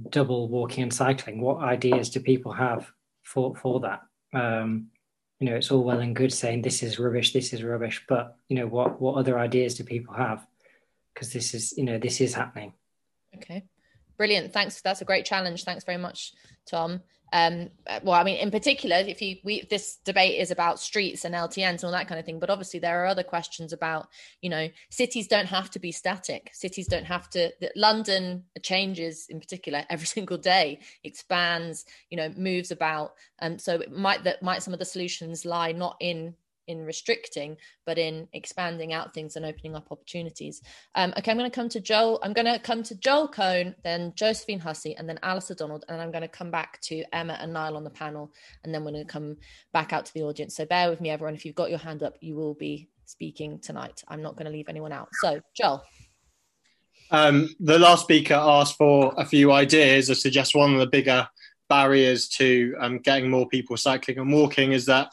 double 0.09 0.47
walking 0.47 0.83
and 0.83 0.93
cycling 0.93 1.41
what 1.41 1.63
ideas 1.63 2.11
do 2.11 2.19
people 2.19 2.51
have 2.51 2.91
for 3.23 3.55
for 3.55 3.79
that 3.79 4.01
Um, 4.33 4.89
you 5.39 5.49
know, 5.49 5.55
it's 5.55 5.71
all 5.71 5.83
well 5.83 5.99
and 5.99 6.15
good 6.15 6.33
saying 6.33 6.61
this 6.61 6.83
is 6.83 6.99
rubbish, 6.99 7.33
this 7.33 7.53
is 7.53 7.63
rubbish, 7.63 8.03
but 8.07 8.35
you 8.49 8.55
know, 8.55 8.67
what 8.67 8.99
what 8.99 9.15
other 9.15 9.39
ideas 9.39 9.75
do 9.75 9.83
people 9.83 10.13
have? 10.13 10.45
Because 11.13 11.31
this 11.31 11.53
is, 11.53 11.73
you 11.77 11.85
know, 11.85 11.97
this 11.97 12.19
is 12.19 12.33
happening. 12.33 12.73
Okay, 13.35 13.63
brilliant. 14.17 14.53
Thanks. 14.53 14.81
That's 14.81 15.01
a 15.01 15.05
great 15.05 15.25
challenge. 15.25 15.63
Thanks 15.63 15.85
very 15.85 15.97
much, 15.97 16.33
Tom 16.67 17.01
um 17.33 17.69
well 18.03 18.19
i 18.19 18.23
mean 18.23 18.37
in 18.37 18.51
particular 18.51 18.97
if 18.97 19.21
you 19.21 19.37
we 19.43 19.67
this 19.69 19.97
debate 20.05 20.39
is 20.39 20.51
about 20.51 20.79
streets 20.79 21.25
and 21.25 21.35
ltns 21.35 21.69
and 21.69 21.83
all 21.83 21.91
that 21.91 22.07
kind 22.07 22.19
of 22.19 22.25
thing 22.25 22.39
but 22.39 22.49
obviously 22.49 22.79
there 22.79 23.03
are 23.03 23.07
other 23.07 23.23
questions 23.23 23.73
about 23.73 24.07
you 24.41 24.49
know 24.49 24.67
cities 24.89 25.27
don't 25.27 25.47
have 25.47 25.69
to 25.69 25.79
be 25.79 25.91
static. 25.91 26.49
Cities 26.53 26.87
don't 26.87 27.05
have 27.05 27.29
to 27.29 27.51
that 27.61 27.75
london 27.75 28.43
changes 28.61 29.27
in 29.29 29.39
particular 29.39 29.83
every 29.89 30.07
single 30.17 30.37
day 30.37 30.79
expands 31.03 31.85
you 32.09 32.17
know 32.17 32.29
moves 32.37 32.71
about. 32.71 33.13
And 33.39 33.53
um, 33.53 33.59
so 33.59 33.75
it 33.75 33.91
might 33.91 34.23
that 34.23 34.43
might 34.43 34.63
some 34.63 34.73
of 34.73 34.79
the 34.79 34.85
solutions 34.85 35.45
lie 35.45 35.71
not 35.71 35.95
in 35.99 36.35
in 36.69 36.85
restricting, 36.85 37.57
but 37.85 37.97
in 37.97 38.27
expanding 38.31 38.93
out 38.93 39.13
things 39.13 39.35
and 39.35 39.45
opening 39.45 39.75
up 39.75 39.91
opportunities. 39.91 40.61
Um, 40.95 41.13
okay, 41.17 41.31
I'm 41.31 41.37
going 41.37 41.49
to 41.49 41.55
come 41.55 41.67
to 41.69 41.81
Joel. 41.81 42.19
I'm 42.23 42.31
going 42.31 42.45
to 42.45 42.59
come 42.59 42.83
to 42.83 42.95
Joel 42.95 43.27
Cohn, 43.27 43.75
then 43.83 44.13
Josephine 44.15 44.59
Hussey, 44.59 44.95
and 44.95 45.09
then 45.09 45.19
Alistair 45.23 45.55
Donald, 45.55 45.83
and 45.89 45.99
I'm 45.99 46.11
going 46.11 46.21
to 46.21 46.27
come 46.27 46.51
back 46.51 46.79
to 46.81 47.03
Emma 47.11 47.37
and 47.41 47.51
Niall 47.51 47.75
on 47.75 47.83
the 47.83 47.89
panel, 47.89 48.31
and 48.63 48.73
then 48.73 48.85
we're 48.85 48.91
going 48.91 49.05
to 49.05 49.11
come 49.11 49.37
back 49.73 49.91
out 49.91 50.05
to 50.05 50.13
the 50.13 50.21
audience. 50.21 50.55
So 50.55 50.65
bear 50.65 50.89
with 50.89 51.01
me, 51.01 51.09
everyone. 51.09 51.33
If 51.33 51.43
you've 51.43 51.55
got 51.55 51.71
your 51.71 51.79
hand 51.79 52.03
up, 52.03 52.15
you 52.21 52.35
will 52.35 52.53
be 52.53 52.87
speaking 53.05 53.59
tonight. 53.59 54.03
I'm 54.07 54.21
not 54.21 54.35
going 54.35 54.45
to 54.45 54.51
leave 54.51 54.69
anyone 54.69 54.93
out. 54.93 55.09
So, 55.13 55.41
Joel. 55.57 55.83
Um, 57.11 57.49
the 57.59 57.79
last 57.79 58.03
speaker 58.03 58.35
asked 58.35 58.77
for 58.77 59.15
a 59.17 59.25
few 59.25 59.51
ideas. 59.51 60.11
I 60.11 60.13
suggest 60.13 60.55
one 60.55 60.73
of 60.73 60.79
the 60.79 60.85
bigger 60.85 61.27
barriers 61.67 62.27
to 62.27 62.75
um, 62.79 62.99
getting 62.99 63.29
more 63.29 63.47
people 63.47 63.77
cycling 63.77 64.19
and 64.19 64.31
walking 64.31 64.73
is 64.73 64.85
that 64.85 65.11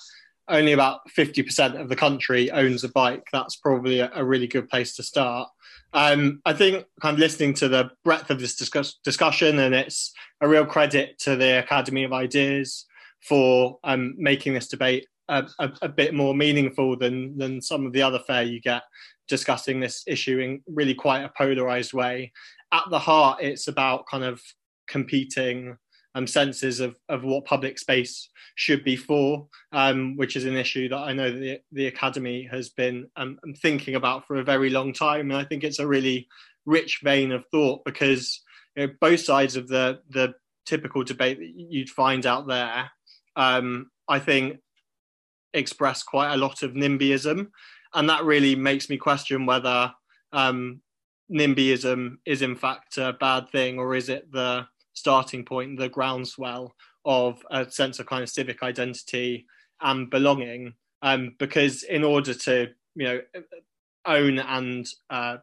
only 0.48 0.72
about 0.72 1.00
50% 1.16 1.80
of 1.80 1.88
the 1.88 1.96
country 1.96 2.50
owns 2.50 2.84
a 2.84 2.88
bike. 2.88 3.24
That's 3.32 3.56
probably 3.56 4.00
a, 4.00 4.10
a 4.14 4.24
really 4.24 4.46
good 4.46 4.68
place 4.68 4.94
to 4.96 5.02
start. 5.02 5.48
Um, 5.92 6.40
I 6.44 6.52
think 6.52 6.84
kind 7.00 7.14
of 7.14 7.20
listening 7.20 7.54
to 7.54 7.68
the 7.68 7.90
breadth 8.04 8.30
of 8.30 8.40
this 8.40 8.56
discuss- 8.56 8.98
discussion, 9.04 9.58
and 9.58 9.74
it's 9.74 10.12
a 10.40 10.48
real 10.48 10.66
credit 10.66 11.18
to 11.20 11.36
the 11.36 11.58
Academy 11.58 12.04
of 12.04 12.12
Ideas 12.12 12.86
for 13.26 13.78
um, 13.84 14.14
making 14.18 14.54
this 14.54 14.68
debate 14.68 15.06
a, 15.28 15.48
a, 15.58 15.72
a, 15.82 15.88
bit 15.88 16.14
more 16.14 16.34
meaningful 16.34 16.96
than 16.96 17.36
than 17.36 17.60
some 17.60 17.86
of 17.86 17.92
the 17.92 18.02
other 18.02 18.20
fare 18.26 18.42
you 18.42 18.60
get 18.60 18.82
discussing 19.26 19.80
this 19.80 20.04
issue 20.06 20.38
in 20.38 20.62
really 20.66 20.94
quite 20.94 21.24
a 21.24 21.32
polarized 21.36 21.92
way. 21.92 22.32
At 22.72 22.84
the 22.90 22.98
heart, 22.98 23.42
it's 23.42 23.66
about 23.66 24.06
kind 24.06 24.22
of 24.22 24.40
competing 24.86 25.76
um, 26.16 26.26
senses 26.26 26.80
of, 26.80 26.96
of 27.10 27.24
what 27.24 27.44
public 27.44 27.78
space 27.78 28.30
should 28.54 28.82
be 28.82 28.96
for, 28.96 29.46
um, 29.72 30.16
which 30.16 30.34
is 30.34 30.46
an 30.46 30.56
issue 30.56 30.88
that 30.88 30.96
I 30.96 31.12
know 31.12 31.30
that 31.30 31.38
the, 31.38 31.60
the 31.72 31.86
Academy 31.88 32.48
has 32.50 32.70
been 32.70 33.06
um, 33.16 33.38
thinking 33.58 33.96
about 33.96 34.26
for 34.26 34.36
a 34.36 34.44
very 34.44 34.70
long 34.70 34.94
time. 34.94 35.30
And 35.30 35.38
I 35.38 35.44
think 35.44 35.62
it's 35.62 35.78
a 35.78 35.86
really 35.86 36.26
rich 36.64 37.00
vein 37.04 37.32
of 37.32 37.44
thought 37.52 37.84
because 37.84 38.40
you 38.74 38.86
know, 38.86 38.94
both 38.98 39.20
sides 39.20 39.56
of 39.56 39.68
the, 39.68 40.00
the 40.08 40.32
typical 40.64 41.04
debate 41.04 41.38
that 41.38 41.52
you'd 41.54 41.90
find 41.90 42.24
out 42.24 42.46
there, 42.46 42.90
um, 43.36 43.90
I 44.08 44.18
think, 44.18 44.60
express 45.52 46.02
quite 46.02 46.32
a 46.32 46.38
lot 46.38 46.62
of 46.62 46.72
NIMBYism. 46.72 47.48
And 47.92 48.08
that 48.08 48.24
really 48.24 48.56
makes 48.56 48.88
me 48.88 48.96
question 48.96 49.44
whether 49.44 49.92
um, 50.32 50.80
NIMBYism 51.30 52.16
is 52.24 52.40
in 52.40 52.56
fact 52.56 52.96
a 52.96 53.12
bad 53.12 53.50
thing 53.50 53.78
or 53.78 53.94
is 53.94 54.08
it 54.08 54.32
the 54.32 54.66
starting 54.96 55.44
point, 55.44 55.78
the 55.78 55.88
groundswell 55.88 56.74
of 57.04 57.44
a 57.50 57.70
sense 57.70 58.00
of 58.00 58.06
kind 58.06 58.22
of 58.22 58.28
civic 58.28 58.62
identity 58.62 59.46
and 59.80 60.10
belonging. 60.10 60.74
Um, 61.02 61.36
because 61.38 61.84
in 61.84 62.02
order 62.02 62.34
to, 62.34 62.68
you 62.96 63.04
know, 63.06 63.20
own 64.06 64.38
and 64.38 64.88
uh, 65.10 65.36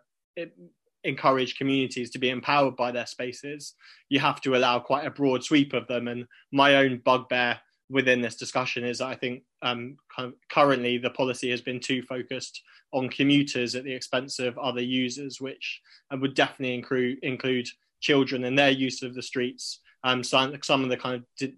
encourage 1.03 1.57
communities 1.57 2.09
to 2.09 2.19
be 2.19 2.29
empowered 2.29 2.75
by 2.75 2.91
their 2.91 3.05
spaces, 3.05 3.75
you 4.09 4.19
have 4.19 4.41
to 4.41 4.55
allow 4.55 4.79
quite 4.79 5.05
a 5.05 5.11
broad 5.11 5.43
sweep 5.43 5.73
of 5.73 5.87
them. 5.87 6.07
And 6.07 6.25
my 6.51 6.75
own 6.75 7.01
bugbear 7.05 7.59
within 7.89 8.21
this 8.21 8.35
discussion 8.35 8.83
is 8.83 8.97
that 8.97 9.07
I 9.07 9.15
think 9.15 9.43
um, 9.61 9.97
kind 10.13 10.29
of 10.29 10.33
currently 10.49 10.97
the 10.97 11.11
policy 11.11 11.51
has 11.51 11.61
been 11.61 11.79
too 11.79 12.01
focused 12.01 12.61
on 12.91 13.09
commuters 13.09 13.75
at 13.75 13.83
the 13.83 13.93
expense 13.93 14.39
of 14.39 14.57
other 14.57 14.81
users, 14.81 15.39
which 15.39 15.81
uh, 16.11 16.17
would 16.17 16.33
definitely 16.33 16.75
include 16.75 17.19
include 17.23 17.67
children 18.03 18.43
and 18.43 18.59
their 18.59 18.69
use 18.69 19.01
of 19.01 19.15
the 19.15 19.23
streets. 19.23 19.79
Um, 20.03 20.23
some, 20.23 20.53
some 20.61 20.83
of 20.83 20.89
the 20.89 20.97
kind 20.97 21.15
of 21.15 21.49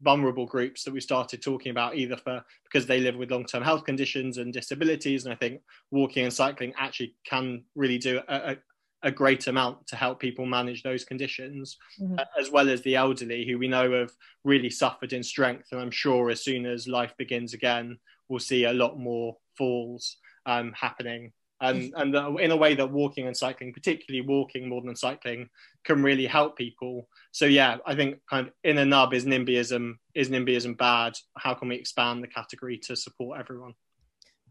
vulnerable 0.00 0.46
groups 0.46 0.82
that 0.84 0.94
we 0.94 1.00
started 1.00 1.42
talking 1.42 1.70
about, 1.70 1.94
either 1.94 2.16
for 2.16 2.42
because 2.64 2.86
they 2.86 3.00
live 3.00 3.16
with 3.16 3.30
long-term 3.30 3.62
health 3.62 3.84
conditions 3.84 4.38
and 4.38 4.52
disabilities, 4.52 5.24
and 5.24 5.34
I 5.34 5.36
think 5.36 5.60
walking 5.90 6.24
and 6.24 6.32
cycling 6.32 6.72
actually 6.78 7.14
can 7.26 7.64
really 7.74 7.98
do 7.98 8.20
a, 8.28 8.36
a, 8.52 8.56
a 9.02 9.10
great 9.10 9.46
amount 9.46 9.86
to 9.88 9.96
help 9.96 10.18
people 10.18 10.46
manage 10.46 10.82
those 10.82 11.04
conditions, 11.04 11.76
mm-hmm. 12.00 12.18
uh, 12.18 12.24
as 12.40 12.50
well 12.50 12.70
as 12.70 12.80
the 12.82 12.96
elderly 12.96 13.46
who 13.46 13.58
we 13.58 13.68
know 13.68 13.92
have 13.92 14.12
really 14.44 14.70
suffered 14.70 15.12
in 15.12 15.22
strength. 15.22 15.68
And 15.72 15.80
I'm 15.80 15.90
sure 15.90 16.30
as 16.30 16.42
soon 16.42 16.64
as 16.64 16.88
life 16.88 17.14
begins 17.18 17.52
again, 17.52 17.98
we'll 18.28 18.40
see 18.40 18.64
a 18.64 18.72
lot 18.72 18.98
more 18.98 19.36
falls 19.58 20.16
um, 20.46 20.72
happening 20.72 21.32
and 21.60 21.92
and 21.96 22.14
the, 22.14 22.36
in 22.36 22.50
a 22.50 22.56
way 22.56 22.74
that 22.74 22.90
walking 22.90 23.26
and 23.26 23.36
cycling, 23.36 23.72
particularly 23.72 24.26
walking 24.26 24.68
more 24.68 24.82
than 24.82 24.96
cycling, 24.96 25.48
can 25.84 26.02
really 26.02 26.26
help 26.26 26.56
people. 26.56 27.08
So 27.32 27.44
yeah, 27.44 27.78
I 27.86 27.94
think 27.94 28.18
kind 28.28 28.48
of 28.48 28.52
in 28.64 28.78
a 28.78 28.84
nub 28.84 29.14
is 29.14 29.24
NIMBYism. 29.24 29.94
Is 30.14 30.30
NIMBYism 30.30 30.76
bad? 30.76 31.14
How 31.36 31.54
can 31.54 31.68
we 31.68 31.76
expand 31.76 32.22
the 32.22 32.28
category 32.28 32.78
to 32.78 32.96
support 32.96 33.38
everyone? 33.38 33.74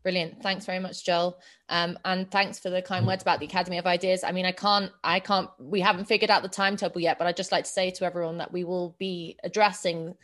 Brilliant. 0.01 0.41
Thanks 0.41 0.65
very 0.65 0.79
much, 0.79 1.05
Joel. 1.05 1.37
Um, 1.67 1.99
and 2.05 2.31
thanks 2.31 2.57
for 2.57 2.69
the 2.69 2.81
kind 2.81 3.05
words 3.05 3.21
about 3.21 3.39
the 3.39 3.45
Academy 3.45 3.77
of 3.79 3.85
Ideas. 3.85 4.23
I 4.23 4.31
mean, 4.31 4.45
I 4.45 4.53
can't, 4.53 4.91
I 5.03 5.19
can't, 5.19 5.49
we 5.59 5.81
haven't 5.81 6.05
figured 6.05 6.31
out 6.31 6.41
the 6.41 6.47
timetable 6.47 7.01
yet, 7.01 7.17
but 7.17 7.27
I'd 7.27 7.35
just 7.35 7.51
like 7.51 7.65
to 7.65 7.69
say 7.69 7.91
to 7.91 8.05
everyone 8.05 8.37
that 8.37 8.53
we 8.53 8.63
will 8.63 8.95
be 8.97 9.37
addressing 9.43 10.15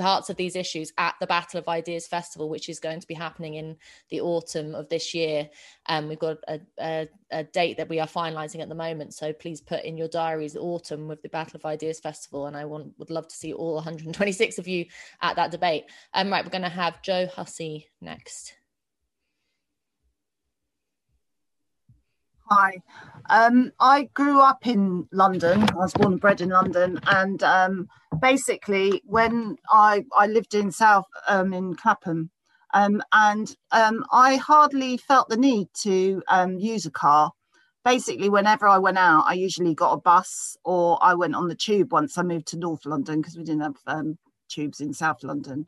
parts 0.00 0.30
of 0.30 0.36
these 0.36 0.56
issues 0.56 0.92
at 0.96 1.14
the 1.20 1.26
Battle 1.26 1.58
of 1.58 1.68
Ideas 1.68 2.06
Festival, 2.06 2.48
which 2.48 2.68
is 2.68 2.80
going 2.80 3.00
to 3.00 3.06
be 3.06 3.14
happening 3.14 3.54
in 3.54 3.76
the 4.08 4.22
autumn 4.22 4.74
of 4.74 4.88
this 4.88 5.12
year. 5.14 5.48
Um, 5.86 6.08
we've 6.08 6.18
got 6.18 6.38
a, 6.48 6.60
a, 6.80 7.08
a, 7.30 7.44
date 7.44 7.76
that 7.76 7.88
we 7.88 8.00
are 8.00 8.06
finalising 8.06 8.62
at 8.62 8.70
the 8.70 8.74
moment, 8.74 9.12
so 9.12 9.32
please 9.32 9.60
put 9.60 9.84
in 9.84 9.98
your 9.98 10.08
diaries 10.08 10.56
autumn 10.56 11.06
with 11.06 11.20
the 11.22 11.28
Battle 11.28 11.56
of 11.56 11.66
Ideas 11.66 12.00
Festival, 12.00 12.46
and 12.46 12.56
I 12.56 12.64
want, 12.64 12.94
would 12.98 13.10
love 13.10 13.28
to 13.28 13.36
see 13.36 13.52
all 13.52 13.74
126 13.80 14.58
of 14.58 14.66
you 14.66 14.86
at 15.20 15.36
that 15.36 15.50
debate. 15.50 15.84
Um, 16.14 16.30
right, 16.30 16.44
we're 16.44 16.50
going 16.50 16.62
to 16.62 16.68
have 16.70 17.02
Joe 17.02 17.26
Hussey 17.26 17.88
next. 18.00 18.54
Hi. 22.52 22.78
Um, 23.28 23.70
I 23.78 24.08
grew 24.12 24.40
up 24.40 24.66
in 24.66 25.06
London. 25.12 25.62
I 25.62 25.74
was 25.76 25.92
born 25.92 26.14
and 26.14 26.20
bred 26.20 26.40
in 26.40 26.48
London, 26.48 26.98
and 27.06 27.40
um, 27.44 27.88
basically, 28.20 29.00
when 29.04 29.54
I 29.70 30.04
I 30.18 30.26
lived 30.26 30.54
in 30.54 30.72
South 30.72 31.04
um, 31.28 31.52
in 31.52 31.76
Clapham, 31.76 32.30
um, 32.74 33.02
and 33.12 33.54
um, 33.70 34.04
I 34.10 34.34
hardly 34.34 34.96
felt 34.96 35.28
the 35.28 35.36
need 35.36 35.68
to 35.82 36.24
um, 36.26 36.58
use 36.58 36.86
a 36.86 36.90
car. 36.90 37.30
Basically, 37.84 38.28
whenever 38.28 38.66
I 38.66 38.78
went 38.78 38.98
out, 38.98 39.26
I 39.28 39.34
usually 39.34 39.76
got 39.76 39.92
a 39.92 40.00
bus 40.00 40.56
or 40.64 40.98
I 41.00 41.14
went 41.14 41.36
on 41.36 41.46
the 41.46 41.54
tube. 41.54 41.92
Once 41.92 42.18
I 42.18 42.22
moved 42.22 42.48
to 42.48 42.58
North 42.58 42.84
London 42.84 43.20
because 43.20 43.36
we 43.36 43.44
didn't 43.44 43.62
have 43.62 43.76
tubes 44.48 44.80
in 44.80 44.92
South 44.92 45.22
London. 45.22 45.66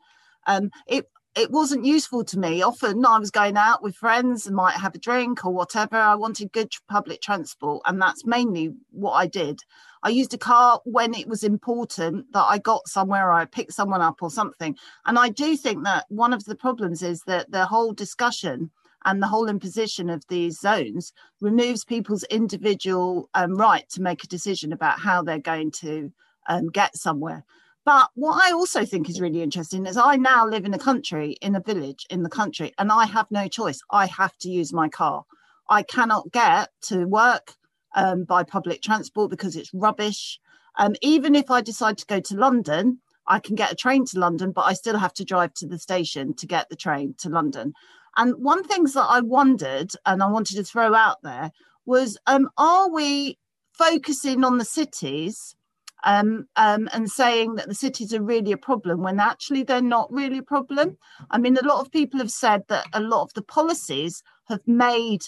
it 0.87 1.07
it 1.35 1.51
wasn't 1.51 1.85
useful 1.85 2.23
to 2.25 2.37
me. 2.37 2.61
Often 2.61 3.05
I 3.05 3.17
was 3.17 3.31
going 3.31 3.57
out 3.57 3.81
with 3.81 3.95
friends 3.95 4.45
and 4.45 4.55
might 4.55 4.75
have 4.75 4.93
a 4.93 4.99
drink 4.99 5.45
or 5.45 5.51
whatever. 5.51 5.95
I 5.95 6.15
wanted 6.15 6.51
good 6.51 6.71
public 6.87 7.21
transport, 7.21 7.81
and 7.85 8.01
that's 8.01 8.25
mainly 8.25 8.73
what 8.91 9.13
I 9.13 9.25
did. 9.27 9.61
I 10.03 10.09
used 10.09 10.33
a 10.33 10.37
car 10.37 10.81
when 10.83 11.15
it 11.15 11.27
was 11.27 11.43
important 11.43 12.31
that 12.33 12.45
I 12.47 12.59
got 12.59 12.87
somewhere 12.87 13.29
or 13.29 13.31
I 13.31 13.45
picked 13.45 13.73
someone 13.73 14.01
up 14.01 14.21
or 14.21 14.29
something. 14.29 14.75
And 15.05 15.17
I 15.17 15.29
do 15.29 15.55
think 15.55 15.83
that 15.85 16.05
one 16.09 16.33
of 16.33 16.43
the 16.43 16.55
problems 16.55 17.01
is 17.01 17.21
that 17.23 17.49
the 17.51 17.65
whole 17.65 17.93
discussion 17.93 18.69
and 19.05 19.21
the 19.21 19.27
whole 19.27 19.47
imposition 19.47 20.09
of 20.09 20.23
these 20.27 20.59
zones 20.59 21.13
removes 21.41 21.85
people's 21.85 22.23
individual 22.25 23.29
um, 23.33 23.55
right 23.55 23.89
to 23.89 24.01
make 24.01 24.23
a 24.23 24.27
decision 24.27 24.73
about 24.73 24.99
how 24.99 25.23
they're 25.23 25.39
going 25.39 25.71
to 25.71 26.11
um, 26.47 26.67
get 26.69 26.95
somewhere. 26.95 27.43
But 27.85 28.09
what 28.15 28.41
I 28.41 28.51
also 28.53 28.85
think 28.85 29.09
is 29.09 29.19
really 29.19 29.41
interesting 29.41 29.85
is 29.85 29.97
I 29.97 30.15
now 30.15 30.47
live 30.47 30.63
in 30.63 30.73
a 30.73 30.79
country, 30.79 31.37
in 31.41 31.55
a 31.55 31.59
village 31.59 32.05
in 32.09 32.23
the 32.23 32.29
country, 32.29 32.73
and 32.77 32.91
I 32.91 33.05
have 33.05 33.29
no 33.29 33.47
choice. 33.47 33.81
I 33.91 34.05
have 34.05 34.37
to 34.39 34.49
use 34.49 34.71
my 34.71 34.87
car. 34.87 35.25
I 35.69 35.83
cannot 35.83 36.31
get 36.31 36.69
to 36.83 37.05
work 37.05 37.55
um, 37.95 38.23
by 38.23 38.43
public 38.43 38.81
transport 38.81 39.29
because 39.29 39.55
it's 39.55 39.73
rubbish. 39.73 40.39
Um, 40.77 40.95
even 41.01 41.35
if 41.35 41.51
I 41.51 41.61
decide 41.61 41.97
to 41.99 42.05
go 42.05 42.19
to 42.21 42.37
London, 42.37 42.99
I 43.27 43.39
can 43.39 43.55
get 43.55 43.71
a 43.71 43.75
train 43.75 44.05
to 44.07 44.19
London, 44.19 44.51
but 44.51 44.65
I 44.65 44.73
still 44.73 44.97
have 44.97 45.13
to 45.15 45.25
drive 45.25 45.53
to 45.55 45.67
the 45.67 45.79
station 45.79 46.33
to 46.35 46.47
get 46.47 46.69
the 46.69 46.75
train 46.75 47.15
to 47.19 47.29
London. 47.29 47.73
And 48.15 48.35
one 48.35 48.63
things 48.63 48.93
that 48.93 49.07
I 49.09 49.21
wondered, 49.21 49.91
and 50.05 50.23
I 50.23 50.27
wanted 50.27 50.55
to 50.55 50.63
throw 50.63 50.93
out 50.93 51.21
there, 51.23 51.51
was 51.85 52.17
um, 52.27 52.49
are 52.57 52.89
we 52.89 53.37
focusing 53.73 54.43
on 54.43 54.57
the 54.57 54.65
cities 54.65 55.55
um, 56.03 56.47
um, 56.55 56.89
and 56.93 57.09
saying 57.09 57.55
that 57.55 57.67
the 57.67 57.75
cities 57.75 58.13
are 58.13 58.21
really 58.21 58.51
a 58.51 58.57
problem 58.57 59.01
when 59.01 59.19
actually 59.19 59.63
they're 59.63 59.81
not 59.81 60.11
really 60.11 60.39
a 60.39 60.43
problem. 60.43 60.97
I 61.31 61.37
mean, 61.37 61.57
a 61.57 61.65
lot 61.65 61.79
of 61.79 61.91
people 61.91 62.19
have 62.19 62.31
said 62.31 62.63
that 62.67 62.85
a 62.93 62.99
lot 62.99 63.23
of 63.23 63.33
the 63.33 63.41
policies 63.41 64.21
have 64.47 64.61
made 64.67 65.23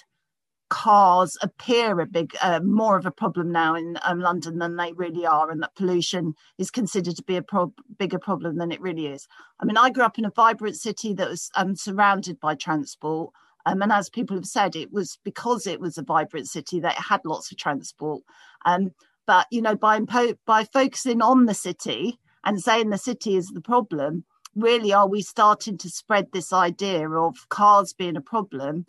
cars 0.70 1.38
appear 1.42 2.00
a 2.00 2.06
big 2.06 2.36
uh, 2.42 2.60
more 2.60 2.98
of 2.98 3.06
a 3.06 3.12
problem 3.12 3.52
now 3.52 3.76
in 3.76 3.98
um, 4.04 4.20
London 4.20 4.58
than 4.58 4.76
they 4.76 4.94
really 4.94 5.26
are, 5.26 5.52
and 5.52 5.62
that 5.62 5.76
pollution 5.76 6.34
is 6.58 6.72
considered 6.72 7.16
to 7.16 7.24
be 7.24 7.38
a 7.38 7.42
pro- 7.42 7.74
bigger 7.98 8.20
problem 8.20 8.58
than 8.58 8.72
it 8.72 8.82
really 8.82 9.08
is. 9.08 9.28
I 9.60 9.66
mean, 9.66 9.78
I 9.78 9.92
grew 9.92 10.04
up 10.04 10.18
in 10.18 10.26
a 10.26 10.32
vibrant 10.32 10.76
city 10.76 11.14
that 11.14 11.30
was 11.30 11.52
um, 11.56 11.76
surrounded 11.76 12.40
by 12.40 12.56
transport. 12.56 13.32
Um, 13.68 13.82
and 13.82 13.92
as 13.92 14.10
people 14.10 14.36
have 14.36 14.46
said, 14.46 14.76
it 14.76 14.92
was 14.92 15.18
because 15.24 15.66
it 15.66 15.80
was 15.80 15.98
a 15.98 16.04
vibrant 16.04 16.48
city 16.48 16.80
that 16.82 16.98
it 16.98 17.02
had 17.02 17.22
lots 17.26 17.52
of 17.52 17.58
transport. 17.58 18.22
Um, 18.66 18.92
but 19.26 19.48
you 19.52 19.62
know, 19.62 19.76
by 19.76 20.00
impo- 20.00 20.38
by 20.46 20.64
focusing 20.64 21.22
on 21.22 21.46
the 21.46 21.54
city 21.54 22.20
and 22.44 22.62
saying 22.62 22.90
the 22.90 22.98
city 22.98 23.36
is 23.36 23.48
the 23.48 23.62
problem, 23.62 24.26
really, 24.56 24.94
are 24.94 25.08
we 25.08 25.22
starting 25.22 25.78
to 25.80 25.90
spread 25.90 26.32
this 26.32 26.54
idea 26.54 27.10
of 27.10 27.50
cars 27.50 27.94
being 27.94 28.16
a 28.16 28.22
problem 28.22 28.86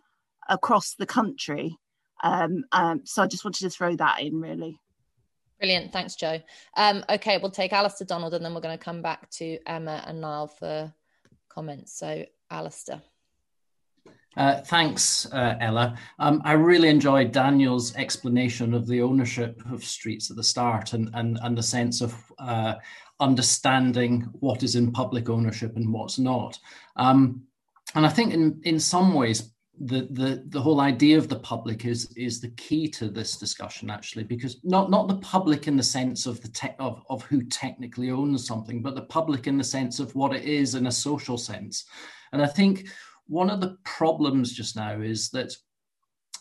across 0.48 0.94
the 0.94 1.06
country? 1.06 1.76
Um, 2.22 2.64
um, 2.72 3.02
so 3.04 3.22
I 3.22 3.26
just 3.26 3.44
wanted 3.44 3.60
to 3.60 3.70
throw 3.70 3.96
that 3.96 4.20
in, 4.20 4.40
really. 4.40 4.78
Brilliant. 5.58 5.92
Thanks, 5.92 6.16
Joe. 6.16 6.40
Um, 6.76 7.04
okay, 7.08 7.38
we'll 7.38 7.50
take 7.50 7.72
Alistair 7.72 8.06
Donald 8.06 8.34
and 8.34 8.44
then 8.44 8.54
we're 8.54 8.60
going 8.60 8.76
to 8.76 8.84
come 8.84 9.02
back 9.02 9.30
to 9.32 9.58
Emma 9.66 10.02
and 10.06 10.20
Niall 10.20 10.48
for 10.48 10.92
comments. 11.48 11.98
So, 11.98 12.26
Alistair. 12.50 13.00
Uh, 14.36 14.60
thanks, 14.60 15.26
uh, 15.32 15.56
Ella. 15.60 15.96
Um, 16.18 16.42
I 16.44 16.52
really 16.52 16.88
enjoyed 16.88 17.32
Daniel's 17.32 17.94
explanation 17.96 18.74
of 18.74 18.86
the 18.86 19.00
ownership 19.00 19.62
of 19.72 19.82
streets 19.82 20.30
at 20.30 20.36
the 20.36 20.42
start 20.42 20.92
and, 20.92 21.10
and, 21.14 21.38
and 21.42 21.56
the 21.56 21.62
sense 21.62 22.02
of 22.02 22.14
uh, 22.38 22.74
understanding 23.18 24.28
what 24.40 24.62
is 24.62 24.76
in 24.76 24.92
public 24.92 25.30
ownership 25.30 25.76
and 25.76 25.90
what's 25.90 26.18
not. 26.18 26.58
Um, 26.96 27.42
and 27.94 28.04
I 28.04 28.10
think 28.10 28.34
in, 28.34 28.60
in 28.64 28.78
some 28.78 29.14
ways, 29.14 29.52
the, 29.78 30.08
the, 30.10 30.42
the 30.48 30.60
whole 30.60 30.80
idea 30.80 31.18
of 31.18 31.28
the 31.28 31.38
public 31.38 31.84
is, 31.84 32.10
is 32.16 32.40
the 32.40 32.48
key 32.50 32.88
to 32.88 33.08
this 33.08 33.36
discussion, 33.36 33.90
actually, 33.90 34.24
because 34.24 34.58
not, 34.64 34.90
not 34.90 35.06
the 35.08 35.18
public 35.18 35.66
in 35.66 35.76
the 35.76 35.82
sense 35.82 36.26
of, 36.26 36.40
the 36.40 36.48
te- 36.48 36.74
of, 36.78 37.02
of 37.10 37.22
who 37.24 37.42
technically 37.42 38.10
owns 38.10 38.46
something, 38.46 38.82
but 38.82 38.94
the 38.94 39.02
public 39.02 39.46
in 39.46 39.58
the 39.58 39.64
sense 39.64 39.98
of 39.98 40.14
what 40.14 40.34
it 40.34 40.44
is 40.44 40.74
in 40.74 40.86
a 40.86 40.92
social 40.92 41.36
sense. 41.36 41.84
And 42.32 42.42
I 42.42 42.46
think 42.46 42.88
one 43.28 43.50
of 43.50 43.60
the 43.60 43.76
problems 43.84 44.52
just 44.52 44.76
now 44.76 45.00
is 45.00 45.30
that 45.30 45.52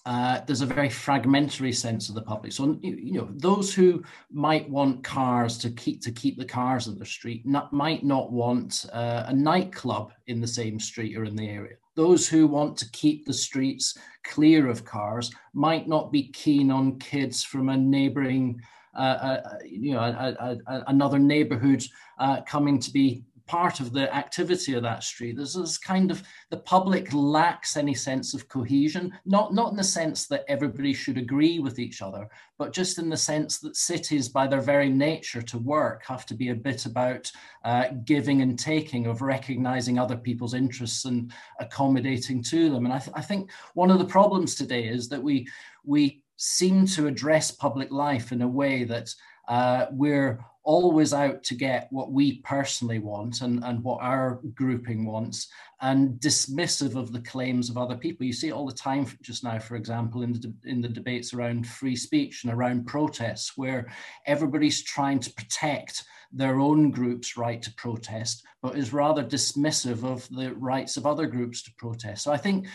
uh, 0.06 0.40
there's 0.45 0.62
a 0.62 0.68
very 0.68 0.90
fragmentary 0.90 1.72
sense 1.72 2.10
of 2.10 2.16
the 2.16 2.22
public. 2.22 2.52
So 2.52 2.78
you 2.82 3.14
know 3.14 3.28
those 3.32 3.74
who 3.74 4.03
might 4.32 4.70
want 4.70 5.03
cars 5.03 5.57
to 5.60 5.72
keep 5.72 6.02
to 6.02 6.12
keep 6.12 6.38
the 6.38 6.45
cars 6.45 6.86
in 6.86 6.99
the 6.99 7.06
street 7.06 7.44
not, 7.45 7.74
might 7.74 8.03
not 8.03 8.32
want 8.32 8.86
uh, 8.94 9.24
a 9.28 9.34
nightclub 9.34 10.14
in 10.28 10.40
the 10.40 10.48
same 10.48 10.80
street 10.80 11.18
or 11.18 11.24
in 11.24 11.36
the 11.36 11.49
area. 11.49 11.76
Those 11.95 12.28
who 12.28 12.45
want 12.45 12.78
to 12.78 12.91
keep 12.91 13.26
the 13.26 13.34
streets 13.34 13.98
clear 14.24 14.70
of 14.70 14.86
cars 14.86 15.32
might 15.53 15.88
not 15.88 16.12
be 16.12 16.28
keen 16.30 16.70
on 16.70 16.99
kids 16.99 17.44
from 17.44 17.70
a 17.70 17.78
neighbouring, 17.78 18.62
uh, 18.95 18.99
uh 18.99 19.57
you 19.66 19.94
know, 19.94 20.02
a, 20.02 20.36
a, 20.40 20.57
a, 20.68 20.84
another 20.88 21.18
neighbourhood 21.18 21.84
uh, 22.20 22.41
coming 22.41 22.78
to 22.80 22.91
be 22.91 23.24
part 23.47 23.80
of 23.80 23.93
the 23.93 24.13
activity 24.13 24.73
of 24.73 24.84
that 24.84 25.03
street. 25.03 25.35
There's 25.35 25.53
this 25.53 25.77
kind 25.77 26.11
of 26.11 26.23
the 26.49 26.57
public 26.57 27.13
lacks 27.13 27.77
any 27.77 27.93
sense 27.93 28.34
of 28.34 28.47
cohesion, 28.47 29.13
not 29.26 29.53
not 29.53 29.72
in 29.72 29.77
the 29.77 29.84
sense 29.84 30.27
that 30.27 30.45
everybody 30.47 30.93
should 30.93 31.17
agree 31.17 31.59
with 31.59 31.80
each 31.80 32.01
other, 32.01 32.27
but 32.57 32.73
just 32.73 32.97
in 32.97 33.09
the 33.09 33.17
sense 33.17 33.59
that 33.59 33.76
cities, 33.76 34.30
by 34.30 34.47
their 34.47 34.61
very 34.61 34.89
nature 34.89 35.41
to 35.43 35.57
work, 35.57 36.03
have 36.05 36.26
to 36.26 36.34
be 36.34 36.49
a 36.49 36.55
bit 36.55 36.85
about 36.85 37.31
uh, 37.63 37.89
giving 38.05 38.41
and 38.41 38.57
taking, 38.57 39.05
of 39.07 39.22
recognizing 39.22 39.99
other 39.99 40.17
people's 40.17 40.53
interests 40.53 41.05
and 41.05 41.31
accommodating 41.59 42.41
to 42.43 42.69
them. 42.69 42.85
And 42.85 42.93
I, 42.93 42.99
th- 42.99 43.15
I 43.15 43.22
think 43.22 43.51
one 43.73 43.91
of 43.91 43.99
the 43.99 44.05
problems 44.05 44.55
today 44.55 44.88
is 44.88 45.09
that 45.09 45.22
we 45.22 45.47
we 45.84 46.23
seem 46.38 46.85
to 46.85 47.07
address 47.07 47.51
public 47.51 47.91
life 47.91 48.31
in 48.31 48.41
a 48.41 48.47
way 48.47 48.84
that 48.84 49.13
uh, 49.47 49.85
we're 49.91 50.39
always 50.66 51.14
out 51.14 51.44
to 51.44 51.56
get 51.56 51.88
what 51.92 52.12
we 52.12 52.40
personally 52.40 53.00
want 53.00 53.42
and, 53.42 53.64
and 53.64 53.84
what 53.84 54.02
our 54.02 54.42
grouping 54.56 55.06
wants 55.06 55.48
and 55.82 56.20
dismissive 56.20 56.96
of 56.96 57.14
the 57.14 57.22
claims 57.22 57.70
of 57.70 57.78
other 57.78 57.96
people. 57.96 58.26
You 58.26 58.34
see 58.34 58.48
it 58.48 58.54
all 58.54 58.66
the 58.66 58.74
time 58.74 59.06
just 59.22 59.44
now, 59.44 59.60
for 59.60 59.76
example, 59.76 60.24
in 60.24 60.34
the, 60.34 60.54
in 60.66 60.82
the 60.82 60.90
debates 60.90 61.34
around 61.34 61.68
free 61.68 61.96
speech 61.96 62.44
and 62.44 62.52
around 62.52 62.88
protests, 62.88 63.56
where 63.56 63.88
everybody's 64.26 64.84
trying 64.84 65.20
to 65.20 65.34
protect 65.34 66.04
their 66.32 66.60
own 66.60 66.90
group's 66.90 67.38
right 67.38 67.62
to 67.62 67.74
protest, 67.76 68.44
but 68.62 68.76
is 68.76 68.92
rather 68.92 69.24
dismissive 69.24 70.04
of 70.04 70.28
the 70.30 70.54
rights 70.56 70.98
of 70.98 71.06
other 71.06 71.28
groups 71.28 71.62
to 71.64 71.72
protest. 71.78 72.24
So 72.24 72.32
I 72.32 72.38
think 72.38 72.68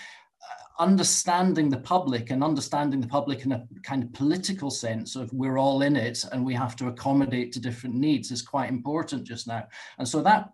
understanding 0.80 1.68
the 1.68 1.76
public 1.76 2.30
and 2.30 2.42
understanding 2.42 3.02
the 3.02 3.06
public 3.06 3.44
in 3.44 3.52
a 3.52 3.66
kind 3.82 4.02
of 4.02 4.10
political 4.14 4.70
sense 4.70 5.14
of 5.14 5.30
we're 5.30 5.58
all 5.58 5.82
in 5.82 5.94
it 5.94 6.24
and 6.32 6.42
we 6.42 6.54
have 6.54 6.74
to 6.74 6.88
accommodate 6.88 7.52
to 7.52 7.60
different 7.60 7.94
needs 7.94 8.30
is 8.30 8.40
quite 8.40 8.70
important 8.70 9.24
just 9.24 9.46
now. 9.46 9.62
And 9.98 10.08
so 10.08 10.22
that 10.22 10.50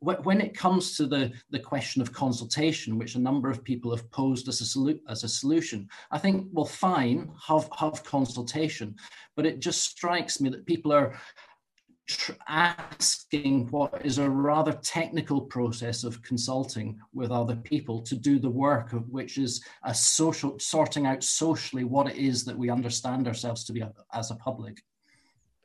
when 0.00 0.40
it 0.40 0.56
comes 0.56 0.96
to 0.96 1.06
the, 1.06 1.32
the 1.50 1.60
question 1.60 2.02
of 2.02 2.12
consultation, 2.12 2.98
which 2.98 3.14
a 3.14 3.20
number 3.20 3.48
of 3.50 3.62
people 3.62 3.94
have 3.94 4.10
posed 4.10 4.48
as 4.48 4.76
a, 4.76 4.94
as 5.08 5.22
a 5.22 5.28
solution, 5.28 5.88
I 6.10 6.18
think, 6.18 6.48
well, 6.52 6.64
fine, 6.64 7.30
have, 7.46 7.68
have 7.78 8.02
consultation, 8.02 8.96
but 9.36 9.46
it 9.46 9.60
just 9.60 9.84
strikes 9.84 10.40
me 10.40 10.50
that 10.50 10.66
people 10.66 10.92
are 10.92 11.16
asking 12.48 13.68
what 13.70 14.04
is 14.04 14.18
a 14.18 14.28
rather 14.28 14.72
technical 14.72 15.42
process 15.42 16.04
of 16.04 16.22
consulting 16.22 16.98
with 17.12 17.30
other 17.30 17.56
people 17.56 18.00
to 18.02 18.16
do 18.16 18.38
the 18.38 18.48
work 18.48 18.92
of 18.92 19.08
which 19.10 19.36
is 19.36 19.62
a 19.84 19.94
social 19.94 20.58
sorting 20.58 21.06
out 21.06 21.22
socially 21.22 21.84
what 21.84 22.08
it 22.08 22.16
is 22.16 22.44
that 22.44 22.56
we 22.56 22.70
understand 22.70 23.26
ourselves 23.28 23.64
to 23.64 23.72
be 23.72 23.82
as 24.14 24.30
a 24.30 24.36
public 24.36 24.82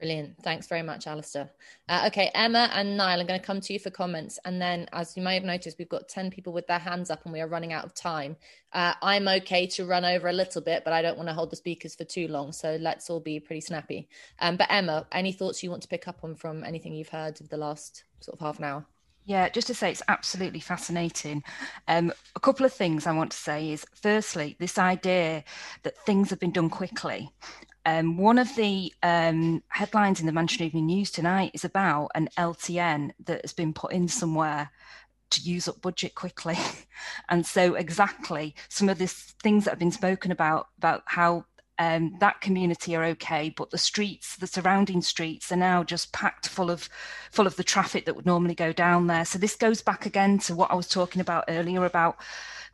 Brilliant. 0.03 0.35
Thanks 0.43 0.67
very 0.67 0.81
much, 0.81 1.07
Alistair. 1.07 1.49
Uh, 1.87 2.03
okay, 2.07 2.29
Emma 2.35 2.69
and 2.73 2.97
Niall, 2.97 3.21
I'm 3.21 3.25
going 3.25 3.39
to 3.39 3.45
come 3.45 3.61
to 3.61 3.71
you 3.71 3.79
for 3.79 3.89
comments. 3.89 4.37
And 4.43 4.61
then, 4.61 4.85
as 4.91 5.15
you 5.15 5.23
may 5.23 5.33
have 5.35 5.45
noticed, 5.45 5.79
we've 5.79 5.87
got 5.87 6.09
10 6.09 6.29
people 6.29 6.51
with 6.51 6.67
their 6.67 6.77
hands 6.77 7.09
up 7.09 7.23
and 7.23 7.31
we 7.31 7.39
are 7.39 7.47
running 7.47 7.71
out 7.71 7.85
of 7.85 7.93
time. 7.93 8.35
Uh, 8.73 8.95
I'm 9.01 9.29
okay 9.29 9.65
to 9.67 9.85
run 9.85 10.03
over 10.03 10.27
a 10.27 10.33
little 10.33 10.61
bit, 10.61 10.83
but 10.83 10.91
I 10.91 11.01
don't 11.01 11.15
want 11.15 11.29
to 11.29 11.33
hold 11.33 11.51
the 11.51 11.55
speakers 11.55 11.95
for 11.95 12.03
too 12.03 12.27
long. 12.27 12.51
So 12.51 12.77
let's 12.81 13.09
all 13.09 13.21
be 13.21 13.39
pretty 13.39 13.61
snappy. 13.61 14.09
Um, 14.39 14.57
but, 14.57 14.67
Emma, 14.69 15.07
any 15.13 15.31
thoughts 15.31 15.63
you 15.63 15.69
want 15.69 15.83
to 15.83 15.87
pick 15.87 16.05
up 16.09 16.17
on 16.21 16.35
from 16.35 16.65
anything 16.65 16.93
you've 16.93 17.07
heard 17.07 17.39
of 17.39 17.47
the 17.47 17.55
last 17.55 18.03
sort 18.19 18.37
of 18.37 18.45
half 18.45 18.57
an 18.57 18.65
hour? 18.65 18.85
Yeah, 19.23 19.47
just 19.47 19.67
to 19.67 19.73
say 19.73 19.89
it's 19.89 20.03
absolutely 20.09 20.59
fascinating. 20.59 21.45
Um, 21.87 22.11
a 22.35 22.41
couple 22.41 22.65
of 22.65 22.73
things 22.73 23.07
I 23.07 23.13
want 23.13 23.31
to 23.31 23.37
say 23.37 23.71
is 23.71 23.85
firstly, 24.01 24.57
this 24.59 24.77
idea 24.77 25.45
that 25.83 25.97
things 26.05 26.29
have 26.29 26.41
been 26.41 26.51
done 26.51 26.69
quickly 26.69 27.31
um, 27.85 28.17
one 28.17 28.39
of 28.39 28.55
the 28.55 28.93
um, 29.03 29.63
headlines 29.67 30.19
in 30.19 30.25
the 30.25 30.31
Manchester 30.31 30.63
Evening 30.63 30.85
News 30.85 31.11
tonight 31.11 31.51
is 31.53 31.65
about 31.65 32.11
an 32.15 32.29
LTN 32.37 33.11
that 33.25 33.41
has 33.41 33.53
been 33.53 33.73
put 33.73 33.91
in 33.91 34.07
somewhere 34.07 34.71
to 35.31 35.41
use 35.41 35.67
up 35.67 35.81
budget 35.81 36.15
quickly. 36.15 36.57
and 37.29 37.45
so, 37.45 37.75
exactly, 37.75 38.55
some 38.69 38.89
of 38.89 38.97
these 38.97 39.13
things 39.43 39.65
that 39.65 39.71
have 39.71 39.79
been 39.79 39.91
spoken 39.91 40.31
about, 40.31 40.67
about 40.77 41.03
how 41.05 41.45
um, 41.79 42.15
that 42.19 42.39
community 42.39 42.95
are 42.95 43.03
okay, 43.03 43.49
but 43.49 43.71
the 43.71 43.77
streets, 43.77 44.37
the 44.37 44.47
surrounding 44.47 45.01
streets, 45.01 45.51
are 45.51 45.57
now 45.57 45.83
just 45.83 46.13
packed 46.13 46.47
full 46.47 46.69
of 46.69 46.87
full 47.31 47.47
of 47.47 47.55
the 47.55 47.63
traffic 47.63 48.05
that 48.05 48.15
would 48.15 48.25
normally 48.25 48.55
go 48.55 48.71
down 48.71 49.07
there. 49.07 49.25
So 49.25 49.39
this 49.39 49.55
goes 49.55 49.81
back 49.81 50.05
again 50.05 50.37
to 50.39 50.55
what 50.55 50.71
I 50.71 50.75
was 50.75 50.87
talking 50.87 51.21
about 51.21 51.45
earlier 51.47 51.83
about 51.83 52.17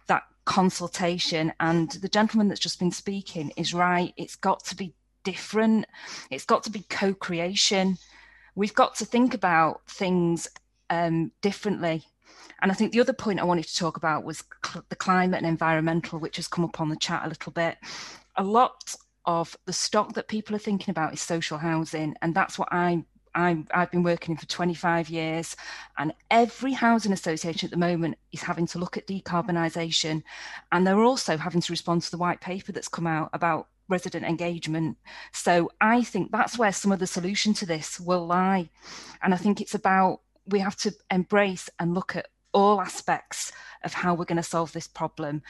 that 0.08 0.24
consultation. 0.46 1.54
And 1.60 1.92
the 1.92 2.10
gentleman 2.10 2.50
that's 2.50 2.60
just 2.60 2.80
been 2.80 2.92
speaking 2.92 3.52
is 3.56 3.74
right. 3.74 4.14
It's 4.18 4.36
got 4.36 4.66
to 4.66 4.76
be 4.76 4.94
different. 5.32 5.86
It's 6.32 6.46
got 6.46 6.64
to 6.64 6.72
be 6.72 6.86
co 6.90 7.14
creation. 7.14 7.98
We've 8.56 8.74
got 8.74 8.96
to 8.96 9.06
think 9.06 9.34
about 9.34 9.82
things 9.88 10.48
um, 10.90 11.32
differently. 11.42 12.04
And 12.62 12.72
I 12.72 12.76
think 12.76 12.92
the 12.92 13.00
other 13.00 13.14
point 13.14 13.40
I 13.40 13.46
wanted 13.46 13.68
to 13.68 13.76
talk 13.76 13.98
about 13.98 14.24
was 14.24 14.44
cl- 14.66 14.86
the 14.90 14.96
climate 14.96 15.38
and 15.38 15.48
environmental, 15.48 16.20
which 16.20 16.36
has 16.38 16.48
come 16.48 16.66
up 16.66 16.82
on 16.82 16.90
the 16.90 16.96
chat 16.96 17.26
a 17.26 17.30
little 17.30 17.52
bit. 17.52 17.78
A 18.36 18.44
lot 18.44 18.96
of 19.26 19.56
the 19.66 19.74
stock 19.74 20.14
that 20.14 20.28
people 20.28 20.56
are 20.56 20.60
thinking 20.68 20.92
about 20.92 21.14
is 21.14 21.22
social 21.22 21.58
housing, 21.58 22.16
and 22.22 22.34
that's 22.34 22.58
what 22.58 22.70
I 22.72 23.04
i 23.36 23.56
have 23.72 23.92
been 23.92 24.02
working 24.02 24.34
in 24.34 24.38
for 24.38 24.48
25 24.48 25.10
years, 25.10 25.56
and 25.98 26.14
every 26.32 26.74
housing 26.74 27.14
association 27.14 27.68
at 27.68 27.72
the 27.72 27.78
moment 27.78 28.18
is 28.32 28.42
having 28.42 28.66
to 28.66 28.80
look 28.80 28.98
at 28.98 29.08
decarbonisation, 29.08 30.24
and 30.72 30.86
they're 30.86 31.04
also 31.04 31.38
having 31.38 31.62
to 31.62 31.72
respond 31.72 32.02
to 32.02 32.12
the 32.12 32.18
white 32.18 32.42
paper 32.42 32.72
that's 32.72 32.88
come 32.88 33.06
out 33.06 33.30
about 33.32 33.68
resident 33.90 34.26
engagement. 34.26 34.98
So 35.34 35.72
I 35.82 36.04
think 36.04 36.32
that's 36.32 36.58
where 36.58 36.72
some 36.72 36.92
of 36.92 37.00
the 37.00 37.08
solution 37.08 37.54
to 37.56 37.66
this 37.66 38.00
will 38.00 38.26
lie. 38.26 38.70
And 39.22 39.34
I 39.34 39.38
think 39.38 39.60
it's 39.60 39.76
about 39.76 40.22
we 40.46 40.60
have 40.60 40.78
to 40.78 40.94
embrace 41.12 41.70
and 41.80 41.94
look 41.94 42.16
at 42.16 42.28
all 42.54 42.82
aspects 42.82 43.52
of 43.84 43.94
how 43.94 44.14
we're 44.14 44.26
going 44.26 44.38
to 44.38 44.44
solve 44.44 44.72
this 44.72 44.88
problem. 44.88 45.42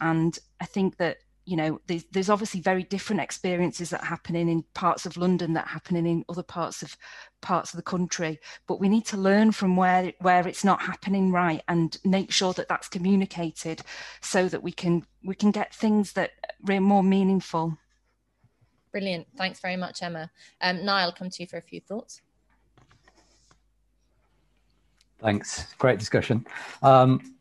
And 0.00 0.38
I 0.60 0.66
think 0.66 0.96
that 0.96 1.18
you 1.46 1.56
know 1.56 1.80
there's, 1.86 2.04
there's 2.10 2.28
obviously 2.28 2.60
very 2.60 2.82
different 2.82 3.22
experiences 3.22 3.90
that 3.90 4.02
are 4.02 4.06
happening 4.06 4.48
in 4.48 4.64
parts 4.74 5.06
of 5.06 5.16
london 5.16 5.52
that 5.52 5.64
are 5.66 5.68
happening 5.68 6.04
in 6.04 6.24
other 6.28 6.42
parts 6.42 6.82
of 6.82 6.96
parts 7.40 7.72
of 7.72 7.76
the 7.76 7.82
country 7.82 8.38
but 8.66 8.80
we 8.80 8.88
need 8.88 9.06
to 9.06 9.16
learn 9.16 9.52
from 9.52 9.76
where 9.76 10.12
where 10.20 10.46
it's 10.46 10.64
not 10.64 10.82
happening 10.82 11.30
right 11.30 11.62
and 11.68 11.98
make 12.04 12.32
sure 12.32 12.52
that 12.52 12.68
that's 12.68 12.88
communicated 12.88 13.80
so 14.20 14.48
that 14.48 14.62
we 14.62 14.72
can 14.72 15.04
we 15.24 15.34
can 15.34 15.52
get 15.52 15.72
things 15.72 16.12
that 16.12 16.32
are 16.68 16.80
more 16.80 17.04
meaningful 17.04 17.78
brilliant. 18.96 19.26
Thanks 19.36 19.60
very 19.60 19.76
much 19.76 20.02
emma. 20.02 20.30
Um, 20.62 20.82
niall 20.82 21.12
come 21.12 21.28
to 21.28 21.42
you 21.42 21.46
for 21.46 21.58
a 21.58 21.60
few 21.60 21.82
thoughts. 21.82 22.22
Thanks. 25.18 25.74
Great 25.74 25.98
discussion. 25.98 26.46
Um, 26.82 27.34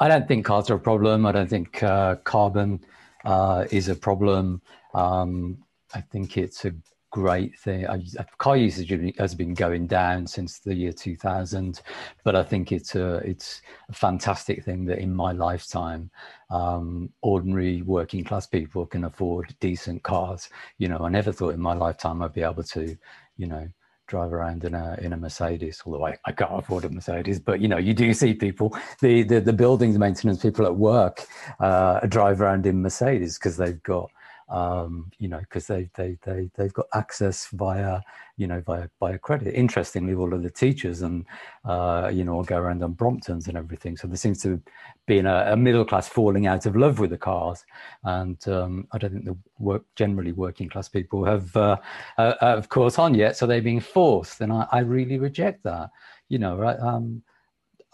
I 0.00 0.08
don't 0.08 0.26
think 0.26 0.46
cars 0.46 0.70
are 0.70 0.76
a 0.76 0.80
problem. 0.80 1.26
I 1.26 1.32
don't 1.32 1.50
think 1.50 1.82
uh, 1.82 2.14
carbon 2.24 2.80
uh, 3.26 3.66
is 3.70 3.90
a 3.90 3.94
problem. 3.94 4.62
Um, 4.94 5.58
I 5.94 6.00
think 6.00 6.38
it's 6.38 6.64
a 6.64 6.72
great 7.14 7.56
thing. 7.56 7.86
I, 7.86 8.02
car 8.38 8.56
usage 8.56 8.90
has 9.18 9.36
been 9.36 9.54
going 9.54 9.86
down 9.86 10.26
since 10.26 10.58
the 10.58 10.74
year 10.74 10.92
2000, 10.92 11.80
but 12.24 12.34
I 12.34 12.42
think 12.42 12.72
it's 12.72 12.96
a 12.96 13.18
it's 13.18 13.62
a 13.88 13.92
fantastic 13.92 14.64
thing 14.64 14.84
that 14.86 14.98
in 14.98 15.14
my 15.14 15.30
lifetime, 15.30 16.10
um, 16.50 17.08
ordinary 17.22 17.82
working 17.82 18.24
class 18.24 18.48
people 18.48 18.84
can 18.84 19.04
afford 19.04 19.54
decent 19.60 20.02
cars. 20.02 20.48
You 20.78 20.88
know, 20.88 20.98
I 20.98 21.08
never 21.08 21.30
thought 21.30 21.54
in 21.54 21.60
my 21.60 21.74
lifetime 21.74 22.20
I'd 22.20 22.32
be 22.32 22.42
able 22.42 22.64
to, 22.64 22.96
you 23.36 23.46
know, 23.46 23.68
drive 24.08 24.32
around 24.32 24.64
in 24.64 24.74
a 24.74 24.98
in 25.00 25.12
a 25.12 25.16
Mercedes. 25.16 25.84
Although 25.86 26.06
I, 26.06 26.16
I 26.24 26.32
can't 26.32 26.58
afford 26.58 26.84
a 26.84 26.90
Mercedes, 26.90 27.38
but 27.38 27.60
you 27.60 27.68
know 27.68 27.78
you 27.78 27.94
do 27.94 28.12
see 28.12 28.34
people 28.34 28.76
the 29.00 29.22
the, 29.22 29.40
the 29.40 29.52
buildings 29.52 29.96
maintenance 29.98 30.42
people 30.42 30.66
at 30.66 30.74
work 30.74 31.24
uh, 31.60 32.00
drive 32.08 32.40
around 32.40 32.66
in 32.66 32.82
Mercedes 32.82 33.38
because 33.38 33.56
they've 33.56 33.82
got 33.84 34.10
um, 34.48 35.10
you 35.18 35.28
know, 35.28 35.38
because 35.38 35.66
they, 35.66 35.88
they, 35.94 36.18
they, 36.24 36.50
they've 36.54 36.72
got 36.72 36.86
access 36.94 37.48
via, 37.52 38.00
you 38.36 38.46
know, 38.46 38.60
via, 38.60 38.88
via 39.00 39.18
credit. 39.18 39.54
Interestingly, 39.54 40.14
all 40.14 40.34
of 40.34 40.42
the 40.42 40.50
teachers 40.50 41.02
and, 41.02 41.24
uh, 41.64 42.10
you 42.12 42.24
know, 42.24 42.42
go 42.42 42.58
around 42.58 42.82
on 42.82 42.94
Bromptons 42.94 43.48
and 43.48 43.56
everything. 43.56 43.96
So 43.96 44.06
there 44.06 44.16
seems 44.16 44.42
to 44.42 44.60
be 45.06 45.18
a, 45.18 45.52
a 45.52 45.56
middle 45.56 45.84
class 45.84 46.08
falling 46.08 46.46
out 46.46 46.66
of 46.66 46.76
love 46.76 46.98
with 46.98 47.10
the 47.10 47.18
cars. 47.18 47.64
And 48.04 48.46
um, 48.48 48.86
I 48.92 48.98
don't 48.98 49.12
think 49.12 49.24
the 49.24 49.36
work, 49.58 49.84
generally 49.96 50.32
working 50.32 50.68
class 50.68 50.88
people 50.88 51.24
have, 51.24 51.56
uh, 51.56 51.76
uh, 52.18 52.34
of 52.40 52.68
course, 52.68 52.98
on 52.98 53.14
yet. 53.14 53.36
So 53.36 53.46
they're 53.46 53.62
being 53.62 53.80
forced. 53.80 54.40
And 54.40 54.52
I, 54.52 54.66
I 54.72 54.78
really 54.80 55.18
reject 55.18 55.62
that, 55.64 55.90
you 56.28 56.38
know, 56.38 56.56
right? 56.56 56.78
Um, 56.78 57.22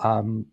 um, 0.01 0.47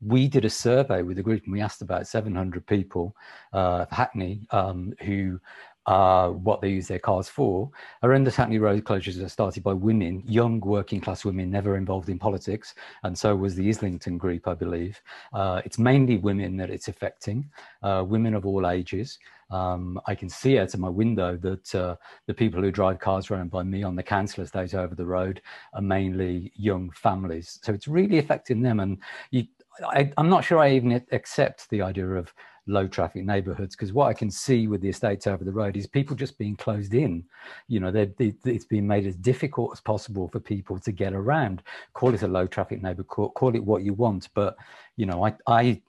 we 0.00 0.28
did 0.28 0.44
a 0.44 0.50
survey 0.50 1.02
with 1.02 1.18
a 1.18 1.22
group 1.22 1.44
and 1.44 1.52
we 1.52 1.60
asked 1.60 1.82
about 1.82 2.06
700 2.06 2.66
people, 2.66 3.16
uh, 3.52 3.86
Hackney, 3.90 4.46
um, 4.50 4.92
who 5.02 5.40
uh, 5.86 6.30
what 6.30 6.60
they 6.60 6.68
use 6.68 6.88
their 6.88 6.98
cars 6.98 7.28
for. 7.28 7.70
Horrendous 8.02 8.36
Hackney 8.36 8.58
road 8.58 8.84
closures 8.84 9.22
are 9.24 9.28
started 9.28 9.62
by 9.62 9.72
women, 9.72 10.22
young 10.26 10.60
working 10.60 11.00
class 11.00 11.24
women, 11.24 11.50
never 11.50 11.76
involved 11.76 12.08
in 12.08 12.18
politics, 12.18 12.74
and 13.04 13.16
so 13.16 13.34
was 13.36 13.54
the 13.54 13.68
Islington 13.68 14.18
group, 14.18 14.48
I 14.48 14.54
believe. 14.54 15.00
Uh, 15.32 15.62
it's 15.64 15.78
mainly 15.78 16.16
women 16.18 16.56
that 16.56 16.70
it's 16.70 16.88
affecting, 16.88 17.48
uh, 17.82 18.04
women 18.06 18.34
of 18.34 18.44
all 18.46 18.68
ages. 18.68 19.18
Um, 19.50 20.00
I 20.06 20.16
can 20.16 20.28
see 20.28 20.58
out 20.58 20.74
of 20.74 20.80
my 20.80 20.88
window 20.88 21.36
that 21.36 21.72
uh, 21.72 21.94
the 22.26 22.34
people 22.34 22.60
who 22.60 22.72
drive 22.72 22.98
cars 22.98 23.30
around 23.30 23.52
by 23.52 23.62
me 23.62 23.84
on 23.84 23.94
the 23.94 24.02
council 24.02 24.42
estate 24.42 24.74
over 24.74 24.96
the 24.96 25.06
road 25.06 25.40
are 25.72 25.82
mainly 25.82 26.50
young 26.56 26.90
families. 26.90 27.60
So 27.62 27.72
it's 27.72 27.86
really 27.86 28.18
affecting 28.18 28.60
them. 28.60 28.80
And 28.80 28.98
you, 29.30 29.46
I, 29.84 30.12
am 30.18 30.28
not 30.28 30.44
sure 30.44 30.58
I 30.58 30.72
even 30.72 31.02
accept 31.12 31.68
the 31.70 31.82
idea 31.82 32.08
of 32.08 32.32
low 32.68 32.88
traffic 32.88 33.24
neighborhoods 33.24 33.76
because 33.76 33.92
what 33.92 34.08
I 34.08 34.12
can 34.12 34.30
see 34.30 34.66
with 34.66 34.80
the 34.80 34.88
estates 34.88 35.26
over 35.26 35.44
the 35.44 35.52
road 35.52 35.76
is 35.76 35.86
people 35.86 36.16
just 36.16 36.36
being 36.38 36.56
closed 36.56 36.94
in. 36.94 37.24
You 37.68 37.80
know, 37.80 37.90
they, 37.90 38.12
it's 38.44 38.64
being 38.64 38.86
made 38.86 39.06
as 39.06 39.16
difficult 39.16 39.70
as 39.72 39.80
possible 39.80 40.28
for 40.28 40.40
people 40.40 40.78
to 40.80 40.92
get 40.92 41.12
around. 41.12 41.62
Call 41.94 42.14
it 42.14 42.22
a 42.22 42.28
low 42.28 42.46
traffic 42.46 42.82
neighborhood, 42.82 43.08
call, 43.08 43.30
call 43.30 43.54
it 43.54 43.64
what 43.64 43.82
you 43.82 43.94
want, 43.94 44.28
but 44.34 44.56
you 44.96 45.06
know, 45.06 45.24
I, 45.24 45.34
I 45.46 45.82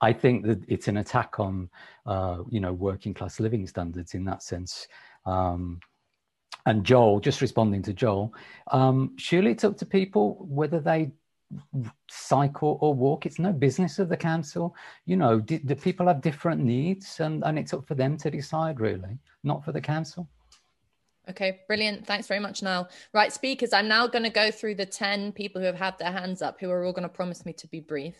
I 0.00 0.12
think 0.12 0.46
that 0.46 0.62
it's 0.66 0.88
an 0.88 0.96
attack 0.96 1.38
on, 1.38 1.68
uh, 2.06 2.38
you 2.48 2.60
know, 2.60 2.72
working 2.72 3.12
class 3.12 3.38
living 3.38 3.66
standards 3.66 4.14
in 4.14 4.24
that 4.24 4.42
sense. 4.42 4.88
Um, 5.26 5.80
and 6.66 6.84
Joel, 6.84 7.20
just 7.20 7.40
responding 7.40 7.82
to 7.82 7.92
Joel, 7.92 8.34
um, 8.70 9.12
surely 9.16 9.50
it's 9.50 9.64
up 9.64 9.76
to 9.78 9.86
people 9.86 10.46
whether 10.48 10.80
they 10.80 11.10
cycle 12.08 12.78
or 12.80 12.94
walk. 12.94 13.26
It's 13.26 13.38
no 13.38 13.52
business 13.52 13.98
of 13.98 14.08
the 14.08 14.16
council. 14.16 14.74
You 15.06 15.16
know, 15.16 15.40
do 15.40 15.58
people 15.74 16.06
have 16.06 16.20
different 16.20 16.62
needs, 16.62 17.20
and, 17.20 17.42
and 17.44 17.58
it's 17.58 17.74
up 17.74 17.86
for 17.86 17.94
them 17.94 18.16
to 18.18 18.30
decide, 18.30 18.80
really, 18.80 19.18
not 19.42 19.64
for 19.64 19.72
the 19.72 19.80
council. 19.80 20.28
Okay, 21.30 21.60
brilliant. 21.68 22.04
Thanks 22.04 22.26
very 22.26 22.40
much, 22.40 22.60
Niall. 22.60 22.88
Right, 23.14 23.32
speakers, 23.32 23.72
I'm 23.72 23.86
now 23.86 24.08
going 24.08 24.24
to 24.24 24.30
go 24.30 24.50
through 24.50 24.74
the 24.74 24.84
10 24.84 25.30
people 25.30 25.60
who 25.60 25.66
have 25.68 25.76
had 25.76 25.96
their 25.98 26.10
hands 26.10 26.42
up, 26.42 26.58
who 26.60 26.68
are 26.70 26.84
all 26.84 26.92
going 26.92 27.04
to 27.04 27.08
promise 27.08 27.46
me 27.46 27.52
to 27.52 27.68
be 27.68 27.78
brief. 27.78 28.16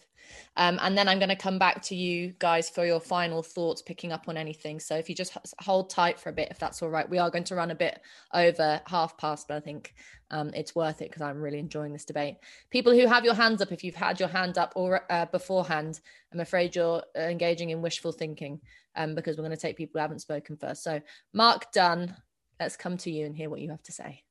Um, 0.57 0.79
and 0.81 0.97
then 0.97 1.09
I'm 1.09 1.19
going 1.19 1.31
to 1.31 1.35
come 1.35 1.59
back 1.59 1.83
to 1.83 1.97
you 1.97 2.35
guys 2.39 2.71
for 2.71 2.87
your 2.87 3.01
final 3.01 3.43
thoughts, 3.43 3.83
picking 3.83 4.13
up 4.13 4.29
on 4.29 4.37
anything. 4.37 4.79
So 4.79 4.95
if 4.97 5.09
you 5.09 5.17
just 5.17 5.37
hold 5.59 5.91
tight 5.91 6.21
for 6.21 6.29
a 6.29 6.33
bit, 6.33 6.53
if 6.53 6.59
that's 6.61 6.83
all 6.83 6.89
right, 6.89 7.09
we 7.09 7.19
are 7.19 7.31
going 7.31 7.43
to 7.45 7.57
run 7.57 7.73
a 7.73 7.75
bit 7.75 8.01
over 8.33 8.81
half 8.87 9.19
past, 9.19 9.49
but 9.49 9.57
I 9.57 9.61
think 9.61 9.93
um, 10.31 10.53
it's 10.55 10.77
worth 10.77 11.03
it 11.03 11.11
because 11.11 11.23
I'm 11.23 11.41
really 11.41 11.59
enjoying 11.59 11.93
this 11.93 12.05
debate. 12.05 12.37
People 12.71 12.93
who 12.93 13.09
have 13.09 13.25
your 13.25 13.35
hands 13.35 13.61
up, 13.61 13.73
if 13.73 13.83
you've 13.83 13.97
had 13.97 14.21
your 14.21 14.29
hand 14.29 14.57
up 14.57 14.73
or 14.77 15.03
uh, 15.11 15.27
beforehand, 15.27 15.99
I'm 16.33 16.39
afraid 16.39 16.77
you're 16.77 17.03
uh, 17.17 17.23
engaging 17.23 17.71
in 17.71 17.83
wishful 17.83 18.13
thinking 18.13 18.61
um, 18.95 19.17
because 19.17 19.37
we're 19.37 19.45
going 19.45 19.57
to 19.57 19.61
take 19.61 19.77
people 19.77 19.99
who 19.99 20.03
haven't 20.03 20.21
spoken 20.21 20.57
first. 20.57 20.85
So 20.85 21.01
Mark 21.33 21.73
Dunn, 21.73 22.15
let's 22.61 22.77
come 22.77 22.99
to 22.99 23.11
you 23.11 23.25
and 23.25 23.35
hear 23.35 23.49
what 23.49 23.61
you 23.61 23.71
have 23.71 23.83
to 23.85 23.93
say. 23.93 24.23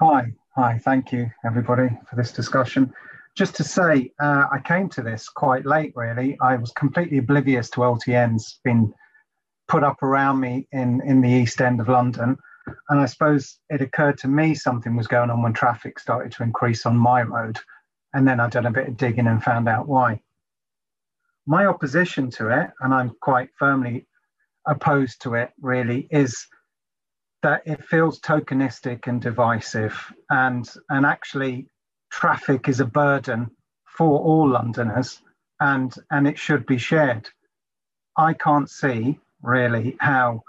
Hi, 0.00 0.32
hi, 0.56 0.80
thank 0.82 1.12
you 1.12 1.30
everybody 1.44 1.90
for 2.08 2.16
this 2.16 2.32
discussion. 2.32 2.92
Just 3.36 3.56
to 3.56 3.64
say, 3.64 4.12
uh, 4.20 4.46
I 4.50 4.60
came 4.60 4.88
to 4.90 5.02
this 5.02 5.28
quite 5.28 5.66
late 5.66 5.92
really. 5.94 6.38
I 6.40 6.56
was 6.56 6.72
completely 6.72 7.18
oblivious 7.18 7.68
to 7.70 7.80
LTNs 7.80 8.58
being 8.64 8.94
put 9.68 9.84
up 9.84 10.02
around 10.02 10.40
me 10.40 10.66
in, 10.72 11.02
in 11.04 11.20
the 11.20 11.28
East 11.28 11.60
End 11.60 11.80
of 11.80 11.88
London. 11.88 12.36
And 12.88 13.00
I 13.00 13.06
suppose 13.06 13.58
it 13.68 13.82
occurred 13.82 14.18
to 14.18 14.28
me 14.28 14.54
something 14.54 14.96
was 14.96 15.06
going 15.06 15.30
on 15.30 15.42
when 15.42 15.52
traffic 15.52 15.98
started 15.98 16.32
to 16.32 16.42
increase 16.42 16.86
on 16.86 16.96
my 16.96 17.22
road. 17.22 17.58
And 18.14 18.26
then 18.26 18.40
I 18.40 18.48
done 18.48 18.66
a 18.66 18.70
bit 18.70 18.88
of 18.88 18.96
digging 18.96 19.26
and 19.26 19.42
found 19.42 19.68
out 19.68 19.88
why. 19.88 20.20
My 21.46 21.66
opposition 21.66 22.30
to 22.32 22.48
it, 22.48 22.70
and 22.80 22.94
I'm 22.94 23.10
quite 23.20 23.50
firmly 23.58 24.06
opposed 24.66 25.20
to 25.22 25.34
it 25.34 25.50
really, 25.60 26.08
is 26.10 26.46
that 27.44 27.62
it 27.66 27.84
feels 27.84 28.18
tokenistic 28.20 29.06
and 29.06 29.20
divisive 29.20 29.94
and 30.30 30.66
and 30.88 31.04
actually 31.04 31.66
traffic 32.10 32.68
is 32.70 32.80
a 32.80 32.86
burden 32.86 33.50
for 33.84 34.18
all 34.18 34.48
londoners 34.48 35.20
and 35.60 35.94
and 36.10 36.26
it 36.26 36.38
should 36.38 36.64
be 36.64 36.78
shared 36.78 37.28
i 38.16 38.32
can't 38.32 38.70
see 38.70 39.18
really 39.42 39.94
how 40.00 40.42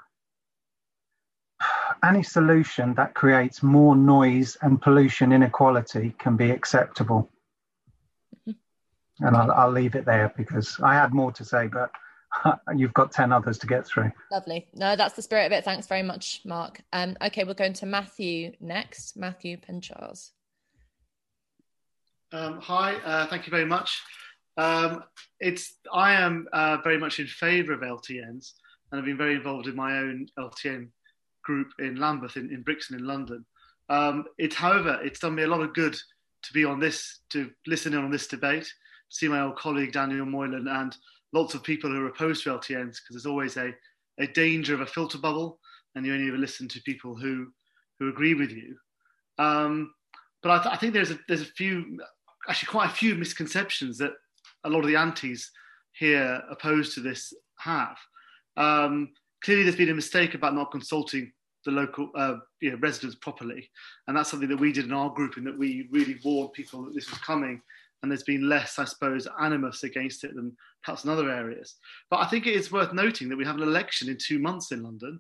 any 2.02 2.24
solution 2.24 2.94
that 2.94 3.14
creates 3.14 3.62
more 3.62 3.98
noise 3.98 4.58
and 4.62 4.82
pollution 4.82 5.34
inequality 5.34 6.16
can 6.18 6.38
be 6.38 6.50
acceptable 6.50 7.30
mm-hmm. 8.48 9.26
and 9.26 9.36
I'll, 9.36 9.52
I'll 9.52 9.72
leave 9.72 9.96
it 9.96 10.06
there 10.06 10.34
because 10.38 10.80
i 10.82 10.94
had 10.94 11.14
more 11.14 11.34
to 11.34 11.44
say 11.44 11.68
but 11.68 11.92
you've 12.76 12.94
got 12.94 13.12
10 13.12 13.32
others 13.32 13.58
to 13.60 13.68
get 13.68 13.86
through. 13.86 14.12
Lovely. 14.32 14.68
No, 14.74 14.96
that's 14.96 15.16
the 15.16 15.22
spirit 15.22 15.46
of 15.46 15.52
it. 15.52 15.64
Thanks 15.64 15.88
very 15.88 16.04
much, 16.04 16.42
Mark. 16.46 16.82
Um, 16.94 17.18
okay, 17.22 17.44
we're 17.44 17.54
going 17.54 17.74
to 17.74 17.86
Matthew 17.86 18.54
next. 18.60 19.18
Matthew 19.18 19.58
Pencharz. 19.58 20.32
Um, 22.32 22.60
hi, 22.60 22.96
uh, 22.96 23.28
thank 23.28 23.46
you 23.46 23.52
very 23.52 23.66
much. 23.66 24.02
Um, 24.58 25.04
it's 25.40 25.76
I 25.94 26.14
am 26.14 26.48
uh, 26.54 26.78
very 26.84 26.98
much 26.98 27.20
in 27.20 27.28
favour 27.28 27.74
of 27.74 27.82
LTNs, 27.82 28.54
and 28.92 29.00
I've 29.00 29.06
been 29.06 29.18
very 29.18 29.36
involved 29.36 29.68
in 29.68 29.76
my 29.76 29.98
own 29.98 30.28
LTN 30.40 30.90
group 31.44 31.68
in 31.80 31.96
Lambeth, 31.96 32.38
in, 32.38 32.52
in 32.52 32.62
Brixton, 32.62 32.98
in 32.98 33.06
London. 33.06 33.46
Um, 33.90 34.26
it, 34.38 34.54
however, 34.54 35.00
it's 35.04 35.20
done 35.20 35.36
me 35.36 35.44
a 35.44 35.48
lot 35.48 35.62
of 35.62 35.74
good 35.74 35.94
to 35.94 36.54
be 36.54 36.66
on 36.66 36.80
this, 36.80 37.20
to 37.30 37.52
listen 37.68 37.94
in 37.94 38.04
on 38.04 38.12
this 38.12 38.28
debate, 38.28 38.72
see 39.10 39.28
my 39.28 39.42
old 39.42 39.58
colleague 39.58 39.94
Daniel 39.94 40.26
Moylan, 40.26 40.68
and 40.68 40.96
lots 41.34 41.54
of 41.54 41.64
people 41.64 41.90
who 41.90 42.04
are 42.04 42.10
opposed 42.10 42.44
to 42.44 42.50
LTNs 42.52 42.98
because 42.98 43.12
there's 43.12 43.26
always 43.26 43.58
a, 43.58 43.74
a 44.20 44.28
danger 44.28 44.74
of 44.74 44.82
a 44.82 44.86
filter 44.86 45.18
bubble 45.18 45.60
and 45.96 46.06
you 46.06 46.14
only 46.14 46.28
ever 46.28 46.38
listen 46.38 46.68
to 46.70 46.82
people 46.82 47.16
who, 47.16 47.48
who 48.00 48.10
agree 48.10 48.34
with 48.34 48.52
you. 48.52 48.76
Um, 49.38 49.94
but 50.44 50.52
I, 50.52 50.64
th- 50.64 50.76
I, 50.76 50.78
think 50.78 50.94
there's 50.94 51.12
a, 51.12 51.20
there's 51.28 51.42
a 51.42 51.46
few, 51.46 51.98
actually 52.48 52.68
quite 52.68 52.90
a 52.90 52.94
few 52.94 53.16
misconceptions 53.16 53.98
that 53.98 54.12
a 54.64 54.70
lot 54.70 54.80
of 54.80 54.88
the 54.88 54.96
antis 54.96 55.50
here 55.94 56.42
opposed 56.50 56.94
to 56.96 57.00
this 57.00 57.34
have. 57.60 57.98
Um, 58.58 59.10
clearly, 59.44 59.64
there's 59.64 59.76
been 59.76 59.90
a 59.90 59.96
mistake 59.96 60.34
about 60.34 60.56
not 60.56 60.72
consulting 60.72 61.32
the 61.66 61.72
local 61.72 62.10
uh, 62.16 62.36
you 62.62 62.72
know, 62.72 62.78
residents 62.78 63.16
properly, 63.16 63.70
and 64.08 64.16
that's 64.16 64.30
something 64.30 64.50
that 64.50 64.60
we 64.60 64.72
did 64.72 64.86
in 64.86 64.94
our 64.94 65.10
group, 65.10 65.38
in 65.38 65.44
that 65.46 65.58
we 65.58 65.88
really 65.92 66.20
warned 66.24 66.54
people 66.54 66.86
that 66.86 66.94
this 66.94 67.10
was 67.10 67.20
coming 67.20 67.62
and 68.06 68.12
there's 68.12 68.22
been 68.22 68.48
less, 68.48 68.78
I 68.78 68.86
suppose, 68.86 69.28
animus 69.42 69.82
against 69.82 70.24
it 70.24 70.36
than 70.36 70.56
perhaps 70.84 71.06
in 71.06 71.10
other 71.10 71.32
areas. 71.32 71.78
But 72.12 72.20
I 72.20 72.28
think 72.28 72.46
it 72.46 72.54
is 72.54 72.72
worth 72.72 72.94
noting 72.94 73.30
that 73.30 73.36
we 73.36 73.46
have 73.46 73.56
an 73.56 73.64
election 73.64 74.10
in 74.10 74.18
two 74.24 74.38
months 74.38 74.72
in 74.72 74.84
London 74.84 75.20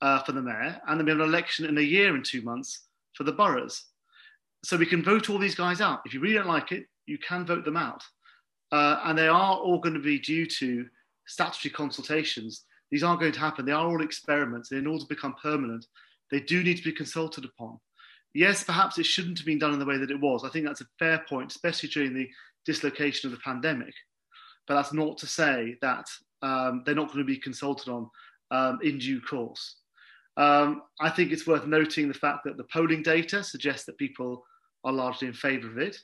uh, 0.00 0.20
for 0.22 0.30
the 0.30 0.40
mayor, 0.40 0.80
and 0.86 0.96
then 0.96 1.06
we 1.06 1.10
have 1.10 1.18
an 1.18 1.28
election 1.28 1.66
in 1.66 1.76
a 1.76 1.80
year 1.80 2.14
and 2.14 2.24
two 2.24 2.42
months 2.42 2.86
for 3.14 3.24
the 3.24 3.32
boroughs. 3.32 3.86
So 4.64 4.76
we 4.76 4.86
can 4.86 5.02
vote 5.02 5.28
all 5.28 5.38
these 5.38 5.56
guys 5.56 5.80
out. 5.80 6.02
If 6.06 6.14
you 6.14 6.20
really 6.20 6.36
don't 6.36 6.46
like 6.46 6.70
it, 6.70 6.84
you 7.06 7.18
can 7.18 7.44
vote 7.44 7.64
them 7.64 7.76
out. 7.76 8.04
Uh, 8.70 9.00
and 9.06 9.18
they 9.18 9.26
are 9.26 9.56
all 9.56 9.80
going 9.80 9.94
to 9.94 10.00
be 10.00 10.20
due 10.20 10.46
to 10.46 10.86
statutory 11.26 11.72
consultations. 11.72 12.64
These 12.92 13.02
aren't 13.02 13.18
going 13.18 13.32
to 13.32 13.40
happen. 13.40 13.66
They 13.66 13.72
are 13.72 13.88
all 13.88 14.02
experiments. 14.02 14.70
And 14.70 14.78
in 14.78 14.86
order 14.86 15.02
to 15.02 15.08
become 15.08 15.34
permanent, 15.42 15.84
they 16.30 16.38
do 16.38 16.62
need 16.62 16.76
to 16.76 16.84
be 16.84 16.92
consulted 16.92 17.44
upon. 17.44 17.80
Yes, 18.34 18.64
perhaps 18.64 18.98
it 18.98 19.06
shouldn't 19.06 19.38
have 19.38 19.46
been 19.46 19.60
done 19.60 19.72
in 19.72 19.78
the 19.78 19.86
way 19.86 19.96
that 19.96 20.10
it 20.10 20.20
was. 20.20 20.44
I 20.44 20.48
think 20.48 20.66
that's 20.66 20.80
a 20.80 20.86
fair 20.98 21.24
point, 21.28 21.52
especially 21.52 21.88
during 21.88 22.12
the 22.12 22.28
dislocation 22.66 23.28
of 23.28 23.36
the 23.36 23.42
pandemic. 23.42 23.94
But 24.66 24.74
that's 24.74 24.92
not 24.92 25.18
to 25.18 25.26
say 25.26 25.76
that 25.82 26.06
um, 26.42 26.82
they're 26.84 26.94
not 26.94 27.08
going 27.08 27.20
to 27.20 27.24
be 27.24 27.38
consulted 27.38 27.88
on 27.90 28.10
um, 28.50 28.80
in 28.82 28.98
due 28.98 29.20
course. 29.20 29.76
Um, 30.36 30.82
I 31.00 31.10
think 31.10 31.30
it's 31.30 31.46
worth 31.46 31.66
noting 31.66 32.08
the 32.08 32.14
fact 32.14 32.40
that 32.44 32.56
the 32.56 32.66
polling 32.72 33.02
data 33.02 33.44
suggests 33.44 33.86
that 33.86 33.98
people 33.98 34.44
are 34.82 34.92
largely 34.92 35.28
in 35.28 35.34
favour 35.34 35.68
of 35.68 35.78
it. 35.78 35.96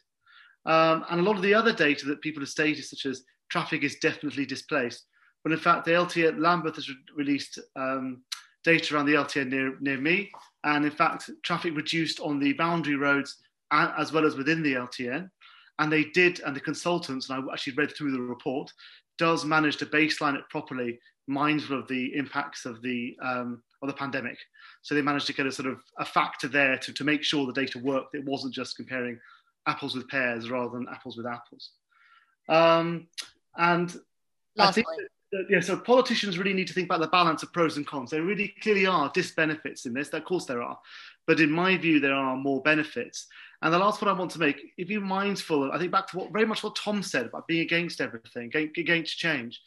Um, 0.66 1.05
and 1.11 1.20
a 1.20 1.23
lot 1.23 1.36
of 1.36 1.43
the 1.43 1.55
other 1.55 1.73
data 1.73 2.07
that 2.07 2.20
people 2.20 2.43
have 2.43 2.48
stated, 2.48 2.85
such 2.85 3.07
as 3.07 3.24
traffic 3.51 3.82
is 3.82 3.97
definitely 3.97 4.47
displaced, 4.47 5.07
but 5.43 5.52
in 5.52 5.59
fact, 5.59 5.85
the 5.85 5.93
LTN 5.93 6.39
Lambeth 6.39 6.77
has 6.77 6.89
re- 6.89 6.97
released 7.16 7.59
um, 7.77 8.23
data 8.62 8.94
around 8.94 9.07
the 9.07 9.15
LTN 9.15 9.48
near, 9.48 9.74
near 9.81 9.98
me, 9.98 10.31
and 10.65 10.85
in 10.85 10.91
fact, 10.91 11.31
traffic 11.43 11.74
reduced 11.77 12.20
on 12.20 12.39
the 12.39 12.53
boundary 12.55 12.97
roads 12.97 13.37
as 13.70 14.12
well 14.12 14.27
as 14.27 14.37
within 14.37 14.62
the 14.62 14.74
LTN. 14.74 15.31
And 15.78 15.91
they 15.91 16.05
did, 16.05 16.41
and 16.41 16.55
the 16.55 16.61
consultants, 16.61 17.31
and 17.31 17.43
I 17.49 17.53
actually 17.53 17.74
read 17.74 17.97
through 17.97 18.12
the 18.12 18.20
report, 18.20 18.70
does 19.16 19.45
manage 19.45 19.77
to 19.78 19.87
baseline 19.87 20.35
it 20.35 20.49
properly, 20.51 20.99
mindful 21.27 21.78
of 21.78 21.89
the 21.89 22.15
impacts 22.15 22.66
of 22.66 22.82
the 22.82 23.16
um, 23.23 23.62
of 23.82 23.89
the 23.89 23.95
pandemic. 23.95 24.37
So 24.82 24.95
they 24.95 25.03
managed 25.03 25.27
to 25.28 25.32
get 25.32 25.47
a 25.47 25.53
sort 25.53 25.69
of 25.69 25.81
a 25.99 26.05
factor 26.05 26.49
there 26.49 26.77
to, 26.78 26.93
to 26.93 27.05
make 27.05 27.23
sure 27.23 27.47
the 27.47 27.53
data 27.53 27.78
worked. 27.78 28.15
It 28.15 28.24
wasn't 28.24 28.53
just 28.53 28.77
comparing 28.77 29.19
apples 29.66 29.95
with 29.95 30.09
pears 30.09 30.51
rather 30.51 30.70
than 30.70 30.87
apples 30.93 31.16
with 31.16 31.27
apples. 31.27 31.70
Um, 32.49 33.07
and 33.57 33.95
Last 34.57 34.69
I 34.69 34.73
think 34.73 34.87
yeah, 35.48 35.61
so 35.61 35.77
politicians 35.77 36.39
really 36.39 36.52
need 36.52 36.66
to 36.66 36.73
think 36.74 36.86
about 36.86 37.01
the 37.01 37.07
balance 37.09 37.43
of 37.43 37.52
pros 37.52 37.77
and 37.77 37.86
cons. 37.86 38.11
There 38.11 38.23
really 38.23 38.55
clearly 38.62 38.86
are 38.86 39.11
disbenefits 39.12 39.86
in 39.86 39.93
this. 39.93 40.09
Of 40.09 40.24
course, 40.24 40.47
there 40.47 40.62
are, 40.62 40.78
but 41.27 41.40
in 41.40 41.51
my 41.51 41.77
view, 41.77 42.01
there 42.01 42.15
are 42.15 42.36
more 42.36 42.61
benefits. 42.62 43.27
And 43.62 43.73
the 43.73 43.78
last 43.78 44.01
point 44.01 44.11
I 44.11 44.19
want 44.19 44.31
to 44.32 44.39
make, 44.39 44.61
if 44.78 44.89
you're 44.89 45.01
mindful, 45.01 45.70
I 45.70 45.78
think 45.78 45.93
back 45.93 46.09
to 46.09 46.16
what 46.16 46.32
very 46.32 46.47
much 46.47 46.65
what 46.65 46.77
Tom 46.77 47.02
said 47.02 47.27
about 47.27 47.47
being 47.47 47.62
against 47.62 48.01
everything, 48.01 48.51
against 48.55 49.19
change, 49.19 49.61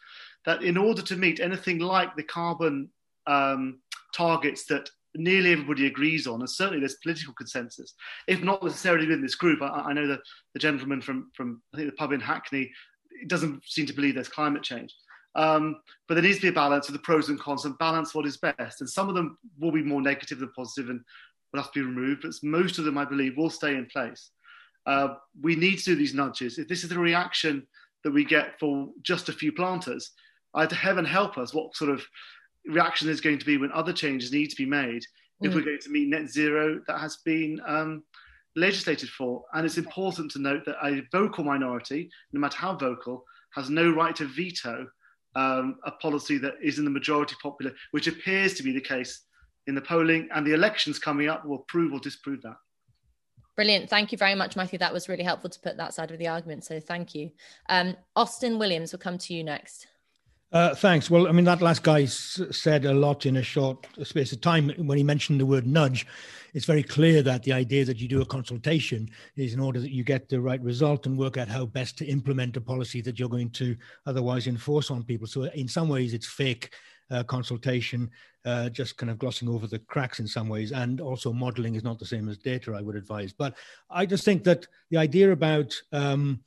that 0.46 0.64
in 0.64 0.78
order 0.78 1.02
to 1.04 1.16
meet 1.16 1.40
anything 1.40 1.80
like 1.80 2.16
the 2.16 2.24
carbon 2.24 2.90
um, 3.28 3.80
targets 4.14 4.66
that 4.66 4.90
nearly 5.16 5.52
everybody 5.52 5.86
agrees 5.86 6.28
on, 6.28 6.40
and 6.40 6.50
certainly 6.50 6.80
there's 6.80 6.98
political 7.04 7.34
consensus, 7.36 7.94
if 8.28 8.42
not 8.42 8.64
necessarily 8.64 9.06
within 9.06 9.22
this 9.22 9.36
group. 9.36 9.62
I, 9.62 9.68
I 9.68 9.94
know 9.94 10.08
that 10.08 10.22
the 10.54 10.60
gentleman 10.60 11.02
from, 11.02 11.32
from 11.36 11.62
I 11.74 11.78
think 11.78 11.90
the 11.90 11.96
pub 11.96 12.12
in 12.12 12.20
Hackney 12.20 12.72
doesn't 13.28 13.64
seem 13.66 13.86
to 13.86 13.94
believe 13.94 14.16
there's 14.16 14.28
climate 14.28 14.64
change. 14.64 14.94
Um, 15.36 15.78
but 16.08 16.14
there 16.16 16.24
needs 16.24 16.38
to 16.38 16.44
be 16.44 16.50
a 16.50 16.54
balance 16.54 16.88
of 16.88 16.94
the 16.94 17.00
pros 17.00 17.30
and 17.30 17.40
cons 17.40 17.66
and 17.66 17.78
balance 17.78 18.14
what 18.14 18.26
is 18.26 18.38
best. 18.38 18.82
And 18.82 18.90
some 18.90 19.10
of 19.10 19.16
them 19.16 19.38
will 19.60 19.72
be 19.72 19.84
more 19.84 20.02
negative 20.02 20.40
than 20.40 20.52
positive 20.56 20.90
and 20.90 21.02
will 21.52 21.62
have 21.62 21.72
to 21.72 21.80
be 21.80 21.86
removed, 21.86 22.22
but 22.24 22.34
most 22.44 22.80
of 22.80 22.86
them, 22.86 22.98
I 22.98 23.06
believe, 23.06 23.38
will 23.38 23.50
stay 23.50 23.76
in 23.76 23.86
place. 23.86 24.32
Uh, 24.86 25.16
we 25.42 25.56
need 25.56 25.78
to 25.78 25.86
do 25.86 25.96
these 25.96 26.14
nudges. 26.14 26.58
If 26.58 26.68
this 26.68 26.84
is 26.84 26.90
the 26.90 27.00
reaction 27.00 27.66
that 28.04 28.12
we 28.12 28.26
get 28.26 28.60
for 28.60 28.90
just 29.02 29.30
a 29.30 29.34
few 29.34 29.52
planters, 29.52 30.12
either 30.56 30.76
heaven 30.76 31.06
help 31.06 31.38
us 31.38 31.54
what 31.54 31.76
sort 31.76 31.92
of 31.92 32.06
reaction 32.66 33.08
there's 33.08 33.22
going 33.22 33.40
to 33.40 33.46
be 33.46 33.58
when 33.58 33.72
other 33.72 33.94
changes 33.94 34.32
need 34.32 34.50
to 34.50 34.56
be 34.56 34.66
made 34.66 35.04
mm. 35.42 35.48
if 35.48 35.56
we're 35.56 35.62
going 35.62 35.80
to 35.80 35.90
meet 35.90 36.10
net 36.10 36.28
zero 36.28 36.82
that 36.88 37.00
has 37.00 37.18
been 37.18 37.62
um, 37.66 38.04
legislated 38.56 39.10
for. 39.10 39.44
And 39.54 39.66
it's 39.66 39.78
important 39.78 40.32
to 40.32 40.40
note 40.40 40.66
that 40.66 40.84
a 40.84 41.04
vocal 41.12 41.44
minority, 41.44 42.10
no 42.34 42.40
matter 42.40 42.58
how 42.58 42.76
vocal, 42.76 43.24
has 43.52 43.70
no 43.70 43.90
right 43.92 44.16
to 44.16 44.26
veto 44.26 44.88
um, 45.36 45.78
a 45.86 45.92
policy 45.92 46.38
that 46.40 46.56
is 46.62 46.80
in 46.80 46.86
the 46.86 46.92
majority 46.92 47.36
popular, 47.42 47.74
which 47.92 48.08
appears 48.08 48.54
to 48.56 48.64
be 48.64 48.72
the 48.72 48.82
case 48.82 49.22
in 49.68 49.76
the 49.76 49.82
polling, 49.82 50.28
and 50.34 50.46
the 50.46 50.54
elections 50.54 51.00
coming 51.00 51.30
up 51.30 51.46
will 51.46 51.60
prove 51.68 51.94
or 51.94 52.00
disprove 52.00 52.42
that. 52.42 52.58
Brilliant. 53.56 53.90
Thank 53.90 54.12
you 54.12 54.18
very 54.18 54.36
much, 54.36 54.56
Matthew. 54.56 54.80
That 54.80 54.94
was 54.94 55.08
really 55.08 55.24
helpful 55.24 55.50
to 55.50 55.60
put 55.60 55.78
that 55.78 55.94
side 55.94 56.12
of 56.12 56.18
the 56.18 56.28
argument. 56.28 56.66
So 56.66 56.80
thank 56.80 57.14
you. 57.14 57.32
Um, 57.70 57.96
Austin 58.16 58.58
Williams 58.58 58.92
will 58.92 59.00
come 59.00 59.18
to 59.20 59.34
you 59.34 59.44
next. 59.44 59.88
Uh, 60.54 60.76
thanks. 60.76 61.10
Well, 61.10 61.28
I 61.28 61.32
mean, 61.32 61.46
that 61.46 61.64
last 61.64 61.82
guy 61.82 62.04
s- 62.04 62.40
said 62.52 62.86
a 62.86 62.94
lot 62.94 63.26
in 63.26 63.38
a 63.38 63.42
short 63.44 63.88
space 64.04 64.32
of 64.34 64.42
time. 64.42 64.70
When 64.78 65.00
he 65.00 65.04
mentioned 65.04 65.40
the 65.40 65.48
word 65.48 65.66
nudge, 65.66 66.06
it's 66.54 66.66
very 66.66 66.84
clear 66.84 67.24
that 67.24 67.42
the 67.42 67.54
idea 67.54 67.84
that 67.86 67.98
you 67.98 68.08
do 68.08 68.22
a 68.22 68.26
consultation 68.26 69.10
is 69.36 69.56
in 69.56 69.60
order 69.60 69.80
that 69.80 69.90
you 69.90 70.04
get 70.04 70.30
the 70.30 70.40
right 70.40 70.62
result 70.62 71.08
and 71.08 71.18
work 71.18 71.38
out 71.38 71.48
how 71.48 71.66
best 71.66 71.98
to 71.98 72.06
implement 72.06 72.56
a 72.56 72.62
policy 72.62 73.02
that 73.02 73.18
you're 73.18 73.30
going 73.30 73.50
to 73.50 73.76
otherwise 74.06 74.46
enforce 74.46 74.92
on 74.92 75.02
people. 75.02 75.26
So, 75.26 75.46
in 75.46 75.68
some 75.68 75.90
ways, 75.90 76.14
it's 76.14 76.28
fake 76.28 76.72
uh, 77.10 77.24
consultation, 77.24 78.12
uh, 78.46 78.70
just 78.70 78.96
kind 78.98 79.10
of 79.10 79.18
glossing 79.18 79.50
over 79.50 79.66
the 79.66 79.80
cracks 79.80 80.20
in 80.20 80.28
some 80.28 80.50
ways. 80.50 80.72
And 80.72 81.02
also, 81.02 81.34
modeling 81.34 81.74
is 81.74 81.84
not 81.84 81.98
the 81.98 82.06
same 82.06 82.30
as 82.30 82.38
data, 82.38 82.76
I 82.76 82.82
would 82.82 82.96
advise. 82.96 83.34
But 83.34 83.58
I 83.90 84.06
just 84.06 84.24
think 84.24 84.44
that 84.44 84.68
the 84.92 84.98
idea 84.98 85.32
about 85.32 85.74
um, 85.92 86.42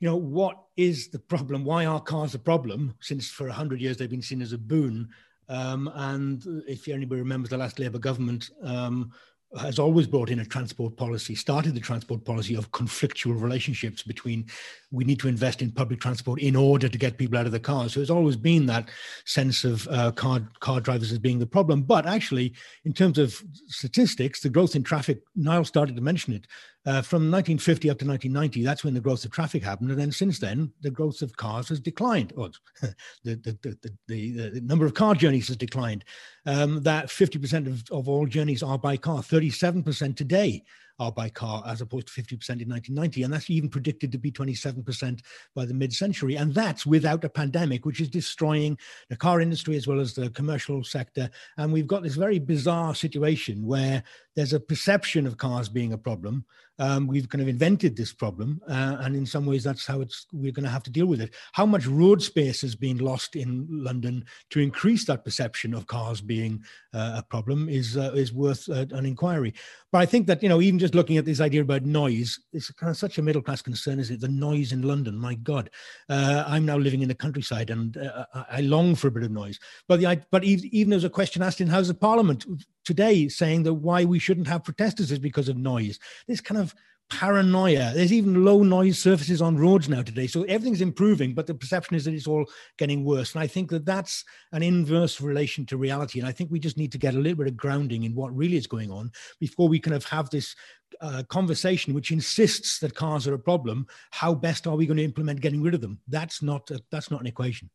you 0.00 0.08
know, 0.08 0.16
what 0.16 0.58
is 0.76 1.08
the 1.08 1.18
problem? 1.18 1.64
Why 1.64 1.86
are 1.86 2.00
cars 2.00 2.34
a 2.34 2.38
problem? 2.38 2.94
Since 3.00 3.30
for 3.30 3.46
100 3.46 3.80
years 3.80 3.96
they've 3.96 4.10
been 4.10 4.22
seen 4.22 4.42
as 4.42 4.52
a 4.52 4.58
boon. 4.58 5.08
Um, 5.48 5.90
and 5.94 6.44
if 6.66 6.88
anybody 6.88 7.20
remembers 7.20 7.50
the 7.50 7.56
last 7.56 7.78
Labour 7.78 7.98
government, 7.98 8.50
um, 8.62 9.12
has 9.60 9.78
always 9.78 10.06
brought 10.06 10.28
in 10.28 10.40
a 10.40 10.44
transport 10.44 10.96
policy, 10.96 11.34
started 11.34 11.74
the 11.74 11.80
transport 11.80 12.24
policy 12.24 12.56
of 12.56 12.70
conflictual 12.72 13.40
relationships 13.40 14.02
between 14.02 14.44
we 14.90 15.04
need 15.04 15.20
to 15.20 15.28
invest 15.28 15.62
in 15.62 15.70
public 15.70 16.00
transport 16.00 16.40
in 16.40 16.56
order 16.56 16.88
to 16.88 16.98
get 16.98 17.16
people 17.16 17.38
out 17.38 17.46
of 17.46 17.52
the 17.52 17.60
car. 17.60 17.88
So 17.88 18.00
it's 18.00 18.10
always 18.10 18.36
been 18.36 18.66
that 18.66 18.88
sense 19.24 19.64
of 19.64 19.86
uh, 19.88 20.10
car 20.12 20.40
car 20.60 20.80
drivers 20.80 21.12
as 21.12 21.18
being 21.18 21.38
the 21.38 21.46
problem. 21.46 21.82
But 21.82 22.06
actually, 22.06 22.54
in 22.84 22.92
terms 22.92 23.18
of 23.18 23.40
statistics, 23.66 24.40
the 24.40 24.50
growth 24.50 24.74
in 24.74 24.82
traffic, 24.82 25.22
Niall 25.34 25.64
started 25.64 25.96
to 25.96 26.02
mention 26.02 26.34
it. 26.34 26.46
Uh, 26.86 27.02
from 27.02 27.32
1950 27.32 27.90
up 27.90 27.98
to 27.98 28.06
1990, 28.06 28.62
that's 28.62 28.84
when 28.84 28.94
the 28.94 29.00
growth 29.00 29.24
of 29.24 29.32
traffic 29.32 29.62
happened. 29.62 29.90
And 29.90 29.98
then 29.98 30.12
since 30.12 30.38
then, 30.38 30.72
the 30.82 30.90
growth 30.90 31.20
of 31.20 31.36
cars 31.36 31.68
has 31.68 31.80
declined. 31.80 32.32
Or 32.36 32.50
the, 33.24 33.34
the, 33.34 33.58
the, 33.62 33.90
the, 34.06 34.50
the 34.50 34.60
number 34.60 34.86
of 34.86 34.94
car 34.94 35.16
journeys 35.16 35.48
has 35.48 35.56
declined. 35.56 36.04
Um, 36.46 36.82
that 36.84 37.06
50% 37.06 37.66
of, 37.66 37.82
of 37.90 38.08
all 38.08 38.24
journeys 38.26 38.62
are 38.62 38.78
by 38.78 38.96
car, 38.96 39.18
37% 39.18 40.16
today 40.16 40.62
are 40.98 41.12
by 41.12 41.28
car, 41.28 41.62
as 41.66 41.80
opposed 41.80 42.08
to 42.08 42.22
50% 42.22 42.60
in 42.62 42.68
1990. 42.68 43.22
And 43.22 43.32
that's 43.32 43.50
even 43.50 43.68
predicted 43.68 44.12
to 44.12 44.18
be 44.18 44.30
27% 44.30 45.20
by 45.54 45.64
the 45.64 45.74
mid 45.74 45.92
century. 45.92 46.36
And 46.36 46.54
that's 46.54 46.86
without 46.86 47.24
a 47.24 47.28
pandemic, 47.28 47.84
which 47.84 48.00
is 48.00 48.08
destroying 48.08 48.78
the 49.08 49.16
car 49.16 49.40
industry 49.40 49.76
as 49.76 49.86
well 49.86 50.00
as 50.00 50.14
the 50.14 50.30
commercial 50.30 50.82
sector. 50.84 51.30
And 51.56 51.72
we've 51.72 51.86
got 51.86 52.02
this 52.02 52.16
very 52.16 52.38
bizarre 52.38 52.94
situation 52.94 53.66
where 53.66 54.02
there's 54.36 54.52
a 54.52 54.60
perception 54.60 55.26
of 55.26 55.38
cars 55.38 55.68
being 55.68 55.92
a 55.92 55.98
problem. 55.98 56.44
Um, 56.78 57.06
we've 57.06 57.28
kind 57.28 57.40
of 57.40 57.48
invented 57.48 57.96
this 57.96 58.12
problem, 58.12 58.60
uh, 58.68 58.98
and 59.00 59.16
in 59.16 59.24
some 59.24 59.46
ways, 59.46 59.64
that's 59.64 59.86
how 59.86 60.02
it's 60.02 60.26
we're 60.30 60.52
going 60.52 60.64
to 60.64 60.70
have 60.70 60.82
to 60.82 60.90
deal 60.90 61.06
with 61.06 61.22
it. 61.22 61.34
How 61.52 61.64
much 61.64 61.86
road 61.86 62.20
space 62.22 62.60
has 62.60 62.74
been 62.74 62.98
lost 62.98 63.34
in 63.34 63.66
London 63.70 64.26
to 64.50 64.60
increase 64.60 65.06
that 65.06 65.24
perception 65.24 65.72
of 65.72 65.86
cars 65.86 66.20
being 66.20 66.62
uh, 66.92 67.14
a 67.16 67.22
problem 67.22 67.70
is 67.70 67.96
uh, 67.96 68.12
is 68.14 68.34
worth 68.34 68.68
uh, 68.68 68.84
an 68.90 69.06
inquiry. 69.06 69.54
But 69.96 70.02
I 70.02 70.06
think 70.06 70.26
that 70.26 70.42
you 70.42 70.50
know, 70.50 70.60
even 70.60 70.78
just 70.78 70.94
looking 70.94 71.16
at 71.16 71.24
this 71.24 71.40
idea 71.40 71.62
about 71.62 71.86
noise, 71.86 72.38
it's 72.52 72.70
kind 72.70 72.90
of 72.90 72.98
such 72.98 73.16
a 73.16 73.22
middle 73.22 73.40
class 73.40 73.62
concern, 73.62 73.98
is 73.98 74.10
it? 74.10 74.20
The 74.20 74.28
noise 74.28 74.72
in 74.72 74.82
London, 74.82 75.16
my 75.16 75.36
God, 75.36 75.70
uh, 76.10 76.44
I'm 76.46 76.66
now 76.66 76.76
living 76.76 77.00
in 77.00 77.08
the 77.08 77.14
countryside, 77.14 77.70
and 77.70 77.96
uh, 77.96 78.26
I 78.34 78.60
long 78.60 78.94
for 78.94 79.08
a 79.08 79.10
bit 79.10 79.22
of 79.22 79.30
noise. 79.30 79.58
But 79.88 80.00
the 80.00 80.22
but 80.30 80.44
even, 80.44 80.90
there's 80.90 81.04
a 81.04 81.08
question 81.08 81.40
asked 81.40 81.62
in 81.62 81.68
House 81.68 81.88
of 81.88 81.98
Parliament 81.98 82.44
today 82.84 83.26
saying 83.28 83.62
that 83.62 83.72
why 83.72 84.04
we 84.04 84.18
shouldn't 84.18 84.48
have 84.48 84.64
protesters 84.64 85.10
is 85.10 85.18
because 85.18 85.48
of 85.48 85.56
noise. 85.56 85.98
This 86.28 86.42
kind 86.42 86.60
of 86.60 86.74
paranoia. 87.08 87.92
There's 87.94 88.12
even 88.12 88.44
low 88.44 88.62
noise 88.62 88.98
surfaces 88.98 89.40
on 89.40 89.56
roads 89.56 89.88
now 89.88 90.02
today. 90.02 90.26
So 90.26 90.42
everything's 90.44 90.80
improving, 90.80 91.34
but 91.34 91.46
the 91.46 91.54
perception 91.54 91.96
is 91.96 92.04
that 92.04 92.14
it's 92.14 92.26
all 92.26 92.44
getting 92.78 93.04
worse. 93.04 93.34
And 93.34 93.42
I 93.42 93.46
think 93.46 93.70
that 93.70 93.84
that's 93.84 94.24
an 94.52 94.62
inverse 94.62 95.20
relation 95.20 95.64
to 95.66 95.76
reality. 95.76 96.18
And 96.18 96.28
I 96.28 96.32
think 96.32 96.50
we 96.50 96.58
just 96.58 96.76
need 96.76 96.92
to 96.92 96.98
get 96.98 97.14
a 97.14 97.18
little 97.18 97.38
bit 97.38 97.46
of 97.46 97.56
grounding 97.56 98.04
in 98.04 98.14
what 98.14 98.36
really 98.36 98.56
is 98.56 98.66
going 98.66 98.90
on 98.90 99.10
before 99.38 99.68
we 99.68 99.78
kind 99.78 99.94
of 99.94 100.04
have 100.06 100.30
this 100.30 100.54
uh, 101.00 101.22
conversation 101.28 101.94
which 101.94 102.10
insists 102.10 102.78
that 102.80 102.94
cars 102.94 103.28
are 103.28 103.34
a 103.34 103.38
problem. 103.38 103.86
How 104.10 104.34
best 104.34 104.66
are 104.66 104.76
we 104.76 104.86
going 104.86 104.98
to 104.98 105.04
implement 105.04 105.40
getting 105.40 105.62
rid 105.62 105.74
of 105.74 105.80
them? 105.80 106.00
That's 106.08 106.42
not 106.42 106.70
a, 106.70 106.80
that's 106.90 107.10
not 107.10 107.20
an 107.20 107.26
equation. 107.26 107.70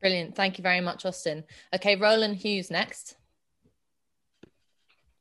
Brilliant. 0.00 0.34
Thank 0.34 0.58
you 0.58 0.62
very 0.62 0.80
much, 0.80 1.06
Austin. 1.06 1.44
Okay, 1.74 1.96
Roland 1.96 2.36
Hughes 2.36 2.70
next. 2.70 3.16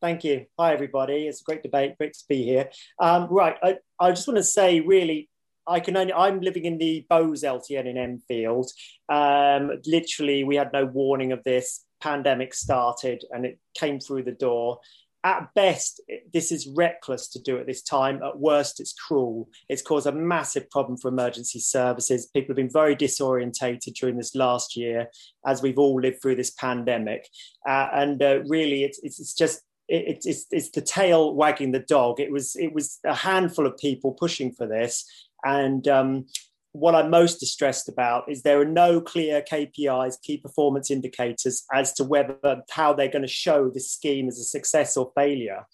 Thank 0.03 0.25
you. 0.25 0.47
Hi, 0.59 0.73
everybody. 0.73 1.27
It's 1.27 1.39
a 1.39 1.45
great 1.45 1.63
debate. 1.63 1.97
Great 1.97 2.11
to 2.11 2.25
be 2.27 2.43
here. 2.43 2.69
Um, 2.99 3.29
right. 3.31 3.55
I, 3.63 3.77
I 3.97 4.09
just 4.09 4.27
want 4.27 4.35
to 4.35 4.43
say, 4.43 4.81
really, 4.81 5.29
I 5.65 5.79
can 5.79 5.95
only, 5.95 6.11
I'm 6.11 6.41
living 6.41 6.65
in 6.65 6.77
the 6.77 7.05
Bowes 7.09 7.43
LTN 7.43 7.85
in 7.85 7.97
Enfield. 7.97 8.69
Um, 9.07 9.71
literally, 9.85 10.43
we 10.43 10.57
had 10.57 10.73
no 10.73 10.83
warning 10.83 11.31
of 11.31 11.41
this. 11.45 11.85
Pandemic 12.01 12.53
started 12.53 13.23
and 13.31 13.45
it 13.45 13.59
came 13.75 14.01
through 14.01 14.23
the 14.23 14.33
door. 14.33 14.79
At 15.23 15.53
best, 15.55 16.01
this 16.33 16.51
is 16.51 16.67
reckless 16.67 17.29
to 17.29 17.41
do 17.41 17.57
at 17.57 17.65
this 17.65 17.81
time. 17.81 18.21
At 18.21 18.37
worst, 18.37 18.81
it's 18.81 18.91
cruel. 18.91 19.47
It's 19.69 19.81
caused 19.81 20.05
a 20.05 20.11
massive 20.11 20.69
problem 20.69 20.97
for 20.97 21.07
emergency 21.07 21.61
services. 21.61 22.25
People 22.25 22.49
have 22.49 22.57
been 22.57 22.69
very 22.69 22.97
disorientated 22.97 23.93
during 23.93 24.17
this 24.17 24.35
last 24.35 24.75
year 24.75 25.07
as 25.45 25.61
we've 25.61 25.79
all 25.79 26.01
lived 26.01 26.21
through 26.21 26.35
this 26.35 26.51
pandemic. 26.51 27.25
Uh, 27.65 27.87
and 27.93 28.21
uh, 28.21 28.39
really, 28.49 28.83
it's, 28.83 28.99
it's 29.01 29.33
just 29.33 29.61
it, 29.93 30.25
it's, 30.25 30.45
it's 30.51 30.71
the 30.71 30.81
tail 30.81 31.35
wagging 31.35 31.71
the 31.71 31.79
dog. 31.79 32.19
It 32.19 32.31
was 32.31 32.55
it 32.55 32.73
was 32.73 32.99
a 33.05 33.13
handful 33.13 33.67
of 33.67 33.77
people 33.77 34.13
pushing 34.13 34.51
for 34.51 34.67
this, 34.67 35.05
and 35.43 35.87
um, 35.87 36.25
what 36.71 36.95
I'm 36.95 37.11
most 37.11 37.39
distressed 37.39 37.87
about 37.87 38.23
is 38.27 38.41
there 38.41 38.59
are 38.59 38.65
no 38.65 38.99
clear 38.99 39.43
KPIs, 39.43 40.21
key 40.21 40.37
performance 40.37 40.89
indicators, 40.89 41.63
as 41.71 41.93
to 41.93 42.03
whether 42.03 42.63
how 42.71 42.93
they're 42.93 43.07
going 43.07 43.21
to 43.21 43.27
show 43.27 43.69
this 43.69 43.91
scheme 43.91 44.27
as 44.27 44.39
a 44.39 44.43
success 44.43 44.97
or 44.97 45.11
failure. 45.15 45.65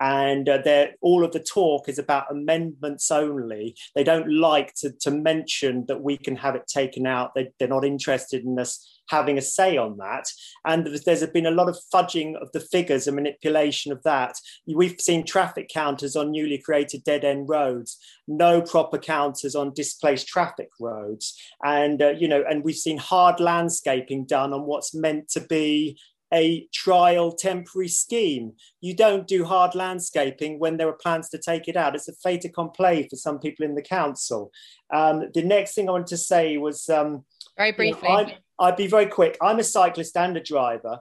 And 0.00 0.48
uh, 0.48 0.86
all 1.00 1.24
of 1.24 1.32
the 1.32 1.40
talk 1.40 1.88
is 1.88 1.98
about 1.98 2.30
amendments 2.30 3.10
only. 3.10 3.76
They 3.94 4.04
don't 4.04 4.30
like 4.30 4.74
to, 4.76 4.90
to 5.00 5.10
mention 5.10 5.86
that 5.86 6.02
we 6.02 6.16
can 6.16 6.36
have 6.36 6.54
it 6.54 6.66
taken 6.66 7.06
out. 7.06 7.34
They, 7.34 7.50
they're 7.58 7.68
not 7.68 7.84
interested 7.84 8.44
in 8.44 8.58
us 8.58 9.00
having 9.08 9.38
a 9.38 9.42
say 9.42 9.76
on 9.76 9.98
that. 9.98 10.24
And 10.64 10.86
there's 11.04 11.26
been 11.26 11.46
a 11.46 11.50
lot 11.50 11.68
of 11.68 11.78
fudging 11.92 12.36
of 12.40 12.50
the 12.52 12.60
figures 12.60 13.06
and 13.06 13.16
manipulation 13.16 13.92
of 13.92 14.02
that. 14.04 14.36
We've 14.66 15.00
seen 15.00 15.24
traffic 15.24 15.68
counters 15.72 16.16
on 16.16 16.32
newly 16.32 16.58
created 16.58 17.04
dead 17.04 17.24
end 17.24 17.48
roads, 17.48 17.98
no 18.26 18.62
proper 18.62 18.98
counters 18.98 19.54
on 19.54 19.74
displaced 19.74 20.26
traffic 20.26 20.70
roads. 20.80 21.38
And, 21.62 22.00
uh, 22.00 22.10
you 22.10 22.28
know, 22.28 22.44
and 22.48 22.64
we've 22.64 22.76
seen 22.76 22.98
hard 22.98 23.40
landscaping 23.40 24.24
done 24.24 24.52
on 24.52 24.62
what's 24.62 24.94
meant 24.94 25.28
to 25.30 25.40
be 25.40 25.98
a 26.32 26.66
trial 26.72 27.32
temporary 27.32 27.88
scheme. 27.88 28.52
You 28.80 28.94
don't 28.94 29.26
do 29.26 29.44
hard 29.44 29.74
landscaping 29.74 30.58
when 30.58 30.76
there 30.76 30.88
are 30.88 30.98
plans 31.02 31.28
to 31.30 31.38
take 31.38 31.68
it 31.68 31.76
out. 31.76 31.94
It's 31.94 32.08
a 32.08 32.14
fait 32.14 32.44
accompli 32.44 33.08
for 33.08 33.16
some 33.16 33.38
people 33.38 33.64
in 33.64 33.74
the 33.74 33.82
council. 33.82 34.50
Um, 34.92 35.24
the 35.34 35.42
next 35.42 35.74
thing 35.74 35.88
I 35.88 35.92
wanted 35.92 36.08
to 36.08 36.16
say 36.16 36.56
was 36.56 36.88
um, 36.88 37.24
very 37.56 37.72
briefly. 37.72 38.08
You 38.08 38.26
know, 38.26 38.32
I'd 38.58 38.76
be 38.76 38.86
very 38.86 39.06
quick. 39.06 39.36
I'm 39.42 39.58
a 39.58 39.64
cyclist 39.64 40.16
and 40.16 40.36
a 40.36 40.42
driver, 40.42 41.00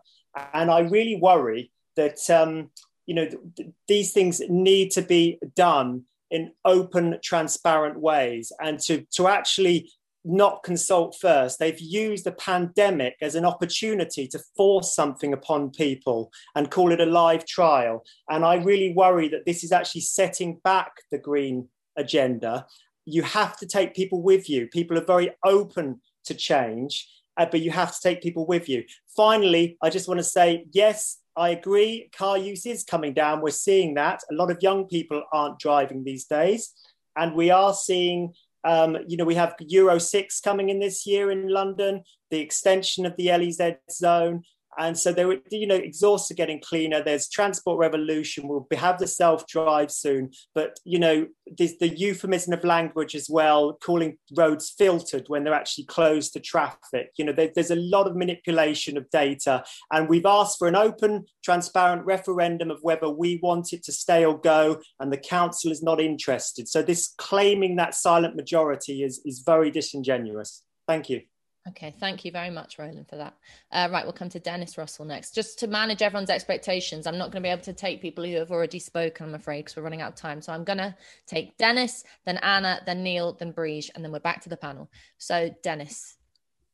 and 0.53 0.71
I 0.71 0.79
really 0.79 1.15
worry 1.15 1.71
that 1.95 2.29
um, 2.29 2.71
you 3.05 3.15
know 3.15 3.25
th- 3.25 3.41
th- 3.55 3.69
these 3.87 4.11
things 4.11 4.41
need 4.49 4.91
to 4.91 5.01
be 5.01 5.39
done 5.55 6.03
in 6.31 6.51
open, 6.65 7.19
transparent 7.23 7.99
ways, 7.99 8.51
and 8.59 8.79
to 8.79 9.05
to 9.13 9.27
actually 9.27 9.91
not 10.25 10.63
consult 10.63 11.15
first. 11.19 11.59
They've 11.59 11.79
used 11.79 12.25
the 12.25 12.31
pandemic 12.31 13.15
as 13.21 13.35
an 13.35 13.45
opportunity 13.45 14.27
to 14.27 14.39
force 14.55 14.95
something 14.95 15.33
upon 15.33 15.71
people 15.71 16.31
and 16.55 16.71
call 16.71 16.91
it 16.91 17.01
a 17.01 17.05
live 17.05 17.45
trial. 17.45 18.05
And 18.29 18.45
I 18.45 18.55
really 18.55 18.93
worry 18.93 19.27
that 19.29 19.45
this 19.45 19.63
is 19.63 19.71
actually 19.71 20.01
setting 20.01 20.59
back 20.63 20.91
the 21.11 21.17
green 21.17 21.67
agenda. 21.97 22.65
You 23.05 23.23
have 23.23 23.57
to 23.57 23.67
take 23.67 23.95
people 23.95 24.21
with 24.21 24.49
you. 24.49 24.67
People 24.67 24.97
are 24.97 25.05
very 25.05 25.31
open 25.43 26.01
to 26.25 26.33
change 26.33 27.07
uh, 27.37 27.45
but 27.49 27.61
you 27.61 27.71
have 27.71 27.93
to 27.93 28.01
take 28.01 28.21
people 28.21 28.45
with 28.45 28.69
you. 28.69 28.83
Finally, 29.15 29.77
I 29.81 29.89
just 29.89 30.07
want 30.07 30.19
to 30.19 30.23
say 30.23 30.65
yes, 30.71 31.19
I 31.35 31.49
agree. 31.49 32.09
Car 32.15 32.37
use 32.37 32.65
is 32.65 32.83
coming 32.83 33.13
down. 33.13 33.41
We're 33.41 33.51
seeing 33.51 33.95
that. 33.95 34.21
A 34.31 34.35
lot 34.35 34.51
of 34.51 34.61
young 34.61 34.85
people 34.85 35.23
aren't 35.31 35.59
driving 35.59 36.03
these 36.03 36.25
days. 36.25 36.73
And 37.15 37.35
we 37.35 37.49
are 37.51 37.73
seeing, 37.73 38.33
um, 38.64 38.98
you 39.07 39.18
know, 39.18 39.26
we 39.26 39.35
have 39.35 39.56
Euro 39.60 39.98
6 39.98 40.40
coming 40.41 40.69
in 40.69 40.80
this 40.80 41.06
year 41.06 41.31
in 41.31 41.49
London, 41.49 42.03
the 42.31 42.40
extension 42.40 43.06
of 43.06 43.15
the 43.18 43.27
LEZ 43.27 43.76
zone. 43.91 44.44
And 44.77 44.97
so 44.97 45.11
they 45.11 45.25
were, 45.25 45.37
you 45.49 45.67
know, 45.67 45.75
exhausts 45.75 46.31
are 46.31 46.35
getting 46.35 46.61
cleaner. 46.61 47.03
There's 47.03 47.29
transport 47.29 47.77
revolution. 47.79 48.47
We'll 48.47 48.67
have 48.73 48.99
the 48.99 49.07
self 49.07 49.47
drive 49.47 49.91
soon. 49.91 50.31
But, 50.55 50.79
you 50.83 50.99
know, 50.99 51.27
the 51.57 51.93
euphemism 51.95 52.53
of 52.53 52.63
language 52.63 53.15
as 53.15 53.29
well, 53.29 53.77
calling 53.83 54.17
roads 54.35 54.73
filtered 54.77 55.25
when 55.27 55.43
they're 55.43 55.53
actually 55.53 55.85
closed 55.85 56.33
to 56.33 56.39
traffic. 56.39 57.11
You 57.17 57.25
know, 57.25 57.33
there, 57.33 57.51
there's 57.53 57.71
a 57.71 57.75
lot 57.75 58.07
of 58.07 58.15
manipulation 58.15 58.97
of 58.97 59.09
data. 59.09 59.63
And 59.91 60.09
we've 60.09 60.25
asked 60.25 60.57
for 60.57 60.67
an 60.67 60.75
open, 60.75 61.25
transparent 61.43 62.05
referendum 62.05 62.71
of 62.71 62.79
whether 62.81 63.09
we 63.09 63.39
want 63.41 63.73
it 63.73 63.83
to 63.83 63.91
stay 63.91 64.25
or 64.25 64.39
go. 64.39 64.81
And 64.99 65.11
the 65.11 65.17
council 65.17 65.71
is 65.71 65.83
not 65.83 65.99
interested. 65.99 66.67
So 66.67 66.81
this 66.81 67.13
claiming 67.17 67.75
that 67.77 67.95
silent 67.95 68.35
majority 68.35 69.03
is, 69.03 69.21
is 69.25 69.43
very 69.45 69.71
disingenuous. 69.71 70.63
Thank 70.87 71.09
you. 71.09 71.21
Okay, 71.69 71.95
thank 71.98 72.26
you 72.26 72.31
very 72.31 72.49
much, 72.49 72.77
Roland, 72.77 73.07
for 73.07 73.15
that. 73.15 73.35
Uh, 73.72 73.88
right, 73.90 74.03
we'll 74.03 74.11
come 74.11 74.27
to 74.30 74.40
Dennis 74.40 74.77
Russell 74.77 75.06
next. 75.06 75.34
Just 75.34 75.60
to 75.60 75.68
manage 75.68 76.02
everyone's 76.02 76.30
expectations, 76.30 77.07
I'm 77.07 77.18
not 77.18 77.31
going 77.31 77.41
to 77.41 77.48
be 77.48 77.52
able 77.52 77.61
to 77.64 77.73
take 77.73 78.02
people 78.02 78.26
who 78.26 78.35
have 78.35 78.52
already 78.52 78.80
spoken, 78.80 79.27
I'm 79.27 79.35
afraid, 79.35 79.60
because 79.60 79.77
we're 79.77 79.84
running 79.84 80.02
out 80.02 80.11
of 80.11 80.15
time. 80.15 80.41
So 80.41 80.52
I'm 80.52 80.65
going 80.65 80.80
to 80.80 80.94
take 81.26 81.57
Dennis, 81.57 82.03
then 82.26 82.35
Anna, 82.38 82.81
then 82.85 83.02
Neil, 83.02 83.34
then 83.34 83.53
Brige, 83.53 83.90
and 83.95 84.03
then 84.03 84.11
we're 84.11 84.19
back 84.19 84.41
to 84.44 84.49
the 84.49 84.57
panel. 84.57 84.91
So, 85.18 85.56
Dennis, 85.64 86.18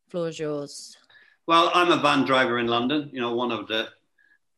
floor 0.09 0.29
is 0.29 0.39
yours. 0.39 0.97
Well, 1.45 1.69
I'm 1.75 1.91
a 1.91 1.97
van 1.97 2.25
driver 2.25 2.57
in 2.57 2.65
London, 2.65 3.11
you 3.13 3.21
know, 3.21 3.35
one 3.35 3.51
of 3.51 3.67
the 3.67 3.89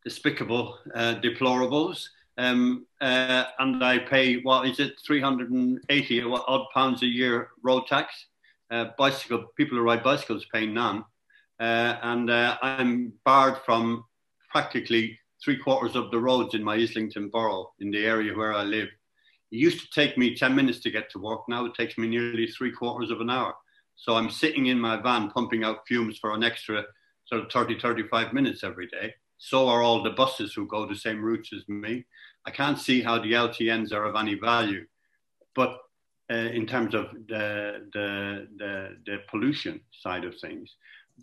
despicable 0.02 0.78
uh, 0.94 1.16
deplorables. 1.22 2.06
Um, 2.38 2.86
uh, 3.02 3.44
and 3.58 3.84
I 3.84 3.98
pay, 3.98 4.40
what 4.40 4.66
is 4.66 4.80
it, 4.80 4.94
380 5.06 6.22
odd 6.22 6.66
pounds 6.72 7.02
a 7.02 7.06
year 7.06 7.50
road 7.62 7.86
tax 7.86 8.28
uh, 8.72 8.86
bicycle 8.96 9.44
people 9.56 9.76
who 9.76 9.84
ride 9.84 10.02
bicycles 10.02 10.46
pay 10.52 10.66
none, 10.66 11.04
uh, 11.60 11.96
and 12.02 12.30
uh, 12.30 12.56
I'm 12.62 13.12
barred 13.24 13.58
from 13.64 14.04
practically 14.50 15.18
three 15.44 15.56
quarters 15.56 15.96
of 15.96 16.10
the 16.10 16.18
roads 16.18 16.54
in 16.54 16.62
my 16.62 16.76
Islington 16.76 17.28
borough 17.28 17.72
in 17.80 17.90
the 17.90 18.04
area 18.04 18.34
where 18.34 18.54
I 18.54 18.62
live. 18.62 18.88
It 19.50 19.56
used 19.56 19.80
to 19.80 20.00
take 20.00 20.16
me 20.16 20.34
10 20.34 20.54
minutes 20.54 20.80
to 20.80 20.90
get 20.90 21.10
to 21.10 21.18
work. 21.18 21.40
Now 21.48 21.64
it 21.66 21.74
takes 21.74 21.98
me 21.98 22.08
nearly 22.08 22.46
three 22.46 22.72
quarters 22.72 23.10
of 23.10 23.20
an 23.20 23.30
hour. 23.30 23.54
So 23.96 24.14
I'm 24.14 24.30
sitting 24.30 24.66
in 24.66 24.80
my 24.80 24.96
van 24.96 25.30
pumping 25.30 25.64
out 25.64 25.86
fumes 25.86 26.18
for 26.18 26.32
an 26.32 26.42
extra 26.42 26.84
sort 27.26 27.42
of 27.42 27.52
30, 27.52 27.78
35 27.78 28.32
minutes 28.32 28.64
every 28.64 28.86
day. 28.86 29.12
So 29.38 29.68
are 29.68 29.82
all 29.82 30.02
the 30.02 30.10
buses 30.10 30.54
who 30.54 30.66
go 30.66 30.86
the 30.86 30.94
same 30.94 31.20
routes 31.20 31.50
as 31.52 31.68
me. 31.68 32.04
I 32.46 32.50
can't 32.50 32.78
see 32.78 33.02
how 33.02 33.18
the 33.18 33.32
LTNs 33.32 33.92
are 33.92 34.04
of 34.04 34.16
any 34.16 34.34
value. 34.34 34.86
But 35.54 35.76
uh, 36.32 36.50
in 36.52 36.66
terms 36.66 36.94
of 36.94 37.10
the, 37.28 37.86
the, 37.92 38.48
the, 38.56 38.96
the, 39.04 39.18
pollution 39.30 39.80
side 40.02 40.24
of 40.24 40.34
things. 40.40 40.76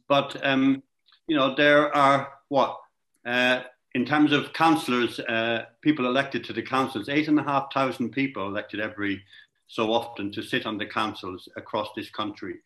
But, 0.07 0.36
um, 0.45 0.84
you 1.27 1.36
know, 1.36 1.56
there 1.56 1.95
are 1.95 2.30
what? 2.49 2.80
Uh, 3.26 3.61
in 3.95 4.06
terms 4.06 4.31
of 4.31 4.53
councillors, 4.53 5.19
uh, 5.22 5.65
people 5.81 6.06
elected 6.06 6.44
to 6.44 6.53
the 6.53 6.61
councils, 6.61 7.10
eight 7.10 7.27
and 7.27 7.40
a 7.40 7.44
half 7.44 7.73
thousand 7.73 8.11
people 8.11 8.45
elected 8.48 8.80
every 8.80 9.23
so 9.68 9.91
often 9.91 10.31
to 10.31 10.44
sit 10.44 10.68
on 10.68 10.77
the 10.77 10.86
councils 10.86 11.49
across 11.57 11.90
this 11.95 12.11
country. 12.11 12.57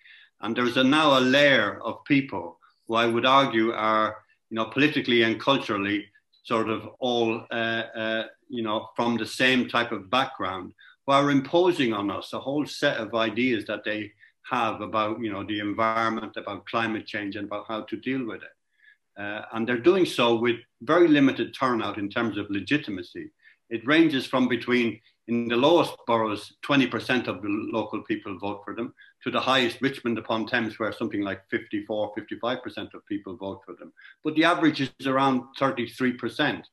And 0.42 0.56
there's 0.56 0.76
a, 0.76 0.84
now 0.84 1.18
a 1.18 1.22
layer 1.22 1.80
of 1.82 2.04
people 2.04 2.60
who 2.88 2.96
I 2.96 3.06
would 3.06 3.26
argue 3.26 3.72
are, 3.72 4.18
you 4.50 4.56
know, 4.56 4.66
politically 4.66 5.24
and 5.24 5.40
culturally 5.40 6.08
sort 6.44 6.70
of 6.70 6.90
all, 7.00 7.46
uh, 7.52 7.84
uh, 7.96 8.24
you 8.50 8.64
know, 8.64 8.90
from 8.98 9.16
the 9.16 9.26
same 9.26 9.70
type 9.70 9.94
of 9.94 10.10
background 10.10 10.74
who 11.06 11.14
are 11.14 11.32
imposing 11.32 11.94
on 11.94 12.10
us 12.10 12.34
a 12.34 12.40
whole 12.40 12.66
set 12.66 12.98
of 12.98 13.14
ideas 13.16 13.66
that 13.66 13.84
they 13.84 14.12
have 14.50 14.82
about 14.82 15.20
you 15.22 15.32
know 15.32 15.44
the 15.44 15.60
environment, 15.60 16.38
about 16.38 16.66
climate 16.66 17.06
change, 17.06 17.36
and 17.36 17.46
about 17.48 17.66
how 17.68 17.82
to 17.82 17.96
deal 17.98 18.26
with 18.26 18.42
it. 18.42 19.22
Uh, 19.22 19.42
and 19.54 19.68
they're 19.68 19.78
doing 19.78 20.06
so 20.06 20.36
with 20.36 20.58
very 20.82 21.08
limited 21.08 21.54
turnout 21.54 21.98
in 21.98 22.10
terms 22.10 22.38
of 22.38 22.50
legitimacy. 22.50 23.30
It 23.70 23.86
ranges 23.88 24.26
from 24.26 24.48
between, 24.48 25.00
in 25.28 25.48
the 25.48 25.56
lowest 25.56 25.96
boroughs, 26.08 26.54
20% 26.66 27.28
of 27.28 27.42
the 27.42 27.48
local 27.48 28.02
people 28.04 28.38
vote 28.40 28.62
for 28.66 28.76
them, 28.76 28.94
to 29.24 29.32
the 29.32 29.40
highest, 29.40 29.82
Richmond 29.82 30.18
upon 30.18 30.48
Thames, 30.48 30.78
where 30.80 30.92
something 30.92 31.22
like 31.22 31.42
54, 31.50 32.14
55% 32.16 32.94
of 32.94 33.06
people 33.06 33.38
vote 33.38 33.62
for 33.66 33.76
them. 33.76 33.94
But 34.24 34.36
the 34.36 34.44
average 34.44 34.82
is 34.82 35.08
around 35.08 35.44
33%. 35.60 36.64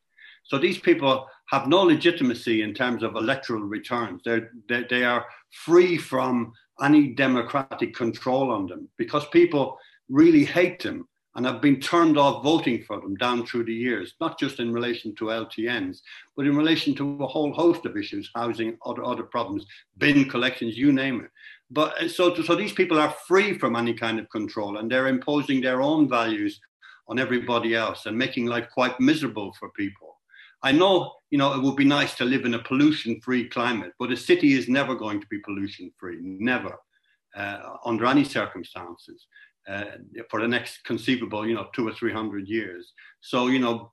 So 0.50 0.58
these 0.58 0.78
people 0.78 1.28
have 1.46 1.68
no 1.68 1.82
legitimacy 1.82 2.62
in 2.62 2.74
terms 2.74 3.04
of 3.04 3.14
electoral 3.14 3.62
returns. 3.62 4.20
They're, 4.24 4.50
they, 4.68 4.84
they 4.90 5.04
are 5.04 5.24
free 5.64 5.96
from 5.96 6.52
any 6.82 7.14
democratic 7.14 7.94
control 7.94 8.50
on 8.50 8.66
them 8.66 8.88
because 8.96 9.28
people 9.28 9.78
really 10.08 10.44
hate 10.44 10.82
them 10.82 11.06
and 11.36 11.46
have 11.46 11.60
been 11.60 11.78
turned 11.78 12.18
off 12.18 12.42
voting 12.42 12.82
for 12.82 13.00
them 13.00 13.14
down 13.14 13.46
through 13.46 13.62
the 13.62 13.72
years, 13.72 14.14
not 14.20 14.40
just 14.40 14.58
in 14.58 14.72
relation 14.72 15.14
to 15.14 15.26
LTNs, 15.26 15.98
but 16.36 16.46
in 16.46 16.56
relation 16.56 16.96
to 16.96 17.22
a 17.22 17.28
whole 17.28 17.52
host 17.52 17.86
of 17.86 17.96
issues, 17.96 18.28
housing, 18.34 18.76
other, 18.84 19.04
other 19.04 19.22
problems, 19.22 19.64
bin 19.98 20.28
collections, 20.28 20.76
you 20.76 20.92
name 20.92 21.20
it. 21.20 21.30
But 21.70 22.02
uh, 22.02 22.08
so, 22.08 22.34
so 22.34 22.56
these 22.56 22.72
people 22.72 22.98
are 22.98 23.14
free 23.28 23.56
from 23.56 23.76
any 23.76 23.94
kind 23.94 24.18
of 24.18 24.28
control 24.30 24.78
and 24.78 24.90
they're 24.90 25.06
imposing 25.06 25.60
their 25.60 25.80
own 25.80 26.08
values 26.08 26.58
on 27.06 27.20
everybody 27.20 27.76
else 27.76 28.06
and 28.06 28.18
making 28.18 28.46
life 28.46 28.66
quite 28.74 28.98
miserable 28.98 29.54
for 29.60 29.68
people. 29.70 30.19
I 30.62 30.72
know, 30.72 31.14
you 31.30 31.38
know, 31.38 31.54
it 31.54 31.62
would 31.62 31.76
be 31.76 31.84
nice 31.84 32.14
to 32.16 32.24
live 32.24 32.44
in 32.44 32.54
a 32.54 32.62
pollution-free 32.62 33.48
climate, 33.48 33.92
but 33.98 34.12
a 34.12 34.16
city 34.16 34.52
is 34.52 34.68
never 34.68 34.94
going 34.94 35.20
to 35.20 35.26
be 35.28 35.38
pollution-free, 35.38 36.18
never, 36.20 36.76
uh, 37.36 37.76
under 37.84 38.06
any 38.06 38.24
circumstances, 38.24 39.26
uh, 39.68 39.84
for 40.30 40.40
the 40.40 40.48
next 40.48 40.84
conceivable, 40.84 41.46
you 41.46 41.54
know, 41.54 41.68
two 41.74 41.86
or 41.88 41.92
three 41.92 42.12
hundred 42.12 42.48
years. 42.48 42.92
So, 43.20 43.46
you 43.46 43.58
know, 43.58 43.92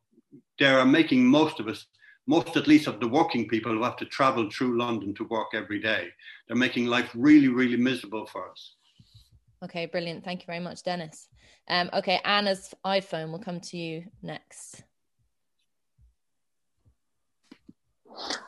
they 0.60 0.65
are 0.65 0.85
making 0.85 1.26
most 1.26 1.60
of 1.60 1.68
us, 1.68 1.85
most 2.26 2.57
at 2.57 2.68
least 2.68 2.88
of 2.88 2.99
the 2.99 3.07
working 3.07 3.48
people 3.48 3.72
who 3.72 3.84
have 3.84 3.98
to 3.98 4.06
travel 4.06 4.49
through 4.49 4.77
London 4.77 5.14
to 5.15 5.23
work 5.26 5.49
every 5.53 5.80
day. 5.80 6.10
They're 6.48 6.57
making 6.57 6.88
life 6.88 7.10
really, 7.15 7.48
really 7.48 7.77
miserable 7.77 8.26
for 8.26 8.49
us. 8.52 8.76
Okay, 9.64 9.85
brilliant. 9.85 10.23
Thank 10.23 10.41
you 10.41 10.45
very 10.45 10.60
much, 10.60 10.84
Dennis. 10.84 11.30
Um, 11.69 11.89
okay, 11.94 12.19
Anna's 12.26 12.73
iPhone 12.85 13.31
will 13.31 13.39
come 13.39 13.60
to 13.61 13.77
you 13.77 14.03
next. 14.22 14.84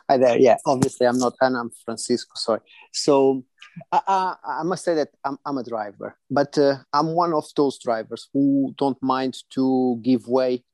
Hi 0.08 0.16
there. 0.16 0.38
Yeah, 0.38 0.56
obviously 0.66 1.06
I'm 1.06 1.18
not 1.18 1.34
Anna. 1.40 1.60
I'm 1.60 1.70
Francisco. 1.84 2.32
Sorry. 2.34 2.60
So 2.92 3.44
I, 3.92 4.00
I, 4.06 4.34
I 4.60 4.62
must 4.64 4.84
say 4.84 4.94
that 4.94 5.10
I'm, 5.24 5.38
I'm 5.44 5.58
a 5.58 5.64
driver, 5.64 6.16
but 6.30 6.56
uh, 6.58 6.76
I'm 6.92 7.08
one 7.08 7.32
of 7.32 7.44
those 7.56 7.78
drivers 7.78 8.28
who 8.32 8.74
don't 8.76 9.00
mind 9.02 9.38
to 9.50 10.00
give 10.02 10.26
way 10.28 10.64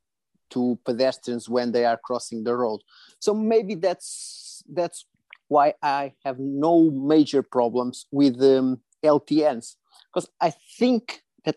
to 0.51 0.79
pedestrians 0.85 1.49
when 1.49 1.73
they 1.73 1.85
are 1.85 1.99
crossing 2.03 2.45
the 2.45 2.57
road. 2.57 2.81
So 3.19 3.35
maybe 3.35 3.75
that's 3.75 4.63
that's 4.73 5.07
why 5.49 5.75
I 5.83 6.15
have 6.25 6.39
no 6.39 6.91
major 6.91 7.43
problems 7.43 8.07
with 8.11 8.43
um, 8.43 8.81
LTNs 9.05 9.77
because 10.13 10.29
I 10.41 10.53
think 10.79 11.23
that 11.45 11.57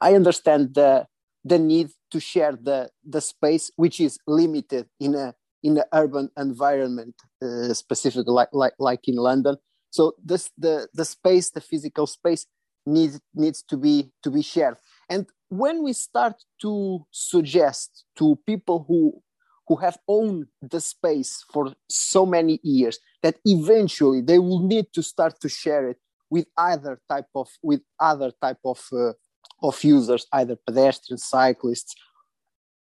I 0.00 0.14
understand 0.14 0.74
the 0.74 1.06
the 1.44 1.58
need 1.58 1.90
to 2.10 2.20
share 2.20 2.52
the 2.52 2.90
the 3.04 3.20
space 3.20 3.70
which 3.76 4.00
is 4.00 4.18
limited 4.26 4.88
in 5.00 5.14
a 5.14 5.34
in 5.62 5.74
the 5.74 5.86
urban 5.92 6.30
environment, 6.36 7.14
uh, 7.42 7.72
specifically 7.74 8.32
like, 8.32 8.48
like 8.52 8.74
like 8.78 9.08
in 9.08 9.16
London. 9.16 9.56
So 9.90 10.14
this 10.22 10.50
the 10.58 10.88
the 10.94 11.04
space, 11.04 11.50
the 11.50 11.60
physical 11.60 12.06
space 12.06 12.46
needs 12.86 13.20
needs 13.34 13.62
to 13.64 13.76
be 13.76 14.12
to 14.22 14.30
be 14.30 14.42
shared. 14.42 14.76
And 15.08 15.26
when 15.48 15.82
we 15.82 15.92
start 15.92 16.42
to 16.62 17.06
suggest 17.10 18.04
to 18.16 18.38
people 18.46 18.84
who 18.88 19.22
who 19.68 19.76
have 19.76 19.98
owned 20.08 20.46
the 20.60 20.80
space 20.80 21.44
for 21.52 21.72
so 21.88 22.26
many 22.26 22.58
years 22.62 22.98
that 23.22 23.36
eventually 23.44 24.20
they 24.20 24.38
will 24.38 24.60
need 24.60 24.86
to 24.92 25.02
start 25.02 25.40
to 25.40 25.48
share 25.48 25.88
it 25.88 25.98
with 26.30 26.46
other 26.56 26.98
type 27.08 27.28
of 27.34 27.48
with 27.62 27.82
other 28.00 28.32
type 28.40 28.58
of 28.64 28.80
uh, 28.92 29.12
of 29.62 29.82
users 29.84 30.26
either 30.32 30.56
pedestrians 30.66 31.24
cyclists 31.24 31.94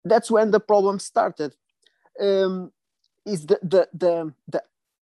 that's 0.05 0.29
when 0.29 0.51
the 0.51 0.59
problem 0.59 0.99
started 0.99 1.53
um, 2.21 2.71
is 3.25 3.45
the 3.45 3.59
the 3.61 3.87
the, 3.93 4.33
the 4.47 4.63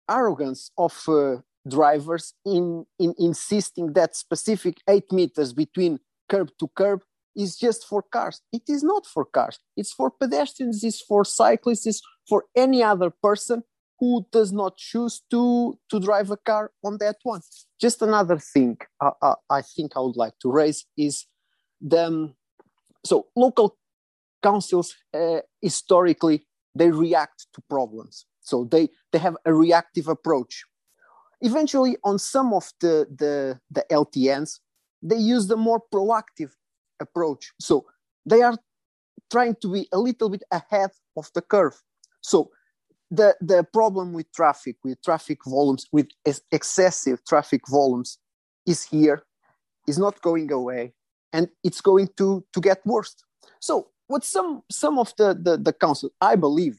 arrogance 0.08 0.70
of 0.76 0.94
uh, 1.08 1.36
drivers 1.68 2.34
in, 2.44 2.86
in 2.98 3.14
insisting 3.18 3.92
that 3.92 4.16
specific 4.16 4.78
eight 4.88 5.12
meters 5.12 5.52
between 5.52 5.98
curb 6.28 6.50
to 6.58 6.68
curb 6.74 7.02
is 7.36 7.56
just 7.56 7.86
for 7.86 8.02
cars. 8.02 8.40
It 8.52 8.62
is 8.68 8.82
not 8.82 9.06
for 9.06 9.24
cars. 9.24 9.58
It's 9.76 9.92
for 9.92 10.10
pedestrians. 10.10 10.82
It's 10.82 11.00
for 11.00 11.24
cyclists. 11.24 11.86
It's 11.86 12.02
for 12.28 12.44
any 12.56 12.82
other 12.82 13.10
person 13.10 13.62
who 14.00 14.26
does 14.32 14.52
not 14.52 14.76
choose 14.76 15.22
to 15.30 15.78
to 15.90 16.00
drive 16.00 16.30
a 16.30 16.36
car 16.36 16.70
on 16.84 16.98
that 16.98 17.16
one. 17.22 17.40
Just 17.80 18.02
another 18.02 18.38
thing 18.38 18.78
I, 19.00 19.10
I, 19.22 19.34
I 19.50 19.62
think 19.62 19.92
I 19.96 20.00
would 20.00 20.16
like 20.16 20.34
to 20.42 20.50
raise 20.50 20.84
is 20.96 21.26
the 21.80 22.32
so 23.04 23.26
local 23.36 23.76
councils 24.42 24.94
uh, 25.14 25.40
historically 25.60 26.46
they 26.78 26.90
react 26.90 27.46
to 27.54 27.60
problems. 27.68 28.26
So 28.40 28.64
they, 28.64 28.88
they 29.12 29.18
have 29.18 29.36
a 29.44 29.52
reactive 29.52 30.08
approach. 30.08 30.64
Eventually, 31.40 31.96
on 32.04 32.18
some 32.18 32.52
of 32.52 32.72
the, 32.80 33.06
the, 33.14 33.60
the 33.70 33.84
LTNs, 33.90 34.60
they 35.02 35.16
use 35.16 35.46
the 35.46 35.56
more 35.56 35.82
proactive 35.92 36.50
approach. 37.00 37.52
So 37.60 37.86
they 38.24 38.42
are 38.42 38.56
trying 39.30 39.56
to 39.62 39.72
be 39.72 39.88
a 39.92 39.98
little 39.98 40.30
bit 40.30 40.42
ahead 40.50 40.90
of 41.16 41.30
the 41.34 41.42
curve. 41.42 41.80
So 42.20 42.50
the, 43.10 43.36
the 43.40 43.64
problem 43.72 44.12
with 44.12 44.32
traffic, 44.32 44.76
with 44.84 45.02
traffic 45.02 45.38
volumes, 45.46 45.86
with 45.92 46.08
excessive 46.52 47.24
traffic 47.24 47.62
volumes 47.68 48.18
is 48.66 48.82
here, 48.84 49.22
is 49.86 49.98
not 49.98 50.20
going 50.22 50.52
away, 50.52 50.92
and 51.32 51.48
it's 51.64 51.80
going 51.80 52.08
to, 52.16 52.44
to 52.52 52.60
get 52.60 52.84
worse. 52.84 53.14
So 53.60 53.88
what 54.08 54.24
some 54.24 54.62
some 54.70 54.98
of 54.98 55.14
the, 55.16 55.38
the, 55.40 55.56
the 55.56 55.72
council, 55.72 56.10
I 56.20 56.34
believe, 56.34 56.78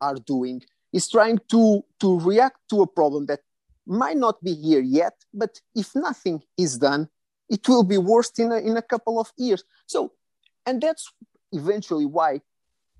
are 0.00 0.16
doing 0.16 0.62
is 0.92 1.08
trying 1.08 1.40
to, 1.50 1.84
to 2.00 2.20
react 2.20 2.58
to 2.70 2.82
a 2.82 2.86
problem 2.86 3.26
that 3.26 3.40
might 3.86 4.16
not 4.16 4.42
be 4.42 4.54
here 4.54 4.80
yet, 4.80 5.14
but 5.32 5.60
if 5.74 5.94
nothing 5.94 6.42
is 6.56 6.78
done, 6.78 7.08
it 7.48 7.68
will 7.68 7.84
be 7.84 7.98
worse 7.98 8.30
in 8.38 8.52
a, 8.52 8.58
in 8.58 8.76
a 8.76 8.82
couple 8.82 9.20
of 9.20 9.30
years. 9.36 9.64
So, 9.86 10.12
and 10.66 10.80
that's 10.80 11.12
eventually 11.52 12.06
why 12.06 12.40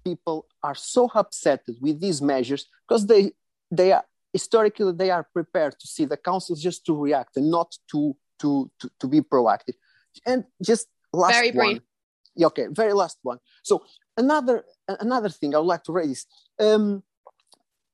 people 0.05 0.47
are 0.63 0.75
so 0.75 1.11
upset 1.15 1.63
with 1.81 2.01
these 2.01 2.21
measures 2.21 2.67
because 2.87 3.07
they 3.07 3.33
they 3.71 3.91
are 3.93 4.05
historically 4.35 4.93
they 4.93 5.11
are 5.11 5.27
prepared 5.33 5.75
to 5.81 5.87
see 5.87 6.05
the 6.05 6.17
council 6.17 6.55
just 6.55 6.85
to 6.85 6.95
react 6.95 7.39
and 7.39 7.51
not 7.51 7.75
to 7.91 8.15
to 8.39 8.71
to, 8.81 8.91
to 9.01 9.07
be 9.09 9.21
proactive. 9.21 9.77
And 10.27 10.45
just 10.63 10.89
last 11.13 11.35
very 11.35 11.51
brief. 11.53 11.73
one 11.73 11.81
yeah, 12.35 12.47
okay, 12.48 12.66
very 12.70 12.93
last 12.93 13.19
one. 13.23 13.39
So 13.62 13.85
another 14.16 14.65
another 14.89 15.28
thing 15.28 15.55
I 15.55 15.59
would 15.59 15.66
like 15.66 15.85
to 15.85 15.93
raise 15.93 16.27
um, 16.61 17.02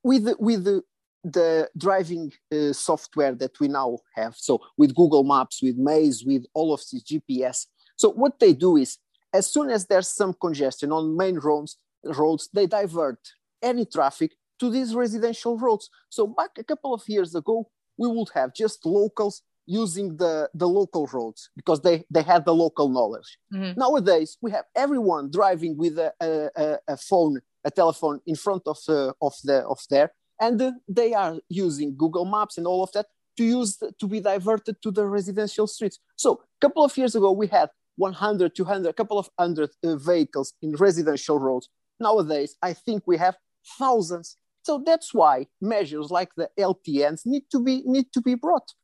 with 0.03 0.29
with 0.39 0.65
the, 0.65 0.83
the 1.25 1.69
driving 1.77 2.33
uh, 2.53 2.73
software 2.73 3.35
that 3.35 3.59
we 3.61 3.69
now 3.69 3.99
have. 4.15 4.35
So 4.37 4.61
with 4.77 4.95
Google 4.95 5.25
Maps, 5.25 5.63
with 5.63 5.79
Waze, 5.79 6.27
with 6.27 6.45
all 6.55 6.73
of 6.73 6.81
these 6.91 7.05
GPS. 7.05 7.67
So 7.97 8.11
what 8.11 8.39
they 8.41 8.55
do 8.55 8.77
is, 8.77 8.99
as 9.33 9.47
soon 9.47 9.71
as 9.71 9.87
there's 9.87 10.09
some 10.09 10.35
congestion 10.41 10.93
on 10.93 11.17
main 11.17 11.39
roads, 11.39 11.77
roads 12.05 12.49
they 12.53 12.67
divert 12.67 13.19
any 13.63 13.85
traffic 13.85 14.33
to 14.59 14.71
these 14.71 14.95
residential 14.95 15.59
roads. 15.59 15.91
So 16.09 16.27
back 16.27 16.51
a 16.59 16.65
couple 16.65 16.95
of 16.95 17.03
years 17.09 17.35
ago, 17.35 17.69
we 17.99 18.09
would 18.09 18.29
have 18.35 18.55
just 18.55 18.87
locals 18.87 19.43
using 19.67 20.17
the, 20.17 20.49
the 20.55 20.69
local 20.69 21.07
roads 21.13 21.51
because 21.57 21.81
they, 21.83 22.05
they 22.11 22.23
had 22.23 22.45
the 22.45 22.55
local 22.55 22.89
knowledge. 22.89 23.39
Mm-hmm. 23.53 23.79
Nowadays, 23.79 24.37
we 24.41 24.51
have 24.51 24.65
everyone 24.75 25.31
driving 25.31 25.77
with 25.77 25.99
a, 25.99 26.13
a, 26.21 26.79
a 26.89 26.97
phone, 26.97 27.41
a 27.65 27.71
telephone 27.71 28.21
in 28.27 28.37
front 28.37 28.63
of, 28.67 28.79
uh, 28.89 29.13
of, 29.23 29.35
the, 29.45 29.65
of 29.67 29.81
there, 29.91 30.13
and 30.41 30.61
uh, 30.61 30.73
they 30.89 31.15
are 31.15 31.37
using 31.49 31.97
Google 31.97 32.25
Maps 32.25 32.59
and 32.59 32.67
all 32.67 32.83
of 32.83 32.91
that 32.93 33.07
to 33.37 33.45
use 33.45 33.77
the, 33.77 33.93
to 34.01 34.07
be 34.07 34.21
diverted 34.21 34.77
to 34.83 34.91
the 34.91 35.07
residential 35.07 35.67
streets. 35.67 35.99
So 36.17 36.33
a 36.33 36.61
couple 36.61 36.85
of 36.85 36.97
years 36.97 37.15
ago, 37.15 37.31
we 37.33 37.47
had 37.47 37.71
100, 37.97 38.57
200, 38.57 38.89
a 38.89 38.93
couple 38.93 39.19
of 39.19 39.29
hundred 39.39 39.71
uh, 39.85 39.97
vehicles 39.97 40.55
in 40.63 40.73
residential 40.73 41.39
roads. 41.39 41.69
Nowadays, 42.01 42.57
I 42.63 42.73
think 42.73 43.03
we 43.07 43.19
have 43.19 43.37
thousands. 43.79 44.37
So 44.63 44.83
that's 44.85 45.15
why 45.15 45.47
measures 45.61 46.11
like 46.11 46.31
the 46.37 46.51
LTNs 46.59 47.27
need 47.27 47.45
to 47.53 47.61
be 47.63 47.83
need 47.85 48.13
to 48.13 48.21
be 48.21 48.35
brought. 48.35 48.75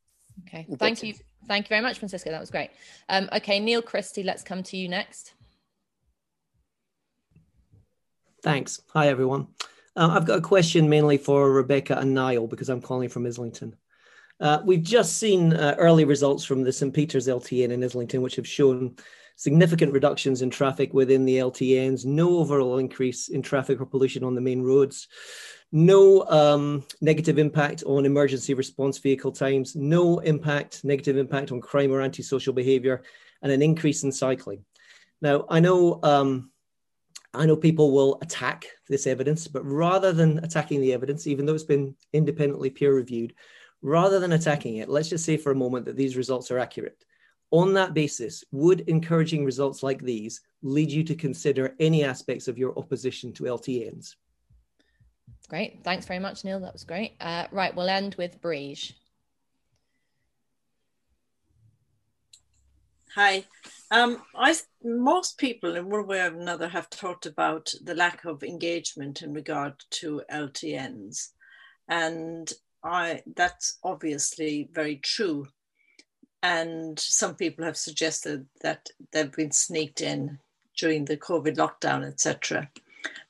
Okay, 0.43 0.67
thank 0.79 1.03
you. 1.03 1.15
Thank 1.49 1.67
you 1.67 1.69
very 1.69 1.83
much, 1.83 1.99
Francisco. 1.99 2.31
That 2.31 2.41
was 2.41 2.51
great. 2.51 2.71
Um, 3.09 3.29
okay, 3.33 3.61
Neil 3.61 3.83
Christie, 3.83 4.23
let's 4.23 4.43
come 4.43 4.63
to 4.65 4.77
you 4.77 4.89
next. 4.89 5.33
Thanks. 8.43 8.81
Hi, 8.93 9.09
everyone. 9.09 9.49
Uh, 9.97 10.11
I've 10.13 10.27
got 10.27 10.39
a 10.39 10.43
question 10.43 10.89
mainly 10.89 11.19
for 11.19 11.51
Rebecca 11.53 11.99
and 11.99 12.15
Niall 12.15 12.47
because 12.47 12.69
I'm 12.69 12.83
calling 12.83 13.09
from 13.09 13.27
Islington. 13.27 13.75
Uh, 14.39 14.61
we've 14.65 14.83
just 14.83 15.19
seen 15.19 15.55
uh, 15.55 15.75
early 15.79 16.05
results 16.05 16.45
from 16.45 16.63
the 16.63 16.73
St. 16.73 16.93
Peter's 16.93 17.29
LTN 17.29 17.71
in 17.71 17.83
Islington, 17.83 18.21
which 18.21 18.37
have 18.37 18.47
shown 18.47 18.97
significant 19.37 19.93
reductions 19.93 20.43
in 20.43 20.51
traffic 20.51 20.93
within 20.93 21.25
the 21.25 21.39
LTNs, 21.39 22.05
no 22.05 22.39
overall 22.39 22.79
increase 22.79 23.29
in 23.29 23.43
traffic 23.43 23.81
or 23.81 23.87
pollution 23.87 24.25
on 24.25 24.35
the 24.35 24.41
main 24.41 24.63
roads, 24.63 25.09
no 25.77 26.25
um, 26.29 26.83
negative 27.03 27.39
impact 27.39 27.83
on 27.85 28.07
emergency 28.07 28.55
response 28.55 28.97
vehicle 28.97 29.31
times, 29.31 29.77
no 29.77 30.21
impact, 30.21 30.83
negative 30.85 31.19
impact 31.19 31.53
on 31.53 31.61
crime 31.61 31.93
or 31.93 32.01
antisocial 32.01 32.55
behavior, 32.55 33.03
and 33.43 33.53
an 33.53 33.61
increase 33.61 34.03
in 34.03 34.11
cycling. 34.11 34.65
Now, 35.21 35.45
I 35.51 35.61
know, 35.61 36.01
um, 36.03 36.51
I 37.35 37.45
know 37.45 37.57
people 37.57 37.93
will 37.93 38.19
attack 38.23 38.65
this 38.89 39.07
evidence, 39.07 39.49
but 39.49 39.67
rather 39.67 40.15
than 40.15 40.39
attacking 40.39 40.81
the 40.81 40.95
evidence, 40.95 41.27
even 41.27 41.45
though 41.45 41.55
it's 41.55 41.63
been 41.63 41.95
independently 42.15 42.71
peer 42.71 42.95
reviewed, 42.95 43.35
rather 43.83 44.19
than 44.19 44.33
attacking 44.33 44.77
it, 44.77 44.89
let's 44.89 45.11
just 45.11 45.27
say 45.27 45.37
for 45.37 45.53
a 45.53 45.55
moment 45.55 45.85
that 45.85 45.97
these 45.97 46.17
results 46.17 46.51
are 46.51 46.59
accurate. 46.59 47.05
On 47.51 47.75
that 47.75 47.93
basis, 47.93 48.43
would 48.51 48.81
encouraging 48.89 49.45
results 49.45 49.83
like 49.83 50.01
these 50.01 50.41
lead 50.63 50.91
you 50.91 51.05
to 51.05 51.15
consider 51.15 51.77
any 51.79 52.03
aspects 52.03 52.49
of 52.49 52.57
your 52.57 52.79
opposition 52.79 53.31
to 53.35 53.43
LTNs? 53.43 54.15
Great. 55.49 55.85
Thanks 55.85 56.07
very 56.07 56.19
much, 56.19 56.45
Neil. 56.45 56.61
That 56.61 56.73
was 56.73 56.85
great. 56.85 57.15
Uh, 57.21 57.47
right, 57.53 57.75
we'll 57.75 57.89
end 57.89 58.17
with 58.19 58.41
Breege. 58.43 58.93
Hi. 63.15 63.45
Um, 63.91 64.23
I, 64.35 64.55
most 64.83 65.39
people 65.39 65.77
in 65.77 65.89
one 65.89 66.07
way 66.07 66.21
or 66.21 66.27
another 66.27 66.69
have 66.69 66.91
talked 66.91 67.25
about 67.25 67.73
the 67.83 67.95
lack 67.95 68.25
of 68.25 68.43
engagement 68.43 69.23
in 69.23 69.33
regard 69.33 69.75
to 69.93 70.23
LTNs. 70.31 71.29
And 71.89 72.53
I, 72.85 73.23
that's 73.35 73.79
obviously 73.85 74.69
very 74.73 74.97
true. 74.97 75.47
And 76.43 76.99
some 76.99 77.37
people 77.37 77.65
have 77.65 77.77
suggested 77.77 78.47
that 78.61 78.89
they've 79.13 79.33
been 79.33 79.53
sneaked 79.53 80.01
in 80.01 80.39
during 80.77 81.05
the 81.05 81.17
COVID 81.17 81.57
lockdown, 81.57 82.07
etc. 82.07 82.69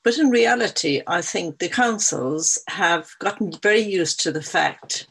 But 0.03 0.17
in 0.17 0.29
reality, 0.29 1.01
I 1.07 1.21
think 1.21 1.57
the 1.57 1.69
councils 1.69 2.59
have 2.67 3.09
gotten 3.19 3.51
very 3.61 3.81
used 3.81 4.19
to 4.21 4.31
the 4.31 4.41
fact 4.41 5.07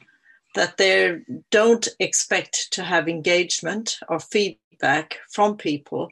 that 0.54 0.78
they 0.78 1.20
don't 1.50 1.86
expect 2.00 2.72
to 2.72 2.82
have 2.82 3.08
engagement 3.08 3.98
or 4.08 4.18
feedback 4.18 5.18
from 5.30 5.56
people 5.56 6.10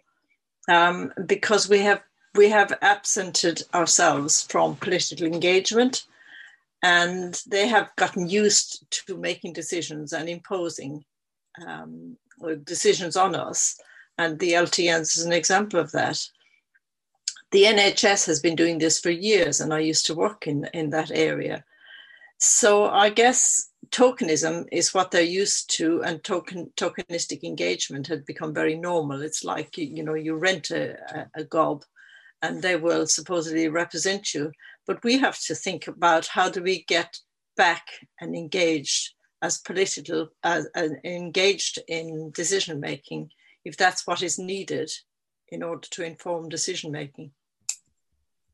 um, 0.68 1.12
because 1.26 1.68
we 1.68 1.78
have 1.80 2.02
we 2.34 2.48
have 2.48 2.76
absented 2.82 3.62
ourselves 3.72 4.42
from 4.42 4.76
political 4.76 5.26
engagement 5.26 6.04
and 6.82 7.40
they 7.46 7.68
have 7.68 7.94
gotten 7.96 8.28
used 8.28 8.84
to 8.90 9.16
making 9.16 9.52
decisions 9.52 10.12
and 10.12 10.28
imposing 10.28 11.04
um, 11.66 12.16
decisions 12.64 13.16
on 13.16 13.34
us. 13.34 13.80
And 14.18 14.38
the 14.38 14.52
LTNs 14.52 15.16
is 15.16 15.24
an 15.24 15.32
example 15.32 15.80
of 15.80 15.92
that 15.92 16.28
the 17.54 17.62
NHS 17.62 18.26
has 18.26 18.40
been 18.40 18.56
doing 18.56 18.78
this 18.78 18.98
for 18.98 19.10
years 19.10 19.60
and 19.60 19.72
I 19.72 19.78
used 19.78 20.06
to 20.06 20.14
work 20.14 20.48
in 20.48 20.68
in 20.74 20.90
that 20.90 21.12
area. 21.12 21.64
So 22.40 22.86
I 22.86 23.10
guess 23.10 23.70
tokenism 23.90 24.66
is 24.72 24.92
what 24.92 25.12
they're 25.12 25.36
used 25.42 25.70
to 25.76 26.02
and 26.02 26.24
token 26.24 26.72
tokenistic 26.76 27.44
engagement 27.44 28.08
had 28.08 28.26
become 28.26 28.52
very 28.52 28.74
normal. 28.74 29.22
It's 29.22 29.44
like 29.44 29.78
you, 29.78 29.86
you 29.86 30.02
know 30.02 30.14
you 30.14 30.34
rent 30.34 30.72
a, 30.72 31.28
a, 31.36 31.44
gob 31.44 31.84
and 32.42 32.60
they 32.60 32.74
will 32.74 33.06
supposedly 33.06 33.68
represent 33.68 34.34
you. 34.34 34.50
But 34.84 35.04
we 35.04 35.18
have 35.18 35.38
to 35.42 35.54
think 35.54 35.86
about 35.86 36.26
how 36.26 36.50
do 36.50 36.60
we 36.60 36.82
get 36.88 37.16
back 37.56 37.86
and 38.20 38.34
engaged 38.34 39.14
as 39.42 39.58
political 39.58 40.30
as, 40.42 40.66
as 40.74 40.90
engaged 41.04 41.78
in 41.86 42.32
decision 42.32 42.80
making 42.80 43.30
if 43.64 43.76
that's 43.76 44.08
what 44.08 44.22
is 44.24 44.40
needed 44.40 44.90
in 45.50 45.62
order 45.62 45.86
to 45.92 46.02
inform 46.02 46.48
decision 46.48 46.90
making 46.90 47.30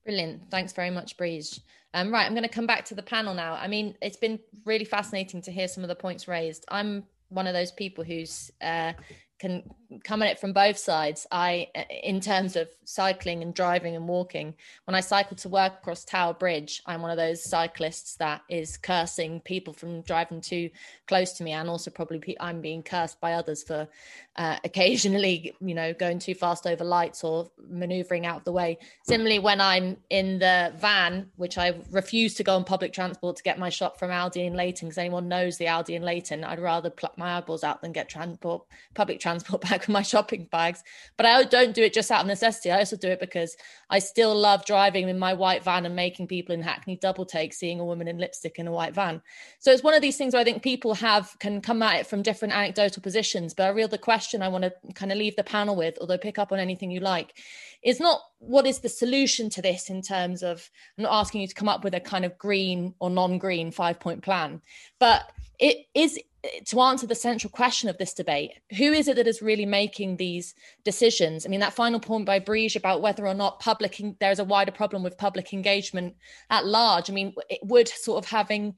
brilliant 0.05 0.51
thanks 0.51 0.73
very 0.73 0.91
much 0.91 1.17
Breege 1.17 1.61
um, 1.93 2.13
right, 2.13 2.25
I'm 2.25 2.33
going 2.33 2.45
to 2.45 2.49
come 2.49 2.67
back 2.67 2.85
to 2.87 2.95
the 2.95 3.03
panel 3.03 3.35
now. 3.35 3.55
I 3.55 3.67
mean, 3.67 3.97
it's 4.01 4.17
been 4.17 4.39
really 4.65 4.85
fascinating 4.85 5.43
to 5.43 5.51
hear 5.51 5.67
some 5.67 5.83
of 5.83 5.89
the 5.89 5.97
points 5.97 6.29
raised. 6.29 6.65
I'm 6.69 7.05
one 7.29 7.47
of 7.47 7.55
those 7.55 7.73
people 7.73 8.05
who's 8.05 8.51
uh, 8.63 8.93
can 9.41 9.63
come 10.05 10.23
at 10.23 10.31
it 10.31 10.39
from 10.39 10.53
both 10.53 10.77
sides. 10.77 11.27
I, 11.33 11.69
in 12.03 12.21
terms 12.21 12.57
of 12.57 12.69
cycling 12.85 13.43
and 13.43 13.55
driving 13.55 13.97
and 13.97 14.07
walking, 14.07 14.55
when 14.85 14.95
I 14.95 15.01
cycle 15.01 15.37
to 15.39 15.49
work 15.49 15.73
across 15.81 16.05
Tower 16.05 16.35
Bridge, 16.35 16.83
I'm 16.87 17.03
one 17.03 17.11
of 17.11 17.17
those 17.17 17.43
cyclists 17.43 18.17
that 18.17 18.43
is 18.49 18.77
cursing 18.77 19.41
people 19.41 19.73
from 19.73 20.03
driving 20.03 20.43
too 20.43 20.71
close 21.09 21.33
to 21.33 21.43
me, 21.43 21.53
and 21.53 21.69
also 21.69 21.91
probably 21.91 22.37
I'm 22.39 22.61
being 22.61 22.83
cursed 22.83 23.21
by 23.21 23.33
others 23.33 23.63
for 23.63 23.89
uh, 24.37 24.59
occasionally, 24.65 25.55
you 25.61 25.75
know, 25.75 25.95
going 25.95 26.19
too 26.19 26.35
fast 26.35 26.67
over 26.67 26.85
lights 26.85 27.25
or 27.25 27.51
maneuvering 27.67 28.27
out 28.27 28.37
of 28.37 28.45
the 28.45 28.53
way. 28.53 28.79
Similarly, 29.05 29.39
when 29.39 29.61
I'm 29.61 29.97
in 30.11 30.39
the 30.39 30.73
van, 30.77 31.31
which 31.37 31.57
I 31.57 31.75
refuse 31.91 32.35
to 32.35 32.45
go 32.45 32.57
on 32.57 32.65
public 32.65 32.93
transport 32.93 33.37
to 33.37 33.43
get 33.43 33.59
my 33.59 33.71
shop 33.71 33.99
from 33.99 34.11
Aldi 34.11 34.47
and 34.47 34.55
Leyton, 34.55 34.89
because 34.89 34.99
anyone 34.99 35.29
knows 35.29 35.57
the 35.57 35.65
Aldi 35.65 35.97
and 35.97 36.05
Leyton, 36.05 36.45
I'd 36.45 36.61
rather 36.61 36.91
pluck 36.91 37.17
my 37.17 37.39
eyeballs 37.39 37.65
out 37.65 37.81
than 37.81 37.93
get 37.93 38.11
transport 38.11 38.67
public 38.95 39.19
transport 39.19 39.30
transport 39.31 39.63
bag 39.69 39.81
with 39.81 39.89
my 39.89 40.03
shopping 40.03 40.49
bags. 40.51 40.83
But 41.17 41.27
I 41.27 41.43
don't 41.45 41.75
do 41.75 41.83
it 41.83 41.93
just 41.93 42.11
out 42.11 42.23
of 42.23 42.27
necessity. 42.27 42.71
I 42.71 42.79
also 42.79 42.97
do 42.97 43.09
it 43.09 43.21
because 43.21 43.57
I 43.89 43.99
still 43.99 44.35
love 44.35 44.65
driving 44.65 45.09
in 45.09 45.19
my 45.19 45.35
white 45.35 45.63
van 45.63 45.87
and 45.87 45.97
making 45.97 46.27
people 46.29 46.55
in 46.55 46.63
Hackney 46.63 46.97
double 46.97 47.25
take 47.25 47.53
seeing 47.53 47.81
a 47.81 47.85
woman 47.85 48.09
in 48.09 48.19
lipstick 48.19 48.59
in 48.59 48.67
a 48.67 48.73
white 48.73 48.95
van. 48.95 49.23
So 49.59 49.71
it's 49.71 49.83
one 49.83 49.95
of 49.95 50.03
these 50.03 50.17
things 50.17 50.35
where 50.35 50.41
I 50.41 50.45
think 50.45 50.63
people 50.63 50.95
have 50.95 51.37
can 51.39 51.61
come 51.61 51.83
at 51.83 52.01
it 52.01 52.07
from 52.07 52.23
different 52.23 52.55
anecdotal 52.55 53.03
positions. 53.03 53.55
But 53.55 53.71
a 53.71 53.75
real 53.75 53.89
the 53.89 53.99
question 53.99 54.43
I 54.43 54.49
want 54.49 54.65
to 54.65 54.73
kind 54.95 55.13
of 55.13 55.19
leave 55.19 55.37
the 55.37 55.45
panel 55.45 55.77
with, 55.77 55.97
although 56.01 56.19
pick 56.19 56.39
up 56.39 56.53
on 56.53 56.59
anything 56.59 56.91
you 56.91 57.01
like, 57.01 57.35
is 57.83 58.01
not 58.01 58.21
what 58.39 58.67
is 58.67 58.81
the 58.81 58.89
solution 58.89 59.49
to 59.51 59.63
this 59.63 59.91
in 59.91 60.03
terms 60.03 60.43
of 60.43 60.71
I'm 60.99 61.05
not 61.05 61.21
asking 61.21 61.43
you 61.43 61.49
to 61.49 61.55
come 61.55 61.69
up 61.69 61.85
with 61.85 61.95
a 61.95 62.01
kind 62.01 62.25
of 62.25 62.37
green 62.39 62.95
or 63.01 63.11
non-green 63.11 63.71
five 63.71 64.01
point 64.01 64.23
plan, 64.23 64.61
but 64.99 65.31
it 65.59 65.87
is 65.95 66.19
to 66.65 66.81
answer 66.81 67.07
the 67.07 67.15
central 67.15 67.51
question 67.51 67.89
of 67.89 67.99
this 67.99 68.15
debate 68.15 68.53
who 68.77 68.93
is 68.93 69.09
it 69.09 69.17
that 69.17 69.27
is 69.27 69.43
really 69.43 69.67
making 69.67 70.17
these 70.17 70.55
decisions? 70.85 71.45
I 71.45 71.49
mean 71.49 71.61
that 71.61 71.75
final 71.75 72.01
point 72.01 72.27
by 72.27 72.41
Breege 72.41 72.77
about 72.77 73.03
whether 73.03 73.27
or 73.27 73.35
not 73.35 73.61
public 73.61 74.01
there's 74.21 74.39
a 74.39 74.45
wider 74.45 74.73
problem 74.73 75.03
with 75.03 75.19
public 75.19 75.53
engagement 75.53 76.17
at 76.49 76.67
large. 76.67 77.11
I 77.11 77.13
mean 77.13 77.35
it 77.49 77.61
would 77.63 77.89
sort 77.89 78.25
of 78.25 78.31
having 78.31 78.77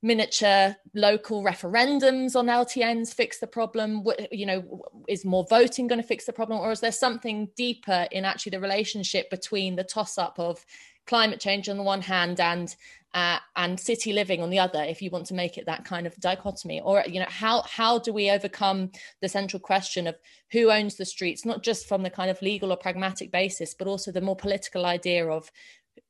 miniature 0.00 0.76
local 0.94 1.42
referendums 1.42 2.36
on 2.36 2.46
ltns 2.46 3.12
fix 3.12 3.38
the 3.38 3.46
problem? 3.46 4.04
You 4.30 4.46
know 4.46 4.82
is 5.08 5.24
more 5.24 5.46
voting 5.50 5.88
going 5.88 6.00
to 6.00 6.06
fix 6.06 6.24
the 6.24 6.32
problem? 6.32 6.60
Or 6.60 6.72
is 6.72 6.80
there 6.80 6.92
something 6.92 7.48
deeper 7.56 8.06
in 8.10 8.24
actually 8.24 8.50
the 8.50 8.60
relationship 8.60 9.28
between 9.28 9.76
the 9.76 9.84
toss 9.84 10.16
up 10.16 10.38
of 10.38 10.64
climate 11.06 11.40
change 11.40 11.68
on 11.68 11.76
the 11.76 11.82
one 11.82 12.02
hand 12.02 12.38
and 12.38 12.76
uh, 13.14 13.38
and 13.56 13.80
city 13.80 14.12
living 14.12 14.42
on 14.42 14.50
the 14.50 14.58
other 14.58 14.82
if 14.82 15.00
you 15.00 15.10
want 15.10 15.26
to 15.26 15.34
make 15.34 15.56
it 15.58 15.66
that 15.66 15.84
kind 15.84 16.06
of 16.06 16.16
dichotomy? 16.16 16.80
Or 16.80 17.02
you 17.06 17.20
know 17.20 17.26
how 17.28 17.62
how 17.62 17.98
do 17.98 18.12
we 18.12 18.30
overcome 18.30 18.90
the 19.20 19.28
central 19.28 19.60
question 19.60 20.06
of 20.06 20.16
who 20.52 20.70
owns 20.70 20.96
the 20.96 21.04
streets 21.04 21.44
not 21.44 21.62
just 21.62 21.86
from 21.86 22.02
the 22.02 22.10
kind 22.10 22.30
of 22.30 22.40
legal 22.42 22.72
or 22.72 22.76
pragmatic 22.76 23.30
basis 23.30 23.74
but 23.74 23.86
also 23.86 24.10
the 24.10 24.20
more 24.20 24.36
political 24.36 24.86
idea 24.86 25.26
of 25.26 25.50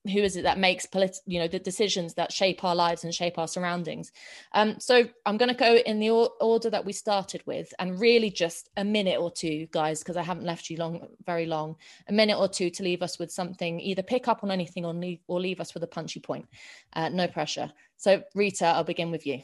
who 0.05 0.21
is 0.21 0.37
it 0.37 0.43
that 0.43 0.59
makes 0.59 0.87
polit- 0.87 1.21
you 1.27 1.39
know 1.39 1.49
the 1.49 1.59
decisions 1.59 2.15
that 2.15 2.33
shape 2.33 2.65
our 2.65 2.75
lives 2.75 3.05
and 3.05 3.15
shape 3.15 3.39
our 3.39 3.49
surroundings. 3.49 4.13
Um, 4.53 4.79
so 4.81 5.09
i'm 5.27 5.37
going 5.37 5.49
to 5.49 5.55
go 5.55 5.77
in 5.77 5.99
the 6.01 6.11
or- 6.11 6.31
order 6.41 6.71
that 6.71 6.85
we 6.85 6.93
started 6.93 7.43
with 7.47 7.73
and 7.79 8.01
really 8.01 8.31
just 8.31 8.71
a 8.77 8.85
minute 8.85 9.19
or 9.21 9.31
two 9.31 9.67
guys 9.73 10.01
because 10.01 10.17
i 10.17 10.23
haven't 10.23 10.45
left 10.45 10.71
you 10.71 10.77
long 10.77 11.07
very 11.27 11.47
long 11.47 11.77
a 12.09 12.13
minute 12.13 12.39
or 12.39 12.49
two 12.49 12.71
to 12.71 12.83
leave 12.83 13.03
us 13.03 13.19
with 13.19 13.31
something. 13.31 13.81
Either 13.81 14.03
pick 14.03 14.29
up 14.29 14.43
on 14.43 14.51
anything 14.51 14.85
or 14.85 14.93
leave, 14.93 15.21
or 15.27 15.41
leave 15.41 15.61
us 15.61 15.75
with 15.75 15.83
a 15.83 15.87
punchy 15.87 16.21
point. 16.21 16.47
Uh, 16.93 17.09
no 17.09 17.27
pressure. 17.29 17.71
So 17.97 18.23
rita 18.35 18.67
i'll 18.67 18.85
begin 18.85 19.11
with 19.11 19.27
you. 19.27 19.43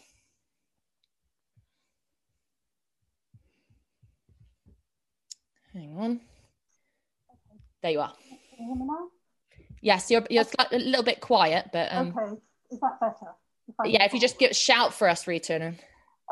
Hang 5.72 5.96
on. 5.98 6.20
There 7.82 7.90
you 7.92 8.00
are 8.00 8.14
Yes, 9.85 10.11
you're 10.11 10.24
you're 10.31 10.47
a 10.59 10.78
little 10.78 11.02
bit 11.02 11.20
quiet, 11.20 11.69
but 11.70 11.93
um, 11.93 12.15
okay, 12.16 12.32
is 12.70 12.81
that 12.81 12.98
better? 13.01 13.35
If 13.69 13.74
yeah, 13.85 14.05
if 14.05 14.15
you 14.15 14.20
just 14.20 14.39
give 14.39 14.56
shout 14.56 14.94
for 14.94 15.06
us, 15.06 15.27
Rita. 15.27 15.74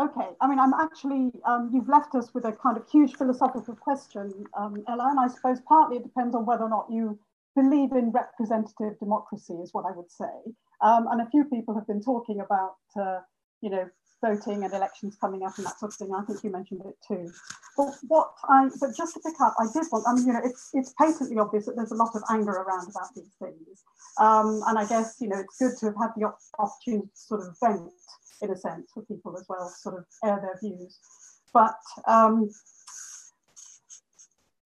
Okay, 0.00 0.28
I 0.40 0.48
mean, 0.48 0.58
I'm 0.58 0.72
actually 0.72 1.30
um, 1.44 1.70
you've 1.70 1.88
left 1.88 2.14
us 2.14 2.32
with 2.32 2.46
a 2.46 2.52
kind 2.52 2.78
of 2.78 2.88
huge 2.90 3.12
philosophical 3.12 3.76
question, 3.76 4.32
um, 4.58 4.82
Ella, 4.88 5.08
and 5.10 5.20
I 5.20 5.28
suppose 5.28 5.60
partly 5.68 5.98
it 5.98 6.02
depends 6.02 6.34
on 6.34 6.46
whether 6.46 6.64
or 6.64 6.70
not 6.70 6.86
you 6.90 7.18
believe 7.54 7.92
in 7.92 8.10
representative 8.10 8.98
democracy, 8.98 9.52
is 9.62 9.74
what 9.74 9.84
I 9.84 9.94
would 9.94 10.10
say. 10.10 10.32
Um, 10.80 11.08
and 11.10 11.20
a 11.20 11.28
few 11.28 11.44
people 11.44 11.74
have 11.74 11.86
been 11.86 12.00
talking 12.00 12.40
about, 12.40 12.76
uh, 12.98 13.20
you 13.60 13.68
know, 13.68 13.86
voting 14.22 14.64
and 14.64 14.72
elections 14.72 15.16
coming 15.20 15.42
up 15.44 15.58
and 15.58 15.66
that 15.66 15.78
sort 15.78 15.92
of 15.92 15.96
thing. 15.96 16.14
I 16.14 16.22
think 16.22 16.42
you 16.42 16.50
mentioned 16.50 16.82
it 16.86 16.96
too. 17.06 17.30
But 17.76 17.94
what 18.08 18.32
I, 18.48 18.70
but 18.80 18.96
just 18.96 19.14
to 19.14 19.20
pick 19.20 19.40
up, 19.40 19.54
I 19.58 19.66
did 19.72 19.84
want, 19.92 20.04
I 20.08 20.14
mean, 20.14 20.26
you 20.26 20.32
know, 20.32 20.40
it's 20.44 20.70
it's 20.72 20.94
patently 20.98 21.38
obvious 21.38 21.66
that 21.66 21.76
there's 21.76 21.90
a 21.90 21.96
lot 21.96 22.14
of 22.14 22.22
anger 22.30 22.52
around 22.52 22.88
about 22.88 23.14
these 23.14 23.34
things. 23.38 23.84
Um, 24.18 24.62
and 24.66 24.78
I 24.78 24.86
guess, 24.86 25.16
you 25.20 25.28
know, 25.28 25.40
it's 25.40 25.58
good 25.58 25.76
to 25.80 25.86
have 25.86 25.96
had 25.96 26.10
the 26.16 26.32
opportunity 26.58 27.08
to 27.08 27.20
sort 27.20 27.40
of 27.40 27.56
vent 27.60 27.92
in 28.42 28.50
a 28.50 28.56
sense 28.56 28.90
for 28.92 29.02
people 29.02 29.36
as 29.36 29.46
well, 29.48 29.68
sort 29.68 29.98
of 29.98 30.04
air 30.24 30.40
their 30.40 30.58
views. 30.60 30.98
But 31.52 31.78
um, 32.06 32.50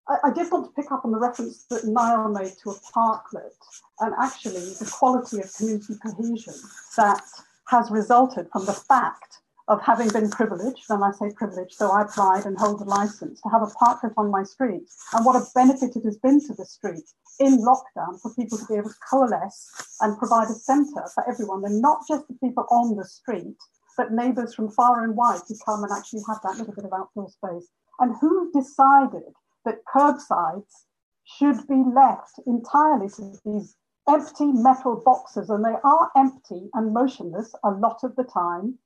I, 0.08 0.16
I 0.24 0.32
did 0.32 0.50
want 0.50 0.66
to 0.66 0.82
pick 0.82 0.90
up 0.92 1.04
on 1.04 1.12
the 1.12 1.18
reference 1.18 1.64
that 1.64 1.84
Niall 1.84 2.28
made 2.28 2.52
to 2.62 2.70
a 2.70 2.74
parklet 2.94 3.52
and 4.00 4.14
actually 4.20 4.60
the 4.60 4.90
quality 4.92 5.40
of 5.40 5.52
community 5.54 5.94
cohesion 6.02 6.54
that 6.96 7.22
has 7.68 7.90
resulted 7.90 8.48
from 8.52 8.66
the 8.66 8.72
fact 8.72 9.38
of 9.68 9.80
having 9.80 10.08
been 10.08 10.30
privileged, 10.30 10.84
and 10.90 11.02
I 11.02 11.10
say 11.12 11.30
privileged, 11.34 11.74
so 11.74 11.90
I 11.90 12.02
applied 12.02 12.44
and 12.44 12.58
hold 12.58 12.80
a 12.82 12.84
license 12.84 13.40
to 13.40 13.48
have 13.48 13.62
a 13.62 13.66
parklet 13.66 14.12
on 14.16 14.30
my 14.30 14.42
street, 14.42 14.88
and 15.12 15.24
what 15.24 15.36
a 15.36 15.46
benefit 15.54 15.96
it 15.96 16.04
has 16.04 16.18
been 16.18 16.40
to 16.46 16.54
the 16.54 16.66
street 16.66 17.08
in 17.40 17.58
lockdown 17.58 18.20
for 18.20 18.34
people 18.34 18.58
to 18.58 18.66
be 18.66 18.74
able 18.74 18.90
to 18.90 18.96
coalesce 19.10 19.96
and 20.00 20.18
provide 20.18 20.48
a 20.48 20.54
centre 20.54 21.08
for 21.14 21.28
everyone, 21.28 21.64
and 21.64 21.80
not 21.80 22.00
just 22.06 22.28
the 22.28 22.34
people 22.34 22.66
on 22.70 22.96
the 22.96 23.04
street, 23.04 23.56
but 23.96 24.12
neighbours 24.12 24.54
from 24.54 24.70
far 24.70 25.02
and 25.02 25.16
wide 25.16 25.40
to 25.48 25.54
come 25.64 25.82
and 25.82 25.92
actually 25.92 26.22
have 26.28 26.40
that 26.42 26.58
little 26.58 26.74
bit 26.74 26.84
of 26.84 26.92
outdoor 26.92 27.28
space. 27.30 27.68
And 28.00 28.14
who 28.20 28.50
decided 28.52 29.32
that 29.64 29.84
curbsides 29.86 30.86
should 31.24 31.66
be 31.66 31.82
left 31.94 32.38
entirely 32.46 33.08
to 33.08 33.32
these 33.44 33.76
empty 34.06 34.46
metal 34.52 35.00
boxes, 35.02 35.48
and 35.48 35.64
they 35.64 35.76
are 35.82 36.10
empty 36.16 36.68
and 36.74 36.92
motionless 36.92 37.54
a 37.64 37.70
lot 37.70 38.04
of 38.04 38.14
the 38.16 38.24
time? 38.24 38.78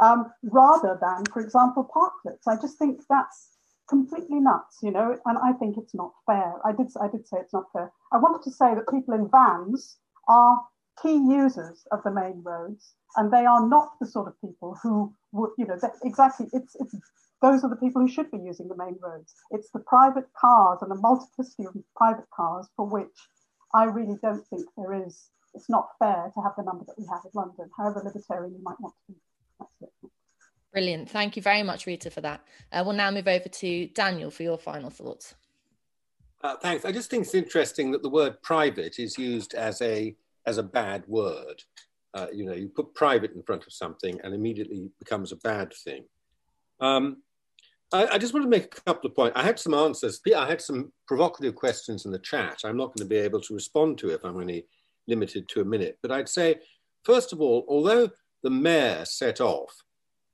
Um, 0.00 0.30
rather 0.42 0.98
than, 1.00 1.24
for 1.32 1.40
example, 1.40 1.88
parklets. 1.94 2.46
I 2.46 2.60
just 2.60 2.78
think 2.78 3.00
that's 3.08 3.50
completely 3.88 4.40
nuts, 4.40 4.78
you 4.82 4.90
know, 4.90 5.18
and 5.26 5.38
I 5.38 5.52
think 5.52 5.76
it's 5.76 5.94
not 5.94 6.12
fair. 6.26 6.54
I 6.64 6.72
did, 6.72 6.88
I 7.00 7.08
did 7.08 7.26
say 7.26 7.38
it's 7.40 7.52
not 7.52 7.70
fair. 7.72 7.92
I 8.12 8.18
wanted 8.18 8.42
to 8.44 8.50
say 8.50 8.74
that 8.74 8.88
people 8.90 9.14
in 9.14 9.28
vans 9.28 9.98
are 10.28 10.64
key 11.02 11.14
users 11.14 11.86
of 11.92 12.02
the 12.02 12.10
main 12.10 12.42
roads, 12.42 12.94
and 13.16 13.32
they 13.32 13.44
are 13.44 13.66
not 13.66 13.92
the 14.00 14.06
sort 14.06 14.28
of 14.28 14.40
people 14.40 14.76
who 14.82 15.14
would, 15.32 15.50
you 15.58 15.66
know, 15.66 15.78
exactly. 16.02 16.46
It's 16.52 16.76
it's 16.80 16.94
those 17.42 17.62
are 17.62 17.68
the 17.68 17.76
people 17.76 18.00
who 18.00 18.08
should 18.08 18.30
be 18.30 18.38
using 18.38 18.68
the 18.68 18.76
main 18.76 18.96
roads. 19.02 19.34
It's 19.50 19.70
the 19.70 19.80
private 19.80 20.26
cars 20.40 20.78
and 20.80 20.90
the 20.90 20.96
multiplicity 20.96 21.66
of 21.66 21.74
private 21.94 22.24
cars 22.34 22.68
for 22.74 22.86
which 22.86 23.28
I 23.74 23.84
really 23.84 24.16
don't 24.22 24.46
think 24.46 24.66
there 24.76 24.94
is. 25.06 25.28
It's 25.52 25.68
not 25.68 25.88
fair 25.98 26.32
to 26.34 26.40
have 26.42 26.52
the 26.56 26.64
number 26.64 26.84
that 26.86 26.98
we 26.98 27.06
have 27.06 27.20
in 27.24 27.30
London, 27.34 27.70
however 27.76 28.02
libertarian 28.02 28.54
you 28.54 28.62
might 28.62 28.80
want 28.80 28.94
to 28.94 29.12
be. 29.12 29.18
Brilliant. 30.72 31.08
Thank 31.08 31.36
you 31.36 31.42
very 31.42 31.62
much, 31.62 31.86
Rita, 31.86 32.10
for 32.10 32.20
that. 32.22 32.44
Uh, 32.72 32.82
we'll 32.84 32.96
now 32.96 33.10
move 33.10 33.28
over 33.28 33.48
to 33.48 33.86
Daniel 33.88 34.30
for 34.30 34.42
your 34.42 34.58
final 34.58 34.90
thoughts. 34.90 35.34
Uh, 36.42 36.56
thanks. 36.56 36.84
I 36.84 36.92
just 36.92 37.10
think 37.10 37.24
it's 37.24 37.34
interesting 37.34 37.90
that 37.92 38.02
the 38.02 38.10
word 38.10 38.42
private 38.42 38.98
is 38.98 39.16
used 39.16 39.54
as 39.54 39.80
a 39.80 40.16
as 40.46 40.58
a 40.58 40.62
bad 40.62 41.04
word. 41.06 41.62
Uh, 42.12 42.26
you 42.32 42.44
know, 42.44 42.52
you 42.52 42.68
put 42.68 42.94
private 42.94 43.32
in 43.32 43.42
front 43.42 43.66
of 43.66 43.72
something 43.72 44.20
and 44.22 44.34
immediately 44.34 44.90
becomes 44.98 45.32
a 45.32 45.36
bad 45.36 45.72
thing. 45.72 46.04
Um, 46.80 47.22
I, 47.92 48.06
I, 48.06 48.18
just 48.18 48.34
want 48.34 48.44
to 48.44 48.50
make 48.50 48.64
a 48.64 48.82
couple 48.82 49.08
of 49.08 49.16
points. 49.16 49.36
I 49.36 49.42
had 49.42 49.58
some 49.58 49.74
answers. 49.74 50.20
I 50.36 50.46
had 50.46 50.60
some 50.60 50.92
provocative 51.08 51.54
questions 51.54 52.04
in 52.04 52.12
the 52.12 52.18
chat. 52.18 52.58
I'm 52.64 52.76
not 52.76 52.88
going 52.88 53.08
to 53.08 53.14
be 53.14 53.16
able 53.16 53.40
to 53.40 53.54
respond 53.54 53.98
to 53.98 54.10
if 54.10 54.24
I'm 54.24 54.36
only 54.36 54.66
limited 55.06 55.48
to 55.48 55.60
a 55.60 55.64
minute. 55.64 55.98
But 56.02 56.10
I'd 56.10 56.28
say, 56.28 56.56
first 57.04 57.32
of 57.32 57.40
all, 57.40 57.64
although 57.68 58.10
the 58.44 58.50
mayor 58.50 59.04
set 59.04 59.40
off 59.40 59.74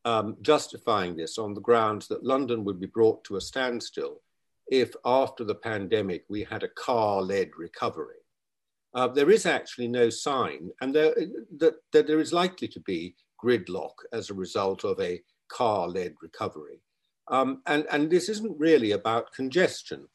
um, 0.05 0.37
justifying 0.43 1.17
this 1.17 1.39
on 1.39 1.55
the 1.55 1.61
grounds 1.61 2.09
that 2.09 2.25
London 2.25 2.65
would 2.65 2.81
be 2.81 2.87
brought 2.87 3.23
to 3.25 3.37
a 3.37 3.41
standstill 3.41 4.21
if 4.67 4.95
after 5.05 5.45
the 5.45 5.55
pandemic 5.55 6.25
we 6.29 6.43
had 6.43 6.63
a 6.63 6.69
car 6.69 7.23
led 7.23 7.51
recovery. 7.57 8.17
Uh, 8.95 9.07
there 9.07 9.31
is 9.31 9.47
actually 9.47 9.87
no 9.87 10.11
sign, 10.11 10.71
and 10.81 10.93
there, 10.93 11.15
that, 11.57 11.75
that 11.93 12.09
there 12.09 12.19
is 12.19 12.33
likely 12.33 12.67
to 12.67 12.81
be 12.81 13.15
gridlock 13.43 13.95
as 14.13 14.29
a 14.29 14.35
result 14.35 14.85
of 14.85 14.99
a 15.01 15.23
car 15.49 15.89
led 15.89 16.15
recovery. 16.21 16.81
Um, 17.29 17.63
and, 17.67 17.87
and 17.93 18.11
this 18.11 18.29
isn't 18.29 18.59
really 18.59 18.91
about 18.91 19.33
congestion. 19.33 20.09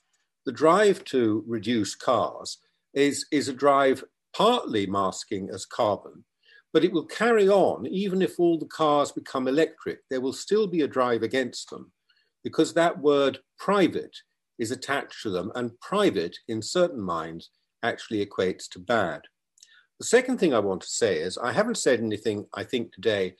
The 0.45 0.51
drive 0.51 1.05
to 1.05 1.43
reduce 1.47 1.95
cars 1.95 2.57
is, 2.93 3.26
is 3.31 3.47
a 3.47 3.53
drive 3.53 4.03
partly 4.35 4.85
masking 4.85 5.49
as 5.49 5.65
carbon, 5.65 6.26
but 6.76 6.84
it 6.84 6.91
will 6.91 7.06
carry 7.06 7.47
on 7.47 7.88
even 7.88 8.22
if 8.22 8.38
all 8.38 8.60
the 8.60 8.65
cars 8.65 9.10
become 9.10 9.47
electric. 9.47 9.99
There 10.10 10.19
will 10.19 10.34
still 10.34 10.68
be 10.68 10.81
a 10.81 10.89
drive 10.89 11.23
against 11.23 11.69
them 11.69 11.93
because 12.43 12.73
that 12.73 12.99
word 12.99 13.39
private 13.57 14.18
is 14.60 14.72
attached 14.72 15.23
to 15.23 15.30
them, 15.30 15.53
and 15.56 15.80
private 15.80 16.38
in 16.49 16.61
certain 16.61 16.99
minds 16.99 17.49
actually 17.81 18.26
equates 18.26 18.68
to 18.72 18.80
bad. 18.80 19.22
The 19.99 20.06
second 20.06 20.38
thing 20.38 20.53
I 20.53 20.60
want 20.60 20.81
to 20.81 20.89
say 20.89 21.19
is 21.19 21.38
I 21.38 21.53
haven't 21.53 21.77
said 21.77 22.02
anything, 22.02 22.45
I 22.53 22.65
think, 22.65 22.91
today 22.91 23.35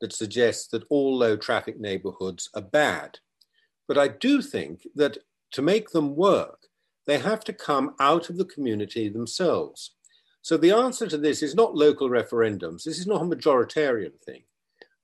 that 0.00 0.12
suggests 0.12 0.66
that 0.72 0.82
all 0.90 1.16
low 1.16 1.36
traffic 1.36 1.78
neighborhoods 1.78 2.50
are 2.56 2.60
bad. 2.60 3.20
But 3.86 3.98
I 3.98 4.08
do 4.08 4.42
think 4.42 4.84
that 4.96 5.18
to 5.52 5.62
make 5.62 5.90
them 5.90 6.16
work, 6.16 6.66
they 7.06 7.18
have 7.18 7.44
to 7.44 7.52
come 7.52 7.94
out 8.00 8.30
of 8.30 8.36
the 8.36 8.46
community 8.46 9.08
themselves. 9.08 9.92
So 10.42 10.56
the 10.56 10.72
answer 10.72 11.06
to 11.06 11.18
this 11.18 11.42
is 11.42 11.54
not 11.54 11.74
local 11.74 12.08
referendums. 12.08 12.84
This 12.84 12.98
is 12.98 13.06
not 13.06 13.22
a 13.22 13.24
majoritarian 13.24 14.18
thing. 14.24 14.42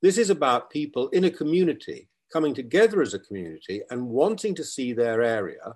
This 0.03 0.19
is 0.19 0.31
about 0.31 0.71
people 0.71 1.09
in 1.09 1.25
a 1.25 1.31
community 1.31 2.09
coming 2.33 2.55
together 2.55 3.03
as 3.03 3.15
a 3.15 3.19
community 3.19 3.83
and 3.91 4.09
wanting 4.09 4.55
to 4.55 4.65
see 4.65 4.93
their 4.93 5.23
area 5.23 5.75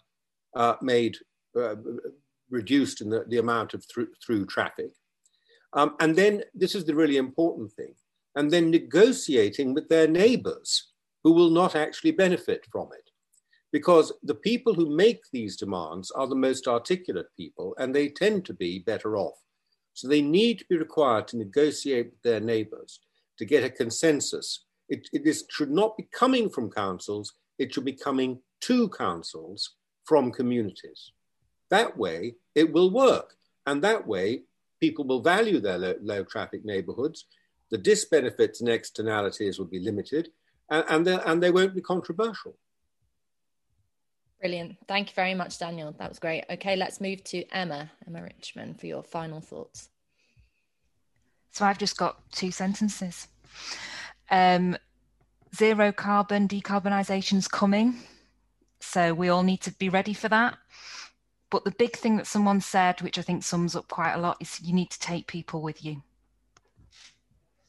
uh, 0.54 0.74
made 0.82 1.16
uh, 1.56 1.76
reduced 2.50 3.00
in 3.00 3.10
the, 3.10 3.24
the 3.28 3.38
amount 3.38 3.74
of 3.74 3.84
through, 3.84 4.08
through 4.24 4.46
traffic. 4.46 4.90
Um, 5.72 5.94
and 6.00 6.16
then 6.16 6.42
this 6.54 6.74
is 6.74 6.84
the 6.84 6.94
really 6.94 7.16
important 7.16 7.72
thing. 7.72 7.94
And 8.34 8.50
then 8.50 8.70
negotiating 8.70 9.74
with 9.74 9.88
their 9.88 10.08
neighbors 10.08 10.92
who 11.22 11.32
will 11.32 11.50
not 11.50 11.76
actually 11.76 12.12
benefit 12.12 12.66
from 12.72 12.88
it. 12.92 13.10
Because 13.72 14.12
the 14.24 14.34
people 14.34 14.74
who 14.74 14.96
make 14.96 15.20
these 15.32 15.56
demands 15.56 16.10
are 16.10 16.26
the 16.26 16.34
most 16.34 16.66
articulate 16.66 17.28
people 17.36 17.74
and 17.78 17.94
they 17.94 18.08
tend 18.08 18.44
to 18.46 18.54
be 18.54 18.80
better 18.80 19.16
off. 19.16 19.38
So 19.94 20.08
they 20.08 20.22
need 20.22 20.58
to 20.60 20.64
be 20.66 20.76
required 20.76 21.28
to 21.28 21.36
negotiate 21.36 22.06
with 22.06 22.22
their 22.22 22.40
neighbors 22.40 23.00
to 23.38 23.44
get 23.44 23.64
a 23.64 23.70
consensus. 23.70 24.64
It, 24.88 25.08
it 25.12 25.26
is, 25.26 25.44
should 25.50 25.70
not 25.70 25.96
be 25.96 26.08
coming 26.12 26.48
from 26.48 26.70
councils, 26.70 27.34
it 27.58 27.72
should 27.72 27.84
be 27.84 27.92
coming 27.92 28.40
to 28.62 28.88
councils 28.90 29.76
from 30.04 30.32
communities. 30.32 31.12
That 31.70 31.96
way, 31.96 32.34
it 32.54 32.72
will 32.72 32.90
work. 32.90 33.34
And 33.66 33.82
that 33.82 34.06
way, 34.06 34.42
people 34.80 35.06
will 35.06 35.22
value 35.22 35.60
their 35.60 35.78
low, 35.78 35.94
low 36.02 36.24
traffic 36.24 36.64
neighborhoods. 36.64 37.26
The 37.70 37.78
disbenefits 37.78 38.60
and 38.60 38.68
externalities 38.68 39.58
will 39.58 39.66
be 39.66 39.78
limited, 39.78 40.30
and, 40.70 40.84
and, 40.88 41.08
and 41.08 41.42
they 41.42 41.50
won't 41.50 41.74
be 41.74 41.80
controversial. 41.80 42.56
Brilliant. 44.40 44.76
Thank 44.88 45.10
you 45.10 45.14
very 45.14 45.34
much, 45.34 45.58
Daniel. 45.58 45.94
That 45.98 46.08
was 46.08 46.18
great. 46.18 46.44
Okay, 46.48 46.74
let's 46.74 47.00
move 47.00 47.22
to 47.24 47.44
Emma, 47.52 47.90
Emma 48.06 48.22
Richmond, 48.22 48.80
for 48.80 48.86
your 48.86 49.02
final 49.02 49.40
thoughts. 49.40 49.90
So 51.50 51.66
I've 51.66 51.78
just 51.78 51.98
got 51.98 52.18
two 52.32 52.50
sentences. 52.50 53.28
Um, 54.30 54.78
zero 55.54 55.92
carbon 55.92 56.48
decarbonisation 56.48 57.36
is 57.36 57.48
coming. 57.48 57.96
So 58.80 59.12
we 59.12 59.28
all 59.28 59.42
need 59.42 59.60
to 59.62 59.72
be 59.72 59.90
ready 59.90 60.14
for 60.14 60.28
that. 60.28 60.56
But 61.50 61.64
the 61.64 61.72
big 61.72 61.96
thing 61.96 62.16
that 62.16 62.26
someone 62.26 62.62
said, 62.62 63.02
which 63.02 63.18
I 63.18 63.22
think 63.22 63.42
sums 63.42 63.76
up 63.76 63.88
quite 63.88 64.14
a 64.14 64.20
lot, 64.20 64.38
is 64.40 64.60
you 64.62 64.72
need 64.72 64.90
to 64.90 65.00
take 65.00 65.26
people 65.26 65.60
with 65.60 65.84
you. 65.84 66.02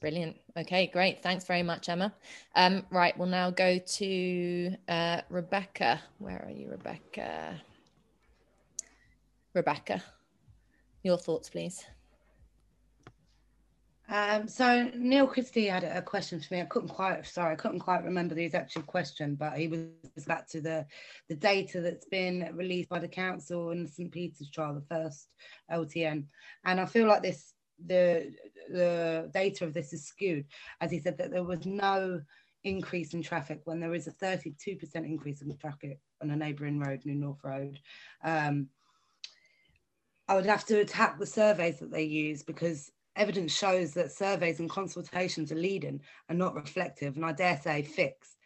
Brilliant. 0.01 0.35
Okay, 0.57 0.87
great. 0.87 1.21
Thanks 1.21 1.45
very 1.45 1.61
much, 1.61 1.87
Emma. 1.87 2.11
Um, 2.55 2.83
right, 2.89 3.15
we'll 3.19 3.27
now 3.27 3.51
go 3.51 3.77
to 3.77 4.75
uh, 4.89 5.21
Rebecca. 5.29 6.01
Where 6.17 6.43
are 6.43 6.49
you, 6.49 6.71
Rebecca? 6.71 7.61
Rebecca, 9.53 10.01
your 11.03 11.19
thoughts, 11.19 11.51
please. 11.51 11.85
Um, 14.09 14.47
so 14.47 14.89
Neil 14.95 15.27
Christie 15.27 15.67
had 15.67 15.83
a 15.83 16.01
question 16.01 16.41
for 16.41 16.55
me. 16.55 16.61
I 16.61 16.65
couldn't 16.65 16.89
quite, 16.89 17.25
sorry, 17.27 17.53
I 17.53 17.55
couldn't 17.55 17.79
quite 17.79 18.03
remember 18.03 18.33
the 18.33 18.51
actual 18.55 18.81
question, 18.81 19.35
but 19.35 19.55
he 19.57 19.67
was 19.67 20.25
back 20.25 20.49
to 20.49 20.61
the 20.61 20.85
the 21.29 21.35
data 21.35 21.79
that's 21.79 22.07
been 22.07 22.49
released 22.53 22.89
by 22.89 22.99
the 22.99 23.07
council 23.07 23.69
in 23.69 23.83
the 23.83 23.89
St 23.89 24.11
Peter's 24.11 24.49
trial, 24.49 24.73
the 24.73 24.95
first 24.95 25.29
LTN, 25.71 26.25
and 26.65 26.81
I 26.81 26.85
feel 26.85 27.07
like 27.07 27.21
this 27.21 27.53
the 27.85 28.33
the 28.69 29.29
data 29.33 29.65
of 29.65 29.73
this 29.73 29.93
is 29.93 30.05
skewed, 30.05 30.45
as 30.79 30.91
he 30.91 30.99
said 30.99 31.17
that 31.17 31.31
there 31.31 31.43
was 31.43 31.65
no 31.65 32.21
increase 32.63 33.13
in 33.13 33.21
traffic 33.21 33.61
when 33.65 33.79
there 33.79 33.93
is 33.93 34.07
a 34.07 34.11
32% 34.11 34.95
increase 34.95 35.41
in 35.41 35.55
traffic 35.57 35.99
on 36.21 36.29
a 36.29 36.35
neighbouring 36.35 36.79
road, 36.79 37.01
New 37.05 37.15
North 37.15 37.39
Road. 37.43 37.79
Um, 38.23 38.67
I 40.27 40.35
would 40.35 40.45
have 40.45 40.65
to 40.65 40.79
attack 40.79 41.17
the 41.17 41.25
surveys 41.25 41.79
that 41.79 41.91
they 41.91 42.03
use 42.03 42.43
because 42.43 42.91
evidence 43.15 43.51
shows 43.51 43.93
that 43.95 44.11
surveys 44.11 44.59
and 44.59 44.69
consultations 44.69 45.51
are 45.51 45.55
leading 45.55 46.01
and 46.29 46.37
not 46.37 46.55
reflective, 46.55 47.15
and 47.15 47.25
I 47.25 47.33
dare 47.33 47.59
say 47.61 47.81
fixed 47.81 48.37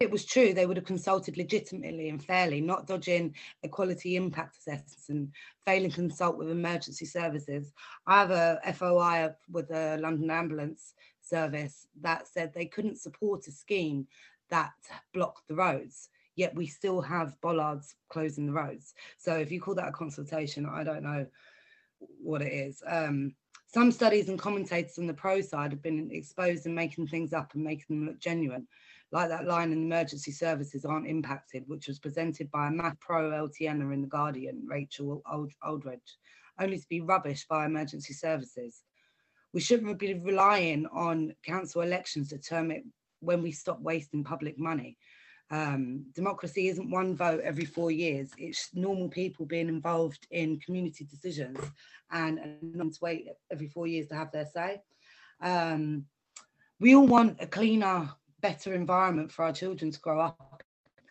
it 0.00 0.10
was 0.10 0.24
true, 0.24 0.52
they 0.52 0.66
would 0.66 0.76
have 0.76 0.86
consulted 0.86 1.36
legitimately 1.36 2.08
and 2.08 2.22
fairly, 2.22 2.60
not 2.60 2.86
dodging 2.86 3.34
equality 3.62 4.16
impact 4.16 4.56
assessments 4.56 5.08
and 5.08 5.30
failing 5.64 5.90
to 5.90 5.96
consult 5.96 6.36
with 6.36 6.50
emergency 6.50 7.06
services. 7.06 7.72
I 8.06 8.20
have 8.20 8.30
a 8.30 8.60
FOI 8.72 9.30
with 9.50 9.68
the 9.68 9.98
London 10.00 10.30
Ambulance 10.30 10.94
Service 11.22 11.86
that 12.02 12.26
said 12.26 12.52
they 12.52 12.66
couldn't 12.66 12.98
support 12.98 13.46
a 13.46 13.52
scheme 13.52 14.06
that 14.50 14.72
blocked 15.12 15.46
the 15.48 15.54
roads, 15.54 16.08
yet 16.34 16.54
we 16.54 16.66
still 16.66 17.00
have 17.00 17.40
bollards 17.40 17.94
closing 18.08 18.46
the 18.46 18.52
roads. 18.52 18.94
So 19.18 19.36
if 19.36 19.52
you 19.52 19.60
call 19.60 19.76
that 19.76 19.88
a 19.88 19.92
consultation, 19.92 20.66
I 20.66 20.82
don't 20.82 21.04
know 21.04 21.26
what 21.98 22.42
it 22.42 22.52
is. 22.52 22.82
Um, 22.86 23.34
some 23.72 23.90
studies 23.90 24.28
and 24.28 24.38
commentators 24.38 24.98
on 24.98 25.06
the 25.06 25.14
pro 25.14 25.40
side 25.40 25.70
have 25.70 25.82
been 25.82 26.10
exposed 26.12 26.66
and 26.66 26.74
making 26.74 27.06
things 27.06 27.32
up 27.32 27.54
and 27.54 27.64
making 27.64 27.96
them 27.96 28.06
look 28.06 28.20
genuine 28.20 28.66
like 29.14 29.28
that 29.28 29.46
line 29.46 29.70
in 29.70 29.78
emergency 29.78 30.32
services 30.32 30.84
aren't 30.84 31.06
impacted, 31.06 31.62
which 31.68 31.86
was 31.86 32.00
presented 32.00 32.50
by 32.50 32.66
a 32.66 32.70
Mac 32.72 32.98
Pro 32.98 33.30
LTNer 33.30 33.94
in 33.94 34.00
The 34.00 34.08
Guardian, 34.08 34.66
Rachel 34.66 35.22
Aldred, 35.62 36.00
only 36.58 36.78
to 36.78 36.88
be 36.88 37.00
rubbish 37.00 37.46
by 37.48 37.64
emergency 37.64 38.12
services. 38.12 38.82
We 39.52 39.60
shouldn't 39.60 40.00
be 40.00 40.14
relying 40.14 40.86
on 40.86 41.32
council 41.46 41.82
elections 41.82 42.30
to 42.30 42.38
determine 42.38 42.92
when 43.20 43.40
we 43.40 43.52
stop 43.52 43.80
wasting 43.80 44.24
public 44.24 44.58
money. 44.58 44.98
Um, 45.48 46.06
democracy 46.12 46.66
isn't 46.66 46.90
one 46.90 47.14
vote 47.14 47.42
every 47.44 47.66
four 47.66 47.92
years. 47.92 48.30
It's 48.36 48.70
normal 48.74 49.08
people 49.08 49.46
being 49.46 49.68
involved 49.68 50.26
in 50.32 50.58
community 50.58 51.04
decisions 51.04 51.60
and, 52.10 52.40
and 52.40 52.74
not 52.74 52.94
to 52.94 52.98
wait 53.00 53.28
every 53.52 53.68
four 53.68 53.86
years 53.86 54.08
to 54.08 54.16
have 54.16 54.32
their 54.32 54.46
say. 54.46 54.82
Um, 55.40 56.06
we 56.80 56.96
all 56.96 57.06
want 57.06 57.36
a 57.40 57.46
cleaner 57.46 58.10
better 58.44 58.74
environment 58.74 59.32
for 59.32 59.42
our 59.46 59.54
children 59.54 59.90
to 59.90 60.00
grow 60.00 60.20
up 60.20 60.62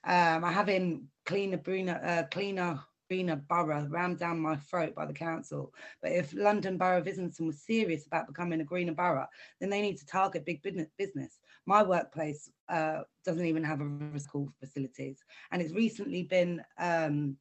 Um, 0.05 0.43
I 0.43 0.51
have 0.51 0.69
in 0.69 1.07
cleaner, 1.25 1.57
greener, 1.57 1.99
uh, 2.03 2.23
cleaner, 2.29 2.79
greener 3.09 3.37
borough 3.37 3.87
rammed 3.89 4.19
down 4.19 4.39
my 4.39 4.55
throat 4.69 4.93
by 4.93 5.05
the 5.07 5.13
council. 5.27 5.73
But 6.01 6.11
if 6.11 6.33
London 6.33 6.77
Borough 6.77 6.99
of 6.99 7.07
Islington 7.07 7.47
was 7.47 7.65
serious 7.65 8.05
about 8.05 8.27
becoming 8.27 8.61
a 8.61 8.65
greener 8.71 8.93
borough, 8.93 9.25
then 9.59 9.71
they 9.71 9.81
need 9.81 9.97
to 9.97 10.05
target 10.05 10.45
big 10.45 10.61
business. 10.97 11.39
My 11.65 11.81
workplace 11.81 12.51
uh, 12.69 12.99
doesn't 13.25 13.45
even 13.51 13.63
have 13.63 13.81
a 13.81 14.19
school 14.19 14.53
facilities, 14.59 15.17
and 15.51 15.59
it's 15.61 15.73
recently 15.73 16.23
been 16.23 16.61
um, 16.77 17.37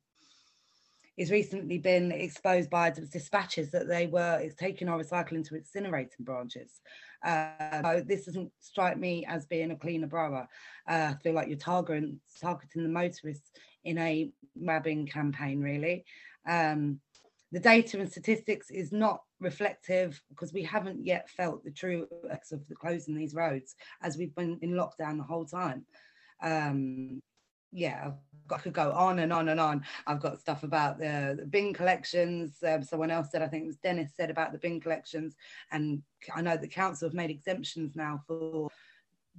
it's 1.16 1.30
recently 1.30 1.78
been 1.78 2.10
exposed 2.10 2.70
by 2.70 2.90
dispatches 2.90 3.70
that 3.70 3.86
they 3.86 4.06
were 4.06 4.48
taking 4.58 4.88
our 4.88 4.98
recycling 4.98 5.44
to 5.46 5.54
incinerating 5.54 6.20
branches. 6.20 6.80
Uh, 7.24 8.00
this 8.04 8.24
doesn't 8.24 8.50
strike 8.60 8.98
me 8.98 9.24
as 9.26 9.46
being 9.46 9.70
a 9.70 9.76
cleaner 9.76 10.06
borough. 10.06 10.46
Uh, 10.88 11.12
I 11.12 11.16
feel 11.22 11.34
like 11.34 11.48
you're 11.48 11.56
targeting 11.56 12.20
targeting 12.40 12.82
the 12.82 12.88
motorists 12.88 13.50
in 13.84 13.98
a 13.98 14.30
mabbing 14.56 15.06
campaign, 15.06 15.60
really. 15.60 16.04
Um, 16.46 17.00
the 17.52 17.60
data 17.60 18.00
and 18.00 18.10
statistics 18.10 18.70
is 18.70 18.92
not 18.92 19.22
reflective 19.38 20.20
because 20.30 20.52
we 20.52 20.62
haven't 20.62 21.04
yet 21.04 21.28
felt 21.28 21.62
the 21.64 21.70
true 21.70 22.08
effects 22.24 22.50
of 22.50 22.66
the 22.68 22.74
closing 22.74 23.14
these 23.14 23.34
roads 23.34 23.74
as 24.02 24.16
we've 24.16 24.34
been 24.34 24.58
in 24.62 24.70
lockdown 24.70 25.18
the 25.18 25.22
whole 25.22 25.44
time. 25.44 25.84
Um, 26.42 27.20
yeah, 27.70 28.12
I 28.50 28.58
could 28.58 28.72
go 28.72 28.92
on 28.92 29.20
and 29.20 29.32
on 29.32 29.48
and 29.48 29.60
on. 29.60 29.84
I've 30.06 30.20
got 30.20 30.40
stuff 30.40 30.62
about 30.62 30.98
the, 30.98 31.36
the 31.38 31.46
bin 31.46 31.72
collections. 31.72 32.56
Um, 32.66 32.82
someone 32.82 33.10
else 33.10 33.30
said, 33.30 33.42
I 33.42 33.48
think 33.48 33.64
it 33.64 33.68
was 33.68 33.76
Dennis 33.76 34.12
said 34.16 34.30
about 34.30 34.52
the 34.52 34.58
bin 34.58 34.80
collections. 34.80 35.36
And 35.70 36.02
I 36.34 36.42
know 36.42 36.56
the 36.56 36.68
council 36.68 37.08
have 37.08 37.14
made 37.14 37.30
exemptions 37.30 37.94
now 37.96 38.22
for 38.26 38.68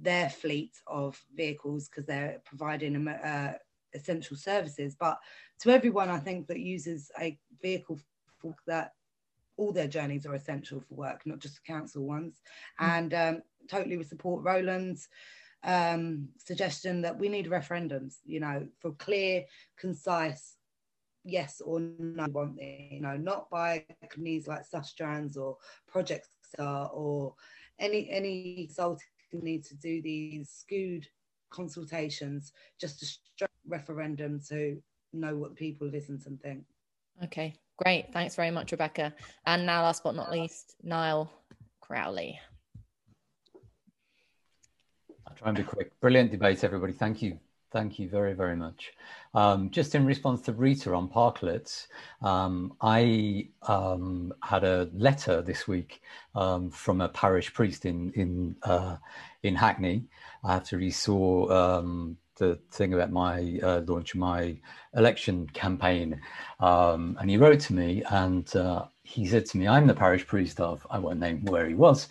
their 0.00 0.28
fleet 0.28 0.72
of 0.86 1.20
vehicles 1.34 1.88
because 1.88 2.06
they're 2.06 2.40
providing 2.44 3.06
uh, 3.08 3.54
essential 3.94 4.36
services. 4.36 4.96
But 4.98 5.18
to 5.60 5.70
everyone, 5.70 6.10
I 6.10 6.18
think 6.18 6.46
that 6.48 6.60
uses 6.60 7.10
a 7.20 7.38
vehicle 7.62 7.98
for 8.40 8.54
that 8.66 8.92
all 9.56 9.72
their 9.72 9.86
journeys 9.86 10.26
are 10.26 10.34
essential 10.34 10.80
for 10.80 10.94
work, 10.94 11.22
not 11.26 11.38
just 11.38 11.56
the 11.56 11.72
council 11.72 12.04
ones. 12.04 12.42
Mm. 12.80 12.88
And 12.88 13.14
um, 13.14 13.42
totally 13.68 13.96
we 13.96 14.04
support 14.04 14.44
Roland's 14.44 15.08
um, 15.64 16.28
suggestion 16.38 17.02
that 17.02 17.18
we 17.18 17.28
need 17.28 17.46
referendums, 17.46 18.16
you 18.24 18.40
know, 18.40 18.66
for 18.80 18.92
clear, 18.92 19.44
concise 19.76 20.56
yes 21.24 21.62
or 21.64 21.80
no 21.80 22.26
want 22.28 22.60
you 22.60 23.00
know, 23.00 23.16
not 23.16 23.48
by 23.50 23.84
companies 24.00 24.46
like 24.46 24.62
Sustrans 24.68 25.36
or 25.36 25.56
Project 25.88 26.28
Star 26.42 26.88
or 26.92 27.34
any 27.78 28.08
any 28.10 28.66
consulting 28.66 29.08
need 29.32 29.64
to 29.64 29.74
do 29.74 30.00
these 30.00 30.48
skewed 30.50 31.08
consultations 31.50 32.52
just 32.80 33.00
to 33.00 33.06
strike 33.06 33.50
referendum 33.66 34.40
to 34.48 34.80
know 35.12 35.36
what 35.36 35.50
the 35.50 35.56
people 35.56 35.86
of 35.86 35.94
Islington 35.94 36.38
think. 36.42 36.64
Okay, 37.22 37.54
great. 37.76 38.12
Thanks 38.12 38.34
very 38.34 38.50
much, 38.50 38.72
Rebecca. 38.72 39.14
And 39.46 39.64
now, 39.66 39.82
last 39.82 40.02
but 40.04 40.14
not 40.14 40.30
least, 40.30 40.76
Niall 40.82 41.30
Crowley. 41.80 42.38
I'll 45.26 45.34
try 45.36 45.48
and 45.48 45.56
be 45.56 45.64
quick. 45.64 45.98
Brilliant 46.00 46.30
debate, 46.30 46.64
everybody. 46.64 46.92
Thank 46.92 47.22
you. 47.22 47.38
Thank 47.70 47.98
you 47.98 48.08
very, 48.08 48.34
very 48.34 48.54
much. 48.54 48.92
Um, 49.34 49.68
just 49.68 49.96
in 49.96 50.06
response 50.06 50.42
to 50.42 50.52
Rita 50.52 50.94
on 50.94 51.08
parklets, 51.08 51.88
um, 52.22 52.74
I 52.80 53.48
um, 53.62 54.32
had 54.44 54.62
a 54.62 54.88
letter 54.94 55.42
this 55.42 55.66
week 55.66 56.00
um, 56.36 56.70
from 56.70 57.00
a 57.00 57.08
parish 57.08 57.52
priest 57.52 57.84
in 57.84 58.12
in 58.12 58.56
uh, 58.62 58.98
in 59.42 59.56
Hackney 59.56 60.04
after 60.44 60.78
he 60.78 60.92
saw 60.92 61.50
um, 61.50 62.16
the 62.36 62.60
thing 62.70 62.94
about 62.94 63.10
my 63.10 63.58
uh, 63.60 63.80
launch 63.88 64.14
my 64.14 64.56
election 64.94 65.48
campaign, 65.48 66.20
um, 66.60 67.16
and 67.20 67.28
he 67.28 67.36
wrote 67.36 67.58
to 67.60 67.74
me 67.74 68.04
and 68.08 68.54
uh, 68.54 68.84
he 69.02 69.26
said 69.26 69.46
to 69.46 69.58
me, 69.58 69.66
"I'm 69.66 69.88
the 69.88 69.94
parish 69.94 70.24
priest 70.28 70.60
of 70.60 70.86
I 70.90 71.00
won't 71.00 71.18
name 71.18 71.44
where 71.46 71.66
he 71.68 71.74
was." 71.74 72.08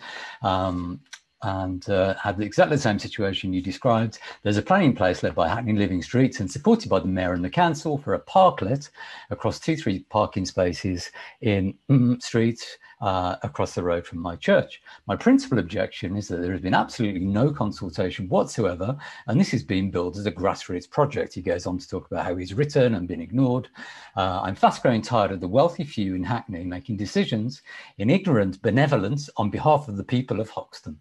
And 1.44 1.88
uh, 1.90 2.14
had 2.14 2.40
exactly 2.40 2.76
the 2.76 2.82
same 2.82 2.98
situation 2.98 3.52
you 3.52 3.60
described. 3.60 4.18
There's 4.42 4.56
a 4.56 4.62
plan 4.62 4.82
in 4.82 4.94
place 4.94 5.22
led 5.22 5.34
by 5.34 5.46
Hackney 5.46 5.74
Living 5.74 6.00
Streets 6.00 6.40
and 6.40 6.50
supported 6.50 6.88
by 6.88 7.00
the 7.00 7.06
Mayor 7.06 7.34
and 7.34 7.44
the 7.44 7.50
Council 7.50 7.98
for 7.98 8.14
a 8.14 8.18
parklet 8.18 8.88
across 9.30 9.60
two, 9.60 9.76
three 9.76 10.00
parking 10.08 10.46
spaces 10.46 11.10
in 11.42 11.74
mm, 11.90 12.20
Street 12.22 12.78
uh, 13.02 13.36
across 13.42 13.74
the 13.74 13.82
road 13.82 14.06
from 14.06 14.20
my 14.20 14.36
church. 14.36 14.80
My 15.06 15.16
principal 15.16 15.58
objection 15.58 16.16
is 16.16 16.28
that 16.28 16.40
there 16.40 16.52
has 16.52 16.62
been 16.62 16.72
absolutely 16.72 17.20
no 17.20 17.50
consultation 17.50 18.26
whatsoever, 18.30 18.96
and 19.26 19.38
this 19.38 19.52
is 19.52 19.62
being 19.62 19.90
billed 19.90 20.16
as 20.16 20.24
a 20.24 20.32
grassroots 20.32 20.88
project. 20.88 21.34
He 21.34 21.42
goes 21.42 21.66
on 21.66 21.76
to 21.76 21.86
talk 21.86 22.10
about 22.10 22.24
how 22.24 22.36
he's 22.36 22.54
written 22.54 22.94
and 22.94 23.06
been 23.06 23.20
ignored. 23.20 23.68
Uh, 24.16 24.40
I'm 24.42 24.54
fast 24.54 24.82
growing 24.82 25.02
tired 25.02 25.32
of 25.32 25.40
the 25.40 25.48
wealthy 25.48 25.84
few 25.84 26.14
in 26.14 26.24
Hackney 26.24 26.64
making 26.64 26.96
decisions 26.96 27.60
in 27.98 28.08
ignorant 28.08 28.62
benevolence 28.62 29.28
on 29.36 29.50
behalf 29.50 29.88
of 29.88 29.98
the 29.98 30.04
people 30.04 30.40
of 30.40 30.48
Hoxton. 30.48 30.98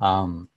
Um, 0.00 0.48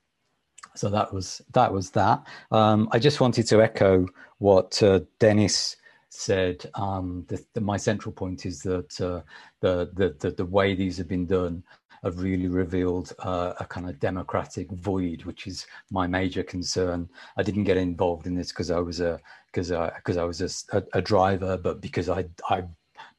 so 0.75 0.89
that 0.89 1.13
was 1.13 1.41
that 1.53 1.71
was 1.73 1.91
that. 1.91 2.23
Um, 2.51 2.87
I 2.91 2.99
just 2.99 3.19
wanted 3.19 3.47
to 3.47 3.61
echo 3.61 4.05
what 4.37 4.81
uh, 4.83 5.01
Dennis 5.19 5.75
said. 6.09 6.69
Um, 6.75 7.25
the, 7.27 7.43
the, 7.53 7.61
my 7.61 7.77
central 7.77 8.11
point 8.11 8.45
is 8.45 8.61
that 8.61 9.01
uh, 9.01 9.21
the, 9.61 9.89
the, 9.93 10.15
the 10.19 10.31
the 10.31 10.45
way 10.45 10.75
these 10.75 10.97
have 10.97 11.07
been 11.07 11.25
done 11.25 11.63
have 12.03 12.21
really 12.21 12.47
revealed 12.47 13.13
uh, 13.19 13.53
a 13.59 13.65
kind 13.65 13.89
of 13.89 13.99
democratic 13.99 14.71
void, 14.71 15.23
which 15.23 15.47
is 15.47 15.65
my 15.89 16.05
major 16.05 16.43
concern. 16.43 17.09
I 17.37 17.43
didn't 17.43 17.63
get 17.63 17.77
involved 17.77 18.27
in 18.27 18.35
this 18.35 18.49
because 18.49 18.69
I 18.71 18.79
was 18.79 18.99
a 18.99 19.19
because 19.51 19.71
I 19.71 19.89
because 19.95 20.17
I 20.17 20.23
was 20.23 20.41
a, 20.41 20.77
a, 20.77 20.83
a 20.93 21.01
driver, 21.01 21.57
but 21.57 21.81
because 21.81 22.09
I 22.09 22.25
I 22.49 22.63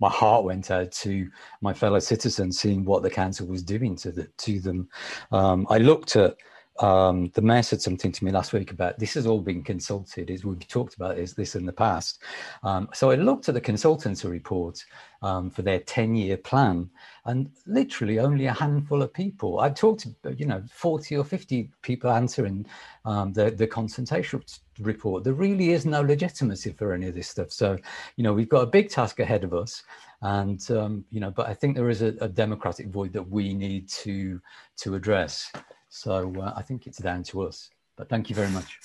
my 0.00 0.08
heart 0.08 0.44
went 0.44 0.70
out 0.70 0.92
to 0.92 1.28
my 1.60 1.72
fellow 1.72 1.98
citizens, 1.98 2.58
seeing 2.58 2.84
what 2.84 3.02
the 3.02 3.10
council 3.10 3.46
was 3.46 3.62
doing 3.62 3.96
to 3.96 4.12
the, 4.12 4.28
to 4.38 4.60
them. 4.60 4.88
Um, 5.32 5.66
I 5.70 5.78
looked 5.78 6.16
at 6.16 6.36
um, 6.80 7.30
the 7.34 7.42
mayor 7.42 7.62
said 7.62 7.82
something 7.82 8.12
to 8.12 8.24
me 8.24 8.30
last 8.30 8.52
week 8.52 8.70
about 8.70 8.98
this 8.98 9.14
has 9.14 9.26
all 9.26 9.40
been 9.40 9.62
consulted. 9.62 10.30
Is 10.30 10.44
we've 10.44 10.66
talked 10.68 10.94
about 10.94 11.16
this, 11.16 11.32
this 11.32 11.56
in 11.56 11.66
the 11.66 11.72
past. 11.72 12.22
Um, 12.62 12.88
so 12.94 13.10
I 13.10 13.16
looked 13.16 13.48
at 13.48 13.54
the 13.54 13.60
consultancy 13.60 14.30
report 14.30 14.84
um, 15.22 15.50
for 15.50 15.62
their 15.62 15.80
10 15.80 16.14
year 16.14 16.36
plan, 16.36 16.88
and 17.24 17.50
literally 17.66 18.18
only 18.18 18.46
a 18.46 18.52
handful 18.52 19.02
of 19.02 19.12
people. 19.12 19.60
I've 19.60 19.74
talked 19.74 20.06
to, 20.22 20.34
you 20.34 20.46
know, 20.46 20.62
40 20.70 21.16
or 21.16 21.24
50 21.24 21.70
people 21.82 22.10
answering 22.10 22.66
um, 23.04 23.32
the, 23.32 23.50
the 23.50 23.66
consultation 23.66 24.42
report. 24.80 25.24
There 25.24 25.32
really 25.32 25.70
is 25.70 25.84
no 25.84 26.00
legitimacy 26.00 26.72
for 26.72 26.92
any 26.92 27.08
of 27.08 27.14
this 27.14 27.28
stuff. 27.28 27.50
So, 27.50 27.76
you 28.16 28.24
know, 28.24 28.32
we've 28.32 28.48
got 28.48 28.62
a 28.62 28.66
big 28.66 28.90
task 28.90 29.18
ahead 29.18 29.44
of 29.44 29.52
us. 29.52 29.82
And, 30.22 30.68
um, 30.70 31.04
you 31.10 31.20
know, 31.20 31.30
but 31.30 31.48
I 31.48 31.54
think 31.54 31.76
there 31.76 31.90
is 31.90 32.02
a, 32.02 32.14
a 32.20 32.28
democratic 32.28 32.88
void 32.88 33.12
that 33.12 33.28
we 33.28 33.54
need 33.54 33.88
to, 33.90 34.40
to 34.78 34.94
address. 34.94 35.50
So 35.88 36.32
uh, 36.40 36.52
I 36.56 36.62
think 36.62 36.86
it's 36.86 36.98
down 36.98 37.22
to 37.24 37.42
us. 37.42 37.70
But 37.96 38.08
thank 38.08 38.28
you 38.28 38.36
very 38.36 38.50
much. 38.50 38.78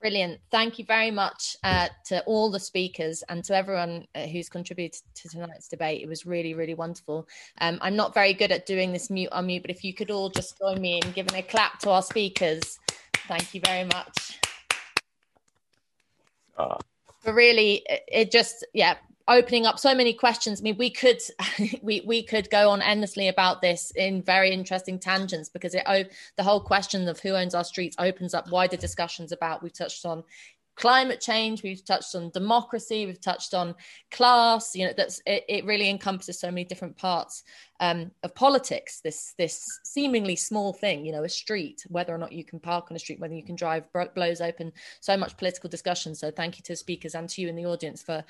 Brilliant. 0.00 0.38
Thank 0.52 0.78
you 0.78 0.84
very 0.84 1.10
much 1.10 1.56
uh, 1.64 1.88
to 2.06 2.22
all 2.22 2.52
the 2.52 2.60
speakers 2.60 3.24
and 3.28 3.42
to 3.44 3.56
everyone 3.56 4.06
uh, 4.14 4.26
who's 4.26 4.48
contributed 4.48 5.02
to 5.16 5.28
tonight's 5.28 5.66
debate. 5.66 6.02
It 6.02 6.08
was 6.08 6.24
really, 6.24 6.54
really 6.54 6.74
wonderful. 6.74 7.26
Um, 7.60 7.78
I'm 7.82 7.96
not 7.96 8.14
very 8.14 8.32
good 8.32 8.52
at 8.52 8.64
doing 8.64 8.92
this 8.92 9.10
mute 9.10 9.32
on 9.32 9.46
mute, 9.46 9.62
but 9.62 9.72
if 9.72 9.82
you 9.82 9.92
could 9.92 10.12
all 10.12 10.30
just 10.30 10.56
join 10.58 10.80
me 10.80 11.00
in 11.02 11.10
giving 11.12 11.34
a 11.34 11.42
clap 11.42 11.80
to 11.80 11.90
our 11.90 12.02
speakers. 12.02 12.78
Thank 13.26 13.54
you 13.54 13.60
very 13.64 13.84
much. 13.84 14.38
Uh. 16.56 16.76
But 17.24 17.34
really, 17.34 17.84
it 18.06 18.30
just, 18.30 18.64
yeah, 18.72 18.94
opening 19.28 19.66
up 19.66 19.78
so 19.78 19.94
many 19.94 20.12
questions. 20.12 20.60
I 20.60 20.62
mean, 20.62 20.76
we 20.78 20.90
could 20.90 21.20
we 21.82 22.02
we 22.04 22.22
could 22.22 22.50
go 22.50 22.70
on 22.70 22.82
endlessly 22.82 23.28
about 23.28 23.60
this 23.60 23.92
in 23.92 24.22
very 24.22 24.50
interesting 24.50 24.98
tangents 24.98 25.48
because 25.48 25.74
it 25.74 25.84
the 26.36 26.42
whole 26.42 26.60
question 26.60 27.06
of 27.06 27.20
who 27.20 27.30
owns 27.30 27.54
our 27.54 27.64
streets 27.64 27.96
opens 27.98 28.34
up 28.34 28.50
wider 28.50 28.76
discussions 28.76 29.30
about. 29.32 29.62
We've 29.62 29.72
touched 29.72 30.04
on 30.04 30.24
climate 30.78 31.20
change 31.20 31.62
we've 31.62 31.84
touched 31.84 32.14
on 32.14 32.30
democracy 32.30 33.04
we've 33.04 33.20
touched 33.20 33.52
on 33.52 33.74
class 34.10 34.74
you 34.74 34.86
know 34.86 34.92
that's 34.96 35.20
it, 35.26 35.44
it 35.48 35.64
really 35.64 35.90
encompasses 35.90 36.40
so 36.40 36.48
many 36.48 36.64
different 36.64 36.96
parts 36.96 37.42
um, 37.80 38.10
of 38.22 38.34
politics 38.34 39.00
this 39.00 39.34
this 39.38 39.64
seemingly 39.84 40.34
small 40.34 40.72
thing 40.72 41.04
you 41.04 41.12
know 41.12 41.24
a 41.24 41.28
street 41.28 41.84
whether 41.88 42.14
or 42.14 42.18
not 42.18 42.32
you 42.32 42.44
can 42.44 42.58
park 42.58 42.86
on 42.90 42.96
a 42.96 42.98
street 42.98 43.20
whether 43.20 43.34
you 43.34 43.44
can 43.44 43.54
drive 43.56 43.84
blows 44.14 44.40
open 44.40 44.72
so 45.00 45.16
much 45.16 45.36
political 45.36 45.68
discussion. 45.68 46.14
So 46.14 46.30
thank 46.30 46.58
you 46.58 46.62
to 46.64 46.72
the 46.72 46.76
speakers 46.76 47.14
and 47.14 47.28
to 47.30 47.40
you 47.40 47.48
in 47.48 47.56
the 47.56 47.66
audience 47.66 48.02
for 48.02 48.24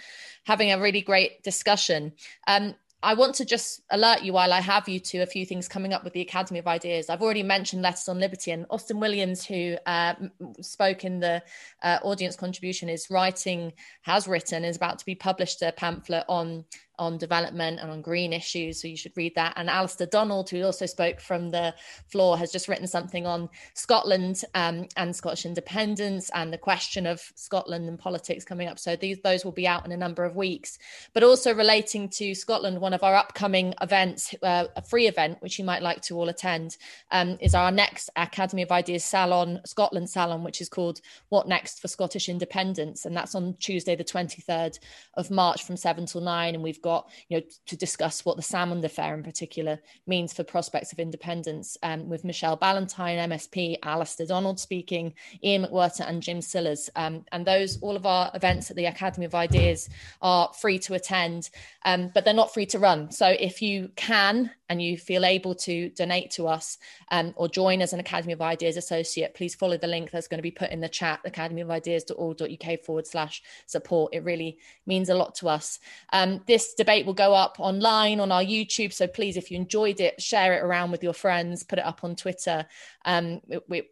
having 0.44 0.72
a 0.72 0.80
really 0.80 1.00
great 1.00 1.42
discussion. 1.42 2.12
Um, 2.46 2.74
I 3.00 3.14
want 3.14 3.36
to 3.36 3.44
just 3.44 3.82
alert 3.90 4.22
you 4.22 4.32
while 4.32 4.52
I 4.52 4.60
have 4.60 4.88
you 4.88 4.98
to 4.98 5.18
a 5.18 5.26
few 5.26 5.46
things 5.46 5.68
coming 5.68 5.92
up 5.92 6.02
with 6.02 6.12
the 6.14 6.20
Academy 6.20 6.58
of 6.58 6.66
Ideas. 6.66 7.08
I've 7.08 7.22
already 7.22 7.44
mentioned 7.44 7.80
Letters 7.80 8.08
on 8.08 8.18
Liberty, 8.18 8.50
and 8.50 8.66
Austin 8.70 8.98
Williams, 8.98 9.44
who 9.44 9.76
uh, 9.86 10.14
spoke 10.60 11.04
in 11.04 11.20
the 11.20 11.42
uh, 11.82 11.98
audience 12.02 12.34
contribution, 12.34 12.88
is 12.88 13.08
writing, 13.08 13.72
has 14.02 14.26
written, 14.26 14.64
is 14.64 14.76
about 14.76 14.98
to 14.98 15.06
be 15.06 15.14
published 15.14 15.62
a 15.62 15.70
pamphlet 15.70 16.24
on 16.28 16.64
on 16.98 17.18
development 17.18 17.78
and 17.80 17.90
on 17.90 18.02
green 18.02 18.32
issues. 18.32 18.80
So 18.80 18.88
you 18.88 18.96
should 18.96 19.16
read 19.16 19.34
that. 19.36 19.54
And 19.56 19.70
Alistair 19.70 20.06
Donald, 20.06 20.50
who 20.50 20.62
also 20.64 20.86
spoke 20.86 21.20
from 21.20 21.50
the 21.50 21.74
floor, 22.06 22.36
has 22.38 22.50
just 22.50 22.68
written 22.68 22.86
something 22.86 23.26
on 23.26 23.48
Scotland 23.74 24.42
um, 24.54 24.88
and 24.96 25.14
Scottish 25.14 25.46
independence 25.46 26.30
and 26.34 26.52
the 26.52 26.58
question 26.58 27.06
of 27.06 27.20
Scotland 27.36 27.88
and 27.88 27.98
politics 27.98 28.44
coming 28.44 28.68
up. 28.68 28.78
So 28.78 28.96
these 28.96 29.18
those 29.22 29.44
will 29.44 29.52
be 29.52 29.68
out 29.68 29.86
in 29.86 29.92
a 29.92 29.96
number 29.96 30.24
of 30.24 30.34
weeks. 30.34 30.78
But 31.14 31.22
also 31.22 31.54
relating 31.54 32.08
to 32.10 32.34
Scotland, 32.34 32.80
one 32.80 32.94
of 32.94 33.04
our 33.04 33.14
upcoming 33.14 33.74
events, 33.80 34.34
uh, 34.42 34.64
a 34.74 34.82
free 34.82 35.06
event 35.06 35.38
which 35.40 35.58
you 35.58 35.64
might 35.64 35.82
like 35.82 36.02
to 36.02 36.16
all 36.16 36.28
attend, 36.28 36.76
um, 37.10 37.38
is 37.40 37.54
our 37.54 37.70
next 37.70 38.10
Academy 38.16 38.62
of 38.62 38.72
Ideas 38.72 39.04
Salon, 39.04 39.60
Scotland 39.64 40.10
Salon, 40.10 40.42
which 40.42 40.60
is 40.60 40.68
called 40.68 41.00
What 41.28 41.46
Next 41.46 41.80
for 41.80 41.88
Scottish 41.88 42.28
Independence, 42.28 43.04
and 43.04 43.16
that's 43.16 43.34
on 43.34 43.54
Tuesday, 43.60 43.94
the 43.94 44.02
twenty 44.02 44.42
third 44.42 44.78
of 45.14 45.30
March 45.30 45.64
from 45.64 45.76
seven 45.76 46.06
till 46.06 46.22
nine, 46.22 46.54
and 46.54 46.64
we've 46.64 46.82
got 46.82 46.87
got, 46.88 47.10
you 47.28 47.36
know, 47.36 47.46
to 47.66 47.76
discuss 47.76 48.24
what 48.24 48.36
the 48.36 48.42
Salmond 48.42 48.82
Affair 48.82 49.14
in 49.14 49.22
particular 49.22 49.78
means 50.06 50.32
for 50.32 50.42
prospects 50.42 50.90
of 50.90 50.98
independence 50.98 51.76
um, 51.82 52.08
with 52.08 52.24
Michelle 52.24 52.56
Ballantyne, 52.56 53.30
MSP, 53.30 53.76
Alistair 53.82 54.26
Donald 54.26 54.58
speaking, 54.58 55.12
Iain 55.44 55.64
Macwhirter 55.64 56.08
and 56.08 56.22
Jim 56.22 56.40
Sillars. 56.40 56.88
Um, 56.96 57.24
and 57.30 57.46
those, 57.46 57.78
all 57.82 57.94
of 57.94 58.06
our 58.06 58.30
events 58.34 58.70
at 58.70 58.76
the 58.76 58.86
Academy 58.86 59.26
of 59.26 59.34
Ideas 59.34 59.90
are 60.22 60.50
free 60.54 60.78
to 60.80 60.94
attend, 60.94 61.50
um, 61.84 62.10
but 62.14 62.24
they're 62.24 62.32
not 62.32 62.54
free 62.54 62.66
to 62.66 62.78
run. 62.78 63.10
So 63.10 63.26
if 63.28 63.60
you 63.60 63.90
can 63.94 64.50
and 64.70 64.82
you 64.82 64.96
feel 64.96 65.24
able 65.24 65.54
to 65.54 65.88
donate 65.90 66.30
to 66.32 66.46
us 66.46 66.78
um, 67.10 67.32
or 67.36 67.48
join 67.48 67.80
as 67.82 67.92
an 67.92 68.00
Academy 68.00 68.32
of 68.32 68.42
Ideas 68.42 68.76
associate, 68.76 69.34
please 69.34 69.54
follow 69.54 69.76
the 69.76 69.86
link 69.86 70.10
that's 70.10 70.28
going 70.28 70.38
to 70.38 70.42
be 70.42 70.50
put 70.50 70.70
in 70.70 70.80
the 70.80 70.88
chat, 70.88 71.20
academyofideas.org.uk 71.26 72.84
forward 72.84 73.06
slash 73.06 73.42
support. 73.66 74.14
It 74.14 74.24
really 74.24 74.58
means 74.86 75.08
a 75.08 75.14
lot 75.14 75.34
to 75.36 75.48
us. 75.48 75.78
Um, 76.12 76.42
this 76.46 76.74
debate 76.78 77.04
will 77.04 77.12
go 77.12 77.34
up 77.34 77.56
online 77.58 78.20
on 78.20 78.32
our 78.32 78.42
YouTube. 78.42 78.92
So 78.92 79.06
please, 79.06 79.36
if 79.36 79.50
you 79.50 79.58
enjoyed 79.58 80.00
it, 80.00 80.22
share 80.22 80.54
it 80.54 80.62
around 80.62 80.92
with 80.92 81.02
your 81.02 81.12
friends, 81.12 81.64
put 81.64 81.78
it 81.78 81.84
up 81.84 82.04
on 82.04 82.16
Twitter. 82.16 82.66
Um, 83.04 83.40
we, 83.68 83.82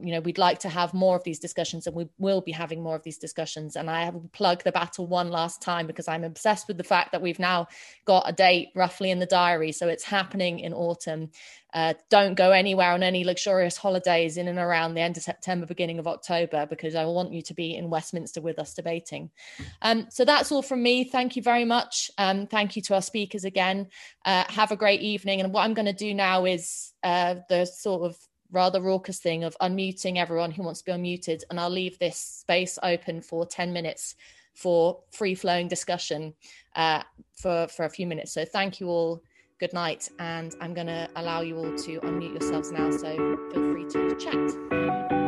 you 0.00 0.12
know 0.12 0.20
we'd 0.20 0.38
like 0.38 0.58
to 0.60 0.68
have 0.68 0.94
more 0.94 1.16
of 1.16 1.24
these 1.24 1.38
discussions 1.38 1.86
and 1.86 1.96
we 1.96 2.06
will 2.18 2.40
be 2.40 2.52
having 2.52 2.82
more 2.82 2.94
of 2.94 3.02
these 3.02 3.18
discussions. 3.18 3.76
And 3.76 3.90
i 3.90 4.04
have 4.04 4.14
plugged 4.32 4.64
the 4.64 4.72
battle 4.72 5.06
one 5.06 5.30
last 5.30 5.60
time 5.60 5.86
because 5.86 6.08
i'm 6.08 6.24
obsessed 6.24 6.68
with 6.68 6.78
the 6.78 6.84
fact 6.84 7.12
that 7.12 7.22
we've 7.22 7.38
now 7.38 7.66
got 8.04 8.28
a 8.28 8.32
date 8.32 8.68
roughly 8.74 9.10
in 9.10 9.18
the 9.18 9.26
diary. 9.26 9.72
So 9.72 9.88
it's 9.88 10.04
happening 10.04 10.60
in 10.60 10.72
autumn. 10.72 11.30
Uh, 11.74 11.94
don't 12.10 12.34
go 12.34 12.52
anywhere 12.52 12.92
on 12.92 13.02
any 13.02 13.24
luxurious 13.24 13.76
holidays 13.76 14.36
in 14.36 14.48
and 14.48 14.58
around 14.58 14.94
the 14.94 15.00
end 15.00 15.16
of 15.16 15.22
september 15.22 15.66
beginning 15.66 15.98
of 15.98 16.06
october 16.06 16.64
because 16.64 16.94
i 16.94 17.04
want 17.04 17.32
you 17.32 17.42
to 17.42 17.52
be 17.52 17.74
in 17.74 17.90
westminster 17.90 18.40
with 18.40 18.58
us 18.58 18.72
debating. 18.72 19.30
Um, 19.82 20.06
so 20.10 20.24
that's 20.24 20.52
all 20.52 20.62
from 20.62 20.82
me. 20.82 21.04
Thank 21.04 21.36
you 21.36 21.42
very 21.42 21.64
much. 21.64 22.10
Um, 22.18 22.46
thank 22.46 22.76
you 22.76 22.82
to 22.82 22.94
our 22.94 23.02
speakers 23.02 23.44
again. 23.44 23.88
Uh, 24.24 24.44
have 24.48 24.70
a 24.70 24.76
great 24.76 25.00
evening. 25.00 25.40
And 25.40 25.52
what 25.52 25.62
i'm 25.62 25.74
going 25.74 25.86
to 25.86 25.92
do 25.92 26.14
now 26.14 26.44
is 26.44 26.92
uh, 27.02 27.36
the 27.48 27.64
sort 27.66 28.02
of 28.02 28.16
rather 28.50 28.80
raucous 28.80 29.18
thing 29.18 29.44
of 29.44 29.56
unmuting 29.60 30.16
everyone 30.16 30.50
who 30.50 30.62
wants 30.62 30.80
to 30.82 30.86
be 30.86 30.92
unmuted. 30.92 31.42
And 31.50 31.58
I'll 31.58 31.70
leave 31.70 31.98
this 31.98 32.16
space 32.16 32.78
open 32.82 33.20
for 33.20 33.46
10 33.46 33.72
minutes 33.72 34.14
for 34.54 35.00
free 35.12 35.34
flowing 35.34 35.68
discussion 35.68 36.34
uh, 36.74 37.02
for, 37.34 37.68
for 37.68 37.84
a 37.84 37.90
few 37.90 38.06
minutes. 38.06 38.32
So 38.32 38.44
thank 38.44 38.80
you 38.80 38.88
all. 38.88 39.22
Good 39.58 39.72
night. 39.72 40.08
And 40.18 40.54
I'm 40.60 40.74
going 40.74 40.86
to 40.86 41.08
allow 41.16 41.40
you 41.40 41.56
all 41.56 41.74
to 41.76 42.00
unmute 42.00 42.32
yourselves 42.32 42.72
now. 42.72 42.90
So 42.90 43.16
feel 43.52 43.72
free 43.72 43.86
to 43.90 44.16
chat. 44.16 45.25